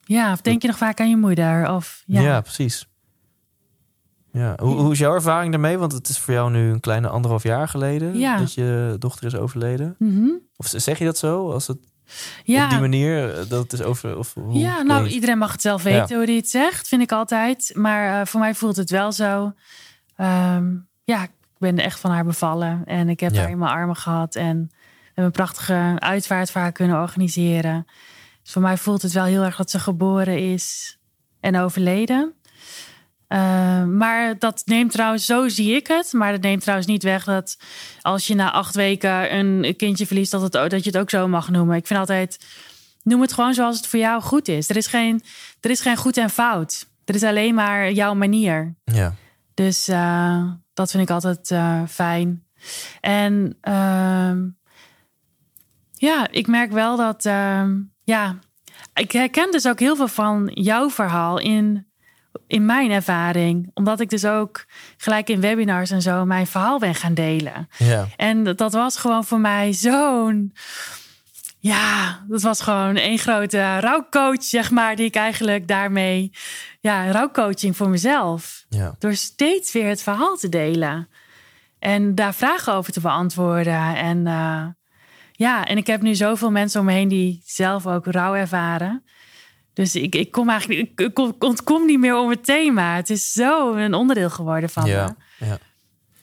ja, 0.00 0.32
of 0.32 0.40
denk 0.40 0.62
je 0.62 0.68
nog 0.68 0.76
vaak 0.76 1.00
aan 1.00 1.10
je 1.10 1.16
moeder? 1.16 1.70
Of, 1.70 2.02
ja. 2.06 2.20
Ja, 2.20 2.40
precies. 2.40 2.88
Ja. 4.32 4.54
Hoe, 4.60 4.74
hoe 4.74 4.92
is 4.92 4.98
jouw 4.98 5.14
ervaring 5.14 5.52
daarmee? 5.52 5.78
Want 5.78 5.92
het 5.92 6.08
is 6.08 6.18
voor 6.18 6.34
jou 6.34 6.50
nu 6.50 6.70
een 6.70 6.80
kleine 6.80 7.08
anderhalf 7.08 7.42
jaar 7.42 7.68
geleden 7.68 8.18
Ja. 8.18 8.38
dat 8.38 8.54
je 8.54 8.96
dochter 8.98 9.26
is 9.26 9.34
overleden. 9.34 9.94
Mhm. 9.98 10.30
Of 10.56 10.66
zeg 10.66 10.98
je 10.98 11.04
dat 11.04 11.18
zo? 11.18 11.50
Als 11.52 11.66
het 11.66 11.78
op 12.38 12.42
ja. 12.44 12.68
die 12.68 12.78
manier 12.80 13.38
eh, 13.38 13.48
dat 13.48 13.72
is 13.72 13.82
over. 13.82 14.18
Of, 14.18 14.34
hoe 14.34 14.58
Ja, 14.58 14.82
nou, 14.82 15.02
weet 15.02 15.12
iedereen 15.12 15.38
mag 15.38 15.52
het 15.52 15.60
zelf 15.60 15.82
weten 15.82 16.16
hoe 16.16 16.24
hij 16.24 16.34
het 16.34 16.48
zegt, 16.48 16.88
vind 16.88 17.02
ik 17.02 17.12
altijd. 17.12 17.70
Maar 17.74 18.20
eh, 18.20 18.26
voor 18.26 18.40
mij 18.40 18.54
voelt 18.54 18.76
het 18.76 18.90
wel 18.90 19.12
zo. 19.12 19.52
Ehm, 20.16 20.74
ja, 21.04 21.22
ik 21.22 21.30
ben 21.58 21.78
echt 21.78 22.00
van 22.00 22.10
haar 22.10 22.24
bevallen. 22.24 22.82
En 22.84 23.08
ik 23.08 23.20
heb 23.20 23.32
Ja. 23.32 23.40
haar 23.40 23.50
in 23.50 23.58
mijn 23.58 23.70
armen 23.70 23.96
gehad. 23.96 24.34
En 24.34 24.56
we 24.70 25.04
hebben 25.04 25.24
een 25.24 25.30
prachtige 25.30 25.94
uitvaart 25.98 26.50
voor 26.50 26.60
haar 26.60 26.72
kunnen 26.72 27.00
organiseren. 27.00 27.86
Dus 28.42 28.52
voor 28.52 28.62
mij 28.62 28.76
voelt 28.76 29.02
het 29.02 29.12
wel 29.12 29.24
heel 29.24 29.42
erg 29.42 29.56
dat 29.56 29.70
ze 29.70 29.78
geboren 29.78 30.38
is 30.52 30.98
en 31.40 31.58
overleden. 31.58 32.34
Ehm, 33.28 33.96
maar 33.96 34.38
dat 34.38 34.62
neemt 34.64 34.92
trouwens, 34.92 35.26
zo 35.26 35.48
zie 35.48 35.76
ik 35.76 35.86
het. 35.86 36.12
Maar 36.12 36.32
dat 36.32 36.40
neemt 36.40 36.60
trouwens 36.60 36.88
niet 36.88 37.02
weg 37.02 37.24
dat 37.24 37.56
als 38.00 38.26
je 38.26 38.34
na 38.34 38.52
acht 38.52 38.74
weken 38.74 39.34
een 39.34 39.76
kindje 39.76 40.06
verliest, 40.06 40.30
dat, 40.30 40.42
het, 40.42 40.52
dat 40.52 40.84
je 40.84 40.90
het 40.90 40.98
ook 40.98 41.10
zo 41.10 41.28
mag 41.28 41.50
noemen. 41.50 41.76
Ik 41.76 41.86
vind 41.86 41.98
altijd, 41.98 42.44
noem 43.02 43.20
het 43.20 43.32
gewoon 43.32 43.54
zoals 43.54 43.76
het 43.76 43.86
voor 43.86 43.98
jou 43.98 44.22
goed 44.22 44.48
is. 44.48 44.68
Er 44.68 44.76
is 44.76 44.86
geen, 44.86 45.22
er 45.60 45.70
is 45.70 45.80
geen 45.80 45.96
goed 45.96 46.16
en 46.16 46.30
fout. 46.30 46.86
Er 47.04 47.14
is 47.14 47.22
alleen 47.22 47.54
maar 47.54 47.92
jouw 47.92 48.14
manier. 48.14 48.74
Ja. 48.84 49.14
Dus 49.54 49.88
eh, 49.88 50.44
dat 50.74 50.90
vind 50.90 51.02
ik 51.02 51.10
altijd 51.10 51.50
eh, 51.50 51.82
fijn. 51.88 52.44
En 53.00 53.56
ehm, 53.60 54.46
ja, 55.92 56.30
ik 56.30 56.46
merk 56.46 56.72
wel 56.72 56.96
dat, 56.96 57.24
ehm, 57.24 57.80
ja, 58.04 58.38
ik 58.94 59.12
herken 59.12 59.50
dus 59.50 59.68
ook 59.68 59.80
heel 59.80 59.96
veel 59.96 60.08
van 60.08 60.50
jouw 60.54 60.90
verhaal 60.90 61.38
in, 61.38 61.87
in 62.46 62.66
mijn 62.66 62.90
ervaring. 62.90 63.70
Omdat 63.74 64.00
ik 64.00 64.10
dus 64.10 64.24
ook 64.24 64.64
gelijk 64.96 65.28
in 65.28 65.40
webinars 65.40 65.90
en 65.90 66.02
zo 66.02 66.24
mijn 66.24 66.46
verhaal 66.46 66.78
ben 66.78 66.94
gaan 66.94 67.14
delen. 67.14 67.68
Ja. 67.78 68.06
En 68.16 68.44
dat- 68.56 68.72
was 68.72 68.96
gewoon 68.96 69.24
voor 69.24 69.40
mij 69.40 69.72
zo'n. 69.72 70.52
Ja, 71.60 72.24
dat 72.28 72.42
was 72.42 72.60
gewoon 72.60 72.96
één 72.96 73.18
grote 73.18 73.78
rouwcoach, 73.78 74.42
zeg 74.42 74.70
maar, 74.70 74.96
die 74.96 75.04
ik 75.06 75.14
eigenlijk 75.14 75.68
daarmee. 75.68 76.30
Ja, 76.80 77.10
rouwcoaching 77.10 77.76
voor 77.76 77.88
mezelf. 77.88 78.64
Ja. 78.68 78.94
Door 78.98 79.14
steeds 79.14 79.72
weer 79.72 79.88
het 79.88 80.02
verhaal 80.02 80.36
te 80.36 80.48
delen. 80.48 81.08
En 81.78 82.14
daar 82.14 82.34
vragen 82.34 82.72
over 82.72 82.92
te 82.92 83.00
beantwoorden. 83.00 83.96
En 83.96 84.26
eh, 84.26 84.66
ja, 85.32 85.64
en 85.64 85.76
ik 85.76 85.86
heb 85.86 86.02
nu 86.02 86.14
zoveel 86.14 86.50
mensen 86.50 86.80
om 86.80 86.86
me 86.86 86.92
heen 86.92 87.08
die 87.08 87.42
zelf 87.44 87.86
ook 87.86 88.06
rouw 88.06 88.34
ervaren. 88.34 89.04
Dus 89.78 89.94
ik, 89.96 90.14
ik 90.14 90.30
kom 90.30 90.48
eigenlijk, 90.50 90.80
ik, 90.80 91.00
ik 91.00 91.14
kom- 91.14 91.34
ontkom 91.38 91.86
niet 91.86 91.98
meer 91.98 92.16
om 92.18 92.30
het 92.30 92.44
thema. 92.44 92.96
Het 92.96 93.10
is 93.10 93.32
zo 93.32 93.74
een 93.74 93.94
onderdeel 93.94 94.30
geworden 94.30 94.70
van 94.70 94.86
Ja, 94.86 95.16
me. 95.38 95.46
ja. 95.46 95.58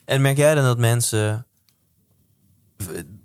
En 0.05 0.21
merk 0.21 0.37
jij 0.37 0.55
dan 0.55 0.63
dat 0.63 0.77
mensen, 0.77 1.45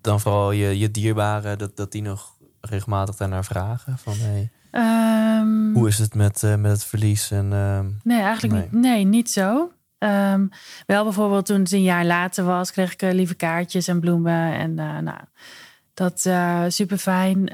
dan 0.00 0.20
vooral 0.20 0.52
je, 0.52 0.78
je 0.78 0.90
dierbaren, 0.90 1.58
dat, 1.58 1.76
dat 1.76 1.92
die 1.92 2.02
nog 2.02 2.36
regelmatig 2.60 3.16
daarnaar 3.16 3.44
vragen? 3.44 3.98
Van 3.98 4.14
hey, 4.16 4.50
Ehm, 4.70 5.72
hoe 5.72 5.88
is 5.88 5.98
het 5.98 6.14
met, 6.14 6.42
eh, 6.42 6.54
met 6.56 6.70
het 6.72 6.84
verlies? 6.84 7.30
En, 7.30 7.52
ehm, 7.52 7.86
Nee, 8.02 8.20
eigenlijk 8.20 8.54
Nee. 8.54 8.62
niet. 8.70 8.80
Nee, 8.80 9.04
niet 9.04 9.30
zo. 9.30 9.72
Ehm, 9.98 10.46
wel 10.86 11.04
bijvoorbeeld 11.04 11.46
toen 11.46 11.60
het 11.60 11.72
een 11.72 11.82
jaar 11.82 12.04
later 12.04 12.44
was, 12.44 12.72
kreeg 12.72 12.92
ik 12.92 13.02
eh, 13.02 13.12
lieve 13.12 13.34
kaartjes 13.34 13.88
en 13.88 14.00
bloemen. 14.00 14.52
En 14.54 14.78
eh, 14.78 14.98
nou, 14.98 15.18
dat 15.94 16.20
super 16.72 16.98
fijn. 16.98 17.48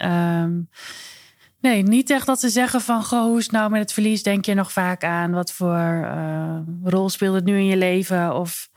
Nee, 1.60 1.82
niet 1.82 2.10
echt 2.10 2.26
dat 2.26 2.40
ze 2.40 2.48
zeggen 2.48 2.80
van, 2.80 3.04
goh, 3.04 3.22
hoe 3.22 3.38
is 3.38 3.42
het 3.44 3.52
nou 3.52 3.70
met 3.70 3.80
het 3.80 3.92
verlies? 3.92 4.22
Denk 4.22 4.44
je 4.44 4.54
nog 4.54 4.72
vaak 4.72 5.04
aan 5.04 5.30
wat 5.32 5.52
voor 5.52 6.02
eh, 6.04 6.58
rol 6.84 7.08
speelt 7.08 7.34
het 7.34 7.44
nu 7.44 7.56
in 7.56 7.66
je 7.66 7.76
leven? 7.76 8.34
Of 8.34 8.70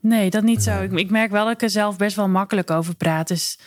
nee, 0.00 0.30
dat 0.30 0.42
niet 0.42 0.62
zo. 0.62 0.82
Ik, 0.82 0.92
ik 0.92 1.10
merk 1.10 1.30
wel 1.30 1.44
dat 1.44 1.54
ik 1.54 1.62
er 1.62 1.70
zelf 1.70 1.96
best 1.96 2.16
wel 2.16 2.28
makkelijk 2.28 2.70
over 2.70 2.94
praat. 2.96 3.28
Dus 3.28 3.58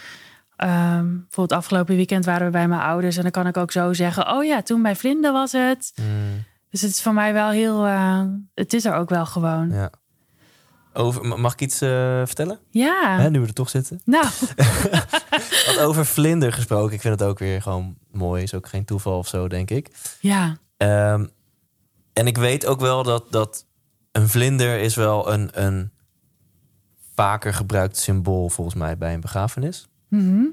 Ehm, 0.56 1.06
bijvoorbeeld 1.18 1.60
afgelopen 1.60 1.96
weekend 1.96 2.26
waren 2.26 2.46
we 2.46 2.52
bij 2.52 2.68
mijn 2.68 2.82
ouders 2.82 3.16
en 3.18 3.22
dan 3.22 3.32
kan 3.32 3.48
ik 3.48 3.58
ook 3.58 3.72
zo 3.72 3.94
zeggen: 3.94 4.32
Oh 4.32 4.44
ja, 4.46 4.62
toen 4.62 4.82
bij 4.82 4.96
Vlinde 4.96 5.32
was 5.32 5.52
het. 5.52 5.92
mm, 5.96 6.44
Dus 6.70 6.82
het 6.82 6.92
is 6.92 7.02
voor 7.02 7.14
mij 7.14 7.34
wel 7.34 7.50
heel. 7.50 7.86
eh, 7.86 8.22
het 8.54 8.74
is 8.74 8.86
er 8.86 8.94
ook 8.94 9.10
wel 9.10 9.26
gewoon. 9.26 9.70
ja. 9.70 9.90
Over, 10.98 11.26
ma- 11.26 11.36
mag 11.36 11.54
ik 11.54 11.62
iets 11.62 11.82
eh, 11.82 11.90
vertellen? 12.26 12.60
Ja. 12.70 13.18
Hè, 13.20 13.30
nu 13.30 13.40
we 13.40 13.48
er 13.48 13.54
toch 13.54 13.70
zitten. 13.70 14.02
Nou, 14.06 14.26
Wat 15.66 15.80
over 15.80 16.06
vlinder 16.06 16.54
gesproken. 16.54 16.94
Ik 16.96 17.02
vind 17.02 17.20
het 17.20 17.30
ook 17.30 17.40
weer 17.40 17.62
gewoon 17.62 17.98
mooi. 18.12 18.44
Is 18.44 18.54
ook 18.54 18.68
geen 18.68 18.86
toeval 18.86 19.18
of 19.18 19.28
zo, 19.28 19.48
denk 19.48 19.70
ik. 19.70 19.90
ja. 20.20 20.58
Ehm, 20.78 21.26
en 22.14 22.28
ik 22.28 22.38
weet 22.38 22.66
ook 22.66 22.80
wel 22.80 23.04
dat, 23.04 23.32
dat 23.32 23.66
een 24.12 24.30
vlinder 24.30 24.80
is 24.80 24.96
wel 24.96 25.32
een, 25.32 25.50
een 25.66 25.92
vaker 27.16 27.54
gebruikt 27.54 27.98
symbool 27.98 28.50
volgens 28.50 28.76
mij 28.76 28.98
bij 28.98 29.14
een 29.14 29.20
begrafenis. 29.22 29.88
Mhm. 30.10 30.44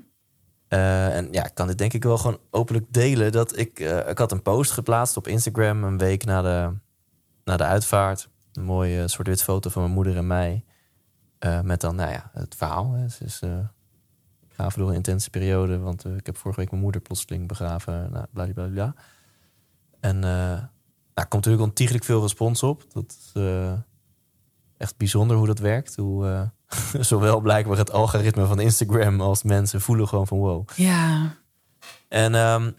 Eh, 0.69 1.17
en 1.17 1.29
ja, 1.31 1.45
ik 1.45 1.55
kan 1.55 1.67
dit 1.67 1.79
denk 1.79 1.93
ik 1.93 2.03
wel 2.05 2.19
gewoon 2.19 2.39
openlijk 2.51 2.87
delen. 2.89 3.33
Dat 3.33 3.59
ik, 3.59 3.81
eh, 3.81 4.09
ik 4.09 4.19
had 4.19 4.33
een 4.33 4.43
post 4.43 4.71
geplaatst 4.71 5.17
op 5.17 5.29
Instagram 5.29 5.85
een 5.85 5.99
week 5.99 6.25
na 6.25 6.43
de, 6.43 6.71
na 7.45 7.57
de 7.57 7.65
uitvaart. 7.65 8.29
Een 8.57 8.65
mooie 8.65 9.09
zwart-wit 9.09 9.43
foto 9.43 9.71
van 9.71 9.83
mijn 9.83 9.95
moeder 9.95 10.17
en 10.17 10.27
mij. 10.27 10.65
Eh, 11.39 11.61
met 11.61 11.81
dan, 11.81 11.97
nou 11.97 12.11
ja, 12.11 12.31
het 12.33 12.55
verhaal. 12.55 12.93
Hè. 12.93 13.09
Ze 13.09 13.25
is 13.25 13.41
eh 13.41 13.59
begraven 14.49 14.79
door 14.79 14.89
een 14.89 14.95
intense 14.95 15.31
periode. 15.31 15.79
Want 15.79 16.05
eh, 16.05 16.17
ik 16.17 16.27
heb 16.27 16.37
vorige 16.37 16.61
week 16.61 16.71
mijn 16.71 16.83
moeder 16.83 17.01
plotseling 17.01 17.49
begraven. 17.49 18.09
Nou, 18.13 18.27
bladibladibla. 18.33 18.95
En 20.01 20.25
eh 20.25 20.63
nou, 21.15 21.29
komt 21.29 21.45
natuurlijk 21.45 21.63
ontiegelijk 21.63 22.05
veel 22.05 22.21
respons 22.21 22.63
op. 22.63 22.85
Dat 22.93 23.17
is 23.19 23.43
echt 24.77 24.97
bijzonder 24.97 25.37
hoe 25.37 25.47
dat 25.47 25.59
werkt. 25.59 25.97
Hoe, 25.97 26.51
zowel 27.01 27.41
blijkbaar 27.41 27.79
het 27.79 27.93
algoritme 27.93 28.47
van 28.47 28.61
Instagram 28.61 29.21
als 29.21 29.43
mensen 29.43 29.81
voelen 29.81 30.09
gewoon 30.09 30.27
van 30.27 30.39
wow. 30.39 30.69
Ja. 30.77 31.37
En 32.09 32.35
ehm, 32.35 32.71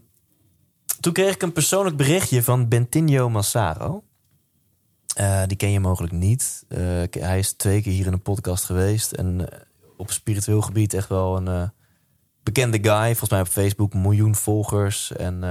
toen 0.99 1.13
kreeg 1.13 1.33
ik 1.33 1.41
een 1.41 1.51
persoonlijk 1.51 1.97
berichtje 1.97 2.43
van 2.43 2.67
Bentinho 2.67 3.29
Massaro. 3.29 4.03
Eh, 5.15 5.43
die 5.45 5.57
ken 5.57 5.71
je 5.71 5.79
mogelijk 5.79 6.13
niet. 6.13 6.63
Eh, 6.67 6.79
hij 7.09 7.39
is 7.39 7.53
twee 7.53 7.81
keer 7.81 7.93
hier 7.93 8.05
in 8.05 8.13
een 8.13 8.21
podcast 8.21 8.65
geweest. 8.65 9.11
En 9.11 9.51
eh, 9.51 9.59
op 9.97 10.11
spiritueel 10.11 10.61
gebied 10.61 10.93
echt 10.93 11.09
wel 11.09 11.37
een 11.37 11.71
bekende 12.43 12.79
guy. 12.81 13.05
Volgens 13.05 13.29
mij 13.29 13.41
op 13.41 13.47
Facebook 13.47 13.93
miljoen 13.93 14.35
volgers. 14.35 15.11
En 15.11 15.43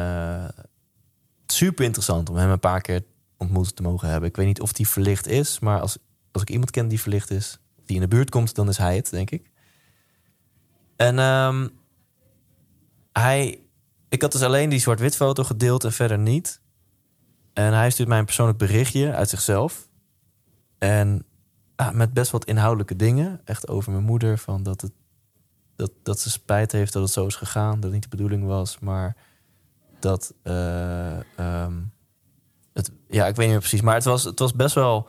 super 1.47 1.85
interessant 1.85 2.31
om 2.31 2.37
hem 2.37 2.51
een 2.51 2.61
paar 2.61 2.81
keer 2.81 3.03
ontmoet 3.37 3.77
te 3.77 3.83
mogen 3.83 4.09
hebben. 4.09 4.29
Ik 4.29 4.37
weet 4.37 4.47
niet 4.47 4.61
of 4.61 4.73
die 4.73 4.89
verlicht 4.89 5.27
is. 5.27 5.59
Maar 5.59 5.81
als, 5.81 5.99
als 6.33 6.43
ik 6.43 6.51
iemand 6.51 6.71
ken 6.71 6.89
die 6.89 7.01
verlicht 7.01 7.31
is, 7.31 7.59
die 7.87 7.97
in 7.97 8.03
de 8.03 8.09
buurt 8.09 8.31
komt, 8.31 8.55
dan 8.55 8.69
is 8.69 8.79
hij 8.79 8.97
het, 8.97 9.11
denk 9.11 9.31
ik. 9.31 9.51
En 10.97 11.19
ehm, 11.19 11.69
hij 13.12 13.65
ik 14.15 14.23
had 14.23 14.33
dus 14.33 14.43
alleen 14.43 14.69
die 14.69 14.79
zwart-wit 14.79 15.17
foto 15.17 15.45
gedeeld 15.45 15.85
en 15.85 15.93
verder 15.93 16.19
niet. 16.19 16.61
En 17.55 17.73
hij 17.73 17.91
stuurt 17.91 18.09
mij 18.09 18.19
een 18.19 18.25
persoonlijk 18.25 18.59
berichtje 18.59 19.13
uit 19.13 19.29
zichzelf. 19.29 19.89
En 20.79 21.25
ah, 21.77 21.91
met 21.91 22.13
best 22.13 22.31
wat 22.31 22.45
inhoudelijke 22.45 22.97
dingen. 22.97 23.41
Echt 23.45 23.69
over 23.69 23.93
mijn 23.93 24.05
moeder. 24.05 24.39
Van 24.39 24.63
dat, 24.63 24.81
het, 24.81 24.93
dat, 25.77 25.91
dat 26.03 26.21
ze 26.21 26.31
spijt 26.31 26.73
heeft 26.73 26.93
dat 26.93 27.03
het 27.03 27.13
zo 27.13 27.27
is 27.27 27.37
gegaan. 27.37 27.75
Dat 27.75 27.83
het 27.83 27.93
niet 27.93 28.03
de 28.03 28.09
bedoeling 28.09 28.45
was. 28.47 28.79
Maar 28.79 29.17
dat... 29.99 30.35
eh, 30.43 31.39
ehm, 31.39 31.73
het, 32.73 32.91
ja, 33.09 33.27
ik 33.27 33.37
weet 33.37 33.47
niet 33.47 33.49
meer 33.49 33.59
precies. 33.59 33.81
Maar 33.81 33.95
het 33.95 34.05
was, 34.05 34.25
het 34.25 34.39
was 34.39 34.53
best 34.53 34.75
wel 34.75 35.09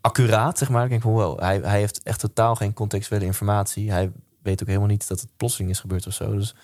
accuraat, 0.00 0.58
zeg 0.58 0.68
maar. 0.68 0.84
Ik 0.84 0.90
denk 0.90 1.02
van, 1.02 1.12
wow, 1.12 1.40
hij, 1.40 1.58
hij 1.58 1.78
heeft 1.78 2.02
echt 2.02 2.20
totaal 2.20 2.56
geen 2.56 2.72
contextuele 2.72 3.24
informatie. 3.24 3.90
Hij 3.90 4.12
weet 4.42 4.60
ook 4.62 4.68
helemaal 4.68 4.88
niet 4.88 5.08
dat 5.08 5.20
het 5.20 5.36
plotseling 5.36 5.70
is 5.70 5.80
gebeurd 5.80 6.06
of 6.06 6.12
zo. 6.12 6.32
Dus 6.36 6.54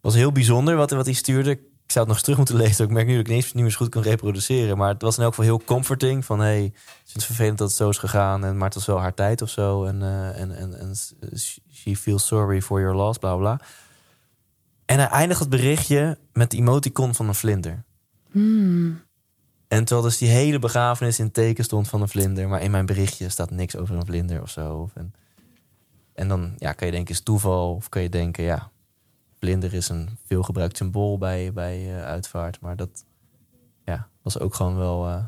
was 0.00 0.14
heel 0.14 0.32
bijzonder 0.32 0.76
wat, 0.76 0.90
wat 0.90 1.04
hij 1.04 1.14
stuurde. 1.14 1.60
Ik 1.86 1.92
zou 1.92 2.04
het 2.04 2.06
nog 2.06 2.16
eens 2.16 2.22
terug 2.22 2.36
moeten 2.36 2.56
lezen. 2.56 2.84
Ik 2.84 2.90
merk 2.90 3.06
nu 3.06 3.16
dat 3.16 3.26
ik 3.26 3.32
eens- 3.32 3.52
niet 3.52 3.62
meer 3.62 3.72
goed 3.72 3.88
kan 3.88 4.02
reproduceren. 4.02 4.76
Maar 4.76 4.88
het 4.88 5.02
was 5.02 5.16
in 5.16 5.22
elk 5.22 5.34
geval 5.34 5.50
heel 5.50 5.64
comforting. 5.64 6.24
Van 6.24 6.40
hey, 6.40 6.64
ik 6.64 6.72
vind 6.94 7.12
het 7.12 7.24
vervelend 7.24 7.58
dat 7.58 7.68
het 7.68 7.76
zo 7.76 7.88
is 7.88 7.98
gegaan. 7.98 8.44
En, 8.44 8.56
maar 8.56 8.64
het 8.64 8.74
was 8.74 8.86
wel 8.86 9.00
haar 9.00 9.14
tijd 9.14 9.42
of 9.42 9.50
zo. 9.50 9.84
En, 9.84 10.02
eh, 10.02 10.40
en, 10.40 10.56
en, 10.56 10.78
en 10.78 10.94
she 11.72 11.96
feels 11.96 12.26
sorry 12.26 12.62
for 12.62 12.80
your 12.80 12.96
loss, 12.96 13.18
bla 13.18 13.36
bla. 13.36 13.60
En 14.84 14.98
hij 14.98 15.08
eindigt 15.08 15.40
het 15.40 15.48
berichtje 15.48 16.18
met 16.32 16.50
de 16.50 16.56
emoticon 16.56 17.14
van 17.14 17.28
een 17.28 17.34
vlinder. 17.34 17.84
Hmm. 18.30 19.02
En 19.68 19.84
terwijl 19.84 20.06
dus 20.06 20.18
die 20.18 20.28
hele 20.28 20.58
begrafenis 20.58 21.18
in 21.18 21.30
teken 21.30 21.64
stond 21.64 21.88
van 21.88 22.00
een 22.00 22.08
vlinder. 22.08 22.48
Maar 22.48 22.62
in 22.62 22.70
mijn 22.70 22.86
berichtje 22.86 23.28
staat 23.28 23.50
niks 23.50 23.76
over 23.76 23.96
een 23.96 24.06
vlinder 24.06 24.42
of 24.42 24.50
zo. 24.50 24.90
En, 24.94 25.14
en 26.14 26.28
dan 26.28 26.54
ja, 26.58 26.72
kan 26.72 26.86
je 26.86 26.92
denken, 26.92 27.14
is 27.14 27.20
toeval? 27.20 27.74
Of 27.74 27.88
kan 27.88 28.02
je 28.02 28.08
denken, 28.08 28.44
ja, 28.44 28.70
vlinder 29.46 29.74
is 29.74 29.88
een 29.88 30.18
veelgebruikt 30.24 30.76
symbool 30.76 31.18
bij, 31.18 31.52
bij 31.52 31.96
eh, 31.96 32.04
uitvaart. 32.04 32.60
Maar 32.60 32.76
dat 32.76 33.04
ja, 33.84 34.08
was 34.22 34.38
ook 34.38 34.54
gewoon 34.54 34.76
wel 34.76 35.06
eh, 35.08 35.24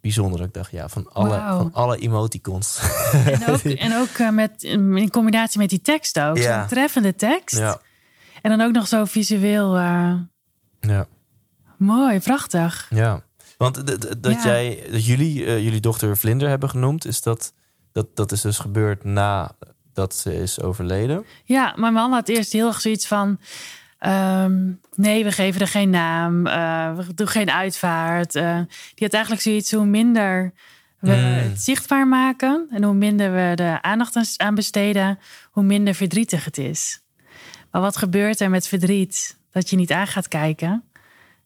bijzonder. 0.00 0.38
Dat 0.38 0.46
ik 0.48 0.54
dacht, 0.54 0.70
ja, 0.70 0.88
van 0.88 1.12
alle, 1.12 1.28
Wauw. 1.28 1.58
van 1.58 1.72
alle 1.72 1.96
emoticons. 1.98 2.80
En 3.12 3.46
ook, 3.46 3.60
en 3.86 3.96
ook 3.96 4.08
eh, 4.08 4.30
met, 4.30 4.62
in 4.62 5.10
combinatie 5.10 5.58
met 5.58 5.68
die 5.70 5.80
tekst 5.82 6.20
ook. 6.20 6.36
Ja. 6.36 6.58
Zo'n 6.58 6.68
treffende 6.68 7.14
tekst. 7.14 7.56
ja, 7.58 7.80
En 8.42 8.50
dan 8.58 8.66
ook 8.66 8.72
nog 8.72 8.88
zo 8.88 9.04
visueel. 9.04 9.76
ja, 9.78 11.06
mooi, 11.78 12.20
prachtig. 12.20 12.86
ja. 12.90 13.22
Want 13.58 13.86
dat, 14.22 14.32
Ja. 14.32 14.44
jij, 14.44 14.86
dat 14.90 15.06
jullie 15.06 15.32
jullie 15.62 15.80
dochter 15.80 16.16
vlinder 16.16 16.48
hebben 16.48 16.70
genoemd, 16.70 17.04
is 17.06 17.20
dat, 17.22 17.52
dat, 17.92 18.16
dat 18.16 18.32
is 18.32 18.40
dus 18.40 18.58
gebeurd 18.58 19.04
nadat 19.94 20.14
ze 20.14 20.34
is 20.42 20.60
overleden. 20.60 21.24
Ja, 21.44 21.72
mijn 21.76 21.92
man 21.92 22.12
had 22.12 22.28
eerst 22.28 22.52
heel 22.52 22.66
erg 22.68 22.80
zoiets 22.80 23.06
van... 23.06 23.38
ehm, 23.98 24.72
nee, 24.94 25.24
we 25.24 25.32
geven 25.32 25.60
er 25.60 25.68
geen 25.68 25.90
naam. 25.90 26.46
eh, 26.46 26.96
we 26.96 27.14
doen 27.14 27.28
geen 27.28 27.50
uitvaart. 27.50 28.34
eh. 28.34 28.56
die 28.94 29.04
had 29.04 29.12
eigenlijk 29.12 29.42
zoiets 29.42 29.72
hoe 29.72 29.84
minder 29.86 30.52
we 30.98 31.10
Mm. 31.14 31.48
het 31.50 31.60
zichtbaar 31.60 32.08
maken... 32.08 32.66
en 32.70 32.82
hoe 32.84 32.94
minder 32.94 33.32
we 33.32 33.62
er 33.62 33.82
aandacht 33.82 34.16
aan- 34.16 34.24
aan 34.36 34.54
besteden... 34.54 35.18
hoe 35.50 35.62
minder 35.64 35.94
verdrietig 35.94 36.44
het 36.44 36.58
is. 36.58 37.02
Maar 37.70 37.82
wat 37.82 37.96
gebeurt 37.96 38.40
er 38.40 38.50
met 38.50 38.68
verdriet 38.68 39.38
dat 39.50 39.70
je 39.70 39.76
niet 39.76 39.92
aan 39.92 40.06
gaat 40.06 40.28
kijken? 40.28 40.84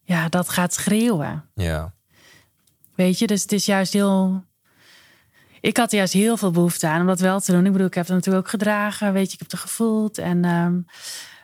Ja, 0.02 0.28
dat 0.28 0.48
gaat 0.48 0.74
schreeuwen. 0.74 1.44
Ja, 1.54 1.92
Weet 2.94 3.18
je, 3.18 3.26
dus 3.26 3.42
het 3.42 3.52
is 3.52 3.66
juist 3.66 3.92
heel. 3.92 4.44
Ik 5.60 5.76
had 5.76 5.90
juist 5.90 6.12
heel 6.12 6.36
veel 6.36 6.50
behoefte 6.50 6.86
aan 6.88 7.00
om 7.00 7.06
dat 7.06 7.20
wel 7.20 7.40
te 7.40 7.52
doen. 7.52 7.66
Ik 7.66 7.72
bedoel, 7.72 7.86
ik 7.86 7.94
heb 7.94 8.06
het 8.06 8.14
natuurlijk 8.14 8.44
ook 8.44 8.50
gedragen, 8.50 9.12
weet 9.12 9.26
je, 9.26 9.32
ik 9.32 9.38
heb 9.38 9.50
het 9.50 9.60
gevoeld. 9.60 10.18
En, 10.18 10.44
ehm, 10.44 10.78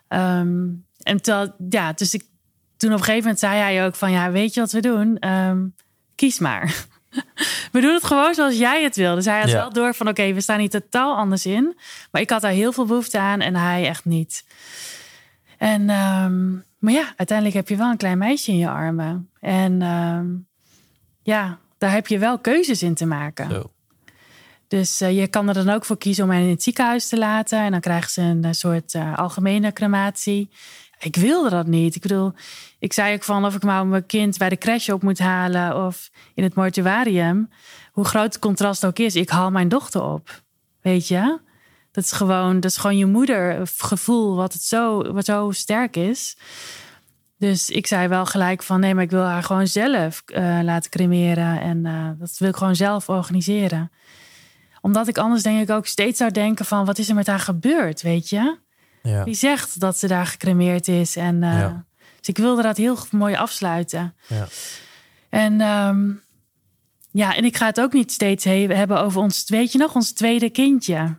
ehm, 0.09 0.67
en 1.03 1.21
ja, 1.69 1.93
dus 1.93 2.15
ik, 2.15 2.23
toen 2.77 2.91
op 2.93 2.99
een 2.99 3.05
gegeven 3.05 3.23
moment 3.23 3.39
zei 3.39 3.59
hij 3.61 3.87
ook 3.87 3.95
van, 3.95 4.11
ja, 4.11 4.31
weet 4.31 4.55
je 4.55 4.61
wat 4.61 4.73
we 4.73 4.81
doen? 4.81 5.19
Ehm, 5.19 5.67
kies 6.15 6.39
maar. 6.39 6.87
we 7.73 7.81
doen 7.81 7.95
het 7.95 8.05
gewoon 8.05 8.35
zoals 8.35 8.57
jij 8.59 8.83
het 8.83 8.97
wil. 8.97 9.15
Dus 9.15 9.25
hij 9.25 9.41
had 9.41 9.49
Ja. 9.51 9.55
wel 9.57 9.73
door 9.73 9.95
van, 9.95 10.09
oké, 10.09 10.33
we 10.33 10.41
staan 10.41 10.59
hier 10.59 10.71
totaal 10.71 11.17
anders 11.17 11.47
in. 11.47 11.77
Maar 12.11 12.21
ik 12.23 12.31
had 12.31 12.41
daar 12.41 12.51
heel 12.53 12.73
veel 12.73 12.87
behoefte 12.87 13.19
aan 13.19 13.41
en 13.41 13.57
hij 13.57 13.87
echt 13.87 14.05
niet. 14.05 14.45
En, 15.59 15.85
maar 16.79 16.93
ja, 16.93 17.12
uiteindelijk 17.17 17.57
heb 17.57 17.69
je 17.69 17.77
wel 17.77 17.91
een 17.91 17.97
klein 17.97 18.19
meisje 18.19 18.51
in 18.51 18.59
je 18.59 18.69
armen. 18.69 19.31
En 19.41 19.79
ja, 21.23 21.59
daar 21.79 21.93
heb 21.93 22.07
je 22.07 22.19
wel 22.19 22.39
keuzes 22.39 22.83
in 22.83 22.95
te 22.95 23.07
maken. 23.07 23.51
zo. 23.51 23.73
Dus 24.75 25.01
eh, 25.01 25.18
je 25.18 25.27
kan 25.27 25.49
er 25.49 25.55
dan 25.55 25.68
ook 25.68 25.85
voor 25.85 25.99
kiezen 25.99 26.25
om 26.25 26.31
hen 26.31 26.43
in 26.43 26.49
het 26.49 26.62
ziekenhuis 26.62 27.09
te 27.09 27.18
laten. 27.18 27.59
En 27.59 27.70
dan 27.70 27.81
krijgen 27.81 28.11
ze 28.11 28.20
een 28.20 28.45
eh, 28.45 28.53
soort 28.53 28.95
eh, 28.95 29.18
algemene 29.18 29.72
crematie. 29.72 30.51
Ik 30.99 31.16
wilde 31.16 31.51
dat 31.51 31.66
niet. 31.66 31.95
Ik 31.95 32.03
bedoel, 32.03 32.33
ik 32.79 32.93
zei 32.93 33.14
ook 33.14 33.22
van 33.22 33.45
of 33.45 33.55
ik 33.55 33.62
mijn 33.62 34.07
kind 34.07 34.39
bij 34.39 34.49
de 34.49 34.57
crash 34.57 34.89
op 34.89 35.03
moet 35.03 35.18
halen 35.18 35.87
of 35.87 36.11
in 36.35 36.43
het 36.43 36.55
mortuarium. 36.55 37.51
Hoe 37.93 38.05
groot 38.05 38.25
het 38.25 38.39
contrast 38.39 38.87
ook 38.87 38.99
is, 38.99 39.14
ik 39.14 39.29
haal 39.29 39.51
mijn 39.51 39.68
dochter 39.68 40.03
op. 40.03 40.43
Weet 40.83 41.09
je? 41.09 41.39
Dat 41.93 42.05
is 42.05 42.12
gewoon, 42.12 42.55
dat 42.61 42.70
is 42.70 42.77
gewoon 42.77 42.97
je 42.97 43.07
moedergevoel 43.07 44.37
wat 44.37 44.53
het 44.53 44.62
zo, 44.62 45.12
wat 45.12 45.25
zo 45.25 45.51
sterk 45.51 45.97
is. 45.97 46.37
Dus 47.39 47.70
ik 47.70 47.87
zei 47.87 48.09
wel 48.09 48.27
gelijk 48.27 48.62
van 48.62 48.81
nee, 48.81 48.95
maar 48.95 49.05
ik 49.05 49.11
wil 49.11 49.22
haar 49.22 49.43
gewoon 49.43 49.66
zelf 49.66 50.22
eh, 50.27 50.59
laten 50.62 50.91
cremeren. 50.91 51.61
En 51.61 51.87
eh, 51.87 52.09
dat 52.18 52.39
wil 52.39 52.49
ik 52.49 52.57
gewoon 52.57 52.77
zelf 52.77 53.09
organiseren 53.09 53.91
omdat 54.85 55.09
ik 55.09 55.18
anders 55.18 55.43
denk 55.43 55.61
ik 55.62 55.70
ook 55.70 55.87
steeds 55.87 56.18
zou 56.18 56.30
denken 56.30 56.64
van... 56.64 56.85
wat 56.85 56.99
is 56.99 57.09
er 57.09 57.14
met 57.14 57.26
haar 57.26 57.39
gebeurd, 57.41 58.03
weet 58.03 58.28
je? 58.28 58.59
Ja, 59.03 59.24
Wie 59.24 59.35
zegt 59.35 59.80
dat 59.80 59.99
ze 59.99 60.07
daar 60.07 60.26
gecremeerd 60.26 60.89
is? 60.89 61.16
En, 61.16 61.43
eh, 61.43 61.59
Ja. 61.59 61.85
Dus 62.18 62.28
ik 62.28 62.37
wilde 62.39 62.62
dat 62.62 62.76
heel 62.76 62.99
mooi 63.11 63.35
afsluiten. 63.35 64.14
ja. 64.26 64.47
En 65.28 65.61
ehm, 65.61 66.11
ja, 67.11 67.37
en 67.37 67.45
ik 67.45 67.57
ga 67.57 67.66
het 67.66 67.80
ook 67.80 67.93
niet 67.93 68.12
steeds 68.12 68.45
he- 68.45 68.66
hebben 68.74 69.01
over 69.01 69.20
ons... 69.20 69.45
weet 69.47 69.72
je 69.72 69.78
nog, 69.78 69.95
ons 69.95 70.12
tweede 70.12 70.51
kindje. 70.51 71.18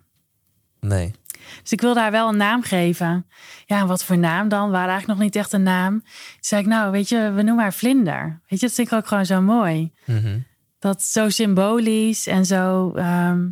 Nee. 0.79 1.13
Dus 1.61 1.71
ik 1.71 1.81
wilde 1.81 1.99
haar 1.99 2.11
wel 2.11 2.29
een 2.29 2.37
naam 2.37 2.61
geven. 2.63 3.25
Ja, 3.65 3.85
wat 3.85 4.03
voor 4.03 4.17
naam 4.17 4.49
dan? 4.49 4.69
Waar 4.71 4.87
eigenlijk 4.89 5.07
nog 5.07 5.27
niet 5.27 5.35
echt 5.35 5.53
een 5.53 5.63
naam. 5.63 5.99
Toen 6.01 6.09
zei 6.39 6.61
ik, 6.61 6.67
nou, 6.67 6.91
weet 6.91 7.09
je, 7.09 7.31
we 7.31 7.41
noemen 7.41 7.63
haar 7.63 7.73
Vlinder. 7.73 8.41
Weet 8.47 8.59
je, 8.59 8.65
dat 8.65 8.75
vind 8.75 8.87
ik 8.87 8.93
ook 8.93 9.07
gewoon 9.07 9.25
zo 9.25 9.41
mooi. 9.41 9.93
Mhm. 10.05 10.39
Dat 10.85 11.03
zo 11.03 11.29
symbolisch 11.29 12.27
en 12.27 12.45
zo. 12.45 12.91
ehm, 12.95 13.47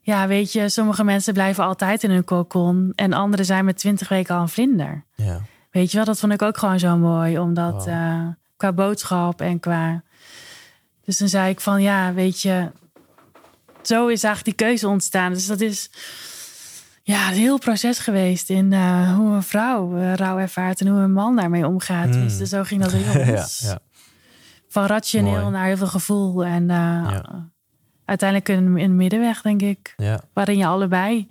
ja, 0.00 0.26
weet 0.26 0.52
je, 0.52 0.68
sommige 0.68 1.04
mensen 1.04 1.32
blijven 1.32 1.64
altijd 1.64 2.02
in 2.02 2.10
hun 2.10 2.24
kokon. 2.24 2.92
En 2.94 3.12
anderen 3.12 3.46
zijn 3.46 3.64
met 3.64 3.76
twintig 3.78 4.08
weken 4.08 4.34
al 4.34 4.40
een 4.40 4.48
vlinder. 4.48 5.04
Ja. 5.14 5.40
Weet 5.70 5.90
je 5.90 5.96
wel, 5.96 6.06
dat 6.06 6.18
vond 6.18 6.32
ik 6.32 6.42
ook 6.42 6.58
gewoon 6.58 6.78
zo 6.78 6.96
mooi. 6.96 7.38
Omdat 7.38 7.72
Wow. 7.84 7.88
eh, 7.88 8.26
qua 8.56 8.72
boodschap 8.72 9.40
en 9.40 9.60
qua. 9.60 10.02
Dus 11.04 11.18
dan 11.18 11.28
zei 11.28 11.50
ik 11.50 11.60
van 11.60 11.82
ja, 11.82 12.12
weet 12.12 12.40
je. 12.42 12.70
zo 13.82 14.06
is 14.08 14.24
eigenlijk 14.24 14.58
die 14.58 14.66
keuze 14.66 14.88
ontstaan. 14.88 15.32
Dus 15.32 15.46
dat 15.46 15.60
is 15.60 15.90
ja, 17.02 17.28
een 17.28 17.34
heel 17.34 17.58
proces 17.58 17.98
geweest 17.98 18.50
in 18.50 18.72
eh, 18.72 19.16
hoe 19.16 19.34
een 19.34 19.42
vrouw 19.42 19.96
uh, 19.96 20.14
rouw 20.14 20.38
ervaart 20.38 20.80
en 20.80 20.86
hoe 20.86 21.00
een 21.00 21.12
man 21.12 21.36
daarmee 21.36 21.66
omgaat. 21.66 22.06
Mm. 22.14 22.22
Dus 22.28 22.36
zo 22.48 22.62
ging 22.62 22.82
dat 22.82 22.92
heel 22.96 23.34
ja, 23.34 23.46
ja. 23.58 23.78
Van 24.74 24.86
rationeel 24.86 25.40
Mooi. 25.40 25.50
naar 25.50 25.64
heel 25.66 25.76
veel 25.76 25.86
gevoel. 25.86 26.44
En 26.44 26.70
eh, 26.70 26.76
Ja. 27.10 27.48
uiteindelijk 28.04 28.48
een, 28.48 28.78
een 28.78 28.96
middenweg, 28.96 29.42
denk 29.42 29.62
ik. 29.62 29.94
ja. 29.96 30.20
Waarin 30.32 30.56
je 30.58 30.66
allebei 30.66 31.30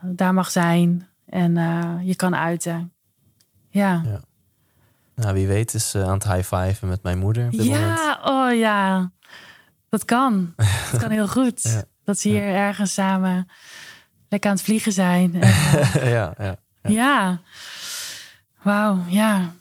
daar 0.00 0.34
mag 0.34 0.50
zijn 0.50 1.08
en 1.26 1.56
eh, 1.56 1.92
je 2.02 2.14
kan 2.16 2.36
uiten. 2.36 2.92
Ja. 3.70 4.02
Ja. 4.04 4.20
Nou, 5.14 5.34
wie 5.34 5.46
weet 5.46 5.74
is 5.74 5.94
eh, 5.94 6.02
aan 6.02 6.12
het 6.18 6.32
high-fiven 6.32 6.88
met 6.88 7.02
mijn 7.02 7.18
moeder 7.18 7.44
op 7.44 7.50
dit 7.50 7.60
moment. 7.66 7.98
Ja, 7.98 8.20
oh 8.24 8.58
ja. 8.58 9.10
Dat 9.88 10.04
kan. 10.04 10.54
Dat 10.92 11.00
kan 11.00 11.10
heel 11.10 11.28
goed. 11.28 11.84
Dat 12.04 12.18
ze 12.18 12.28
hier 12.28 12.42
ergens 12.54 12.94
samen 12.94 13.48
lekker 14.28 14.50
aan 14.50 14.56
het 14.56 14.64
vliegen 14.64 14.92
zijn. 14.92 15.42
En, 15.42 15.48
ja, 16.16 16.34
ja. 16.38 16.56
ja. 16.82 17.40
Wauw, 18.62 18.98
ja. 19.08 19.52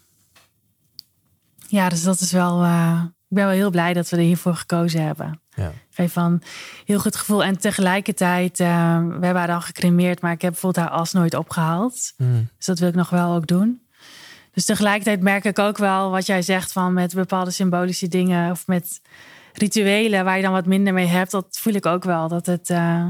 Ja, 1.68 1.90
dus 1.90 2.04
dat 2.04 2.20
is 2.20 2.32
wel... 2.32 2.64
eh, 2.64 3.02
ik 3.04 3.36
ben 3.36 3.46
wel 3.46 3.56
heel 3.56 3.70
blij 3.70 3.94
dat 3.94 4.10
we 4.10 4.18
er 4.18 4.24
hiervoor 4.24 4.56
gekozen 4.56 5.02
hebben. 5.06 5.42
ja. 5.56 5.72
Geef 5.90 6.14
van 6.14 6.42
heel 6.86 7.00
goed 7.00 7.16
gevoel. 7.16 7.44
En 7.44 7.58
tegelijkertijd, 7.60 8.60
eh, 8.60 8.68
we 9.00 9.12
hebben 9.12 9.36
haar 9.36 9.48
dan 9.48 9.62
gecremeerd... 9.62 10.22
maar 10.22 10.32
ik 10.32 10.42
heb 10.42 10.52
bijvoorbeeld 10.52 10.86
haar 10.88 10.96
as 10.96 11.12
nooit 11.14 11.34
opgehaald. 11.34 12.14
Mm. 12.18 12.50
Dus 12.58 12.66
dat 12.66 12.80
wil 12.80 12.90
ik 12.90 12.96
nog 12.96 13.10
wel 13.10 13.34
ook 13.36 13.48
doen. 13.48 13.82
Dus 14.52 14.66
tegelijkertijd 14.66 15.22
merk 15.22 15.46
ik 15.46 15.60
ook 15.60 15.78
wel 15.78 16.10
wat 16.12 16.26
jij 16.26 16.42
zegt 16.42 16.72
van 16.72 16.94
met 16.94 17.14
bepaalde 17.14 17.52
symbolische 17.52 18.08
dingen 18.08 18.52
of 18.52 18.68
met 18.68 19.02
rituelen 19.54 20.24
waar 20.24 20.36
je 20.38 20.44
dan 20.44 20.52
wat 20.52 20.66
minder 20.66 20.94
mee 20.94 21.06
hebt. 21.08 21.32
Dat 21.32 21.58
voel 21.62 21.74
ik 21.74 21.86
ook 21.86 22.04
wel. 22.04 22.28
Dat 22.28 22.46
het, 22.46 22.70
eh, 22.70 23.08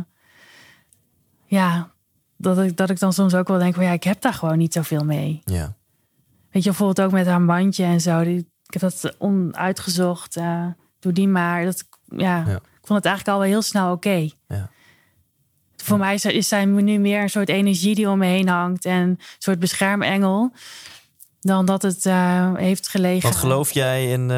ja, 1.45 1.91
dat 2.37 2.59
ik, 2.59 2.77
dat 2.77 2.89
ik 2.89 2.99
dan 2.99 3.13
soms 3.13 3.35
ook 3.35 3.47
wel 3.47 3.59
denk 3.59 3.75
van 3.75 3.83
ja, 3.83 3.91
ik 3.91 4.03
heb 4.03 4.21
daar 4.21 4.33
gewoon 4.33 4.57
niet 4.57 4.73
zoveel 4.73 5.03
mee. 5.05 5.41
ja. 5.45 5.75
Weet 6.55 6.63
je, 6.63 6.69
bijvoorbeeld 6.69 7.07
ook 7.07 7.13
met 7.13 7.25
haar 7.25 7.45
bandje 7.45 7.83
en 7.83 8.01
zo. 8.01 8.23
Die, 8.23 8.37
ik 8.37 8.73
heb 8.73 8.81
dat 8.81 9.15
onuitgezocht. 9.17 10.35
eh 10.35 10.65
doe 10.99 11.11
die 11.13 11.27
maar. 11.27 11.65
Dat, 11.65 11.83
ja, 12.05 12.43
Ja. 12.47 12.55
ik 12.55 12.87
vond 12.87 13.03
het 13.03 13.05
eigenlijk 13.05 13.27
al 13.27 13.39
wel 13.39 13.47
heel 13.51 13.61
snel 13.61 13.91
oké. 13.91 14.29
Ja. 14.47 14.69
Voor 15.75 15.97
mij 15.97 16.13
is, 16.13 16.25
is 16.25 16.47
zij 16.47 16.65
nu 16.65 16.97
meer 16.97 17.21
een 17.21 17.29
soort 17.29 17.49
energie 17.49 17.95
die 17.95 18.09
om 18.09 18.17
me 18.17 18.25
heen 18.25 18.47
hangt. 18.47 18.85
En 18.85 19.01
een 19.01 19.19
soort 19.37 19.59
beschermengel. 19.59 20.51
Dan 21.39 21.65
dat 21.65 21.81
het 21.81 22.05
eh, 22.05 22.53
heeft 22.53 22.87
gelegen. 22.87 23.29
Wat 23.29 23.37
geloof 23.37 23.71
jij 23.71 24.11
in... 24.11 24.29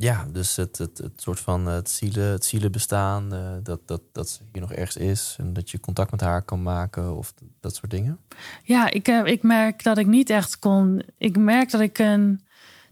ja, 0.00 0.26
dus 0.32 0.56
het, 0.56 0.78
het, 0.78 0.98
het 0.98 1.20
soort 1.22 1.40
van 1.40 1.66
het, 1.66 1.90
zielen, 1.90 2.30
het 2.30 2.44
zielenbestaan. 2.44 3.34
eh, 3.34 3.40
dat, 3.62 3.80
dat, 3.86 4.00
dat 4.12 4.28
ze 4.28 4.38
hier 4.52 4.60
nog 4.60 4.72
ergens 4.72 4.96
is. 4.96 5.36
En 5.38 5.52
dat 5.52 5.70
je 5.70 5.80
contact 5.80 6.10
met 6.10 6.20
haar 6.20 6.42
kan 6.42 6.62
maken. 6.62 7.16
Of 7.16 7.34
dat 7.60 7.74
soort 7.74 7.90
dingen. 7.90 8.18
Ja, 8.62 8.90
ik, 8.90 9.08
eh, 9.08 9.24
ik 9.24 9.42
merk 9.42 9.82
dat 9.82 9.98
ik 9.98 10.06
niet 10.06 10.30
echt 10.30 10.58
kon. 10.58 11.02
Ik 11.18 11.36
merk 11.36 11.70
dat 11.70 11.80
ik 11.80 11.98
een. 11.98 12.40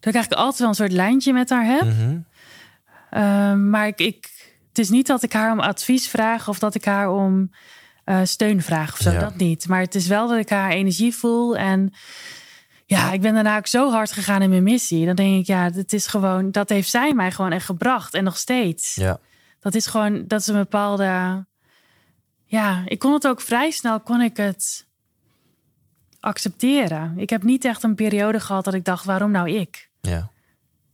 Dat 0.01 0.09
ik 0.09 0.15
eigenlijk 0.15 0.43
altijd 0.43 0.59
wel 0.59 0.69
een 0.69 0.75
soort 0.75 0.93
lijntje 0.93 1.33
met 1.33 1.51
haar 1.51 1.65
heb. 1.67 1.85
Mhm. 1.85 2.19
Ehm, 3.11 3.71
maar 3.71 3.87
ik, 3.87 3.99
ik, 3.99 4.31
het 4.69 4.79
is 4.79 4.89
niet 4.89 5.07
dat 5.07 5.23
ik 5.23 5.33
haar 5.33 5.53
om 5.53 5.61
advies 5.61 6.09
vraag 6.09 6.49
of 6.49 6.59
dat 6.59 6.75
ik 6.75 6.85
haar 6.85 7.11
om 7.11 7.51
eh, 8.05 8.21
steun 8.25 8.63
vraag 8.63 8.93
of 8.93 8.99
zo. 8.99 9.11
Ja. 9.11 9.21
Dat 9.21 9.37
niet. 9.37 9.69
Maar 9.69 9.81
het 9.81 9.95
is 9.95 10.07
wel 10.07 10.29
dat 10.29 10.39
ik 10.39 10.49
haar 10.49 10.71
energie 10.71 11.15
voel. 11.15 11.57
En 11.57 11.93
ja, 12.89 13.13
ik 13.13 13.21
ben 13.21 13.35
daarna 13.35 13.57
ook 13.57 13.67
zo 13.67 13.91
hard 13.91 14.13
gegaan 14.13 14.43
in 14.43 14.51
mijn 14.51 14.63
missie. 14.63 15.07
Dan 15.07 15.15
denk 15.15 15.41
ik, 15.41 15.47
ja, 15.47 15.71
het 15.73 15.93
is 15.93 16.07
gewoon, 16.07 16.51
dat 16.51 16.69
heeft 16.69 16.91
zij 16.91 17.15
mij 17.15 17.33
gewoon 17.33 17.53
echt 17.53 17.65
gebracht. 17.65 18.15
En 18.15 18.25
nog 18.25 18.37
steeds. 18.37 18.95
Ja. 18.95 19.21
Dat 19.61 19.75
is 19.75 19.87
gewoon, 19.87 20.27
dat 20.27 20.41
is 20.41 20.47
een 20.47 20.55
bepaalde. 20.55 21.45
Ja, 22.45 22.83
ik 22.85 22.99
kon 22.99 23.13
het 23.13 23.27
ook 23.27 23.41
vrij 23.41 23.71
snel, 23.71 24.01
kon 24.01 24.21
ik 24.21 24.37
het 24.37 24.87
accepteren. 26.21 27.19
Ik 27.19 27.31
heb 27.31 27.43
niet 27.43 27.65
echt 27.65 27.83
een 27.83 27.95
periode 27.95 28.41
gehad 28.41 28.65
dat 28.65 28.75
ik 28.75 28.85
dacht, 28.85 29.05
waarom 29.05 29.31
nou 29.31 29.51
ik? 29.51 29.91
Ja. 30.01 30.31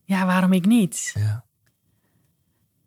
Ja, 0.05 0.27
waarom 0.27 0.53
ik 0.53 0.67
niet? 0.67 1.11
Ja. 1.15 1.45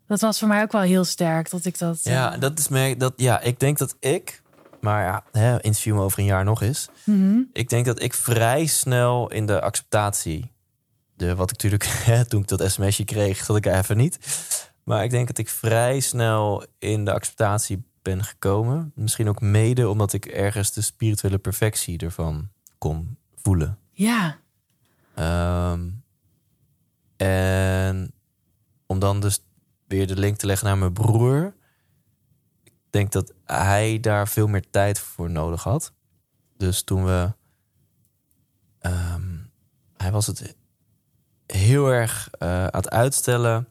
Dat 0.07 0.21
was 0.21 0.39
voor 0.39 0.47
mij 0.47 0.61
ook 0.61 0.71
wel 0.71 0.81
heel 0.81 1.03
sterk 1.03 1.49
dat 1.49 1.65
ik 1.65 1.77
dat. 1.77 2.03
Ja, 2.03 2.33
eh, 2.33 2.39
dat 2.39 2.59
is 2.59 2.67
merk 2.67 2.99
dat. 2.99 3.13
Ja, 3.15 3.39
ik 3.39 3.59
denk 3.59 3.77
dat 3.77 3.95
ik. 3.99 4.41
Maar 4.79 5.03
ja, 5.03 5.23
hè, 5.31 5.61
interview 5.61 5.95
me 5.95 6.01
over 6.01 6.19
een 6.19 6.25
jaar 6.25 6.43
nog 6.43 6.61
eens. 6.61 6.89
mhm. 7.03 7.39
Ik 7.53 7.69
denk 7.69 7.85
dat 7.85 8.01
ik 8.01 8.13
vrij 8.13 8.65
snel 8.65 9.31
in 9.31 9.45
de 9.45 9.61
acceptatie. 9.61 10.51
De, 11.15 11.35
wat 11.35 11.51
ik 11.51 11.51
natuurlijk, 11.51 11.83
hè, 12.11 12.25
toen 12.25 12.41
ik 12.41 12.47
dat 12.47 12.71
sms'je 12.71 13.05
kreeg, 13.05 13.45
zat 13.45 13.57
ik 13.57 13.65
er 13.65 13.77
even 13.77 13.97
niet. 13.97 14.19
Maar 14.83 15.03
ik 15.03 15.09
denk 15.09 15.27
dat 15.27 15.37
ik 15.37 15.49
vrij 15.49 15.99
snel 15.99 16.65
in 16.79 17.05
de 17.05 17.13
acceptatie 17.13 17.83
ben 18.01 18.23
gekomen. 18.23 18.91
Misschien 18.95 19.29
ook 19.29 19.41
mede 19.41 19.89
omdat 19.89 20.13
ik 20.13 20.25
ergens 20.25 20.73
de 20.73 20.81
spirituele 20.81 21.37
perfectie 21.37 21.97
ervan 21.97 22.49
kon 22.77 23.17
voelen. 23.35 23.77
Ja, 23.91 24.37
Ehm, 25.17 25.89
en 27.17 28.11
om 28.85 28.99
dan 28.99 29.19
dus 29.19 29.43
weer 29.87 30.07
de 30.07 30.15
link 30.15 30.37
te 30.37 30.45
leggen 30.45 30.67
naar 30.67 30.77
mijn 30.77 30.93
broer. 30.93 31.53
Denk 32.97 33.11
dat 33.11 33.33
hij 33.45 33.99
daar 33.99 34.27
veel 34.27 34.47
meer 34.47 34.69
tijd 34.69 34.99
voor 34.99 35.29
nodig 35.29 35.63
had. 35.63 35.91
Dus 36.57 36.83
toen 36.83 37.05
we. 37.05 37.33
ehm, 38.79 39.21
hij 39.97 40.11
was 40.11 40.27
het 40.27 40.55
heel 41.47 41.87
erg 41.87 42.29
eh, 42.31 42.49
aan 42.49 42.81
het 42.81 42.89
uitstellen. 42.89 43.67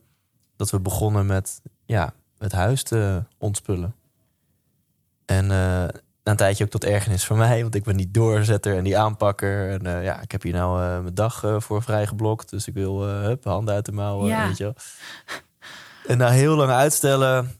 Dat 0.56 0.70
we 0.70 0.80
begonnen 0.80 1.26
met 1.26 1.62
ja, 1.84 2.14
het 2.38 2.52
huis 2.52 2.82
te 2.82 3.24
ontspullen. 3.38 3.94
En 5.24 5.44
eh, 5.44 5.48
na 5.50 5.90
een 6.22 6.36
tijdje 6.36 6.64
ook 6.64 6.70
tot 6.70 6.84
ergernis 6.84 7.24
van 7.26 7.36
mij, 7.36 7.62
want 7.62 7.74
ik 7.74 7.84
ben 7.84 7.96
die 7.96 8.10
doorzetter 8.10 8.76
en 8.76 8.84
die 8.84 8.98
aanpakker. 8.98 9.70
En 9.70 9.86
eh, 9.86 10.04
ja, 10.04 10.20
ik 10.20 10.32
heb 10.32 10.42
hier 10.42 10.52
nou 10.52 11.02
mijn 11.02 11.14
dag 11.14 11.44
voor 11.58 11.82
vrijgeblokt, 11.82 12.50
dus 12.50 12.66
ik 12.66 12.74
wil 12.74 13.02
hup, 13.02 13.44
handen 13.44 13.74
uit 13.74 13.84
de 13.84 13.92
mouwen, 13.92 14.28
Ja. 14.28 14.46
weet 14.46 14.56
je 14.56 14.64
wel. 14.64 14.74
En 16.06 16.18
na 16.18 16.28
heel 16.28 16.56
lang 16.56 16.70
uitstellen. 16.70 17.58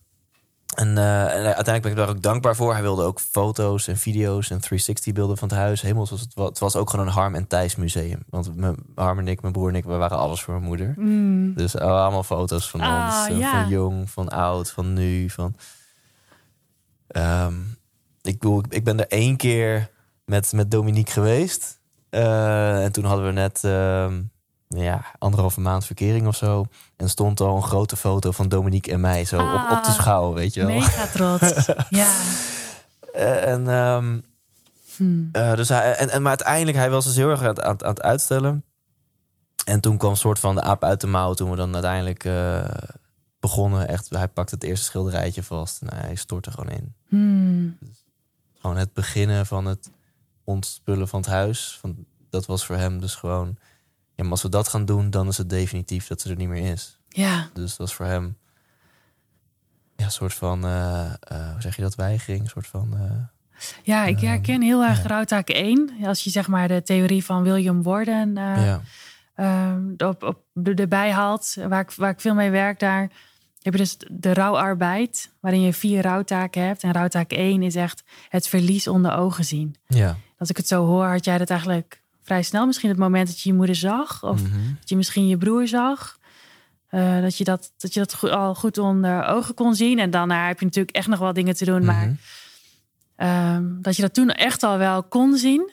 En, 0.77 0.99
eh, 0.99 1.21
en 1.23 1.45
uiteindelijk 1.55 1.83
ben 1.83 1.91
ik 1.93 1.97
daar 1.99 2.09
ook 2.09 2.23
dankbaar 2.23 2.57
voor. 2.57 2.73
Hij 2.73 2.83
wilde 2.83 3.03
ook 3.05 3.21
foto's 3.21 3.87
en 3.89 3.97
video's 3.97 4.51
en 4.51 4.61
360 4.61 5.13
beelden 5.13 5.37
van 5.37 5.49
het 5.49 5.57
huis. 5.57 5.81
Helemaal 5.81 6.07
zoals 6.07 6.23
het 6.23 6.35
was. 6.35 6.49
Het 6.49 6.59
was 6.59 6.77
ook 6.77 6.91
gewoon 6.91 7.07
een 7.07 7.13
Harm 7.13 7.35
en 7.35 7.47
Thijs 7.47 7.77
museum. 7.77 8.23
Want 8.31 8.57
mijn, 8.57 8.77
Harm 8.95 9.19
en 9.19 9.29
ik, 9.29 9.41
mijn 9.41 9.53
broer 9.53 9.69
en 9.69 9.75
ik, 9.75 9.85
we 9.85 9.95
waren 9.97 10.19
alles 10.19 10.43
voor 10.43 10.55
mijn 10.55 10.67
moeder. 10.67 10.95
Mm. 10.97 11.55
Dus 11.55 11.77
allemaal 11.77 12.23
foto's 12.23 12.71
van 12.71 12.81
Ah, 12.81 13.17
ons. 13.21 13.29
eh, 13.31 13.39
ja. 13.39 13.51
Van 13.61 13.69
jong, 13.69 14.11
van 14.11 14.29
oud, 14.29 14.71
van 14.71 14.93
nu. 14.93 15.31
Van... 15.31 15.57
Ehm, 17.09 17.55
ik, 18.23 18.39
bedoel, 18.39 18.59
ik, 18.59 18.67
ik 18.75 18.85
ben 18.85 18.99
er 19.01 19.09
één 19.09 19.37
keer 19.37 19.91
met, 20.25 20.53
met 20.53 20.71
Dominique 20.71 21.13
geweest. 21.13 21.81
Eh, 22.11 22.85
en 22.85 22.93
toen 22.93 23.05
hadden 23.05 23.27
we 23.27 23.33
net 23.33 23.65
ehm, 23.65 24.23
ja, 24.69 25.05
anderhalve 25.19 25.61
maand 25.61 25.85
verkering 25.87 26.27
of 26.27 26.37
zo. 26.37 26.67
En 26.97 27.09
stond 27.09 27.41
al 27.41 27.57
een 27.57 27.63
grote 27.63 27.97
foto 27.97 28.31
van 28.31 28.49
Dominique 28.49 28.93
en 28.93 29.01
mij 29.01 29.25
zo 29.25 29.37
op, 29.37 29.43
op 29.63 29.69
de 29.69 29.89
Ah, 29.89 29.91
schouw, 29.95 30.33
weet 30.33 30.55
je 30.55 30.61
wel. 30.67 30.75
mega 30.75 31.07
trots. 31.07 31.67
ja. 31.91 32.13
Eh, 33.13 33.49
en, 33.53 33.69
eh, 35.33 35.55
dus 35.55 35.69
hij, 35.69 35.95
en, 35.97 36.11
en, 36.11 36.21
maar 36.23 36.29
uiteindelijk, 36.29 36.77
hij 36.77 36.91
was 36.91 37.05
dus 37.05 37.17
heel 37.17 37.31
erg 37.31 37.41
aan, 37.41 37.47
het- 37.49 37.61
aan, 37.63 37.83
aan 37.83 37.89
het 37.91 38.03
uitstellen. 38.03 38.65
En 39.65 39.81
toen 39.81 39.97
kwam 39.99 40.11
een 40.11 40.17
soort 40.17 40.39
van 40.39 40.55
de 40.55 40.61
aap 40.63 40.85
uit 40.85 41.01
de 41.01 41.07
mouw 41.07 41.35
toen 41.35 41.51
we 41.51 41.57
dan 41.57 41.73
uiteindelijk 41.73 42.25
eh, 42.25 42.65
begonnen. 43.41 43.89
Echt, 43.89 44.11
hij 44.11 44.29
pakte 44.29 44.55
het 44.55 44.65
eerste 44.65 44.85
schilderijtje 44.85 45.43
vast 45.43 45.83
en 45.83 45.97
hij 45.97 46.15
stortte 46.15 46.51
gewoon 46.51 46.71
in. 46.71 46.95
Hmm. 47.09 47.79
Gewoon 48.61 48.77
het 48.77 48.93
beginnen 48.93 49.47
van 49.47 49.65
het 49.67 49.91
ontspullen 50.45 51.09
van 51.09 51.21
het 51.21 51.29
huis. 51.29 51.79
Van, 51.81 51.97
dat 52.31 52.47
was 52.47 52.67
voor 52.67 52.77
hem 52.77 53.01
dus 53.01 53.15
gewoon... 53.15 53.57
Ja, 54.17 54.23
maar 54.23 54.31
als 54.33 54.43
we 54.43 54.49
dat 54.49 54.69
gaan 54.69 54.85
doen, 54.85 55.11
dan 55.11 55.29
is 55.29 55.37
het 55.39 55.51
definitief 55.51 56.07
dat 56.07 56.21
ze 56.21 56.31
er 56.31 56.37
niet 56.37 56.49
meer 56.49 56.73
is. 56.73 56.99
Ja, 57.09 57.49
Dus 57.53 57.69
dat 57.69 57.77
was 57.77 57.95
voor 57.95 58.07
hem... 58.07 58.37
Ja, 59.97 60.05
een 60.05 60.11
soort 60.11 60.35
van... 60.35 60.65
eh, 60.65 61.05
eh, 61.21 61.53
hoe 61.53 61.61
zeg 61.61 61.77
je 61.77 61.83
dat? 61.83 61.95
Weigering? 61.95 62.41
Een 62.43 62.49
soort 62.51 62.67
van... 62.67 62.97
eh, 62.97 63.61
ja, 63.83 64.05
ik 64.05 64.21
herken 64.21 64.63
heel 64.63 64.85
erg 64.85 65.03
ja. 65.03 65.09
rouwtaak 65.09 65.49
1. 65.49 65.91
Als 66.05 66.25
je 66.25 66.31
zeg 66.31 66.49
maar 66.49 66.69
de 66.69 66.83
theorie 66.83 67.25
van 67.25 67.43
William 67.43 67.83
Worden 67.83 68.35
ja. 68.35 68.81
ehm, 69.35 69.83
op, 69.97 70.23
op, 70.23 70.43
de- 70.53 70.75
erbij 70.75 71.11
haalt, 71.13 71.55
waar 71.69 71.81
ik, 71.81 71.91
waar 71.91 72.11
ik 72.11 72.21
veel 72.21 72.35
mee 72.35 72.51
werk 72.51 72.79
daar, 72.79 73.11
heb 73.63 73.73
je 73.73 73.79
dus 73.79 73.97
de 74.11 74.35
rouwarbeid, 74.35 75.31
waarin 75.41 75.61
je 75.61 75.73
vier 75.73 76.03
rouwtaken 76.03 76.63
hebt. 76.63 76.83
En 76.83 76.93
rouwtaak 76.93 77.31
1 77.33 77.63
is 77.63 77.75
echt 77.75 78.03
het 78.29 78.49
verlies 78.49 78.89
onder 78.89 79.13
ogen 79.17 79.45
zien. 79.45 79.77
Ja. 79.87 80.17
Als 80.39 80.51
ik 80.51 80.57
het 80.57 80.69
zo 80.69 80.87
hoor, 80.87 81.07
had 81.07 81.25
jij 81.25 81.39
dat 81.39 81.51
eigenlijk 81.51 82.03
vrij 82.27 82.43
snel. 82.43 82.67
Misschien 82.67 82.89
het 82.89 82.99
moment 82.99 83.27
dat 83.27 83.41
je 83.41 83.49
je 83.49 83.55
moeder 83.55 83.75
zag, 83.75 84.23
of 84.25 84.43
Mhm. 84.43 84.75
dat 84.81 84.89
je 84.89 84.97
misschien 84.97 85.27
je 85.27 85.37
broer 85.37 85.69
zag. 85.69 86.19
Eh, 86.89 87.21
dat 87.21 87.37
je 87.39 87.45
dat, 87.45 87.73
dat, 87.77 87.95
je 87.95 88.01
dat 88.01 88.15
goed, 88.15 88.31
al 88.31 88.55
goed 88.55 88.79
onder 88.79 89.25
ogen 89.25 89.55
kon 89.55 89.75
zien. 89.75 89.99
En 89.99 90.11
daarna 90.11 90.47
heb 90.47 90.59
je 90.59 90.65
natuurlijk 90.65 90.97
echt 90.97 91.07
nog 91.09 91.19
wel 91.19 91.33
dingen 91.33 91.55
te 91.55 91.65
doen. 91.65 91.85
Maar 91.85 92.07
Mhm. 92.07 92.15
Ehm, 93.17 93.65
dat 93.81 93.97
je 93.97 94.03
dat 94.03 94.15
toen 94.15 94.31
echt 94.31 94.63
al 94.63 94.79
wel 94.79 95.03
kon 95.03 95.37
zien. 95.37 95.71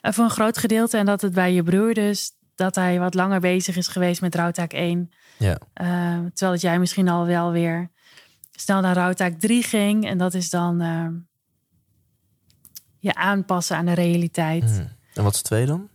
eh, 0.00 0.12
voor 0.12 0.24
een 0.24 0.30
groot 0.30 0.58
gedeelte. 0.58 0.96
En 0.96 1.06
dat 1.06 1.20
het 1.20 1.32
bij 1.32 1.52
je 1.52 1.62
broer 1.62 1.94
dus 1.94 2.30
dat 2.54 2.74
hij 2.74 2.98
wat 2.98 3.14
langer 3.14 3.40
bezig 3.40 3.76
is 3.76 3.88
geweest 3.88 4.20
met 4.20 4.34
rouwtaak 4.34 4.72
1. 4.72 5.10
Ja. 5.38 5.58
Eh, 5.72 5.86
terwijl 6.12 6.52
dat 6.52 6.60
jij 6.60 6.78
misschien 6.78 7.08
al 7.08 7.26
wel 7.26 7.50
weer 7.52 7.90
snel 8.52 8.80
naar 8.80 8.94
rouwtaak 8.94 9.32
3 9.38 9.62
ging. 9.62 10.06
En 10.06 10.18
dat 10.18 10.34
is 10.34 10.50
dan 10.50 10.80
eh, 10.80 11.06
je 12.98 13.14
aanpassen 13.14 13.76
aan 13.76 13.86
de 13.86 13.92
realiteit. 13.94 14.64
Hm. 14.70 14.84
En 15.18 15.24
wat 15.24 15.34
is 15.34 15.42
twee 15.42 15.66
dan? 15.66 15.88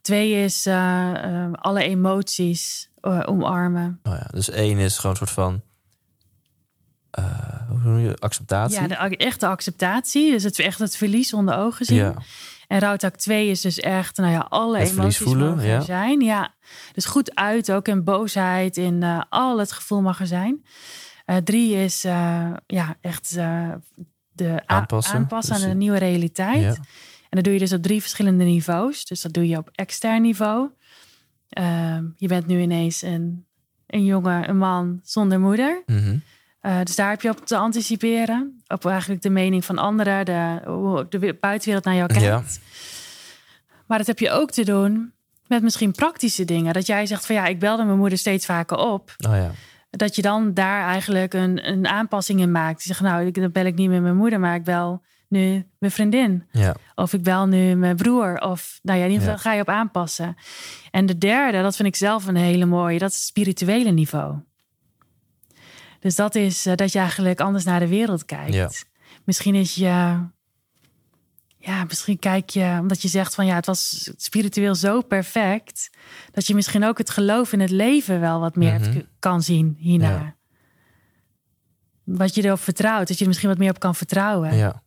Twee 0.00 0.44
is 0.44 0.66
eh, 0.66 1.44
eh, 1.44 1.52
alle 1.52 1.82
emoties 1.82 2.90
eh, 3.00 3.20
omarmen. 3.24 4.00
Oh 4.02 4.12
ja, 4.12 4.26
dus 4.32 4.50
één 4.50 4.78
is 4.78 4.96
gewoon 4.96 5.10
een 5.10 5.16
soort 5.16 5.30
van... 5.30 5.62
eh, 7.10 7.68
hoe 7.68 7.78
noem 7.78 7.98
je 7.98 8.16
acceptatie? 8.18 8.80
Ja, 8.80 9.08
de 9.08 9.16
echte 9.16 9.46
acceptatie. 9.46 10.30
Dus 10.30 10.42
het 10.42 10.58
echt 10.58 10.78
het 10.78 10.96
verlies 10.96 11.32
onder 11.34 11.56
ogen 11.56 11.84
zien. 11.84 11.96
Ja. 11.96 12.14
En 12.66 12.78
rouwtak 12.78 13.16
2 13.16 13.48
is 13.48 13.60
dus 13.60 13.78
echt, 13.78 14.16
nou 14.16 14.32
ja, 14.32 14.46
alle 14.48 14.78
Het 14.78 14.90
emoties 14.90 15.18
voelen, 15.18 15.60
ja. 15.60 15.74
er 15.76 15.82
zijn. 15.82 16.20
Ja, 16.20 16.54
dus 16.92 17.04
goed 17.04 17.34
uit 17.34 17.72
ook 17.72 17.88
in 17.88 18.04
boosheid, 18.04 18.76
in 18.76 19.24
al 19.28 19.58
het 19.58 19.72
gevoel 19.72 20.00
mag 20.00 20.20
er 20.20 20.26
zijn. 20.26 20.64
Drie 21.44 21.74
is 21.74 22.02
ja, 22.66 22.96
echt 23.00 23.30
de 24.32 24.62
Aanpassen, 24.66 25.14
aan 25.14 25.60
dus- 25.60 25.62
een 25.62 25.78
nieuwe 25.78 25.98
realiteit. 25.98 26.76
Ja. 26.76 26.82
En 27.30 27.36
dat 27.36 27.44
doe 27.44 27.52
je 27.52 27.58
dus 27.58 27.72
op 27.72 27.82
drie 27.82 28.00
verschillende 28.00 28.44
niveaus. 28.44 29.04
Dus 29.04 29.20
dat 29.20 29.32
doe 29.32 29.48
je 29.48 29.56
op 29.56 29.70
extern 29.74 30.22
niveau. 30.22 30.70
Ehm, 31.48 32.04
je 32.16 32.28
bent 32.28 32.46
nu 32.46 32.60
ineens 32.60 33.02
een, 33.02 33.46
een 33.86 34.04
jongen, 34.04 34.48
een 34.48 34.58
man 34.58 35.00
zonder 35.02 35.40
moeder. 35.40 35.82
Mhm. 35.86 36.16
Eh, 36.60 36.78
dus 36.84 36.96
daar 36.96 37.10
heb 37.10 37.22
je 37.22 37.30
op 37.30 37.46
te 37.46 37.56
anticiperen. 37.56 38.62
Op 38.66 38.86
eigenlijk 38.86 39.22
de 39.22 39.30
mening 39.30 39.64
van 39.64 39.78
anderen, 39.78 40.24
de, 40.24 40.60
hoe 40.64 41.06
de 41.08 41.18
we- 41.18 41.36
buitenwereld 41.40 41.84
naar 41.84 41.94
jou 41.94 42.06
kijkt. 42.08 42.24
Ja. 42.24 42.42
Maar 43.86 43.98
dat 43.98 44.06
heb 44.06 44.18
je 44.18 44.30
ook 44.30 44.50
te 44.50 44.64
doen 44.64 45.12
met 45.46 45.62
misschien 45.62 45.92
praktische 45.92 46.44
dingen. 46.44 46.72
Dat 46.74 46.86
jij 46.86 47.06
zegt 47.06 47.26
van 47.26 47.34
ja, 47.34 47.46
ik 47.46 47.58
belde 47.58 47.84
mijn 47.84 47.98
moeder 47.98 48.18
steeds 48.18 48.46
vaker 48.46 48.76
op. 48.76 49.14
Oh 49.28 49.34
ja. 49.34 49.50
Dat 49.90 50.16
je 50.16 50.22
dan 50.22 50.54
daar 50.54 50.82
eigenlijk 50.88 51.34
een, 51.34 51.68
een 51.68 51.86
aanpassing 51.86 52.40
in 52.40 52.50
maakt. 52.50 52.82
Je 52.82 52.88
zegt 52.88 53.00
nou, 53.00 53.30
dan 53.30 53.52
bel 53.52 53.64
ik 53.64 53.74
niet 53.74 53.88
meer 53.88 54.02
mijn 54.02 54.16
moeder, 54.16 54.40
maar 54.40 54.54
ik 54.54 54.64
bel 54.64 55.02
nu 55.30 55.66
mijn 55.78 55.92
vriendin. 55.92 56.44
Ja. 56.50 56.74
Of 56.94 57.12
ik 57.12 57.22
bel 57.22 57.46
nu 57.46 57.74
mijn 57.74 57.96
broer. 57.96 58.38
Of 58.40 58.78
nou 58.82 58.98
ja, 58.98 59.04
in 59.04 59.10
ieder 59.10 59.26
geval 59.26 59.36
Ja. 59.44 59.50
ga 59.50 59.52
je 59.52 59.60
op 59.60 59.68
aanpassen. 59.68 60.36
En 60.90 61.06
de 61.06 61.18
derde, 61.18 61.62
dat 61.62 61.76
vind 61.76 61.88
ik 61.88 61.96
zelf 61.96 62.26
een 62.26 62.36
hele 62.36 62.64
mooie, 62.66 62.98
dat 62.98 63.10
is 63.10 63.16
het 63.16 63.24
spirituele 63.24 63.90
niveau. 63.90 64.38
Dus 66.00 66.14
dat 66.16 66.34
is 66.34 66.66
eh, 66.66 66.74
dat 66.74 66.92
je 66.92 66.98
eigenlijk 66.98 67.40
anders 67.40 67.64
naar 67.64 67.80
de 67.80 67.88
wereld 67.88 68.24
kijkt. 68.24 68.54
Ja. 68.54 68.70
Misschien 69.24 69.54
is 69.54 69.74
je. 69.74 70.18
Ja, 71.62 71.84
misschien 71.84 72.18
kijk 72.18 72.50
je, 72.50 72.76
omdat 72.80 73.02
je 73.02 73.08
zegt 73.08 73.34
van 73.34 73.46
ja, 73.46 73.54
het 73.54 73.66
was 73.66 74.10
spiritueel 74.16 74.74
zo 74.74 75.00
perfect. 75.02 75.90
Dat 76.32 76.46
je 76.46 76.54
misschien 76.54 76.84
ook 76.84 76.98
het 76.98 77.10
geloof 77.10 77.52
in 77.52 77.60
het 77.60 77.70
leven 77.70 78.20
wel 78.20 78.40
wat 78.40 78.56
meer 78.56 78.80
Mhm. 78.80 78.82
hebt- 78.92 79.06
kan 79.18 79.42
zien 79.42 79.76
hierna. 79.78 80.36
Wat 82.04 82.34
je 82.34 82.44
erop 82.44 82.60
vertrouwt, 82.60 83.06
dat 83.08 83.16
je 83.16 83.20
er 83.22 83.26
misschien 83.28 83.48
wat 83.48 83.58
meer 83.58 83.70
op 83.70 83.78
kan 83.78 83.94
vertrouwen. 83.94 84.54
Ja. 84.56 84.82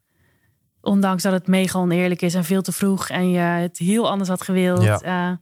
Ondanks 0.83 1.23
dat 1.23 1.33
het 1.33 1.47
mega 1.47 1.79
oneerlijk 1.79 2.21
is 2.21 2.33
en 2.33 2.43
veel 2.43 2.61
te 2.61 2.71
vroeg 2.71 3.09
en 3.09 3.29
je 3.29 3.39
het 3.39 3.77
heel 3.77 4.09
anders 4.09 4.29
had 4.29 4.41
gewild. 4.41 4.83
Ja. 4.83 4.99
Eh, 5.01 5.37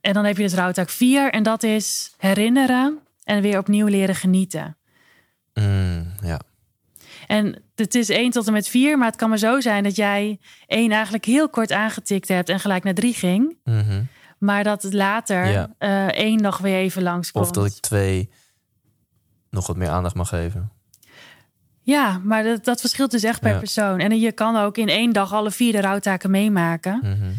en 0.00 0.12
dan 0.12 0.24
heb 0.24 0.36
je 0.36 0.42
dus 0.42 0.54
rouwtaak 0.54 0.90
4 0.90 1.32
en 1.32 1.42
dat 1.42 1.62
is 1.62 2.14
herinneren 2.18 2.98
en 3.24 3.42
weer 3.42 3.58
opnieuw 3.58 3.86
leren 3.86 4.14
genieten. 4.14 4.76
Mm, 5.54 6.12
ja. 6.22 6.40
En 7.26 7.62
het 7.74 7.94
is 7.94 8.08
1 8.08 8.30
tot 8.30 8.46
en 8.46 8.52
met 8.52 8.68
4, 8.68 8.98
maar 8.98 9.06
het 9.06 9.16
kan 9.16 9.28
maar 9.28 9.38
zo 9.38 9.60
zijn 9.60 9.82
dat 9.82 9.96
jij 9.96 10.38
1 10.66 10.90
eigenlijk 10.92 11.24
heel 11.24 11.48
kort 11.48 11.72
aangetikt 11.72 12.28
hebt 12.28 12.48
en 12.48 12.60
gelijk 12.60 12.84
naar 12.84 12.94
3 12.94 13.14
ging. 13.14 13.56
Mhm. 13.64 14.02
Maar 14.38 14.64
dat 14.64 14.82
het 14.82 14.92
later 14.92 15.46
Ja. 15.46 15.74
eh 15.78 16.06
één 16.06 16.40
nog 16.42 16.58
weer 16.58 16.76
even 16.76 17.02
langskomt. 17.02 17.44
Of 17.46 17.50
dat 17.50 17.66
ik 17.66 17.72
twee 17.72 18.30
nog 19.50 19.66
wat 19.66 19.76
meer 19.76 19.88
aandacht 19.88 20.14
mag 20.14 20.28
geven. 20.28 20.72
Ja, 21.86 22.20
maar 22.22 22.42
dat, 22.42 22.64
dat 22.64 22.80
verschilt 22.80 23.10
dus 23.10 23.22
echt 23.22 23.40
per 23.40 23.52
Ja. 23.52 23.58
persoon. 23.58 23.98
En 23.98 24.18
je 24.20 24.32
kan 24.32 24.56
ook 24.56 24.76
in 24.76 24.88
één 24.88 25.12
dag 25.12 25.32
alle 25.32 25.50
vier 25.50 25.72
de 25.72 25.80
rouwtaken 25.80 26.30
meemaken. 26.30 26.98
Mhm. 27.02 27.30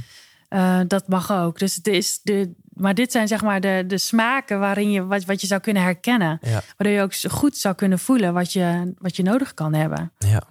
Eh, 0.50 0.80
dat 0.88 1.08
mag 1.08 1.32
ook. 1.32 1.60
Dus 1.60 1.76
het 1.76 1.88
is 1.88 2.20
de, 2.24 2.52
maar 2.74 2.94
dit 2.94 3.12
zijn 3.12 3.28
zeg 3.28 3.42
maar 3.42 3.62
de, 3.62 3.84
de 3.88 3.98
smaken 3.98 4.60
waarin 4.60 4.92
je 4.92 5.06
wat, 5.06 5.26
wat 5.26 5.42
je 5.42 5.48
zou 5.48 5.62
kunnen 5.62 5.84
herkennen. 5.84 6.40
Ja. 6.42 6.62
Waardoor 6.78 6.96
je 6.98 7.02
ook 7.02 7.32
goed 7.32 7.58
zou 7.58 7.76
kunnen 7.76 8.00
voelen 8.00 8.34
wat 8.34 8.54
je, 8.54 8.94
wat 8.98 9.16
je 9.16 9.24
nodig 9.24 9.54
kan 9.54 9.74
hebben. 9.74 10.12
Ja. 10.18 10.42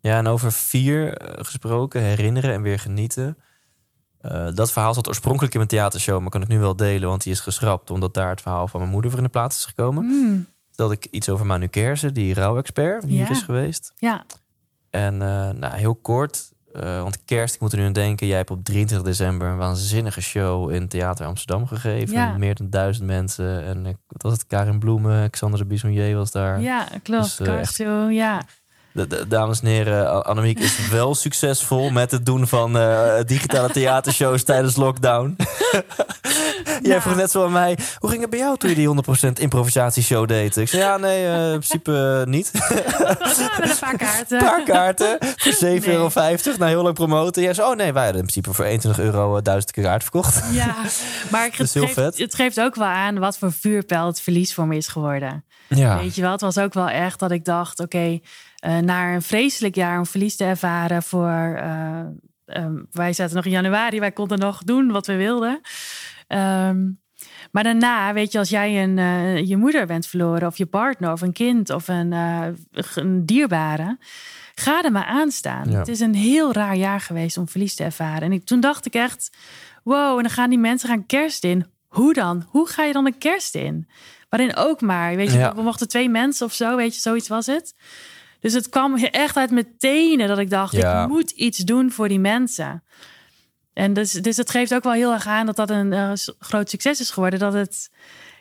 Ja, 0.00 0.18
en 0.18 0.26
over 0.26 0.52
vier 0.52 1.16
eh, 1.16 1.44
gesproken, 1.44 2.02
herinneren 2.02 2.52
en 2.52 2.62
weer 2.62 2.78
genieten. 2.78 3.38
Eh, 4.20 4.48
dat 4.54 4.72
verhaal 4.72 4.94
zat 4.94 5.08
oorspronkelijk 5.08 5.52
in 5.52 5.58
mijn 5.58 5.70
theatershow, 5.70 6.20
maar 6.20 6.30
kan 6.30 6.42
ik 6.42 6.48
nu 6.48 6.58
wel 6.58 6.76
delen, 6.76 7.08
want 7.08 7.22
die 7.22 7.32
is 7.32 7.40
geschrapt, 7.40 7.90
omdat 7.90 8.14
daar 8.14 8.30
het 8.30 8.40
verhaal 8.40 8.68
van 8.68 8.80
mijn 8.80 8.92
moeder 8.92 9.10
voor 9.10 9.20
in 9.20 9.26
de 9.26 9.30
plaats 9.32 9.56
is 9.56 9.64
gekomen. 9.64 10.04
Mm, 10.04 10.46
Dat 10.76 10.92
ik 10.92 11.04
iets 11.04 11.28
over 11.28 11.46
Manu 11.46 11.66
Kersen, 11.66 12.14
die 12.14 12.34
rouwexpert, 12.34 13.02
die 13.06 13.16
hier 13.16 13.30
is 13.30 13.42
geweest. 13.42 13.92
ja, 13.96 14.24
En 14.90 15.22
eh, 15.22 15.50
nou, 15.50 15.74
heel 15.76 15.94
kort, 15.94 16.52
eh, 16.72 17.02
want 17.02 17.24
kerst, 17.24 17.54
ik 17.54 17.60
moet 17.60 17.72
er 17.72 17.78
nu 17.78 17.84
aan 17.84 17.92
denken. 17.92 18.26
Jij 18.26 18.36
hebt 18.36 18.50
op 18.50 18.64
23 18.64 19.06
december 19.08 19.48
een 19.48 19.56
waanzinnige 19.56 20.20
show 20.20 20.70
in 20.70 20.88
Theater 20.88 21.26
Amsterdam 21.26 21.66
gegeven. 21.66 22.14
Ja. 22.14 22.36
Meer 22.36 22.54
dan 22.54 22.70
duizend 22.70 23.06
mensen. 23.06 23.62
En 23.64 23.86
eh, 23.86 23.92
wat 24.06 24.22
was 24.22 24.32
het? 24.32 24.46
Karin 24.46 24.78
Bloemen, 24.78 25.30
Xander 25.30 25.58
de 25.58 25.64
Bisonnier 25.66 26.16
was 26.16 26.30
daar. 26.30 26.60
ja, 26.60 26.88
klopt. 27.02 27.38
Dus, 27.38 27.48
echt- 27.48 27.76
ja. 28.10 28.42
Dames 29.28 29.60
en 29.60 29.66
heren, 29.66 30.24
Annemiek 30.24 30.58
is 30.58 30.88
wel 30.88 31.14
succesvol 31.14 31.90
met 31.90 32.10
het 32.10 32.26
doen 32.26 32.48
van 32.48 32.78
eh, 32.78 33.14
digitale 33.26 33.68
theatershows 33.70 34.42
tijdens 34.44 34.76
lockdown. 34.76 35.36
Jij 36.82 36.94
Ja. 36.94 37.00
vroeg 37.00 37.16
net 37.16 37.30
zo 37.30 37.44
aan 37.44 37.52
mij, 37.52 37.78
hoe 37.98 38.10
ging 38.10 38.20
het 38.20 38.30
bij 38.30 38.38
jou 38.38 38.56
toen 38.56 38.70
je 38.70 38.76
die 38.76 38.86
100% 39.28 39.32
improvisatieshow 39.40 40.28
deed? 40.28 40.56
Ik 40.56 40.68
zei, 40.68 40.82
ja, 40.82 40.96
nee, 40.96 41.26
eh, 41.26 41.42
in 41.52 41.58
principe 41.58 42.20
eh, 42.26 42.30
niet. 42.32 42.50
Met 43.60 43.70
een 43.70 43.78
paar 43.80 43.96
kaarten. 43.96 44.38
Een 44.38 44.44
paar 44.50 44.62
kaarten 44.62 45.16
voor 45.36 45.52
7,50 45.52 45.60
Nee. 45.60 45.80
euro. 45.86 46.10
Na 46.58 46.66
heel 46.66 46.82
lang 46.82 46.94
promoten. 46.94 47.42
Jij 47.42 47.54
zei, 47.54 47.68
oh 47.70 47.76
nee, 47.76 47.92
wij 47.92 48.02
hadden 48.04 48.20
in 48.20 48.26
principe 48.26 48.52
voor 48.56 48.64
21 48.64 49.04
euro 49.04 49.42
duizend 49.42 49.70
keer 49.72 49.84
kaart 49.84 50.02
verkocht. 50.02 50.42
Ja, 50.52 50.74
maar 51.30 51.48
het, 51.56 51.72
heel 51.72 51.82
geeft, 51.82 51.94
vet. 51.94 52.18
het 52.18 52.34
geeft 52.34 52.60
ook 52.60 52.74
wel 52.74 52.86
aan 52.86 53.18
wat 53.18 53.38
voor 53.38 53.52
vuurpijl 53.52 54.06
het 54.06 54.20
verlies 54.20 54.54
voor 54.54 54.66
me 54.66 54.76
is 54.76 54.88
geworden. 54.88 55.44
Ja, 55.68 55.98
Weet 55.98 56.14
je 56.14 56.22
wel, 56.22 56.30
het 56.32 56.40
was 56.40 56.58
ook 56.58 56.74
wel 56.74 56.88
echt 56.88 57.18
dat 57.18 57.30
ik 57.30 57.44
dacht: 57.44 57.80
oké, 57.80 58.20
eh 58.56 58.78
na 58.78 59.14
een 59.14 59.22
vreselijk 59.22 59.74
jaar 59.74 59.98
om 59.98 60.06
verlies 60.06 60.36
te 60.36 60.44
ervaren 60.44 61.02
voor. 61.02 61.54
eh, 61.56 62.00
ehm, 62.46 62.74
wij 62.90 63.12
zaten 63.12 63.36
nog 63.36 63.44
in 63.44 63.50
januari, 63.50 64.00
wij 64.00 64.12
konden 64.12 64.38
nog 64.38 64.62
doen 64.62 64.90
wat 64.90 65.06
we 65.06 65.16
wilden. 65.16 65.60
Ehm, 66.26 66.88
maar 67.52 67.62
daarna, 67.62 68.12
weet 68.12 68.32
je, 68.32 68.38
als 68.38 68.48
jij 68.48 68.82
een, 68.82 68.98
eh, 68.98 69.46
je 69.48 69.56
moeder 69.56 69.86
bent 69.86 70.06
verloren, 70.06 70.46
of 70.48 70.56
je 70.58 70.66
partner, 70.66 71.12
of 71.12 71.20
een 71.20 71.32
kind, 71.32 71.70
of 71.70 71.88
een, 71.88 72.12
een 72.94 73.26
dierbare, 73.26 73.98
ga 74.54 74.82
er 74.84 74.92
maar 74.92 75.04
aan 75.04 75.30
staan. 75.30 75.70
Ja. 75.70 75.78
Het 75.78 75.88
is 75.88 76.00
een 76.00 76.14
heel 76.14 76.52
raar 76.52 76.76
jaar 76.76 77.00
geweest 77.00 77.36
om 77.38 77.48
verlies 77.48 77.74
te 77.74 77.84
ervaren. 77.84 78.22
En 78.22 78.32
ik, 78.32 78.44
toen 78.44 78.60
dacht 78.60 78.86
ik 78.86 78.94
echt: 78.94 79.36
wow, 79.82 80.16
en 80.16 80.22
dan 80.22 80.32
gaan 80.32 80.50
die 80.50 80.58
mensen 80.58 80.88
gaan 80.88 81.06
kerst 81.06 81.44
in. 81.44 81.66
Hoe 81.88 82.14
dan? 82.14 82.46
Hoe 82.48 82.68
ga 82.68 82.82
je 82.84 82.92
dan 82.92 83.06
een 83.06 83.18
kerst 83.18 83.54
in? 83.54 83.88
Waarin 84.28 84.56
ook 84.56 84.80
maar, 84.80 85.16
weet 85.16 85.32
je, 85.32 85.38
Ja. 85.38 85.54
we 85.54 85.62
mochten 85.62 85.88
twee 85.88 86.08
mensen 86.08 86.46
of 86.46 86.52
zo, 86.52 86.76
weet 86.76 86.94
je, 86.94 87.00
zoiets 87.00 87.28
was 87.28 87.46
het. 87.46 87.74
Dus 88.40 88.52
het 88.52 88.68
kwam 88.68 88.96
echt 88.96 89.36
uit 89.36 89.50
mijn 89.50 89.74
tenen 89.78 90.28
dat 90.28 90.38
ik 90.38 90.50
dacht, 90.50 90.72
Ja. 90.72 91.02
ik 91.02 91.08
moet 91.08 91.30
iets 91.30 91.58
doen 91.58 91.90
voor 91.92 92.08
die 92.08 92.20
mensen. 92.20 92.82
En 93.72 93.92
dus, 93.92 94.12
dus 94.12 94.36
het 94.36 94.50
geeft 94.50 94.74
ook 94.74 94.82
wel 94.84 94.92
heel 94.92 95.12
erg 95.12 95.26
aan 95.26 95.46
dat 95.46 95.56
dat 95.56 95.70
een 95.70 95.92
eh, 95.92 96.12
groot 96.38 96.70
succes 96.70 97.00
is 97.00 97.10
geworden. 97.10 97.38
Dat 97.38 97.52
het, 97.52 97.90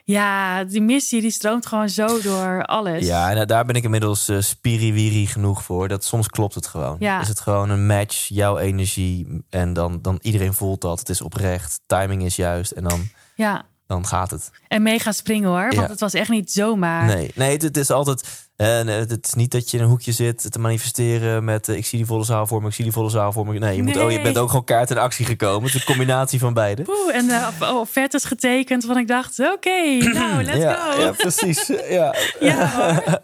ja, 0.03 0.63
die 0.63 0.81
missie 0.81 1.22
die 1.22 1.31
stroomt 1.31 1.65
gewoon 1.65 1.89
zo 1.89 2.22
door 2.22 2.63
alles. 2.65 3.05
ja 3.05 3.31
en 3.31 3.47
daar 3.47 3.65
ben 3.65 3.76
ik 3.76 3.84
inmiddels 3.84 4.27
eh 4.27 4.39
spiriwiri 4.39 5.27
genoeg 5.27 5.63
voor. 5.63 5.88
Dat 5.88 6.03
soms 6.03 6.27
klopt 6.27 6.55
het 6.55 6.67
gewoon. 6.67 6.95
Ja. 6.99 7.22
Is 7.22 7.27
het 7.27 7.39
gewoon 7.39 7.69
een 7.69 7.85
match, 7.85 8.27
jouw 8.27 8.57
energie. 8.57 9.43
En 9.49 9.73
dan, 9.73 9.99
dan 10.01 10.19
iedereen 10.22 10.53
voelt 10.53 10.81
dat. 10.81 10.99
Het 10.99 11.09
is 11.09 11.22
oprecht. 11.22 11.80
Timing 11.85 12.23
is 12.23 12.35
juist. 12.35 12.72
En 12.72 12.84
dan, 12.84 13.07
ja. 13.35 13.65
dan 13.88 14.05
gaat 14.07 14.31
het. 14.31 14.51
En 14.67 14.81
mega 14.84 15.11
springen 15.11 15.49
hoor, 15.49 15.61
want 15.61 15.73
Ja. 15.73 15.88
het 15.88 15.99
was 15.99 16.13
echt 16.13 16.30
niet 16.30 16.51
zomaar. 16.51 17.05
Nee, 17.05 17.31
nee 17.35 17.51
het, 17.51 17.61
het 17.61 17.77
is 17.77 17.89
altijd. 17.89 18.44
Eh, 18.56 18.82
nee, 18.82 18.99
het 18.99 19.26
is 19.27 19.34
niet 19.34 19.52
dat 19.52 19.72
je 19.72 19.77
in 19.77 19.84
een 19.84 19.90
hoekje 19.90 20.11
zit 20.11 20.52
te 20.52 20.60
manifesteren 20.60 21.44
met 21.44 21.69
eh, 21.69 21.76
ik 21.76 21.86
zie 21.86 21.98
die 21.98 22.07
volle 22.07 22.23
zaal 22.23 22.48
voor 22.48 22.61
me, 22.61 22.68
ik 22.68 22.73
zie 22.73 22.84
die 22.84 22.94
volle 22.94 23.10
zaal 23.10 23.32
voor 23.32 23.48
me. 23.48 23.60
Nee, 23.60 23.76
je, 23.76 23.84
moet, 23.84 23.98
oh, 23.98 24.11
je 24.11 24.22
bent 24.22 24.38
ook 24.38 24.49
gewoon 24.49 24.64
kaart 24.64 24.90
in 24.90 24.98
actie 24.98 25.26
gekomen. 25.26 25.64
Het 25.64 25.73
is 25.73 25.80
een 25.80 25.86
combinatie 25.86 26.40
van 26.40 26.53
beide. 26.53 26.82
Poeh, 26.82 27.15
en 27.15 27.26
uh, 27.26 27.76
offertes 27.80 28.23
getekend, 28.26 28.86
want 28.86 28.99
ik 28.99 29.07
dacht, 29.07 29.40
oké, 29.40 29.98
nou, 30.14 30.44
let's 30.44 30.57
ja, 30.57 30.73
go. 30.73 31.02
ja, 31.02 31.11
precies. 31.11 31.68
Ja. 31.90 32.15
Ja. 32.40 32.72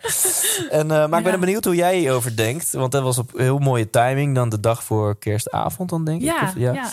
En, 0.70 0.92
eh, 0.92 1.08
maar 1.08 1.18
ik 1.20 1.24
ben 1.24 1.34
Ja. 1.34 1.40
benieuwd 1.40 1.66
hoe 1.66 1.76
jij 1.76 1.98
hierover 1.98 2.36
denkt. 2.36 2.72
Want 2.72 2.92
dat 2.92 3.04
was 3.04 3.18
op 3.18 3.32
heel 3.38 3.58
mooie 3.58 3.90
timing. 3.90 4.36
Dan 4.36 4.50
de 4.50 4.60
dag 4.60 4.84
voor 4.84 5.20
kerstavond, 5.20 5.90
dan 5.90 6.06
denk 6.06 6.22
ik. 6.22 6.28
ja, 6.28 6.44
Of- 6.44 6.54
ja. 6.56 6.92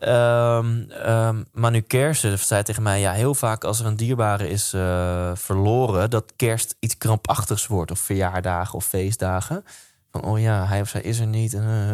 Ehm, 0.00 0.80
ehm, 0.90 1.42
Manu 1.52 1.80
Kersen 1.80 2.38
zei 2.38 2.62
tegen 2.62 2.82
mij... 2.82 3.00
ja, 3.00 3.12
heel 3.12 3.34
vaak 3.34 3.64
als 3.64 3.80
er 3.80 3.86
een 3.86 3.96
dierbare 3.96 4.48
is 4.48 4.72
eh, 4.72 5.30
verloren... 5.34 6.10
dat 6.10 6.32
kerst 6.36 6.76
iets 6.78 6.98
krampachtigs 6.98 7.66
wordt. 7.66 7.79
Of 7.88 7.98
verjaardagen 7.98 8.74
of 8.74 8.84
feestdagen. 8.84 9.64
Van, 10.10 10.24
oh 10.24 10.40
ja, 10.40 10.66
hij 10.66 10.80
of 10.80 10.88
zij 10.88 11.00
is 11.00 11.18
er 11.18 11.26
niet. 11.26 11.54
En, 11.54 11.62
eh, 11.62 11.92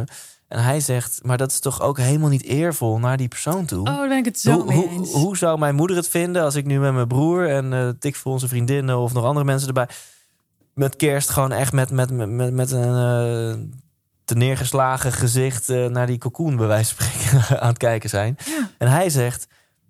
En 0.48 0.62
hij 0.62 0.80
zegt, 0.80 1.20
maar 1.22 1.36
dat 1.36 1.50
is 1.50 1.60
toch 1.60 1.80
ook 1.80 1.98
helemaal 1.98 2.28
niet 2.28 2.44
eervol 2.44 2.98
naar 2.98 3.16
die 3.16 3.28
persoon 3.28 3.64
toe? 3.64 3.78
Oh, 3.78 3.96
daar 3.96 4.08
ben 4.08 4.18
ik 4.18 4.24
het 4.24 4.40
zo 4.40 4.52
hoe, 4.52 4.64
mee 4.64 4.76
hoe, 4.76 4.88
eens. 4.88 5.12
hoe 5.12 5.36
zou 5.36 5.58
mijn 5.58 5.74
moeder 5.74 5.96
het 5.96 6.08
vinden 6.08 6.42
als 6.42 6.54
ik 6.54 6.64
nu 6.64 6.78
met 6.78 6.92
mijn 6.92 7.08
broer 7.08 7.48
en 7.48 7.72
eh 7.72 7.88
tik 7.98 8.16
voor 8.16 8.32
onze 8.32 8.48
vriendinnen 8.48 8.98
of 8.98 9.12
nog 9.12 9.24
andere 9.24 9.44
mensen 9.44 9.68
erbij 9.68 9.88
met 10.76 10.96
kerst 10.96 11.28
gewoon 11.28 11.52
echt 11.52 11.72
met, 11.72 11.90
met, 11.90 12.10
met, 12.10 12.30
met, 12.30 12.52
met 12.52 12.70
een 12.70 12.94
eh, 12.94 13.62
te 14.24 14.34
neergeslagen 14.34 15.12
gezicht 15.12 15.68
eh, 15.68 15.86
naar 15.86 16.06
die 16.06 16.18
cocoon 16.18 16.56
bij 16.56 16.66
wijze 16.66 16.94
van 16.94 17.06
spreken 17.06 17.60
aan 17.60 17.68
het 17.68 17.78
kijken 17.78 18.08
zijn. 18.08 18.36
Ja. 18.44 18.70
En 18.78 18.88
hij 18.88 19.10
zegt, 19.10 19.46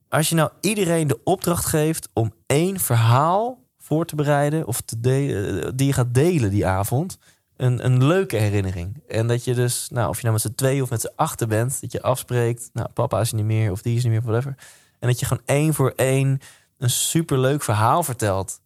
als 0.09 0.29
je 0.29 0.35
nou 0.35 0.51
iedereen 0.61 1.07
de 1.07 1.21
opdracht 1.25 1.65
geeft 1.65 2.09
om 2.13 2.33
één 2.47 2.81
verhaal 2.81 3.65
voor 3.87 4.07
te 4.07 4.15
bereiden 4.17 4.67
of 4.67 4.81
te 4.81 5.01
de- 5.01 5.61
eh, 5.65 5.71
die 5.75 5.87
je 5.87 5.93
gaat 5.93 6.15
delen 6.15 6.51
die 6.51 6.67
avond, 6.67 7.19
een, 7.57 7.85
een 7.85 8.05
leuke 8.07 8.37
herinnering. 8.37 9.03
En 9.09 9.27
dat 9.27 9.45
je 9.45 9.55
dus, 9.55 9.89
nou, 9.93 10.09
of 10.09 10.17
je 10.17 10.23
nou 10.23 10.33
met 10.33 10.43
z'n 10.43 10.55
twee 10.55 10.83
of 10.83 10.91
met 10.91 11.01
z'n 11.01 11.13
achter 11.17 11.47
bent, 11.49 11.81
dat 11.81 11.93
je 11.93 12.03
afspreekt, 12.03 12.71
nou, 12.73 12.89
papa 12.95 13.21
is 13.21 13.33
niet 13.33 13.45
meer 13.45 13.71
of 13.71 13.83
die 13.83 13.97
is 13.97 14.03
niet 14.03 14.13
meer, 14.13 14.23
whatever. 14.23 14.55
En 14.99 15.09
dat 15.09 15.21
je 15.21 15.27
gewoon 15.27 15.43
één 15.47 15.75
voor 15.75 15.93
één 15.97 16.41
een 16.79 16.91
superleuk 16.91 17.63
verhaal 17.63 18.03
vertelt 18.03 18.61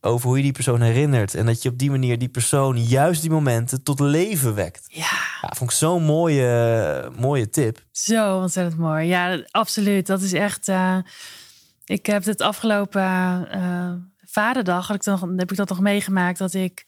over 0.00 0.26
hoe 0.28 0.36
je 0.36 0.42
die 0.42 0.52
persoon 0.52 0.80
herinnert. 0.80 1.34
En 1.34 1.46
dat 1.46 1.62
je 1.62 1.68
op 1.68 1.78
die 1.78 1.90
manier 1.90 2.18
die 2.18 2.28
persoon 2.28 2.82
juist 2.84 3.20
die 3.20 3.30
momenten 3.30 3.82
tot 3.82 4.00
leven 4.00 4.54
wekt. 4.54 4.84
Ja, 4.88 5.06
Ja, 5.42 5.52
vond 5.56 5.70
ik 5.70 5.76
zo'n 5.76 6.02
mooie, 6.04 7.10
mooie 7.18 7.50
tip. 7.50 7.84
zo 7.90 8.36
ontzettend 8.38 8.78
mooi. 8.80 9.06
Ja, 9.06 9.42
absoluut. 9.50 10.06
Dat 10.06 10.20
is 10.22 10.32
echt. 10.32 10.68
eh, 10.68 10.96
ik 11.84 12.06
heb 12.06 12.24
het 12.24 12.40
afgelopen 12.40 13.02
eh, 13.50 13.92
Vaderdag 14.32 14.86
had 14.86 14.96
ik 14.96 15.04
dan, 15.04 15.38
heb 15.38 15.50
ik 15.50 15.56
dat 15.56 15.68
nog 15.68 15.80
meegemaakt 15.80 16.38
dat 16.38 16.54
ik. 16.54 16.84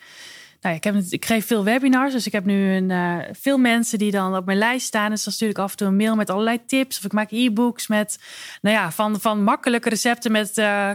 Nou, 0.60 0.74
ja, 0.74 0.82
ik, 0.82 0.84
heb, 0.84 1.04
ik 1.08 1.24
geef 1.24 1.46
veel 1.46 1.64
webinars, 1.64 2.12
dus 2.12 2.26
ik 2.26 2.32
heb 2.32 2.44
nu 2.44 2.74
een, 2.74 2.90
eh, 2.90 3.18
veel 3.32 3.58
mensen 3.58 3.98
die 3.98 4.10
dan 4.10 4.36
op 4.36 4.44
mijn 4.44 4.58
lijst 4.58 4.86
staan. 4.86 5.10
Dus 5.10 5.24
dan 5.24 5.32
stuur 5.32 5.48
ik 5.48 5.58
af 5.58 5.70
en 5.70 5.76
toe 5.76 5.86
een 5.86 5.96
mail 5.96 6.14
met 6.16 6.30
allerlei 6.30 6.64
tips. 6.66 6.98
Of 6.98 7.04
ik 7.04 7.12
maak 7.12 7.30
e-books 7.30 7.86
met, 7.86 8.18
nou 8.60 8.76
ja, 8.76 8.92
van, 8.92 9.20
van 9.20 9.42
makkelijke 9.42 9.88
recepten 9.88 10.32
met 10.32 10.58
eh, 10.58 10.90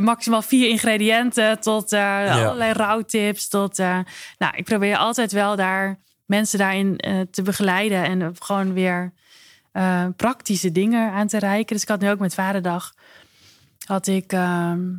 maximaal 0.00 0.42
vier 0.42 0.68
ingrediënten 0.68 1.60
tot 1.60 1.92
eh, 1.92 2.30
allerlei 2.30 2.72
rouwtips. 2.72 3.48
Tot, 3.48 3.78
nou, 4.38 4.56
ik 4.56 4.64
probeer 4.64 4.96
altijd 4.96 5.32
wel 5.32 5.56
daar 5.56 5.98
mensen 6.26 6.58
daarin 6.58 6.96
te 7.30 7.42
begeleiden 7.42 8.04
en 8.04 8.34
gewoon 8.38 8.72
weer 8.72 9.12
praktische 10.16 10.72
dingen 10.72 11.12
aan 11.12 11.26
te 11.26 11.38
reiken. 11.38 11.74
Dus 11.74 11.82
ik 11.82 11.88
had 11.88 12.00
nu 12.00 12.10
ook 12.10 12.18
met 12.18 12.34
Vaderdag 12.34 12.92
had 13.84 14.06
ik 14.06 14.32
ehm, 14.32 14.90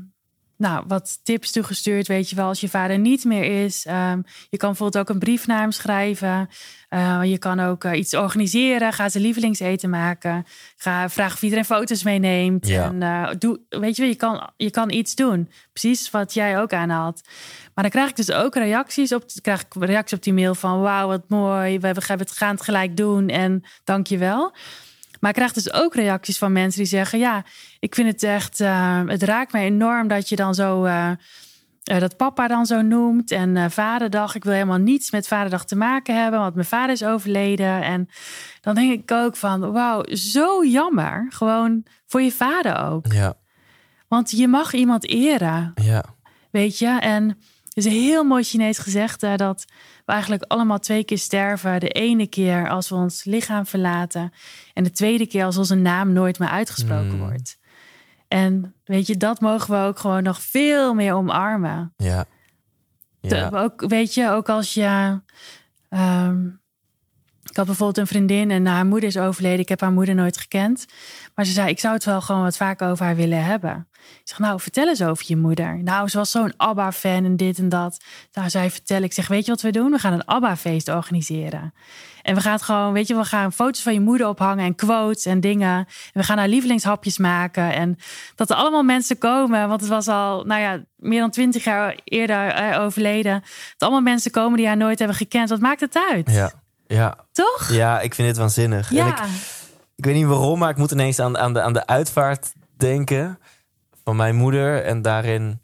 nou, 0.57 0.83
wat 0.87 1.19
tips 1.23 1.51
toegestuurd. 1.51 2.07
Weet 2.07 2.29
je 2.29 2.35
wel, 2.35 2.47
als 2.47 2.61
je 2.61 2.69
vader 2.69 2.99
niet 2.99 3.23
meer 3.23 3.63
is. 3.63 3.85
Ehm, 3.85 4.21
je 4.49 4.57
kan 4.57 4.69
bijvoorbeeld 4.69 5.03
ook 5.03 5.13
een 5.13 5.19
brief 5.19 5.47
naar 5.47 5.59
hem 5.59 5.71
schrijven. 5.71 6.49
Eh, 6.89 7.19
je 7.23 7.37
kan 7.37 7.59
ook 7.59 7.83
eh, 7.83 7.97
iets 7.97 8.13
organiseren. 8.13 8.93
Ga 8.93 9.09
zijn 9.09 9.23
lievelingseten 9.23 9.89
maken. 9.89 10.45
Ga 10.75 11.09
vragen 11.09 11.33
of 11.33 11.41
iedereen 11.41 11.65
foto's 11.65 12.03
meeneemt. 12.03 12.67
Ja. 12.67 12.83
En 12.85 13.01
uh, 13.01 13.29
doe, 13.39 13.59
weet 13.69 13.95
je 13.95 14.01
wel, 14.01 14.11
je 14.11 14.17
kan, 14.17 14.51
je 14.57 14.71
kan 14.71 14.91
iets 14.91 15.15
doen. 15.15 15.49
Precies 15.73 16.11
wat 16.11 16.33
jij 16.33 16.59
ook 16.59 16.73
aanhaalt. 16.73 17.21
Maar 17.73 17.83
dan 17.83 17.93
krijg 17.93 18.09
ik 18.09 18.15
dus 18.15 18.31
ook 18.31 18.55
reacties 18.55 19.13
op, 19.13 19.23
krijg 19.41 19.61
ik 19.61 19.73
reacties 19.79 20.17
op 20.17 20.23
die 20.23 20.33
mail 20.33 20.55
van 20.55 20.81
wauw, 20.81 21.07
wat 21.07 21.23
mooi. 21.27 21.79
We 21.79 21.85
hebben 21.85 22.03
het 22.03 22.31
gaan 22.31 22.55
het 22.55 22.61
gelijk 22.61 22.97
doen 22.97 23.29
en 23.29 23.63
dank 23.83 24.07
je 24.07 24.17
wel. 24.17 24.53
Maar 25.23 25.31
ik 25.31 25.37
krijg 25.37 25.53
dus 25.53 25.73
ook 25.73 25.95
reacties 25.95 26.37
van 26.37 26.51
mensen 26.51 26.79
die 26.79 26.89
zeggen: 26.89 27.19
Ja, 27.19 27.43
ik 27.79 27.95
vind 27.95 28.07
het 28.07 28.23
echt, 28.23 28.59
uh, 28.59 29.01
het 29.05 29.23
raakt 29.23 29.51
mij 29.51 29.65
enorm 29.65 30.07
dat 30.07 30.29
je 30.29 30.35
dan 30.35 30.55
zo, 30.55 30.85
uh, 30.85 31.11
uh, 31.91 31.99
dat 31.99 32.17
papa 32.17 32.47
dan 32.47 32.65
zo 32.65 32.81
noemt. 32.81 33.31
En 33.31 33.55
uh, 33.55 33.65
vaderdag, 33.69 34.35
ik 34.35 34.43
wil 34.43 34.53
helemaal 34.53 34.77
niets 34.77 35.11
met 35.11 35.27
vaderdag 35.27 35.65
te 35.65 35.75
maken 35.75 36.21
hebben, 36.21 36.39
want 36.39 36.55
mijn 36.55 36.67
vader 36.67 36.91
is 36.91 37.03
overleden. 37.03 37.81
En 37.81 38.09
dan 38.61 38.75
denk 38.75 38.91
ik 38.91 39.11
ook 39.11 39.35
van: 39.35 39.71
Wauw, 39.71 40.03
zo 40.15 40.65
jammer. 40.65 41.25
Gewoon 41.29 41.85
voor 42.05 42.21
je 42.21 42.31
vader 42.31 42.77
ook. 42.77 43.11
Ja. 43.13 43.33
Want 44.07 44.31
je 44.31 44.47
mag 44.47 44.73
iemand 44.73 45.07
eren. 45.07 45.71
Ja. 45.75 46.03
Weet 46.51 46.79
je? 46.79 46.99
En 46.99 47.29
er 47.29 47.37
is 47.73 47.85
een 47.85 47.91
heel 47.91 48.23
mooi 48.23 48.43
Chinees 48.43 48.77
gezegde 48.77 49.35
dat 49.37 49.65
we 50.05 50.11
eigenlijk 50.11 50.43
allemaal 50.47 50.79
twee 50.79 51.03
keer 51.03 51.17
sterven. 51.17 51.79
De 51.79 51.89
ene 51.89 52.27
keer 52.27 52.69
als 52.69 52.89
we 52.89 52.95
ons 52.95 53.23
lichaam 53.23 53.65
verlaten. 53.65 54.33
En 54.73 54.83
de 54.83 54.91
tweede 54.91 55.27
keer 55.27 55.45
als 55.45 55.57
onze 55.57 55.75
naam 55.75 56.13
nooit 56.13 56.39
meer 56.39 56.49
uitgesproken 56.49 57.13
Mm. 57.13 57.19
wordt. 57.19 57.59
En 58.27 58.73
weet 58.83 59.07
je, 59.07 59.17
dat 59.17 59.39
mogen 59.41 59.71
we 59.71 59.87
ook 59.87 59.99
gewoon 59.99 60.23
nog 60.23 60.41
veel 60.41 60.93
meer 60.93 61.13
omarmen. 61.13 61.93
Ja. 63.21 63.49
Ook, 63.53 63.85
weet 63.87 64.13
je, 64.13 64.29
ook 64.29 64.49
als 64.49 64.73
je. 64.73 65.21
ehm, 65.89 66.45
ik 67.49 67.55
had 67.55 67.65
bijvoorbeeld 67.65 67.97
een 67.97 68.07
vriendin 68.07 68.51
en 68.51 68.65
haar 68.65 68.85
moeder 68.85 69.09
is 69.09 69.17
overleden. 69.17 69.59
Ik 69.59 69.69
heb 69.69 69.81
haar 69.81 69.91
moeder 69.91 70.15
nooit 70.15 70.37
gekend. 70.37 70.85
Maar 71.35 71.45
ze 71.45 71.51
zei: 71.51 71.69
Ik 71.69 71.79
zou 71.79 71.93
het 71.93 72.03
wel 72.05 72.21
gewoon 72.21 72.41
wat 72.43 72.57
vaker 72.57 72.89
over 72.89 73.05
haar 73.05 73.15
willen 73.15 73.43
hebben. 73.43 73.87
Ik 73.93 74.21
zeg: 74.23 74.39
Nou, 74.39 74.59
vertel 74.59 74.87
eens 74.87 75.01
over 75.03 75.25
je 75.27 75.37
moeder. 75.37 75.83
Nou, 75.83 76.07
ze 76.07 76.17
was 76.17 76.31
zo'n 76.31 76.53
ABBA-fan 76.57 77.25
en 77.25 77.37
dit 77.37 77.57
en 77.57 77.69
dat. 77.69 78.03
Nou, 78.33 78.49
zij 78.49 78.71
vertellen. 78.71 79.03
Ik 79.03 79.13
zeg: 79.13 79.27
Weet 79.27 79.45
je 79.45 79.51
wat 79.51 79.61
we 79.61 79.71
doen? 79.71 79.91
We 79.91 79.97
gaan 79.97 80.13
een 80.13 80.25
ABBA-feest 80.25 80.89
organiseren. 80.89 81.73
En 82.21 82.35
we 82.35 82.41
gaan 82.41 82.53
het 82.53 82.61
gewoon, 82.61 82.93
weet 82.93 83.07
je, 83.07 83.15
we 83.15 83.23
gaan 83.25 83.53
foto's 83.53 83.81
van 83.81 83.93
je 83.93 83.99
moeder 83.99 84.27
ophangen 84.27 84.65
en 84.65 84.75
quotes 84.75 85.25
en 85.25 85.39
dingen. 85.39 85.77
En 85.77 85.87
we 86.13 86.23
gaan 86.23 86.37
haar 86.37 86.47
lievelingshapjes 86.47 87.17
maken. 87.17 87.73
En 87.73 87.97
dat 88.35 88.49
er 88.49 88.55
allemaal 88.55 88.83
mensen 88.83 89.17
komen, 89.17 89.67
want 89.67 89.81
het 89.81 89.89
was 89.89 90.07
al, 90.07 90.43
nou 90.43 90.61
ja, 90.61 90.83
meer 90.95 91.19
dan 91.19 91.29
twintig 91.29 91.63
jaar 91.63 91.99
eerder 92.03 92.47
eh, 92.47 92.81
overleden. 92.81 93.41
Dat 93.41 93.89
allemaal 93.89 94.01
mensen 94.01 94.31
komen 94.31 94.57
die 94.57 94.67
haar 94.67 94.77
nooit 94.77 94.99
hebben 94.99 95.17
gekend. 95.17 95.49
Wat 95.49 95.59
maakt 95.59 95.79
het 95.81 95.97
uit? 96.11 96.31
Ja. 96.31 96.51
Ja. 96.87 97.17
Toch? 97.31 97.69
Ja, 97.71 97.99
ik 97.99 98.13
vind 98.15 98.27
dit 98.27 98.37
waanzinnig. 98.37 98.89
En 98.89 98.95
Ja. 98.95 99.07
ik, 99.07 99.23
ik 100.03 100.09
weet 100.09 100.17
niet 100.17 100.27
waarom, 100.27 100.59
maar 100.59 100.69
ik 100.69 100.77
moet 100.77 100.91
ineens 100.91 101.19
aan, 101.19 101.37
aan, 101.37 101.53
de, 101.53 101.61
aan 101.61 101.73
de 101.73 101.87
uitvaart 101.87 102.53
denken 102.77 103.39
van 104.03 104.15
mijn 104.15 104.35
moeder. 104.35 104.83
En 104.83 105.01
daarin, 105.01 105.59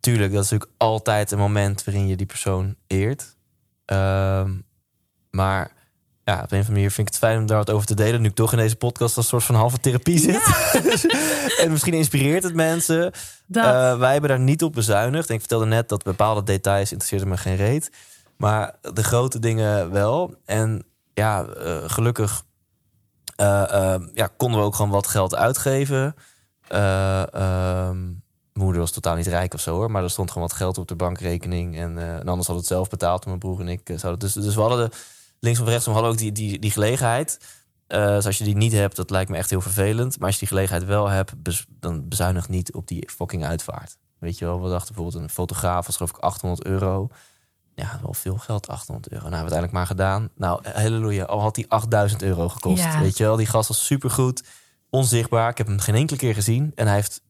tuurlijk, 0.00 0.32
dat 0.32 0.44
is 0.44 0.50
natuurlijk 0.50 0.80
altijd 0.80 1.30
een 1.30 1.38
moment 1.38 1.84
waarin 1.84 2.08
je 2.08 2.16
die 2.16 2.26
persoon 2.26 2.74
eert. 2.86 3.36
Ehm, 3.84 4.52
maar 5.30 5.70
ja, 6.24 6.34
op 6.34 6.38
een 6.38 6.42
of 6.42 6.50
andere 6.50 6.72
manier 6.72 6.90
vind 6.90 7.06
ik 7.06 7.14
het 7.14 7.22
fijn 7.22 7.38
om 7.38 7.46
daar 7.46 7.56
wat 7.56 7.70
over 7.70 7.86
te 7.86 7.94
delen. 7.94 8.20
Nu 8.20 8.28
ik 8.28 8.34
toch 8.34 8.52
in 8.52 8.58
deze 8.58 8.76
podcast 8.76 9.16
als 9.16 9.28
soort 9.28 9.44
van 9.44 9.54
halve 9.54 9.78
therapie 9.78 10.18
zit. 10.18 10.72
en 11.62 11.70
misschien 11.70 11.94
inspireert 11.94 12.42
het 12.42 12.54
mensen. 12.54 13.12
Eh, 13.50 13.98
wij 13.98 14.12
hebben 14.12 14.30
daar 14.30 14.40
niet 14.40 14.62
op 14.62 14.72
bezuinigd. 14.72 15.28
En 15.28 15.34
ik 15.34 15.40
vertelde 15.40 15.66
net 15.66 15.88
dat 15.88 16.02
bepaalde 16.02 16.42
details 16.42 16.92
interesseerden 16.92 17.28
me 17.28 17.36
geen 17.36 17.56
reet. 17.56 17.90
Maar 18.36 18.74
de 18.92 19.04
grote 19.04 19.38
dingen 19.38 19.90
wel. 19.90 20.34
En 20.44 20.84
ja, 21.14 21.44
eh, 21.44 21.76
gelukkig 21.86 22.46
ja, 24.14 24.28
konden 24.36 24.60
we 24.60 24.66
ook 24.66 24.74
gewoon 24.74 24.90
wat 24.90 25.06
geld 25.06 25.34
uitgeven. 25.34 26.14
Eh, 26.68 27.34
ehm, 27.34 27.98
moeder 28.58 28.80
was 28.80 28.90
totaal 28.90 29.16
niet 29.16 29.26
rijk 29.26 29.54
of 29.54 29.60
zo 29.60 29.74
hoor. 29.74 29.90
Maar 29.90 30.02
er 30.02 30.10
stond 30.10 30.30
gewoon 30.30 30.48
wat 30.48 30.56
geld 30.56 30.78
op 30.78 30.88
de 30.88 30.96
bankrekening. 30.96 31.76
En, 31.76 31.98
eh, 31.98 32.16
en 32.16 32.28
anders 32.28 32.48
we 32.48 32.54
het 32.54 32.66
zelf 32.66 32.88
betaald. 32.88 33.26
Mijn 33.26 33.38
broer 33.38 33.60
en 33.60 33.68
ik 33.68 33.88
eh, 33.88 33.98
zouden. 33.98 34.20
Dus, 34.20 34.44
dus 34.44 34.54
we 34.54 34.60
hadden 34.60 34.90
de, 34.90 34.96
links 35.40 35.60
of 35.60 35.68
rechts, 35.68 35.84
we 35.84 35.90
hadden 35.90 36.10
ook 36.10 36.18
die, 36.18 36.32
die, 36.32 36.58
die 36.58 36.70
gelegenheid. 36.70 37.40
Eh, 37.86 38.06
dus 38.06 38.26
als 38.26 38.38
je 38.38 38.44
die 38.44 38.56
niet 38.56 38.72
hebt, 38.72 38.96
dat 38.96 39.10
lijkt 39.10 39.30
me 39.30 39.36
echt 39.36 39.50
heel 39.50 39.60
vervelend. 39.60 40.18
Maar 40.18 40.26
als 40.26 40.34
je 40.34 40.40
die 40.40 40.48
gelegenheid 40.48 40.84
wel 40.84 41.08
hebt, 41.08 41.32
dan 41.68 42.08
bezuinig 42.08 42.48
niet 42.48 42.74
op 42.74 42.86
die 42.86 43.10
fucking 43.10 43.44
uitvaart. 43.44 43.96
Weet 44.18 44.38
je 44.38 44.44
wel, 44.44 44.62
we 44.62 44.68
dachten 44.68 44.94
bijvoorbeeld 44.94 45.22
een 45.22 45.30
fotograaf 45.30 45.86
was 45.86 45.96
geloof 45.96 46.10
ik 46.10 46.18
800 46.18 46.64
euro. 46.66 47.08
Ja, 47.78 47.98
wel 48.02 48.14
veel 48.14 48.36
geld, 48.36 48.68
800 48.68 49.08
euro. 49.12 49.28
Nou, 49.28 49.34
hebben 49.36 49.50
we 49.50 49.60
uiteindelijk 49.60 49.72
maar 49.72 49.86
gedaan. 49.86 50.28
Nou, 50.36 50.68
halleluja, 50.68 51.24
al 51.24 51.40
had 51.40 51.54
die 51.54 51.70
8000 51.70 52.22
euro 52.22 52.48
gekost. 52.48 52.82
Ja. 52.82 53.00
Weet 53.00 53.16
je 53.16 53.24
wel, 53.24 53.36
die 53.36 53.46
gast 53.46 53.68
was 53.68 53.86
supergoed, 53.86 54.42
onzichtbaar. 54.90 55.50
Ik 55.50 55.58
heb 55.58 55.66
hem 55.66 55.78
geen 55.80 55.94
enkele 55.94 56.18
keer 56.18 56.34
gezien. 56.34 56.72
En 56.74 56.86
hij 56.86 56.94
heeft 56.94 57.22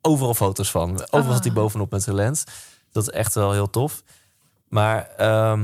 overal 0.00 0.34
foto's 0.34 0.70
van. 0.70 0.90
Overal 0.92 1.20
Ah. 1.22 1.30
zat 1.32 1.44
hij 1.44 1.52
bovenop 1.52 1.90
met 1.90 2.02
zijn 2.02 2.16
lens. 2.16 2.44
Dat 2.92 3.02
is 3.02 3.10
echt 3.10 3.34
wel 3.34 3.52
heel 3.52 3.70
tof. 3.70 4.02
Maar 4.68 5.06
ehm, 5.16 5.60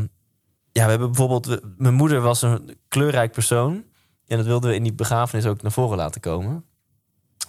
ja, 0.72 0.84
we 0.84 0.90
hebben 0.90 1.06
bijvoorbeeld... 1.08 1.46
we- 1.46 1.74
Mijn 1.76 1.94
moeder 1.94 2.20
was 2.20 2.42
een 2.42 2.78
kleurrijk 2.88 3.32
persoon. 3.32 3.84
En 4.26 4.36
dat 4.36 4.46
wilden 4.46 4.70
we 4.70 4.76
in 4.76 4.82
die 4.82 4.92
begrafenis 4.94 5.46
ook 5.46 5.62
naar 5.62 5.72
voren 5.72 5.96
laten 5.96 6.20
komen. 6.20 6.64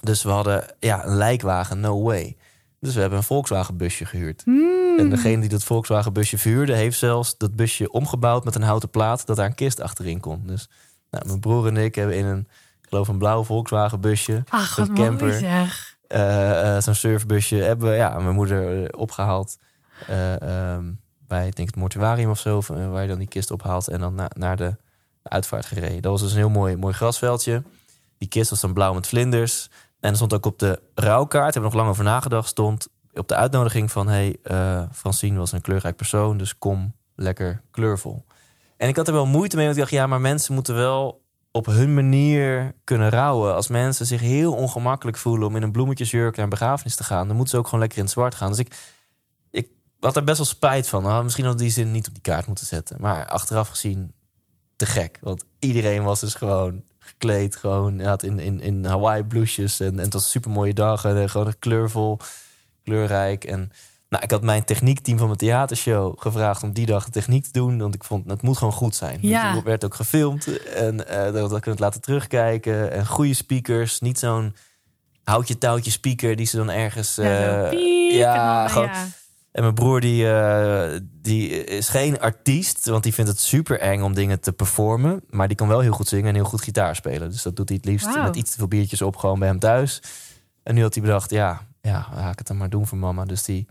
Dus 0.01 0.23
we 0.23 0.29
hadden 0.29 0.65
ja, 0.79 1.05
een 1.05 1.15
lijkwagen, 1.15 1.79
no 1.79 2.01
way. 2.01 2.37
Dus 2.83 2.93
we 2.93 2.99
hebben 2.99 3.17
een 3.17 3.23
Volkswagen 3.23 3.77
busje 3.77 4.05
gehuurd. 4.05 4.41
Hmm. 4.45 4.97
En 4.97 5.09
degene 5.09 5.39
die 5.39 5.49
dat 5.49 5.63
Volkswagen 5.63 6.13
busje 6.13 6.37
verhuurde... 6.37 6.73
heeft 6.73 6.97
zelfs 6.97 7.37
dat 7.37 7.55
busje 7.55 7.91
omgebouwd 7.91 8.43
met 8.43 8.55
een 8.55 8.61
houten 8.61 8.89
plaat... 8.89 9.25
dat 9.25 9.35
daar 9.35 9.45
een 9.45 9.55
kist 9.55 9.81
achterin 9.81 10.19
kon. 10.19 10.41
Dus 10.45 10.69
nou, 11.11 11.27
mijn 11.27 11.39
broer 11.39 11.67
en 11.67 11.77
ik 11.77 11.95
hebben 11.95 12.17
in 12.17 12.25
een... 12.25 12.39
ik 12.81 12.87
geloof 12.89 13.07
een 13.07 13.17
blauw 13.17 13.43
Volkswagen 13.43 13.99
busje... 14.01 14.43
Ach, 14.49 14.77
een 14.77 14.93
camper. 14.93 15.43
eh, 16.07 16.75
eh, 16.75 16.81
zo'n 16.83 16.95
surfbusje 16.95 17.55
hebben 17.55 17.89
we 17.89 17.95
ja, 17.95 18.19
mijn 18.19 18.35
moeder 18.35 18.83
eh, 18.83 18.99
opgehaald 18.99 19.57
eh, 20.07 20.41
ehm, 20.41 20.85
bij 21.27 21.47
ik 21.47 21.55
denk 21.55 21.67
het 21.67 21.77
mortuarium 21.77 22.29
of 22.29 22.39
zo, 22.39 22.61
waar 22.67 23.01
je 23.01 23.07
dan 23.07 23.19
die 23.19 23.27
kist 23.27 23.51
ophaalt 23.51 23.87
en 23.87 23.99
dan 23.99 24.15
na- 24.15 24.31
naar 24.37 24.57
de 24.57 24.75
uitvaart 25.23 25.65
gereden. 25.65 26.01
Dat 26.01 26.11
was 26.11 26.21
dus 26.21 26.31
een 26.31 26.37
heel 26.37 26.49
mooi, 26.49 26.75
mooi 26.75 26.93
grasveldje. 26.93 27.63
Die 28.17 28.27
kist 28.29 28.49
was 28.49 28.61
dan 28.61 28.73
blauw 28.73 28.93
met 28.93 29.07
vlinders. 29.07 29.69
En 30.03 30.09
er 30.09 30.15
stond 30.15 30.33
ook 30.33 30.45
op 30.45 30.59
de 30.59 30.81
rouwkaart, 30.95 31.53
hebben 31.53 31.71
we 31.71 31.77
nog 31.77 31.85
lang 31.85 31.89
over 31.89 32.03
nagedacht, 32.03 32.47
stond 32.47 32.87
op 33.13 33.27
de 33.27 33.35
uitnodiging 33.35 33.91
van 33.91 34.07
hey, 34.07 34.37
eh 34.43 34.83
Francine 34.91 35.37
was 35.37 35.51
een 35.51 35.61
kleurrijk 35.61 35.95
persoon, 35.95 36.37
dus 36.37 36.57
kom 36.57 36.95
lekker 37.15 37.61
kleurvol. 37.71 38.25
En 38.77 38.87
ik 38.87 38.95
had 38.95 39.07
er 39.07 39.13
wel 39.13 39.25
moeite 39.25 39.55
mee, 39.55 39.65
want 39.65 39.77
ik 39.77 39.83
dacht, 39.83 39.95
ja, 39.95 40.07
maar 40.07 40.21
mensen 40.21 40.53
moeten 40.53 40.75
wel 40.75 41.23
op 41.51 41.65
hun 41.65 41.93
manier 41.93 42.75
kunnen 42.83 43.09
rouwen. 43.09 43.55
Als 43.55 43.67
mensen 43.67 44.05
zich 44.05 44.21
heel 44.21 44.53
ongemakkelijk 44.53 45.17
voelen 45.17 45.47
om 45.47 45.55
in 45.55 45.61
een 45.61 45.71
bloemetjesjurk 45.71 46.35
naar 46.35 46.43
een 46.43 46.49
begrafenis 46.49 46.95
te 46.95 47.03
gaan, 47.03 47.27
dan 47.27 47.35
moeten 47.35 47.53
ze 47.53 47.59
ook 47.59 47.65
gewoon 47.65 47.79
lekker 47.79 47.99
in 47.99 48.09
zwart 48.09 48.35
gaan. 48.35 48.49
Dus 48.49 48.59
ik, 48.59 48.75
ik 49.51 49.67
had 49.99 50.15
er 50.15 50.23
best 50.23 50.37
wel 50.37 50.45
spijt 50.45 50.87
van. 50.87 51.03
Nou, 51.03 51.23
misschien 51.23 51.45
had 51.45 51.57
die 51.57 51.69
zin 51.69 51.91
niet 51.91 52.07
op 52.07 52.13
die 52.13 52.23
kaart 52.23 52.47
moeten 52.47 52.65
zetten. 52.65 52.97
Maar 52.99 53.27
achteraf 53.27 53.69
gezien, 53.69 54.13
te 54.75 54.85
gek. 54.85 55.19
Want 55.21 55.43
iedereen 55.59 56.03
was 56.03 56.19
dus 56.19 56.35
gewoon 56.35 56.83
gekleed. 57.05 57.55
Gewoon 57.55 57.97
ja, 57.99 58.17
in, 58.21 58.39
in, 58.39 58.61
in 58.61 58.85
Hawaii 58.85 59.23
blouses. 59.23 59.79
En, 59.79 59.87
en 59.87 60.03
het 60.03 60.13
was 60.13 60.23
een 60.23 60.29
super 60.29 60.51
mooie 60.51 60.73
dag. 60.73 61.05
En, 61.05 61.21
eh, 61.21 61.29
gewoon 61.29 61.53
kleurvol, 61.59 62.19
kleurrijk. 62.83 63.43
En 63.43 63.71
nou, 64.09 64.23
ik 64.23 64.31
had 64.31 64.43
mijn 64.43 64.63
techniekteam 64.63 65.17
van 65.17 65.27
mijn 65.27 65.39
theatershow 65.39 66.19
gevraagd 66.19 66.63
om 66.63 66.73
die 66.73 66.85
dag 66.85 67.05
de 67.05 67.11
techniek 67.11 67.43
te 67.43 67.51
doen. 67.51 67.77
Want 67.77 67.95
ik 67.95 68.03
vond 68.03 68.29
het 68.29 68.41
moet 68.41 68.57
gewoon 68.57 68.73
goed 68.73 68.95
zijn. 68.95 69.17
Ja. 69.21 69.55
Het 69.55 69.63
werd 69.63 69.85
ook 69.85 69.95
gefilmd. 69.95 70.65
En 70.65 71.07
eh 71.07 71.33
dat 71.33 71.55
ik 71.55 71.65
het 71.65 71.79
laten 71.79 72.01
terugkijken. 72.01 72.91
En 72.91 73.05
goede 73.05 73.33
speakers. 73.33 73.99
Niet 73.99 74.19
zo'n 74.19 74.55
houtje 75.23 75.57
touwtje 75.57 75.91
speaker 75.91 76.35
die 76.35 76.45
ze 76.45 76.57
dan 76.57 76.69
ergens. 76.69 77.15
Ja, 77.15 77.63
eh, 77.71 78.17
ja, 78.17 78.67
gewoon. 78.67 78.87
ja. 78.87 79.07
En 79.53 79.61
mijn 79.61 79.73
broer 79.73 79.99
die, 80.01 80.29
eh, 80.29 80.99
die 81.21 81.49
is 81.63 81.89
geen 81.89 82.19
artiest, 82.19 82.85
want 82.85 83.03
die 83.03 83.13
vindt 83.13 83.29
het 83.29 83.39
super 83.39 83.79
eng 83.79 84.01
om 84.01 84.13
dingen 84.13 84.39
te 84.39 84.53
performen. 84.53 85.23
Maar 85.29 85.47
die 85.47 85.57
kan 85.57 85.67
wel 85.67 85.79
heel 85.79 85.91
goed 85.91 86.07
zingen 86.07 86.27
en 86.27 86.35
heel 86.35 86.43
goed 86.43 86.61
gitaar 86.61 86.95
spelen. 86.95 87.29
Dus 87.29 87.41
dat 87.41 87.55
doet 87.55 87.69
hij 87.69 87.77
het 87.77 87.85
liefst 87.85 88.15
met 88.15 88.35
iets 88.35 88.51
te 88.51 88.57
veel 88.57 88.67
biertjes 88.67 89.01
op, 89.01 89.15
gewoon 89.15 89.39
bij 89.39 89.47
hem 89.47 89.59
thuis. 89.59 90.01
En 90.63 90.75
nu 90.75 90.81
had 90.81 90.93
hij 90.93 91.03
bedacht, 91.03 91.29
ja, 91.29 91.67
ja, 91.81 92.01
ga 92.01 92.29
ik 92.29 92.37
het 92.37 92.47
dan 92.47 92.57
maar 92.57 92.69
doen 92.69 92.87
voor 92.87 92.97
mama. 92.97 93.25
Dus 93.25 93.43
die 93.43 93.67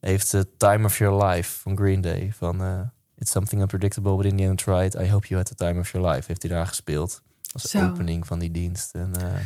heeft 0.00 0.32
uh, 0.32 0.40
Time 0.56 0.84
of 0.84 0.98
Your 0.98 1.24
Life 1.24 1.58
van 1.60 1.76
Green 1.76 2.00
Day. 2.00 2.32
Van 2.32 2.62
eh, 2.62 2.80
It's 3.16 3.30
Something 3.30 3.60
Unpredictable, 3.62 4.16
but 4.16 4.24
in 4.24 4.36
the 4.36 4.42
end 4.42 4.58
tried. 4.58 4.94
I 4.94 5.10
hope 5.10 5.26
you 5.26 5.40
had 5.40 5.48
the 5.48 5.54
time 5.54 5.80
of 5.80 5.90
your 5.90 6.08
life. 6.08 6.24
Heeft 6.26 6.42
hij 6.42 6.50
daar 6.50 6.66
gespeeld. 6.66 7.22
Als 7.52 7.62
Zo. 7.62 7.86
opening 7.86 8.26
van 8.26 8.38
die 8.38 8.50
dienst. 8.50 8.94
En 8.94 9.12
eh, 9.20 9.40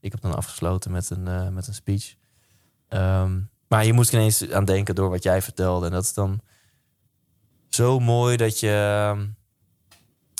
ik 0.00 0.12
heb 0.12 0.20
dan 0.20 0.36
afgesloten 0.36 0.90
met 0.90 1.10
een, 1.10 1.54
met 1.54 1.66
een 1.66 1.74
speech. 1.74 2.14
Ehm, 2.88 3.40
maar 3.68 3.84
je 3.86 3.92
moest 3.92 4.12
ineens 4.12 4.50
aan 4.50 4.64
denken 4.64 4.94
door 4.94 5.10
wat 5.10 5.22
jij 5.22 5.42
vertelde. 5.42 5.86
En 5.86 5.92
dat 5.92 6.02
is 6.04 6.14
dan 6.14 6.40
zo 7.68 7.98
mooi 8.00 8.36
dat 8.36 8.60
je... 8.60 8.70
ehm, 8.70 9.26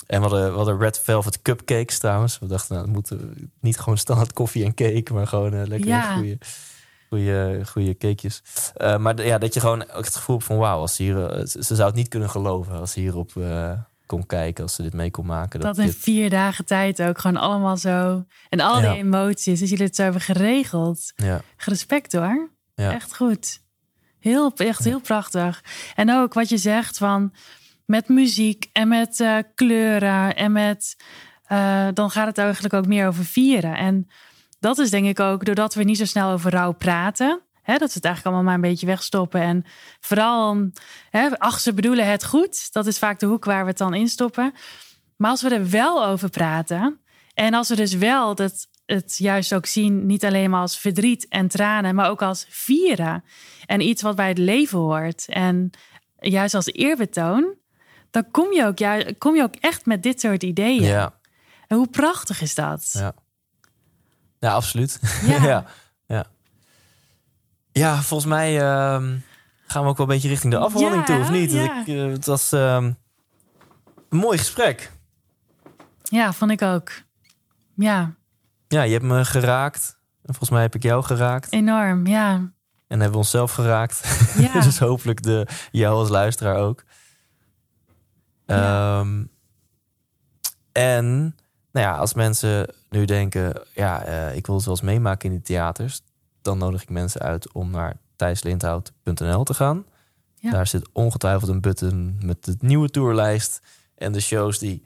En 0.07 0.21
we 0.21 0.27
hadden, 0.27 0.49
we 0.51 0.55
hadden 0.57 0.77
Red 0.79 0.99
Velvet 0.99 1.41
Cupcakes 1.41 1.99
trouwens. 1.99 2.39
We 2.39 2.47
dachten, 2.47 2.73
nou, 2.75 2.85
we 2.87 2.91
moeten 2.93 3.51
niet 3.61 3.79
gewoon 3.79 3.97
standaard 3.97 4.33
koffie 4.33 4.63
en 4.65 4.73
cake... 4.73 5.13
maar 5.13 5.27
gewoon 5.27 5.53
eh, 5.53 5.67
lekker 5.67 5.87
Ja. 5.89 6.15
goede, 6.15 6.37
goede, 7.09 7.61
goede 7.65 7.97
cakejes. 7.97 8.41
Eh, 8.75 8.97
maar 8.97 9.25
ja, 9.25 9.37
dat 9.37 9.53
je 9.53 9.59
gewoon 9.59 9.79
het 9.87 10.15
gevoel 10.15 10.35
hebt 10.35 10.47
van... 10.47 10.57
wauw, 10.57 10.79
als 10.79 10.95
ze 10.95 11.03
hier... 11.03 11.25
eh, 11.25 11.45
ze 11.45 11.63
ze 11.63 11.75
zou 11.75 11.87
het 11.87 11.95
niet 11.95 12.07
kunnen 12.07 12.29
geloven 12.29 12.79
als 12.79 12.91
ze 12.91 12.99
hierop 12.99 13.35
eh 13.37 13.71
kon 14.05 14.25
kijken... 14.25 14.63
als 14.63 14.73
ze 14.75 14.81
dit 14.81 14.93
mee 14.93 15.11
kon 15.11 15.25
maken. 15.25 15.59
Dat 15.59 15.77
in 15.77 15.85
dit- 15.85 15.95
vier 15.95 16.29
dagen 16.29 16.65
tijd 16.65 17.01
ook 17.01 17.19
gewoon 17.19 17.37
allemaal 17.37 17.77
zo. 17.77 18.25
En 18.49 18.59
al 18.59 18.81
Ja. 18.81 18.89
die 18.91 19.01
emoties, 19.03 19.59
dat 19.59 19.69
jullie 19.69 19.85
het 19.85 19.95
zo 19.95 20.03
hebben 20.03 20.21
geregeld. 20.21 21.11
ja, 21.15 21.41
Respect 21.57 22.13
hoor. 22.13 22.49
Ja. 22.79 22.93
Echt 22.93 23.15
goed. 23.15 23.61
Heel, 24.19 24.51
echt 24.55 24.83
heel 24.83 24.99
prachtig. 24.99 25.63
En 25.95 26.11
ook 26.13 26.33
wat 26.33 26.49
je 26.49 26.57
zegt 26.57 26.97
van 26.97 27.33
met 27.85 28.07
muziek 28.07 28.69
en 28.71 28.87
met 28.87 29.19
eh, 29.19 29.37
kleuren 29.55 30.35
en 30.35 30.51
met. 30.51 30.95
eh, 31.45 31.87
dan 31.93 32.09
gaat 32.11 32.27
het 32.27 32.37
eigenlijk 32.37 32.73
ook 32.73 32.87
meer 32.87 33.07
over 33.07 33.25
vieren. 33.25 33.75
En 33.77 34.07
dat 34.59 34.77
is 34.77 34.89
denk 34.89 35.05
ik 35.05 35.19
ook 35.19 35.45
doordat 35.45 35.73
we 35.73 35.83
niet 35.83 35.97
zo 35.97 36.05
snel 36.05 36.31
over 36.31 36.51
rouw 36.51 36.71
praten. 36.71 37.41
Hè, 37.61 37.77
dat 37.77 37.91
ze 37.91 37.95
het 37.95 38.05
eigenlijk 38.05 38.25
allemaal 38.25 38.43
maar 38.43 38.63
een 38.63 38.69
beetje 38.71 38.85
wegstoppen. 38.85 39.41
En 39.41 39.65
vooral, 39.99 40.69
hè, 41.09 41.39
ach, 41.39 41.59
ze 41.59 41.73
bedoelen 41.73 42.07
het 42.09 42.25
goed. 42.25 42.73
Dat 42.73 42.85
is 42.87 42.99
vaak 42.99 43.19
de 43.19 43.25
hoek 43.25 43.45
waar 43.45 43.61
we 43.63 43.69
het 43.69 43.77
dan 43.77 43.93
instoppen. 43.93 44.53
Maar 45.17 45.31
als 45.31 45.41
we 45.41 45.49
er 45.49 45.69
wel 45.69 46.05
over 46.05 46.29
praten. 46.29 46.99
En 47.33 47.53
als 47.53 47.69
we 47.69 47.75
dus 47.75 47.93
wel 47.93 48.35
dat 48.35 48.67
het 48.95 49.17
juist 49.17 49.53
ook 49.53 49.65
zien, 49.65 50.05
niet 50.05 50.25
alleen 50.25 50.49
maar 50.49 50.61
als 50.61 50.77
verdriet 50.79 51.27
en 51.27 51.47
tranen, 51.47 51.95
maar 51.95 52.09
ook 52.09 52.21
als 52.21 52.45
vieren. 52.49 53.23
En 53.65 53.81
iets 53.81 54.01
wat 54.01 54.15
bij 54.15 54.27
het 54.27 54.37
leven 54.37 54.79
hoort. 54.79 55.25
En 55.27 55.69
juist 56.19 56.53
als 56.53 56.65
eerbetoon, 56.65 57.53
dan 58.11 58.31
kom 58.31 58.53
je 58.53 58.65
ook, 58.65 58.77
ju- 58.77 59.13
kom 59.17 59.35
je 59.35 59.41
ook 59.43 59.55
echt 59.55 59.85
met 59.85 60.03
dit 60.03 60.19
soort 60.19 60.43
ideeën. 60.43 60.83
ja. 60.83 61.17
En 61.67 61.77
hoe 61.77 61.87
prachtig 61.87 62.41
is 62.41 62.55
dat? 62.55 62.89
Ja. 62.91 63.13
Ja, 64.39 64.53
absoluut. 64.53 64.99
Ja. 65.25 65.43
ja. 65.49 65.65
ja. 66.07 66.25
Ja, 67.71 68.01
volgens 68.01 68.29
mij 68.29 68.59
ehm, 68.61 69.17
gaan 69.67 69.83
we 69.83 69.89
ook 69.89 69.97
wel 69.97 70.05
een 70.07 70.13
beetje 70.13 70.29
richting 70.29 70.53
de 70.53 70.59
afronding 70.59 71.05
toe, 71.05 71.19
of 71.19 71.29
niet? 71.31 71.53
Ik, 71.53 71.87
eh, 71.87 72.05
het 72.11 72.25
was 72.25 72.51
ehm, 72.51 72.83
een 74.09 74.17
mooi 74.17 74.37
gesprek. 74.37 74.91
Ja, 76.03 76.33
vond 76.33 76.51
ik 76.51 76.61
ook. 76.61 76.91
Ja, 77.75 78.13
Ja, 78.69 78.81
je 78.81 78.91
hebt 78.91 79.05
me 79.05 79.25
geraakt. 79.25 79.97
En 80.21 80.33
volgens 80.33 80.49
mij 80.49 80.61
heb 80.61 80.75
ik 80.75 80.83
jou 80.83 81.03
geraakt. 81.03 81.51
enorm. 81.51 82.07
Ja, 82.07 82.33
En 82.35 82.51
hebben 82.87 83.11
we 83.11 83.17
onszelf 83.17 83.51
geraakt. 83.51 84.27
ja. 84.37 84.61
dus 84.61 84.79
hopelijk 84.79 85.23
de, 85.23 85.47
jou 85.71 85.95
als 85.95 86.09
luisteraar 86.09 86.57
ook. 86.57 86.83
Ja. 88.45 88.99
Ehm, 88.99 89.23
en 90.71 91.35
nou 91.71 91.85
ja, 91.87 91.97
als 91.97 92.13
mensen 92.13 92.73
nu 92.89 93.05
denken... 93.05 93.61
ja, 93.73 94.03
eh, 94.03 94.35
ik 94.35 94.45
wil 94.45 94.55
het 94.55 94.65
wel 94.65 94.73
eens 94.73 94.83
meemaken 94.83 95.29
in 95.29 95.35
die 95.35 95.45
theaters... 95.45 96.01
dan 96.41 96.57
nodig 96.57 96.81
ik 96.81 96.89
mensen 96.89 97.21
uit 97.21 97.51
om 97.51 97.69
naar 97.69 97.97
thijslindhout.nl 98.15 99.43
te 99.43 99.53
gaan. 99.53 99.85
Ja. 100.35 100.51
Daar 100.51 100.67
zit 100.67 100.89
ongetwijfeld 100.91 101.49
een 101.49 101.61
button 101.61 102.17
met 102.23 102.43
de 102.43 102.55
nieuwe 102.59 102.89
tourlijst... 102.89 103.61
en 103.95 104.11
de 104.11 104.21
shows 104.21 104.59
die, 104.59 104.83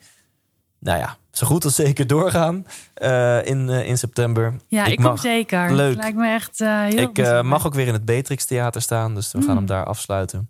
nou 0.83 0.99
ja, 0.99 1.17
zo 1.31 1.47
goed 1.47 1.63
als 1.63 1.75
zeker 1.75 2.07
doorgaan 2.07 2.65
eh, 2.93 3.45
in, 3.45 3.69
eh, 3.69 3.87
in 3.87 3.97
september. 3.97 4.55
ja, 4.67 4.85
ik, 4.85 4.99
kom 5.01 5.17
zeker. 5.17 5.73
Leuk. 5.73 5.95
Lijkt 5.95 6.17
me 6.17 6.27
echt 6.27 6.59
heel 6.59 7.09
Ik 7.37 7.43
mag 7.43 7.65
ook 7.65 7.73
weer 7.73 7.87
in 7.87 7.93
het 7.93 8.05
Beatrix 8.05 8.45
Theater 8.45 8.81
staan, 8.81 9.15
dus 9.15 9.31
we 9.31 9.39
gaan 9.41 9.49
Mm. 9.49 9.55
hem 9.57 9.65
daar 9.65 9.85
afsluiten. 9.85 10.49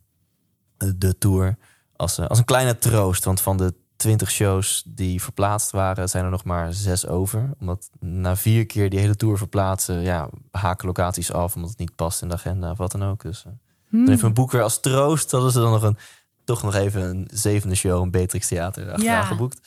De, 0.96 1.18
tour. 1.18 1.58
Als, 1.96 2.20
als 2.20 2.38
een 2.38 2.46
kleine 2.46 2.78
troost, 2.78 3.24
want 3.24 3.42
van 3.42 3.58
de 3.58 3.74
20 3.96 4.32
shows 4.32 4.84
die 4.88 5.22
verplaatst 5.22 5.72
waren, 5.72 6.10
zijn 6.10 6.24
er 6.24 6.30
nog 6.30 6.44
maar 6.44 6.74
zes 6.74 7.08
over. 7.08 7.50
Omdat 7.60 7.90
na 8.00 8.36
vier 8.36 8.66
keer 8.66 8.90
die 8.90 9.00
hele 9.00 9.16
tour 9.16 9.38
verplaatsen, 9.38 10.02
ja, 10.02 10.30
haken 10.52 10.88
locaties 10.88 11.32
af, 11.32 11.56
omdat 11.56 11.70
het 11.70 11.80
niet 11.80 11.96
past 11.96 12.22
in 12.22 12.28
de 12.28 12.34
agenda 12.34 12.72
of 12.72 12.78
wat 12.78 12.92
dan 12.92 13.04
ook. 13.04 13.22
Dus 13.22 13.44
Hmm. 13.44 14.00
dan 14.00 14.10
heeft 14.10 14.22
mijn 14.22 14.34
boek 14.34 14.52
weer 14.52 14.62
als 14.62 14.80
troost, 14.80 15.32
hadden 15.32 15.52
ze 15.52 15.60
dan 15.60 15.72
nog 15.72 15.84
een, 15.84 15.98
toch 16.44 16.64
nog 16.64 16.76
even 16.76 17.02
een 17.02 17.28
zevende 17.32 17.76
show 17.76 18.04
in 18.04 18.12
Beatrix 18.12 18.48
Theater 18.48 18.92
achteraan 18.92 19.16
Ja. 19.16 19.24
geboekt. 19.24 19.60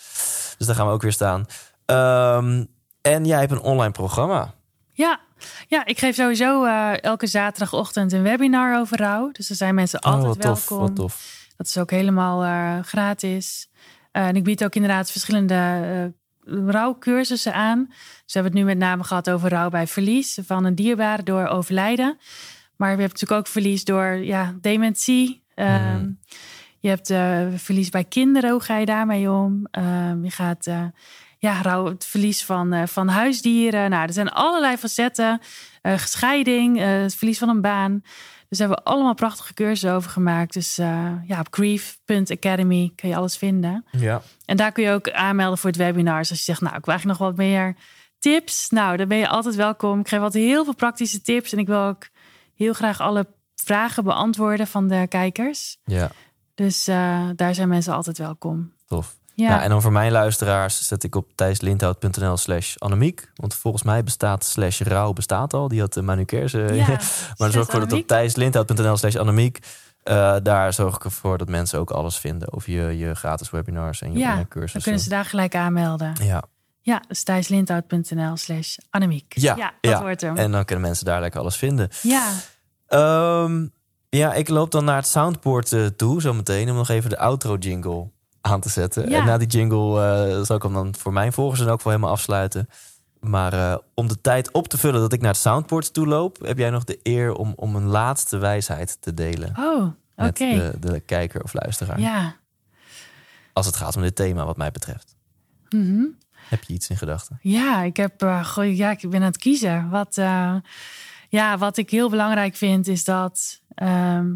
Dus 0.58 0.66
daar 0.66 0.76
gaan 0.76 0.86
we 0.86 0.92
ook 0.92 1.02
weer 1.02 1.12
staan. 1.12 1.46
Ehm, 1.84 2.64
en 3.00 3.24
jij 3.24 3.38
hebt 3.38 3.52
een 3.52 3.60
online 3.60 3.92
programma. 3.92 4.54
Ja. 4.92 5.20
ja, 5.68 5.86
ik 5.86 5.98
geef 5.98 6.14
sowieso 6.14 6.64
eh, 6.64 7.02
elke 7.02 7.26
zaterdagochtend 7.26 8.12
een 8.12 8.22
webinar 8.22 8.78
over 8.78 8.98
rouw. 8.98 9.30
Dus 9.32 9.50
er 9.50 9.56
zijn 9.56 9.74
mensen 9.74 10.00
altijd 10.00 10.22
oh, 10.22 10.28
wat 10.28 10.40
tof, 10.40 10.68
welkom. 10.68 10.86
wat 10.86 10.96
tof. 10.96 11.44
Dat 11.56 11.66
is 11.66 11.78
ook 11.78 11.90
helemaal 11.90 12.44
eh, 12.44 12.84
gratis. 12.84 13.68
Eh, 14.12 14.26
en 14.26 14.36
ik 14.36 14.44
bied 14.44 14.64
ook 14.64 14.74
inderdaad 14.74 15.10
verschillende 15.10 16.14
rouwcursussen 16.66 17.54
aan. 17.54 17.84
Dus 17.88 18.32
we 18.32 18.40
hebben 18.40 18.52
het 18.52 18.60
nu 18.60 18.66
met 18.66 18.78
name 18.78 19.04
gehad 19.04 19.30
over 19.30 19.50
rouw 19.50 19.68
bij 19.68 19.86
verlies 19.86 20.38
van 20.46 20.64
een 20.64 20.74
dierbare 20.74 21.22
door 21.22 21.46
overlijden. 21.46 22.18
Maar 22.76 22.94
we 22.94 23.00
hebben 23.00 23.18
natuurlijk 23.18 23.40
ook 23.40 23.46
verlies 23.46 23.84
door 23.84 24.06
ja, 24.06 24.54
dementie. 24.60 25.44
Mhm. 25.54 26.10
Je 26.86 26.92
hebt 26.92 27.10
eh, 27.10 27.58
verlies 27.58 27.88
bij 27.88 28.04
kinderen, 28.04 28.50
hoe 28.50 28.60
ga 28.60 28.76
je 28.76 28.86
daarmee 28.86 29.30
om? 29.30 29.66
Ehm, 29.70 30.24
je 30.24 30.30
gaat 30.30 30.66
eh, 30.66 30.84
ja, 31.38 31.62
rouw, 31.62 31.86
het 31.86 32.04
verlies 32.04 32.44
van, 32.44 32.72
eh, 32.72 32.86
van 32.86 33.08
huisdieren. 33.08 33.90
Nou, 33.90 34.06
er 34.06 34.12
zijn 34.12 34.30
allerlei 34.30 34.76
facetten. 34.76 35.40
Scheiding, 35.96 36.80
eh, 36.80 36.86
het 36.86 37.14
verlies 37.14 37.38
van 37.38 37.48
een 37.48 37.60
baan. 37.60 38.00
Dus 38.48 38.58
daar 38.58 38.68
hebben 38.68 38.84
we 38.84 38.90
allemaal 38.90 39.14
prachtige 39.14 39.54
cursussen 39.54 39.92
over 39.92 40.10
gemaakt. 40.10 40.52
Dus 40.52 40.76
ja, 41.26 41.40
op 41.40 41.46
grief.academy 41.50 42.92
kun 42.94 43.08
je 43.08 43.16
alles 43.16 43.36
vinden. 43.36 43.84
Ja. 43.90 44.22
En 44.44 44.56
daar 44.56 44.72
kun 44.72 44.84
je 44.84 44.90
ook 44.90 45.10
aanmelden 45.10 45.58
voor 45.58 45.70
het 45.70 45.78
webinar. 45.78 46.18
Dus 46.18 46.30
als 46.30 46.38
je 46.38 46.44
zegt, 46.44 46.60
nou, 46.60 46.76
ik 46.76 46.84
wil 46.84 46.94
eigenlijk 46.94 47.20
nog 47.20 47.28
wat 47.28 47.38
meer 47.38 47.76
tips. 48.18 48.70
Nou, 48.70 48.96
dan 48.96 49.08
ben 49.08 49.18
je 49.18 49.28
altijd 49.28 49.54
welkom. 49.54 50.00
Ik 50.00 50.08
geef 50.08 50.20
altijd 50.20 50.44
heel 50.44 50.64
veel 50.64 50.74
praktische 50.74 51.22
tips. 51.22 51.52
En 51.52 51.58
ik 51.58 51.66
wil 51.66 51.80
ook 51.80 52.08
heel 52.54 52.72
graag 52.72 53.00
alle 53.00 53.26
vragen 53.54 54.04
beantwoorden 54.04 54.66
van 54.66 54.88
de 54.88 55.06
kijkers. 55.08 55.76
Ja, 55.84 56.10
Dus 56.56 56.86
eh, 56.88 57.28
daar 57.36 57.54
zijn 57.54 57.68
mensen 57.68 57.94
altijd 57.94 58.18
welkom. 58.18 58.72
tof. 58.86 59.16
Ja, 59.34 59.48
Ja. 59.48 59.62
en 59.62 59.68
dan 59.70 59.82
voor 59.82 59.92
mijn 59.92 60.12
luisteraars 60.12 60.86
zet 60.86 61.02
ik 61.04 61.14
op 61.14 61.28
thijslindhout.nl 61.34 62.36
slash 62.36 62.76
anemiek. 62.78 63.30
Want 63.34 63.54
volgens 63.54 63.82
mij 63.82 64.02
bestaat 64.04 64.44
slash 64.44 64.80
rouw 64.80 65.12
bestaat 65.12 65.54
al. 65.54 65.68
Die 65.68 65.80
had 65.80 65.96
uh, 65.96 66.02
Manu 66.04 66.24
Kersen. 66.24 66.74
Ja, 66.74 66.86
maar 67.36 67.50
zorg 67.50 67.66
ervoor 67.66 67.80
dat 67.88 67.92
op 68.00 68.06
thijslindhout.nl 68.06 68.96
slash 68.96 69.16
anemiek... 69.16 69.58
eh, 70.02 70.36
daar 70.42 70.72
zorg 70.72 70.94
ik 70.96 71.04
ervoor 71.04 71.38
dat 71.38 71.48
mensen 71.48 71.78
ook 71.78 71.90
alles 71.90 72.16
vinden 72.18 72.52
over 72.52 72.70
je, 72.72 72.98
je 72.98 73.14
gratis 73.14 73.50
webinars 73.50 74.02
en 74.02 74.12
je 74.12 74.18
Ja, 74.18 74.22
online 74.24 74.36
dan 74.40 74.48
cursussen. 74.48 74.82
kunnen 74.82 75.00
ze 75.00 75.08
daar 75.08 75.24
gelijk 75.24 75.54
aanmelden. 75.54 76.12
Ja, 76.22 76.42
Ja, 76.80 77.02
dus 77.08 77.22
thijslindhout.nl 77.22 78.36
slash 78.36 78.76
anemiek. 78.90 79.32
Ja, 79.36 79.54
dat 79.56 79.70
ja. 79.80 80.00
wordt 80.00 80.20
hem. 80.20 80.36
en 80.36 80.50
dan 80.52 80.64
kunnen 80.64 80.84
mensen 80.84 81.04
daar 81.04 81.20
lekker 81.20 81.40
alles 81.40 81.56
vinden. 81.56 81.88
Ja, 82.02 82.30
Ehm, 82.86 83.66
ja, 84.10 84.34
ik 84.34 84.48
loop 84.48 84.70
dan 84.70 84.84
naar 84.84 84.96
het 84.96 85.06
soundboard 85.06 85.72
eh, 85.72 85.86
toe 85.86 86.20
zometeen... 86.20 86.70
om 86.70 86.76
nog 86.76 86.88
even 86.88 87.10
de 87.10 87.18
outro 87.18 87.56
jingle 87.56 88.10
aan 88.40 88.60
te 88.60 88.68
zetten. 88.68 89.08
Ja. 89.08 89.18
En 89.18 89.26
na 89.26 89.38
die 89.38 89.48
jingle 89.48 90.02
eh, 90.02 90.42
zal 90.42 90.56
ik 90.56 90.62
hem 90.62 90.72
dan 90.72 90.94
voor 90.94 91.12
mijn 91.12 91.32
volgers 91.32 91.60
dan 91.60 91.68
ook 91.68 91.82
wel 91.82 91.92
helemaal 91.92 92.14
afsluiten. 92.14 92.68
Maar 93.20 93.52
eh, 93.52 93.76
om 93.94 94.08
de 94.08 94.20
tijd 94.20 94.52
op 94.52 94.68
te 94.68 94.78
vullen 94.78 95.00
dat 95.00 95.12
ik 95.12 95.20
naar 95.20 95.30
het 95.30 95.40
soundboard 95.40 95.92
toe 95.92 96.06
loop... 96.06 96.38
heb 96.40 96.58
jij 96.58 96.70
nog 96.70 96.84
de 96.84 97.00
eer 97.02 97.34
om, 97.34 97.52
om 97.56 97.76
een 97.76 97.86
laatste 97.86 98.38
wijsheid 98.38 98.96
te 99.00 99.14
delen... 99.14 99.54
Oh, 99.58 99.86
oké. 100.16 100.54
met 100.54 100.82
de, 100.82 100.90
de 100.90 101.00
kijker 101.00 101.42
of 101.42 101.52
luisteraar. 101.52 102.00
Ja. 102.00 102.36
Als 103.52 103.66
het 103.66 103.76
gaat 103.76 103.96
om 103.96 104.02
dit 104.02 104.16
thema 104.16 104.44
wat 104.44 104.56
mij 104.56 104.70
betreft. 104.70 105.16
Mhm. 105.68 106.04
Heb 106.48 106.64
je 106.64 106.72
iets 106.72 106.88
in 106.88 106.96
gedachten? 106.96 107.38
Ja, 107.42 107.82
ik 107.82 107.96
heb, 107.96 108.22
goh, 108.44 108.76
ja, 108.76 108.90
ik 108.90 109.10
ben 109.10 109.20
aan 109.20 109.26
het 109.26 109.36
kiezen. 109.36 109.88
Wat, 109.88 110.14
ja, 111.28 111.58
wat 111.58 111.76
ik 111.76 111.90
heel 111.90 112.10
belangrijk 112.10 112.56
vind 112.56 112.88
is 112.88 113.04
dat 113.04 113.60
ehm, 113.76 114.32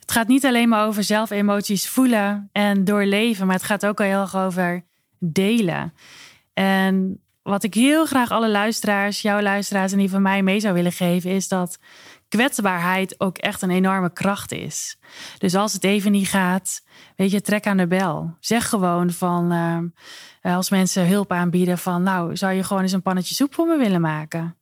het 0.00 0.12
gaat 0.12 0.28
niet 0.28 0.44
alleen 0.44 0.68
maar 0.68 0.86
over 0.86 1.04
zelf 1.04 1.30
emoties 1.30 1.88
voelen 1.88 2.48
en 2.52 2.84
doorleven, 2.84 3.46
maar 3.46 3.56
het 3.56 3.64
gaat 3.64 3.86
ook 3.86 4.00
al 4.00 4.06
heel 4.06 4.20
erg 4.20 4.36
over 4.36 4.84
delen. 5.18 5.94
En 6.54 7.20
wat 7.42 7.62
ik 7.62 7.74
heel 7.74 8.06
graag 8.06 8.30
alle 8.30 8.50
luisteraars, 8.50 9.22
jouw 9.22 9.40
luisteraars 9.40 9.92
en 9.92 9.98
die 9.98 10.10
van 10.10 10.22
mij 10.22 10.42
mee 10.42 10.60
zou 10.60 10.74
willen 10.74 10.92
geven, 10.92 11.30
is 11.30 11.48
dat 11.48 11.78
kwetsbaarheid 12.28 13.20
ook 13.20 13.38
echt 13.38 13.62
een 13.62 13.70
enorme 13.70 14.12
kracht 14.12 14.52
is. 14.52 14.98
Dus 15.38 15.54
als 15.54 15.72
het 15.72 15.84
even 15.84 16.12
niet 16.12 16.28
gaat, 16.28 16.82
weet 17.16 17.30
je, 17.30 17.40
trek 17.40 17.66
aan 17.66 17.76
de 17.76 17.86
bel. 17.86 18.36
Zeg 18.40 18.68
gewoon 18.68 19.10
van, 19.10 19.52
ehm, 19.52 19.86
eh, 20.40 20.56
als 20.56 20.70
mensen 20.70 21.08
hulp 21.08 21.32
aanbieden 21.32 21.78
van, 21.78 22.02
nou, 22.02 22.36
zou 22.36 22.52
je 22.52 22.64
gewoon 22.64 22.82
eens 22.82 22.92
een 22.92 23.02
pannetje 23.02 23.34
soep 23.34 23.54
voor 23.54 23.66
me 23.66 23.76
willen 23.76 24.00
maken? 24.00 24.56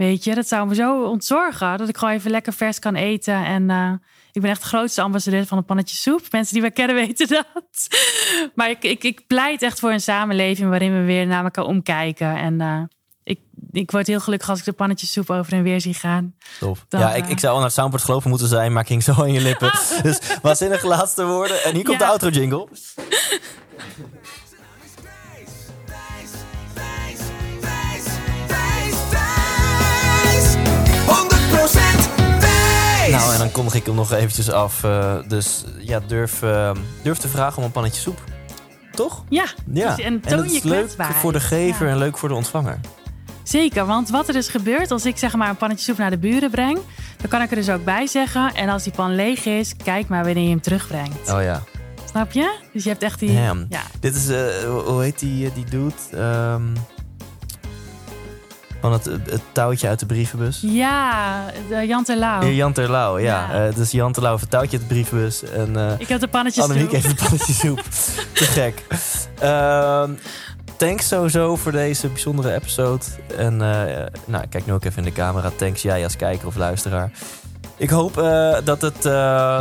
Weet 0.00 0.24
je, 0.24 0.34
dat 0.34 0.48
zou 0.48 0.68
me 0.68 0.74
zo 0.74 1.04
ontzorgen 1.04 1.78
dat 1.78 1.88
ik 1.88 1.96
gewoon 1.96 2.14
even 2.14 2.30
lekker 2.30 2.52
vers 2.52 2.78
kan 2.78 2.94
eten. 2.94 3.44
En 3.44 3.70
eh, 3.70 3.92
ik 4.32 4.40
ben 4.40 4.50
echt 4.50 4.62
de 4.62 4.68
grootste 4.68 5.02
ambassadeur 5.02 5.46
van 5.46 5.58
een 5.58 5.64
pannetje 5.64 5.96
soep. 5.96 6.22
Mensen 6.30 6.54
die 6.54 6.62
me 6.62 6.70
kennen 6.70 6.96
weten 7.06 7.28
dat. 7.28 7.88
Maar 8.54 8.70
ik, 8.70 8.82
ik, 8.82 9.04
ik 9.04 9.26
pleit 9.26 9.62
echt 9.62 9.80
voor 9.80 9.92
een 9.92 10.00
samenleving 10.00 10.68
waarin 10.68 10.92
we 10.92 11.04
weer 11.04 11.26
naar 11.26 11.44
elkaar 11.44 11.64
omkijken. 11.64 12.36
En 12.36 12.60
eh, 12.60 12.82
ik, 13.22 13.40
ik 13.72 13.90
word 13.90 14.06
heel 14.06 14.20
gelukkig 14.20 14.48
als 14.48 14.58
ik 14.58 14.64
de 14.64 14.72
pannetjes 14.72 15.12
soep 15.12 15.30
over 15.30 15.52
en 15.52 15.62
weer 15.62 15.80
zie 15.80 15.94
gaan. 15.94 16.34
Tof. 16.58 16.84
Dan, 16.88 17.00
ja, 17.00 17.14
ik, 17.14 17.24
eh, 17.24 17.30
ik 17.30 17.38
zou 17.38 17.52
al 17.52 17.58
naar 17.58 17.66
het 17.68 17.76
soundboard 17.76 18.04
gelopen 18.04 18.30
moeten 18.30 18.48
zijn, 18.48 18.72
maar 18.72 18.86
ging 18.86 19.02
zo 19.02 19.12
aan 19.12 19.32
je 19.32 19.40
lippen. 19.40 19.72
dus 20.02 20.18
waanzinnige 20.42 20.86
laatste 20.86 21.26
woorden. 21.26 21.62
En 21.62 21.74
hier 21.74 21.84
komt 21.84 22.00
Ja. 22.00 22.06
de 22.06 22.10
outro 22.10 22.28
jingle. 22.28 22.68
Nou, 33.18 33.32
en 33.32 33.38
dan 33.38 33.50
kondig 33.52 33.74
ik 33.74 33.86
hem 33.86 33.94
nog 33.94 34.12
eventjes 34.12 34.50
af. 34.50 34.84
eh, 34.84 35.14
dus 35.28 35.64
ja, 35.78 36.00
durf, 36.06 36.42
eh, 36.42 36.70
durf 37.02 37.18
te 37.18 37.28
vragen 37.28 37.58
om 37.58 37.64
een 37.64 37.70
pannetje 37.70 38.00
soep. 38.00 38.24
Toch? 38.92 39.24
Ja, 39.28 39.44
Ja. 39.72 39.94
Dus- 39.94 40.04
en 40.04 40.12
en 40.12 40.20
toon 40.20 40.38
dat 40.38 40.50
je 40.50 40.56
is 40.56 40.62
leuk 40.62 40.90
voor 41.20 41.32
de 41.32 41.40
gever 41.40 41.86
Ja. 41.86 41.92
en 41.92 41.98
leuk 41.98 42.18
voor 42.18 42.28
de 42.28 42.34
ontvanger. 42.34 42.80
Zeker, 43.42 43.86
want 43.86 44.08
wat 44.10 44.26
er 44.28 44.32
dus 44.34 44.48
gebeurt 44.48 44.90
als 44.90 45.04
ik 45.06 45.16
zeg 45.18 45.34
maar 45.36 45.48
een 45.48 45.56
pannetje 45.56 45.84
soep 45.84 45.98
naar 45.98 46.10
de 46.10 46.18
buren 46.18 46.50
breng, 46.50 46.78
dan 47.16 47.28
kan 47.28 47.42
ik 47.42 47.50
er 47.50 47.56
dus 47.56 47.68
ook 47.70 47.84
bij 47.84 48.06
zeggen. 48.06 48.54
En 48.54 48.68
als 48.68 48.82
die 48.82 48.92
pan 48.92 49.14
leeg 49.14 49.44
is, 49.44 49.76
kijk 49.76 50.08
maar 50.08 50.24
wanneer 50.24 50.42
je 50.42 50.48
hem 50.48 50.60
terugbrengt. 50.60 51.32
Oh 51.32 51.42
ja. 51.42 51.62
Snap 52.10 52.32
je? 52.32 52.58
Dus 52.72 52.82
je 52.82 52.88
hebt 52.90 53.02
echt 53.02 53.18
die. 53.18 53.34
Damn. 53.34 53.66
Ja. 53.68 53.80
Dit 54.00 54.14
is, 54.16 54.28
eh, 54.28 54.44
hoe- 54.86 55.02
heet 55.02 55.18
die, 55.18 55.52
die 55.52 55.64
dude? 55.64 55.94
Ehm, 56.12 56.62
van 58.80 58.92
het, 58.92 59.04
het 59.04 59.40
touwtje 59.52 59.88
uit 59.88 59.98
de 59.98 60.06
brievenbus. 60.06 60.58
Ja, 60.62 61.44
de 61.68 61.86
Jan 61.86 62.04
Terlouw. 62.04 62.40
Hier, 62.42 62.54
Jan 62.54 62.72
Terlouw, 62.72 63.18
ja. 63.18 63.54
Ja. 63.54 63.70
Dus 63.70 63.90
Jan 63.90 64.12
Terlouw 64.12 64.30
heeft 64.30 64.42
een 64.42 64.48
touwtje 64.48 64.78
uit 64.78 64.88
de 64.88 64.94
brievenbus. 64.94 65.42
En 65.42 65.76
eh 65.76 65.92
Ik 65.98 66.08
heb 66.08 66.20
de 66.20 66.28
pannetjes 66.28 66.64
Annemiek 66.64 66.92
heeft 66.92 67.04
een 67.04 67.14
pannetje 67.14 67.52
soep. 67.52 67.80
Te 68.32 68.44
gek. 68.44 68.84
Ehm, 69.38 70.10
thanks 70.76 71.08
sowieso 71.08 71.56
voor 71.56 71.72
deze 71.72 72.08
bijzondere 72.08 72.54
episode. 72.54 73.04
En 73.36 73.62
eh, 73.62 74.06
nou, 74.24 74.46
kijk 74.46 74.66
nu 74.66 74.72
ook 74.72 74.84
even 74.84 74.98
in 74.98 75.04
de 75.04 75.12
camera. 75.12 75.50
Thanks 75.56 75.82
jij 75.82 76.04
als 76.04 76.16
kijker 76.16 76.46
of 76.46 76.56
luisteraar. 76.56 77.10
Ik 77.76 77.90
hoop 77.90 78.14
dat, 78.64 78.80
het, 78.80 79.02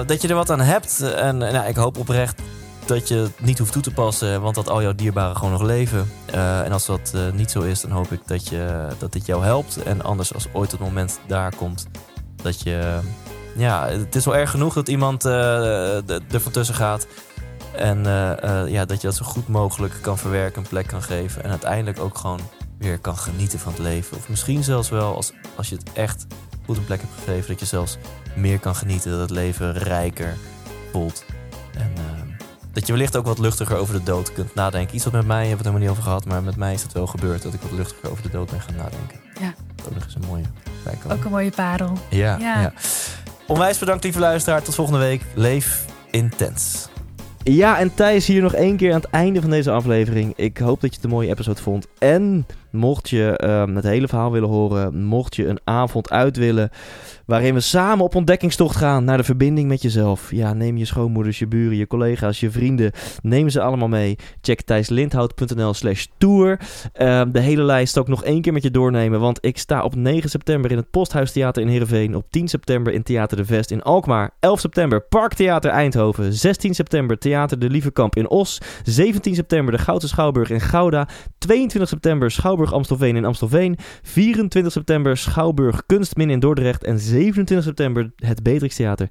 dat 0.08 0.22
je 0.22 0.28
er 0.28 0.36
wat 0.36 0.50
aan 0.50 0.60
hebt. 0.60 1.02
En 1.02 1.38
nou, 1.38 1.68
ik 1.68 1.76
hoop 1.76 1.98
oprecht 1.98 2.42
dat 2.90 3.08
je 3.08 3.16
het 3.16 3.42
niet 3.42 3.58
hoeft 3.58 3.72
toe 3.72 3.82
te 3.82 3.92
passen. 3.92 4.42
Want 4.42 4.56
dat 4.56 4.70
al 4.70 4.82
jouw 4.82 4.96
dierbaren 4.96 5.36
gewoon 5.36 5.52
nog 5.52 5.62
leven. 5.62 6.12
Eh, 6.26 6.66
en 6.66 6.72
als 6.72 6.86
dat 6.86 7.12
eh, 7.16 7.22
niet 7.34 7.52
zo 7.52 7.62
is, 7.62 7.82
dan 7.82 7.92
hoop 7.92 8.12
ik 8.12 8.20
dat, 8.26 8.48
je, 8.48 8.88
dat 8.98 9.14
dit 9.14 9.26
jou 9.26 9.44
helpt. 9.44 9.84
En 9.84 10.02
anders 10.02 10.34
als 10.34 10.48
ooit 10.54 10.72
het 10.72 10.80
moment 10.80 11.20
daar 11.28 11.56
komt, 11.56 11.88
dat 12.36 12.62
je... 12.62 13.00
Ja, 13.56 13.88
het 13.88 14.16
is 14.16 14.26
wel 14.26 14.36
erg 14.36 14.52
genoeg 14.52 14.74
dat 14.74 14.88
iemand 14.88 15.26
eh, 15.26 16.10
er 16.10 16.42
van 16.42 16.52
tussen 16.52 16.76
gaat. 16.76 17.08
En 17.76 18.04
ja, 18.68 18.86
dat 18.86 19.02
je 19.02 19.08
dat 19.08 19.16
zo 19.16 19.26
goed 19.26 19.48
mogelijk 19.48 19.94
kan 20.02 20.18
verwerken, 20.18 20.62
een 20.62 20.70
plek 20.70 20.88
kan 20.88 21.04
geven. 21.04 21.44
En 21.44 21.50
uiteindelijk 21.50 22.00
ook 22.00 22.18
gewoon 22.18 22.40
weer 22.78 23.00
kan 23.00 23.18
genieten 23.18 23.60
van 23.60 23.72
het 23.72 23.82
leven. 23.82 24.18
Of 24.18 24.30
misschien 24.30 24.64
zelfs 24.64 24.90
wel, 24.90 25.16
als, 25.16 25.32
als 25.56 25.70
je 25.70 25.76
het 25.76 25.92
echt 25.94 26.26
goed 26.66 26.78
een 26.78 26.86
plek 26.86 27.02
hebt 27.02 27.14
gegeven, 27.14 27.48
dat 27.48 27.60
je 27.60 27.66
zelfs 27.66 27.98
meer 28.36 28.60
kan 28.60 28.76
genieten. 28.76 29.12
Dat 29.12 29.20
het 29.20 29.30
leven 29.30 29.74
rijker 29.74 30.38
voelt. 30.92 31.26
En 31.74 31.94
dat 32.80 32.88
je 32.88 32.94
wellicht 32.94 33.18
ook 33.18 33.26
wat 33.26 33.40
luchtiger 33.40 33.78
over 33.78 33.94
de 33.94 34.04
dood 34.04 34.34
kunt 34.34 34.56
nadenken. 34.56 34.96
Iets 34.96 35.04
wat 35.04 35.14
met 35.14 35.26
mij 35.26 35.48
hebben 35.48 35.58
we 35.58 35.64
het 35.64 35.66
helemaal 35.66 35.88
niet 35.88 35.90
over 35.90 36.04
gehad. 36.04 36.26
Maar 36.26 36.44
met 36.44 36.56
mij 36.56 36.74
is 36.74 36.82
het 36.82 36.94
wel 36.94 37.08
gebeurd 37.08 37.42
dat 37.42 37.54
ik 37.54 37.62
wat 37.62 37.72
luchtiger 37.72 38.12
over 38.12 38.24
de 38.24 38.30
dood 38.30 38.50
ben 38.50 38.62
gaan 38.62 38.76
nadenken. 38.76 39.20
Ja. 39.40 39.54
Dat 39.76 39.86
is 39.86 39.86
ook 39.86 39.94
nog 39.94 40.04
eens 40.04 40.16
een 40.16 40.28
mooie 40.28 40.44
bijkomen. 40.84 41.18
Ook 41.18 41.24
een 41.24 41.32
mooie 41.32 41.52
parel. 41.52 41.98
Ja, 42.10 42.38
ja. 42.40 42.62
Ja. 42.62 42.74
Onwijs 43.48 43.78
bedankt, 43.78 44.04
lieve 44.04 44.20
luisteraar. 44.20 44.62
Tot 44.62 44.76
volgende 44.76 45.00
week. 45.00 45.22
Leef 45.34 45.86
intens. 46.12 46.90
Ja, 47.44 47.80
en 47.80 47.94
Thijs 47.94 48.28
hier 48.28 48.42
nog 48.42 48.54
één 48.54 48.78
keer 48.78 48.94
aan 48.94 49.02
het 49.02 49.10
einde 49.10 49.42
van 49.42 49.50
deze 49.50 49.72
aflevering. 49.72 50.34
Ik 50.36 50.58
hoop 50.58 50.82
dat 50.82 50.90
je 50.90 50.96
het 50.96 51.06
een 51.06 51.12
mooie 51.12 51.30
episode 51.30 51.62
vond. 51.62 51.88
En 51.98 52.46
mocht 52.72 53.10
je 53.10 53.38
ehm, 53.38 53.76
het 53.76 53.84
hele 53.84 54.08
verhaal 54.08 54.32
willen 54.32 54.50
horen, 54.50 55.04
mocht 55.04 55.36
je 55.36 55.48
een 55.48 55.60
avond 55.64 56.10
uit 56.10 56.38
willen... 56.38 56.70
waarin 57.26 57.54
we 57.54 57.60
samen 57.60 58.06
op 58.06 58.16
ontdekkingstocht 58.16 58.76
gaan 58.76 59.04
naar 59.04 59.18
de 59.18 59.24
verbinding 59.24 59.68
met 59.68 59.82
jezelf. 59.82 60.32
Ja, 60.32 60.54
neem 60.54 60.78
je 60.78 60.86
schoonmoeders, 60.86 61.40
je 61.40 61.48
buren, 61.48 61.78
je 61.78 61.88
collega's, 61.88 62.40
je 62.40 62.52
vrienden. 62.52 62.92
Neem 63.22 63.50
ze 63.50 63.62
allemaal 63.62 63.88
mee. 63.88 64.18
Check 64.42 64.62
thijslindhout.nl 64.62 65.74
slash 65.74 66.06
tour. 66.18 66.60
Ehm, 66.94 67.32
de 67.32 67.40
hele 67.40 67.64
lijst 67.64 67.98
ook 67.98 68.08
nog 68.08 68.24
één 68.24 68.42
keer 68.42 68.54
met 68.54 68.64
je 68.64 68.72
doornemen. 68.72 69.20
Want 69.20 69.46
ik 69.46 69.58
sta 69.58 69.84
op 69.84 69.96
9 69.96 70.30
september 70.30 70.72
in 70.72 70.78
het 70.78 70.90
Posthuistheater 70.90 71.62
in 71.62 71.68
Heerenveen. 71.68 72.16
Op 72.16 72.26
10 72.30 72.48
september 72.48 72.94
in 72.94 73.04
Theater 73.04 73.38
de 73.38 73.46
Vest 73.46 73.72
in 73.72 73.82
Alkmaar. 73.82 74.32
11 74.40 74.60
september 74.60 75.02
Parktheater 75.02 75.72
Eindhoven. 75.72 76.34
16 76.34 76.74
september 76.74 77.18
Theater 77.18 77.60
de 77.60 77.70
Lievekamp 77.70 78.16
in 78.16 78.30
Os. 78.30 78.62
17 78.84 79.36
september 79.36 79.78
de 79.78 79.84
Goudse 79.84 80.08
Schouwburg 80.08 80.50
in 80.50 80.62
Gouda. 80.62 81.08
22 81.38 81.90
september 81.90 82.32
Schouwburg 82.32 82.59
Amstelveen 82.68 83.16
in 83.16 83.26
Amstelveen. 83.26 83.78
24 84.02 84.72
september 84.72 85.18
Schouwburg 85.18 85.84
Kunstmin 85.86 86.30
in 86.30 86.40
Dordrecht. 86.40 86.84
En 86.84 87.00
27 87.00 87.66
september 87.66 88.12
het 88.16 88.44
Beatrix 88.44 88.76
Theater 88.76 89.08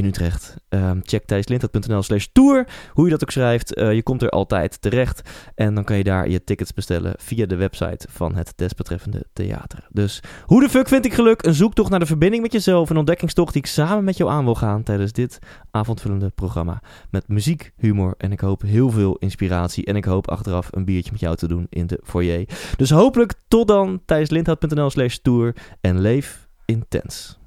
in 0.00 0.06
Utrecht. 0.06 0.56
Ehm, 0.68 1.00
check 1.02 1.24
thijslindhout.nl 1.24 2.02
slash 2.02 2.26
tour. 2.32 2.66
Hoe 2.92 3.04
je 3.04 3.10
dat 3.10 3.22
ook 3.22 3.30
schrijft. 3.30 3.74
Eh, 3.74 3.94
je 3.94 4.02
komt 4.02 4.22
er 4.22 4.28
altijd 4.28 4.80
terecht. 4.80 5.30
En 5.54 5.74
dan 5.74 5.84
kan 5.84 5.96
je 5.96 6.04
daar 6.04 6.28
je 6.28 6.44
tickets 6.44 6.74
bestellen 6.74 7.14
via 7.18 7.46
de 7.46 7.56
website 7.56 8.06
van 8.10 8.34
het 8.34 8.52
desbetreffende 8.56 9.24
theater. 9.32 9.86
Dus 9.90 10.22
hoe 10.44 10.60
de 10.60 10.68
fuck 10.68 10.88
vind 10.88 11.04
ik 11.04 11.14
geluk? 11.14 11.42
Een 11.42 11.54
zoektocht 11.54 11.90
naar 11.90 11.98
de 11.98 12.06
verbinding 12.06 12.42
met 12.42 12.52
jezelf. 12.52 12.90
Een 12.90 12.96
ontdekkingstocht 12.96 13.52
die 13.52 13.62
ik 13.62 13.68
samen 13.68 14.04
met 14.04 14.16
jou 14.16 14.30
aan 14.30 14.44
wil 14.44 14.54
gaan 14.54 14.82
tijdens 14.82 15.12
dit 15.12 15.38
avondvullende 15.70 16.30
programma. 16.30 16.82
Met 17.10 17.28
muziek, 17.28 17.72
humor 17.76 18.14
en 18.18 18.32
ik 18.32 18.40
hoop 18.40 18.62
heel 18.62 18.90
veel 18.90 19.16
inspiratie. 19.16 19.84
En 19.84 19.96
ik 19.96 20.04
hoop 20.04 20.30
achteraf 20.30 20.68
een 20.70 20.84
biertje 20.84 21.12
met 21.12 21.20
jou 21.20 21.36
te 21.36 21.48
doen 21.48 21.66
in 21.68 21.86
de 21.86 22.00
foyer. 22.04 22.48
Dus 22.76 22.90
hopelijk 22.90 23.34
tot 23.48 23.68
dan. 23.68 24.02
thijslindhout.nl 24.06 24.90
slash 24.90 25.16
tour. 25.16 25.56
En 25.80 26.00
leef 26.00 26.48
intens. 26.64 27.39